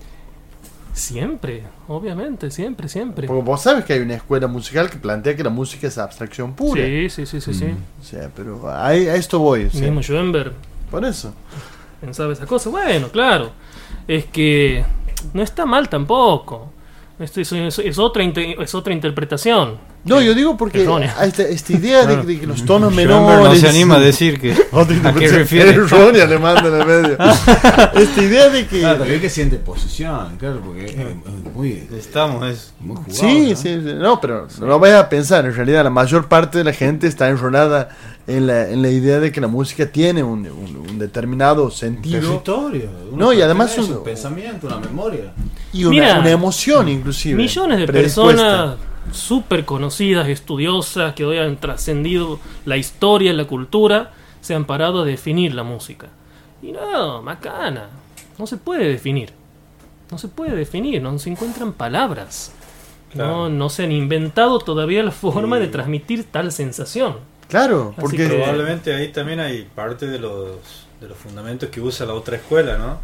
Siempre, 1.06 1.64
obviamente, 1.88 2.50
siempre, 2.52 2.88
siempre. 2.90 3.28
Porque 3.28 3.44
vos 3.44 3.62
sabes 3.62 3.86
que 3.86 3.94
hay 3.94 4.00
una 4.00 4.16
escuela 4.16 4.48
musical 4.48 4.90
que 4.90 4.98
plantea 4.98 5.36
que 5.36 5.44
la 5.44 5.50
música 5.50 5.88
es 5.88 5.98
abstracción 5.98 6.54
pura. 6.54 6.84
Sí, 6.84 7.10
sí, 7.10 7.26
sí, 7.26 7.42
sí, 7.42 7.54
sí. 7.54 7.66
O 8.02 8.04
sea, 8.04 8.30
pero 8.36 8.68
a, 8.70 8.88
a 8.88 8.96
esto 8.96 9.40
voy. 9.40 9.66
o 9.66 9.70
sea. 9.72 9.82
Mismo 9.82 10.02
Schoenberg. 10.02 10.54
Por 10.90 11.06
eso. 11.06 11.34
Pensaba 12.02 12.34
esa 12.34 12.46
cosa. 12.46 12.70
Bueno, 12.70 13.10
claro. 13.10 13.52
Es 14.08 14.26
que 14.26 14.84
no 15.34 15.42
está 15.44 15.66
mal 15.66 15.90
tampoco. 15.90 16.72
Esto 17.20 17.40
es, 17.42 17.52
es- 17.52 17.80
es 17.80 17.98
otra, 18.00 18.24
es 18.24 18.76
otra 18.76 18.94
interpretación. 18.94 19.78
No, 20.06 20.22
yo 20.22 20.36
digo 20.36 20.56
porque 20.56 20.88
esta, 21.24 21.42
esta 21.44 21.74
idea 21.74 22.06
de, 22.06 22.18
de 22.18 22.40
que 22.40 22.46
los 22.46 22.64
tonos 22.64 22.94
Schoenberg 22.94 23.22
menores. 23.22 23.44
no 23.50 23.56
se 23.56 23.68
anima 23.68 23.96
a 23.96 24.00
decir 24.12 24.40
que- 24.40 24.52
a 24.72 25.14
qué 25.14 25.28
refiere. 25.32 25.72
errónea 25.72 26.26
le 26.28 26.38
manda 26.38 26.68
en 26.68 26.74
el 26.76 26.86
medio. 26.86 27.18
esta 27.96 28.22
idea 28.24 28.50
de 28.50 28.68
que. 28.68 28.80
Claro, 28.82 29.00
también 29.00 29.20
que 29.20 29.30
siente 29.30 29.58
posición, 29.58 30.38
claro, 30.38 30.62
porque 30.64 30.86
es, 30.86 30.96
muy. 31.56 31.88
Estamos, 31.98 32.46
es. 32.48 32.72
Muy 32.80 32.98
jugado. 32.98 33.14
Sí, 33.14 33.50
¿no? 33.50 33.56
sí, 33.56 33.82
sí. 33.84 33.94
No, 33.96 34.22
pero 34.22 34.48
no 34.60 34.66
lo 34.68 34.80
vayas 34.80 35.04
a 35.04 35.10
pensar. 35.10 35.44
En 35.46 35.56
realidad, 35.56 35.84
la 35.84 35.90
mayor 35.90 36.28
parte 36.28 36.60
de 36.60 36.64
la 36.66 36.74
gente 36.74 37.08
está 37.08 37.28
enrolada 37.30 37.90
en 38.28 38.46
la, 38.46 38.70
en 38.70 38.82
la 38.84 38.90
idea 38.90 39.20
de 39.20 39.32
que 39.32 39.42
la 39.42 39.48
música 39.48 39.88
tiene 39.88 40.22
un, 40.24 40.46
un- 40.48 40.86
un 40.88 41.00
determinado 41.00 41.72
sentido. 41.72 42.20
Territorio. 42.22 42.90
No, 43.12 43.34
y 43.34 43.42
además 43.42 43.76
un, 43.80 43.92
un- 43.92 44.04
pensamiento, 44.04 44.68
una 44.68 44.78
memoria. 44.78 45.34
Y 45.74 45.84
una, 45.86 45.90
Mira, 45.90 46.20
una 46.20 46.30
emoción, 46.30 46.88
inclusive. 46.90 47.36
Millones 47.36 47.80
de 47.80 47.88
personas 47.88 48.76
súper 49.12 49.66
conocidas, 49.66 50.28
estudiosas, 50.28 51.14
que 51.14 51.26
hoy 51.26 51.38
han 51.38 51.58
trascendido 51.58 52.40
la 52.66 52.78
historia, 52.78 53.34
la 53.34 53.46
cultura, 53.46 54.12
se 54.42 54.54
han 54.56 54.66
parado 54.66 55.02
a 55.02 55.06
definir 55.06 55.54
la 55.54 55.64
música. 55.64 56.08
Y 56.62 56.72
no, 56.72 57.22
macana. 57.22 57.90
No 58.38 58.48
se 58.48 58.58
puede 58.58 58.88
definir. 58.88 59.32
No 60.12 60.18
se 60.18 60.28
puede 60.28 60.56
definir, 60.56 61.02
no 61.02 61.18
se 61.20 61.30
encuentran 61.30 61.74
palabras. 61.74 62.52
No, 63.14 63.24
Claro. 63.24 63.50
no 63.50 63.70
se 63.70 63.84
han 63.84 63.92
inventado 63.92 64.60
todavía 64.60 65.02
la 65.04 65.12
forma 65.12 65.58
de 65.58 65.68
transmitir 65.68 66.26
tal 66.26 66.52
sensación. 66.52 67.16
Claro, 67.48 67.92
Así 67.94 68.02
porque. 68.02 68.18
que- 68.18 68.28
Probablemente 68.36 68.94
ahí 68.94 69.08
también 69.10 69.40
hay 69.40 69.64
parte 69.74 70.08
de 70.08 70.20
los, 70.20 70.58
de 71.00 71.08
los 71.08 71.18
fundamentos 71.18 71.70
que 71.70 71.80
usa 71.82 72.06
la 72.06 72.14
otra 72.14 72.36
escuela, 72.38 72.78
¿no? 72.78 73.00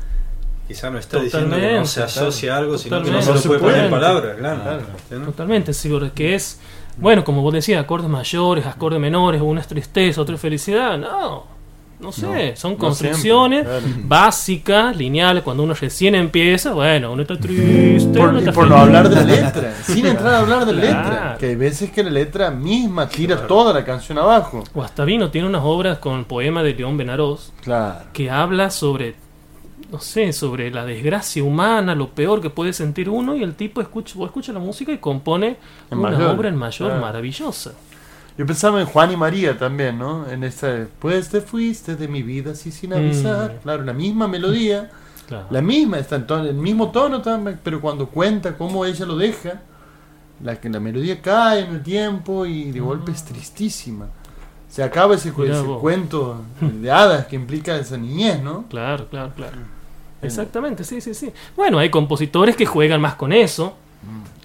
Quizá 0.71 0.89
no 0.89 0.97
está 0.99 1.19
diciendo 1.19 1.55
que 1.55 1.73
no 1.79 1.85
se 1.85 2.01
asocia 2.03 2.55
a 2.55 2.57
algo, 2.59 2.77
sino 2.77 3.01
que 3.03 3.11
no 3.11 3.21
se 3.21 3.33
lo 3.33 3.41
puede 3.41 3.59
poner 3.59 3.85
en 3.85 3.91
palabras, 3.91 4.37
claro. 4.37 4.61
Claro. 4.61 4.81
¿no? 5.19 5.25
Totalmente, 5.25 5.73
sí, 5.73 5.89
porque 5.89 6.35
es, 6.35 6.59
bueno, 6.97 7.23
como 7.23 7.41
vos 7.41 7.53
decías, 7.53 7.81
acordes 7.83 8.09
mayores, 8.09 8.65
acordes 8.65 8.99
menores, 8.99 9.41
una 9.41 9.59
es 9.61 9.67
tristeza, 9.67 10.21
otra 10.21 10.35
es 10.35 10.41
felicidad. 10.41 10.97
No, 10.97 11.59
no 11.99 12.11
sé, 12.11 12.51
No, 12.51 12.55
son 12.55 12.71
no 12.73 12.77
construcciones 12.79 13.67
siempre, 13.67 13.89
claro. 13.91 14.07
básicas, 14.07 14.95
lineales. 14.97 15.43
Cuando 15.43 15.61
uno 15.63 15.73
recién 15.73 16.15
empieza, 16.15 16.71
bueno, 16.73 17.11
uno 17.11 17.21
está 17.21 17.37
triste, 17.37 18.17
Por, 18.17 18.29
uno 18.29 18.37
y 18.37 18.39
está 18.39 18.51
por 18.53 18.67
no 18.67 18.77
hablar 18.77 19.07
de 19.09 19.15
la 19.17 19.23
letra, 19.23 19.73
sin 19.83 20.05
entrar 20.07 20.33
a 20.33 20.39
hablar 20.39 20.65
de 20.65 20.73
la 20.73 20.81
letra, 20.81 21.37
que 21.39 21.47
hay 21.47 21.55
veces 21.55 21.91
que 21.91 22.03
la 22.03 22.09
letra 22.09 22.49
misma 22.49 23.07
tira 23.09 23.45
toda 23.45 23.73
la 23.73 23.83
canción 23.85 24.17
abajo. 24.17 24.63
O 24.73 24.81
hasta 24.81 25.03
vino 25.05 25.29
tiene 25.29 25.47
unas 25.47 25.61
obras 25.63 25.99
con 25.99 26.17
el 26.19 26.25
poema 26.25 26.63
de 26.63 26.73
León 26.73 26.97
Benarós 26.97 27.51
Claro. 27.61 27.99
que 28.13 28.31
habla 28.31 28.71
sobre, 28.71 29.13
no 29.91 29.99
sé, 29.99 30.31
sobre 30.33 30.71
la 30.71 30.85
desgracia 30.85 31.43
humana, 31.43 31.93
lo 31.95 32.09
peor 32.09 32.41
que 32.41 32.49
puede 32.49 32.73
sentir 32.73 33.09
uno, 33.09 33.35
y 33.35 33.43
el 33.43 33.55
tipo 33.55 33.81
escucha, 33.81 34.15
escucha 34.23 34.53
la 34.53 34.59
música 34.59 34.91
y 34.91 34.97
compone 34.99 35.57
En 35.89 35.99
una 35.99 36.11
mayor. 36.11 36.35
obra 36.35 36.49
en 36.49 36.55
mayor 36.55 36.89
Claro. 36.89 37.01
maravillosa. 37.05 37.73
Yo 38.37 38.45
pensaba 38.45 38.79
en 38.79 38.87
Juan 38.87 39.11
y 39.11 39.17
María 39.17 39.57
también, 39.57 39.99
¿no? 39.99 40.29
En 40.29 40.43
esta, 40.45 40.87
pues 40.99 41.29
te 41.29 41.41
fuiste 41.41 41.95
de 41.97 42.07
mi 42.07 42.23
vida 42.23 42.51
así 42.51 42.71
sin 42.71 42.93
avisar. 42.93 43.55
Mm. 43.55 43.57
Claro, 43.63 43.83
la 43.83 43.93
misma 43.93 44.27
melodía, 44.27 44.89
Claro. 45.27 45.47
la 45.51 45.61
misma, 45.61 45.99
está 45.99 46.15
en 46.15 46.25
tono- 46.27 46.45
el 46.47 46.55
mismo 46.55 46.91
tono 46.91 47.21
también, 47.21 47.59
pero 47.63 47.81
cuando 47.81 48.07
cuenta 48.07 48.57
cómo 48.57 48.85
ella 48.85 49.05
lo 49.05 49.17
deja, 49.17 49.61
la 50.41 50.55
que 50.59 50.69
la 50.69 50.79
melodía 50.79 51.21
cae 51.21 51.65
en 51.65 51.75
el 51.75 51.83
tiempo 51.83 52.45
y 52.45 52.71
de 52.71 52.79
golpe 52.79 53.11
es 53.11 53.23
tristísima. 53.25 54.07
Se 54.69 54.81
acaba 54.81 55.15
ese, 55.15 55.29
ese 55.29 55.63
cuento 55.81 56.41
de 56.61 56.89
hadas 56.89 57.25
que 57.27 57.35
implica 57.35 57.75
esa 57.75 57.97
niñez, 57.97 58.41
¿no? 58.41 58.63
Claro, 58.69 59.07
claro, 59.09 59.33
claro. 59.35 59.57
Exactamente, 60.21 60.83
sí, 60.83 61.01
sí, 61.01 61.13
sí. 61.13 61.31
Bueno, 61.55 61.79
hay 61.79 61.89
compositores 61.89 62.55
que 62.55 62.65
juegan 62.65 63.01
más 63.01 63.15
con 63.15 63.33
eso. 63.33 63.75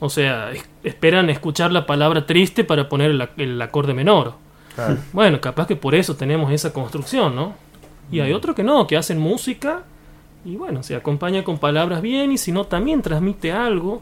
O 0.00 0.10
sea, 0.10 0.50
es- 0.52 0.68
esperan 0.82 1.30
escuchar 1.30 1.72
la 1.72 1.86
palabra 1.86 2.26
triste 2.26 2.64
para 2.64 2.88
poner 2.88 3.10
el, 3.12 3.20
ac- 3.20 3.30
el 3.38 3.60
acorde 3.62 3.94
menor. 3.94 4.34
Claro. 4.74 4.98
Bueno, 5.12 5.40
capaz 5.40 5.66
que 5.66 5.76
por 5.76 5.94
eso 5.94 6.16
tenemos 6.16 6.52
esa 6.52 6.72
construcción, 6.72 7.34
¿no? 7.34 7.54
Y 8.12 8.20
hay 8.20 8.32
otros 8.32 8.54
que 8.54 8.62
no, 8.62 8.86
que 8.86 8.96
hacen 8.96 9.18
música 9.18 9.84
y 10.44 10.56
bueno, 10.56 10.82
se 10.82 10.94
acompaña 10.94 11.42
con 11.42 11.58
palabras 11.58 12.02
bien 12.02 12.30
y 12.32 12.38
si 12.38 12.52
no 12.52 12.64
también 12.66 13.00
transmite 13.02 13.52
algo. 13.52 14.00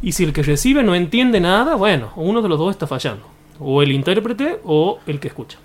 Y 0.00 0.12
si 0.12 0.24
el 0.24 0.32
que 0.32 0.42
recibe 0.42 0.82
no 0.82 0.94
entiende 0.94 1.40
nada, 1.40 1.74
bueno, 1.74 2.10
uno 2.16 2.40
de 2.42 2.48
los 2.48 2.58
dos 2.58 2.70
está 2.70 2.86
fallando. 2.86 3.24
O 3.58 3.82
el 3.82 3.92
intérprete 3.92 4.60
o 4.64 4.98
el 5.06 5.18
que 5.20 5.28
escucha. 5.28 5.58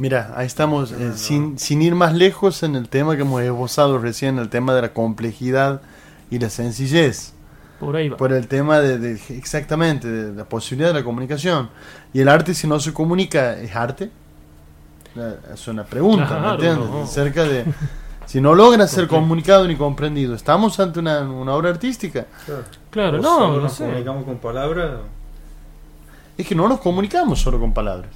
Mira, 0.00 0.32
ahí 0.34 0.46
estamos, 0.46 0.92
eh, 0.92 1.12
Sin, 1.14 1.58
sin 1.58 1.82
ir 1.82 1.94
más 1.94 2.14
lejos 2.14 2.62
en 2.62 2.74
el 2.74 2.88
tema 2.88 3.16
que 3.16 3.22
hemos 3.22 3.42
esbozado 3.42 3.98
recién, 3.98 4.38
el 4.38 4.48
tema 4.48 4.72
de 4.74 4.80
la 4.80 4.94
complejidad 4.94 5.82
y 6.30 6.38
la 6.38 6.48
sencillez. 6.48 7.34
Por 7.78 7.96
ahí 7.96 8.08
va. 8.08 8.16
Por 8.16 8.32
el 8.32 8.48
tema 8.48 8.78
de, 8.80 8.98
de- 8.98 9.20
exactamente, 9.36 10.08
de 10.08 10.34
la 10.34 10.46
posibilidad 10.46 10.88
de 10.94 11.00
la 11.00 11.04
comunicación. 11.04 11.68
Y 12.14 12.20
el 12.20 12.28
arte, 12.30 12.54
si 12.54 12.66
no 12.66 12.80
se 12.80 12.94
comunica, 12.94 13.52
¿es 13.60 13.76
arte? 13.76 14.10
Es 15.52 15.68
una 15.68 15.84
pregunta, 15.84 16.24
¿me 16.24 16.40
Claro, 16.40 16.54
entiendes? 16.54 16.88
no. 16.90 17.02
Acerca 17.02 17.44
de, 17.44 17.66
si 18.24 18.40
no 18.40 18.54
logra 18.54 18.86
ser 18.88 19.06
comunicado 19.06 19.68
ni 19.68 19.76
comprendido, 19.76 20.34
¿estamos 20.34 20.80
ante 20.80 21.00
una, 21.00 21.20
una 21.28 21.52
obra 21.52 21.68
artística? 21.70 22.24
Claro, 22.90 23.18
O 23.18 23.20
no, 23.20 23.34
solo 23.36 23.56
no 23.56 23.60
nos 23.64 23.72
sé. 23.74 23.84
comunicamos 23.84 24.24
con 24.24 24.38
palabras. 24.38 24.92
Es 26.38 26.46
que 26.46 26.54
no 26.54 26.66
nos 26.68 26.80
comunicamos 26.80 27.38
solo 27.38 27.60
con 27.60 27.74
palabras. 27.74 28.10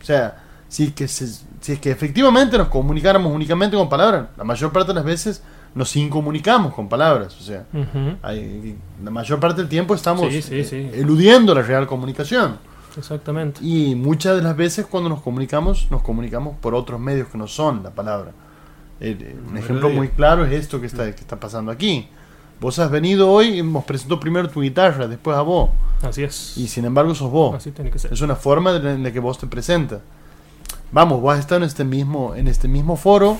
O 0.00 0.04
sea, 0.04 0.44
si 0.68 0.84
es 0.84 0.92
que, 0.94 1.08
se- 1.08 1.26
si 1.60 1.72
es 1.72 1.78
que 1.80 1.90
efectivamente 1.90 2.58
nos 2.58 2.68
comunicáramos 2.68 3.32
únicamente 3.32 3.76
con 3.76 3.88
palabras, 3.88 4.26
la 4.36 4.44
mayor 4.44 4.72
parte 4.72 4.88
de 4.88 4.94
las 4.94 5.04
veces 5.04 5.42
nos 5.74 5.94
incomunicamos 5.96 6.72
con 6.74 6.88
palabras. 6.88 7.36
O 7.40 7.42
sea, 7.44 7.64
Ujú. 7.72 8.16
hay- 8.22 8.76
la 9.04 9.10
mayor 9.10 9.38
parte 9.40 9.60
del 9.60 9.68
tiempo 9.68 9.94
estamos 9.94 10.32
Sí, 10.32 10.42
sí, 10.42 10.60
eh, 10.60 10.64
sí. 10.64 10.90
eludiendo 10.94 11.54
la 11.54 11.62
real 11.62 11.86
comunicación. 11.86 12.58
Exactamente. 12.96 13.60
Y 13.62 13.94
muchas 13.94 14.36
de 14.36 14.42
las 14.42 14.56
veces 14.56 14.86
cuando 14.86 15.08
nos 15.10 15.20
comunicamos, 15.20 15.88
nos 15.90 16.02
comunicamos 16.02 16.56
por 16.60 16.74
otros 16.74 16.98
medios 16.98 17.28
que 17.28 17.36
no 17.36 17.46
son 17.46 17.82
la 17.82 17.90
palabra. 17.90 18.32
El- 19.00 19.36
un 19.50 19.58
ejemplo 19.58 19.90
muy 19.90 20.08
claro 20.08 20.46
es 20.46 20.52
esto 20.52 20.80
que 20.80 20.86
está, 20.86 21.04
que 21.14 21.20
está 21.20 21.38
pasando 21.38 21.70
aquí. 21.70 22.08
Vos 22.58 22.78
has 22.78 22.90
venido 22.90 23.30
hoy 23.30 23.58
y 23.58 23.62
nos 23.62 23.84
presentó 23.84 24.18
primero 24.18 24.48
tu 24.48 24.62
guitarra, 24.62 25.06
después 25.06 25.36
a 25.36 25.42
vos. 25.42 25.68
Así 26.02 26.22
es. 26.22 26.56
Y 26.56 26.68
sin 26.68 26.86
embargo 26.86 27.14
sos 27.14 27.30
vos. 27.30 27.54
Así 27.54 27.70
tiene 27.70 27.90
que 27.90 27.98
ser. 27.98 28.14
Es 28.14 28.22
una 28.22 28.34
forma 28.34 28.72
de- 28.72 28.94
en 28.94 29.02
la 29.02 29.12
que 29.12 29.20
vos 29.20 29.36
te 29.38 29.46
presentas. 29.46 30.00
Vamos, 30.92 31.20
vos 31.20 31.34
has 31.34 31.40
estado 31.40 31.58
en 31.62 31.66
este 31.66 31.84
mismo, 31.84 32.34
en 32.34 32.48
este 32.48 32.68
mismo 32.68 32.96
foro, 32.96 33.38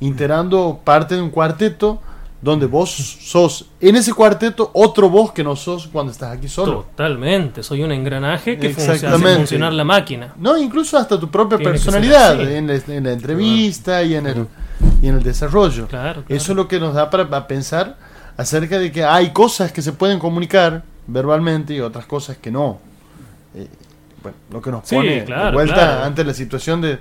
integrando 0.00 0.80
parte 0.84 1.14
de 1.16 1.22
un 1.22 1.30
cuarteto 1.30 2.00
donde 2.40 2.66
vos 2.66 2.90
sos, 2.90 3.66
en 3.80 3.96
ese 3.96 4.12
cuarteto, 4.12 4.70
otro 4.74 5.08
vos 5.08 5.32
que 5.32 5.42
no 5.42 5.56
sos 5.56 5.86
cuando 5.86 6.12
estás 6.12 6.36
aquí 6.36 6.46
solo. 6.46 6.84
Totalmente, 6.90 7.62
soy 7.62 7.82
un 7.82 7.90
engranaje 7.90 8.58
que 8.58 8.76
func- 8.76 8.90
hace 8.90 9.36
funcionar 9.36 9.72
la 9.72 9.84
máquina. 9.84 10.34
No, 10.36 10.58
incluso 10.58 10.98
hasta 10.98 11.18
tu 11.18 11.30
propia 11.30 11.56
Tiene 11.56 11.72
personalidad 11.72 12.38
en 12.42 12.66
la, 12.66 12.74
en 12.74 13.04
la 13.04 13.12
entrevista 13.12 14.02
y 14.02 14.14
en 14.14 14.26
el, 14.26 14.46
y 15.00 15.08
en 15.08 15.14
el 15.16 15.22
desarrollo. 15.22 15.86
Claro, 15.88 16.22
claro. 16.22 16.24
Eso 16.28 16.52
es 16.52 16.56
lo 16.56 16.68
que 16.68 16.78
nos 16.78 16.92
da 16.92 17.08
para, 17.08 17.28
para 17.30 17.46
pensar 17.46 17.96
acerca 18.36 18.78
de 18.78 18.92
que 18.92 19.02
hay 19.04 19.30
cosas 19.32 19.72
que 19.72 19.80
se 19.80 19.92
pueden 19.94 20.18
comunicar 20.18 20.82
verbalmente 21.06 21.72
y 21.74 21.80
otras 21.80 22.04
cosas 22.04 22.36
que 22.36 22.50
no. 22.50 22.78
Bueno, 24.24 24.36
lo 24.50 24.60
que 24.60 24.70
nos 24.72 24.88
Sí, 24.88 24.96
pone 24.96 25.24
claro, 25.24 25.46
de 25.46 25.52
vuelta 25.52 25.74
claro. 25.74 26.04
ante 26.04 26.24
la 26.24 26.34
situación 26.34 26.80
de, 26.80 26.88
de- 26.96 26.98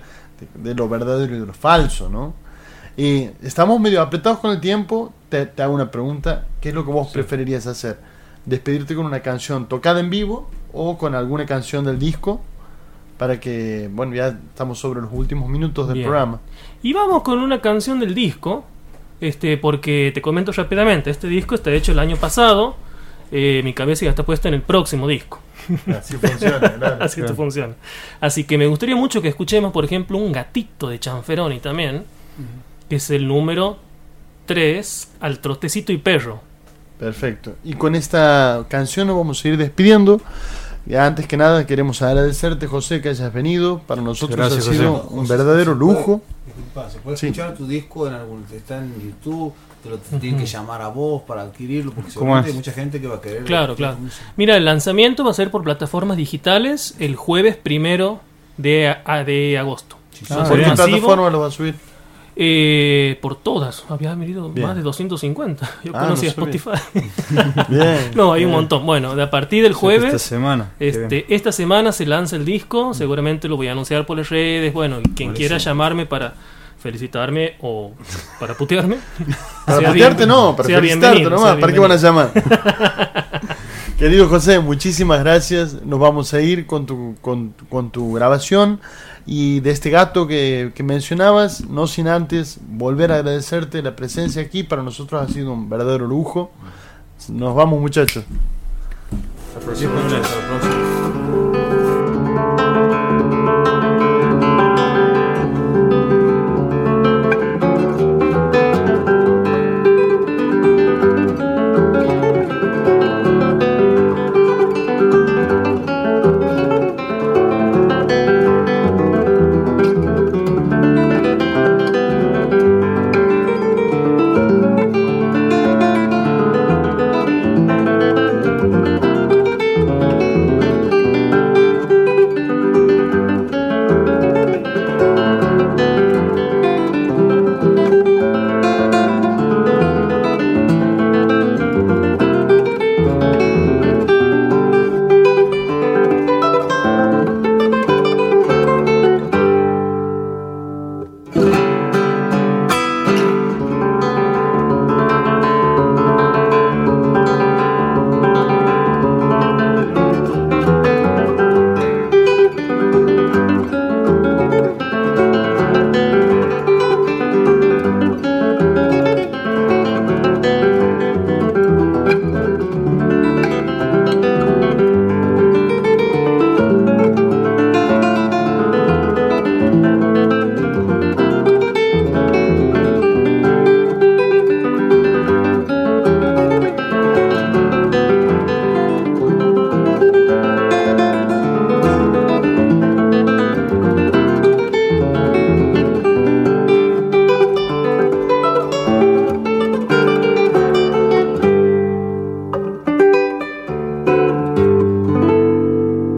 de 0.55 0.75
lo 0.75 0.87
verdadero 0.87 1.35
y 1.35 1.39
de 1.39 1.45
lo 1.47 1.53
falso, 1.53 2.07
¿no? 2.09 2.35
Y 2.95 3.29
estamos 3.41 3.79
medio 3.79 4.01
apretados 4.01 4.37
con 4.37 4.51
el 4.51 4.59
tiempo. 4.59 5.11
Te, 5.29 5.47
te 5.47 5.63
hago 5.63 5.73
una 5.73 5.89
pregunta: 5.89 6.45
¿qué 6.61 6.69
es 6.69 6.75
lo 6.75 6.85
que 6.85 6.91
vos 6.91 7.07
preferirías 7.11 7.65
hacer? 7.65 7.97
¿Despedirte 8.45 8.93
con 8.93 9.05
una 9.07 9.21
canción 9.21 9.67
tocada 9.67 9.99
en 9.99 10.09
vivo 10.11 10.51
o 10.73 10.97
con 10.99 11.15
alguna 11.15 11.45
canción 11.47 11.85
del 11.85 11.97
disco? 11.97 12.41
Para 13.17 13.39
que, 13.39 13.89
bueno, 13.93 14.13
ya 14.15 14.27
estamos 14.49 14.79
sobre 14.79 14.99
los 15.01 15.09
últimos 15.13 15.47
minutos 15.49 15.87
del 15.87 15.95
Bien. 15.95 16.07
programa. 16.07 16.39
Y 16.81 16.93
vamos 16.93 17.23
con 17.23 17.39
una 17.39 17.61
canción 17.61 17.99
del 17.99 18.13
disco, 18.13 18.65
este, 19.21 19.55
porque 19.57 20.11
te 20.13 20.21
comento 20.21 20.51
rápidamente, 20.51 21.09
este 21.09 21.27
disco 21.27 21.55
está 21.55 21.71
hecho 21.71 21.93
el 21.93 21.99
año 21.99 22.17
pasado, 22.17 22.75
eh, 23.31 23.61
mi 23.63 23.73
cabeza 23.73 24.05
ya 24.05 24.09
está 24.09 24.23
puesta 24.23 24.49
en 24.49 24.55
el 24.55 24.61
próximo 24.61 25.07
disco. 25.07 25.39
Así 25.97 26.15
funciona, 26.17 26.59
claro. 26.73 26.95
Así 26.99 27.19
esto 27.19 27.21
Claro. 27.21 27.35
funciona. 27.35 27.73
Así 28.21 28.43
que 28.43 28.57
me 28.57 28.67
gustaría 28.67 28.95
mucho 28.95 29.21
que 29.21 29.27
escuchemos, 29.29 29.71
por 29.71 29.85
ejemplo, 29.85 30.17
un 30.17 30.31
gatito 30.31 30.89
de 30.89 30.99
Chanferoni 30.99 31.59
también, 31.59 32.03
que 32.89 32.95
es 32.97 33.09
el 33.09 33.27
número 33.27 33.77
3, 34.45 35.09
al 35.19 35.39
trotecito 35.39 35.91
y 35.91 35.97
perro. 35.97 36.41
Perfecto. 36.99 37.55
Y 37.63 37.73
con 37.73 37.95
esta 37.95 38.65
canción 38.69 39.07
nos 39.07 39.17
vamos 39.17 39.43
a 39.43 39.47
ir 39.47 39.57
despidiendo. 39.57 40.21
Y 40.85 40.95
antes 40.95 41.27
que 41.27 41.37
nada 41.37 41.65
queremos 41.65 42.01
agradecerte, 42.01 42.67
José, 42.67 43.01
que 43.01 43.09
hayas 43.09 43.33
venido. 43.33 43.79
Para 43.87 44.01
nosotros 44.01 44.37
Gracias, 44.37 44.67
ha 44.67 44.71
sido 44.73 44.95
José. 44.95 45.13
un 45.15 45.27
verdadero 45.27 45.73
lujo. 45.73 46.21
Disculpa, 46.45 46.89
¿se 46.89 46.99
puede 46.99 47.17
Sí. 47.17 47.27
escuchar 47.27 47.55
tu 47.55 47.65
disco 47.67 48.07
en 48.07 48.13
algún 48.15 48.45
está 48.53 48.79
en 48.79 48.93
YouTube? 49.01 49.53
Te 49.83 49.89
lo 49.89 49.97
tienen 49.97 50.39
que 50.39 50.45
llamar 50.45 50.81
a 50.81 50.87
vos 50.87 51.23
para 51.23 51.41
adquirirlo 51.41 51.91
porque 51.91 52.07
¿Cómo 52.13 52.13
seguramente 52.21 52.49
hay 52.51 52.55
mucha 52.55 52.71
gente 52.71 53.01
que 53.01 53.07
va 53.07 53.15
a 53.17 53.21
querer. 53.21 53.43
Claro, 53.43 53.75
claro. 53.75 53.97
Mira, 54.37 54.55
el 54.55 54.63
lanzamiento 54.65 55.23
va 55.25 55.31
a 55.31 55.33
ser 55.33 55.51
por 55.51 55.61
plataformas 55.63 56.15
digitales 56.15 56.95
el 56.99 57.15
jueves 57.17 57.57
primero 57.57 58.21
de, 58.57 58.95
a- 59.05 59.23
de 59.25 59.57
agosto. 59.57 59.97
Ah, 60.29 60.45
¿Por 60.47 60.57
qué 60.59 60.67
masivo. 60.67 60.87
plataforma 60.87 61.29
lo 61.29 61.39
va 61.41 61.47
a 61.47 61.51
subir? 61.51 61.75
Eh, 62.35 63.19
por 63.21 63.35
todas, 63.35 63.83
había 63.89 64.15
venido 64.15 64.49
Bien. 64.49 64.65
más 64.67 64.75
de 64.75 64.81
250. 64.81 65.69
Yo 65.83 65.91
Ah, 65.93 65.99
conocía 66.05 66.33
no. 66.35 66.45
Spotify. 66.45 66.71
Bien, 67.69 68.11
no, 68.15 68.33
hay 68.33 68.45
un 68.45 68.51
montón. 68.51 68.85
Bueno, 68.87 69.15
de 69.15 69.21
a 69.23 69.29
partir 69.29 69.61
del 69.63 69.73
jueves. 69.73 70.05
esta 70.15 70.17
semana, 70.29 70.71
qué 70.79 70.87
Este, 70.87 71.25
esta 71.35 71.51
semana 71.51 71.91
se 71.91 72.05
lanza 72.07 72.35
el 72.35 72.45
disco. 72.45 72.93
Seguramente 72.95 73.47
lo 73.47 73.55
voy 73.57 73.67
a 73.67 73.73
anunciar 73.73 74.05
por 74.07 74.17
las 74.17 74.29
redes. 74.29 74.73
Bueno, 74.73 74.99
y 75.03 75.09
quien 75.09 75.33
quiera 75.33 75.57
llamarme 75.59 76.05
para 76.07 76.33
felicitarme 76.83 77.55
o 77.61 77.93
para 78.39 78.53
putearme. 78.55 78.97
Para 79.65 79.79
sea 79.79 79.89
putearte 79.89 80.17
bien- 80.17 80.29
no, 80.29 80.55
para 80.55 80.67
felicitarte 80.67 81.23
nomás. 81.23 81.55
¿Para 81.55 81.71
qué 81.73 81.79
van 81.79 81.91
a 81.93 81.95
llamar? 81.95 82.31
Querido 83.97 84.27
José, 84.27 84.59
muchísimas 84.59 85.19
gracias. 85.21 85.81
Nos 85.85 85.97
vamos 85.99 86.33
a 86.33 86.41
ir 86.41 86.65
con 86.65 86.85
tu, 86.85 87.15
con, 87.21 87.53
con 87.69 87.89
tu 87.89 88.11
grabación 88.11 88.81
y 89.25 89.61
de 89.61 89.71
este 89.71 89.89
gato 89.89 90.27
que, 90.27 90.73
que 90.75 90.83
mencionabas, 90.83 91.65
no 91.69 91.87
sin 91.87 92.09
antes 92.09 92.59
volver 92.67 93.13
a 93.13 93.15
agradecerte 93.15 93.81
la 93.81 93.95
presencia 93.95 94.41
aquí. 94.41 94.63
Para 94.63 94.83
nosotros 94.83 95.21
ha 95.21 95.31
sido 95.31 95.53
un 95.53 95.69
verdadero 95.69 96.05
lujo. 96.05 96.51
Nos 97.29 97.55
vamos 97.55 97.79
muchachos. 97.79 98.25
Hasta 99.55 99.59
la 99.59 99.65
próxima. 99.65 101.02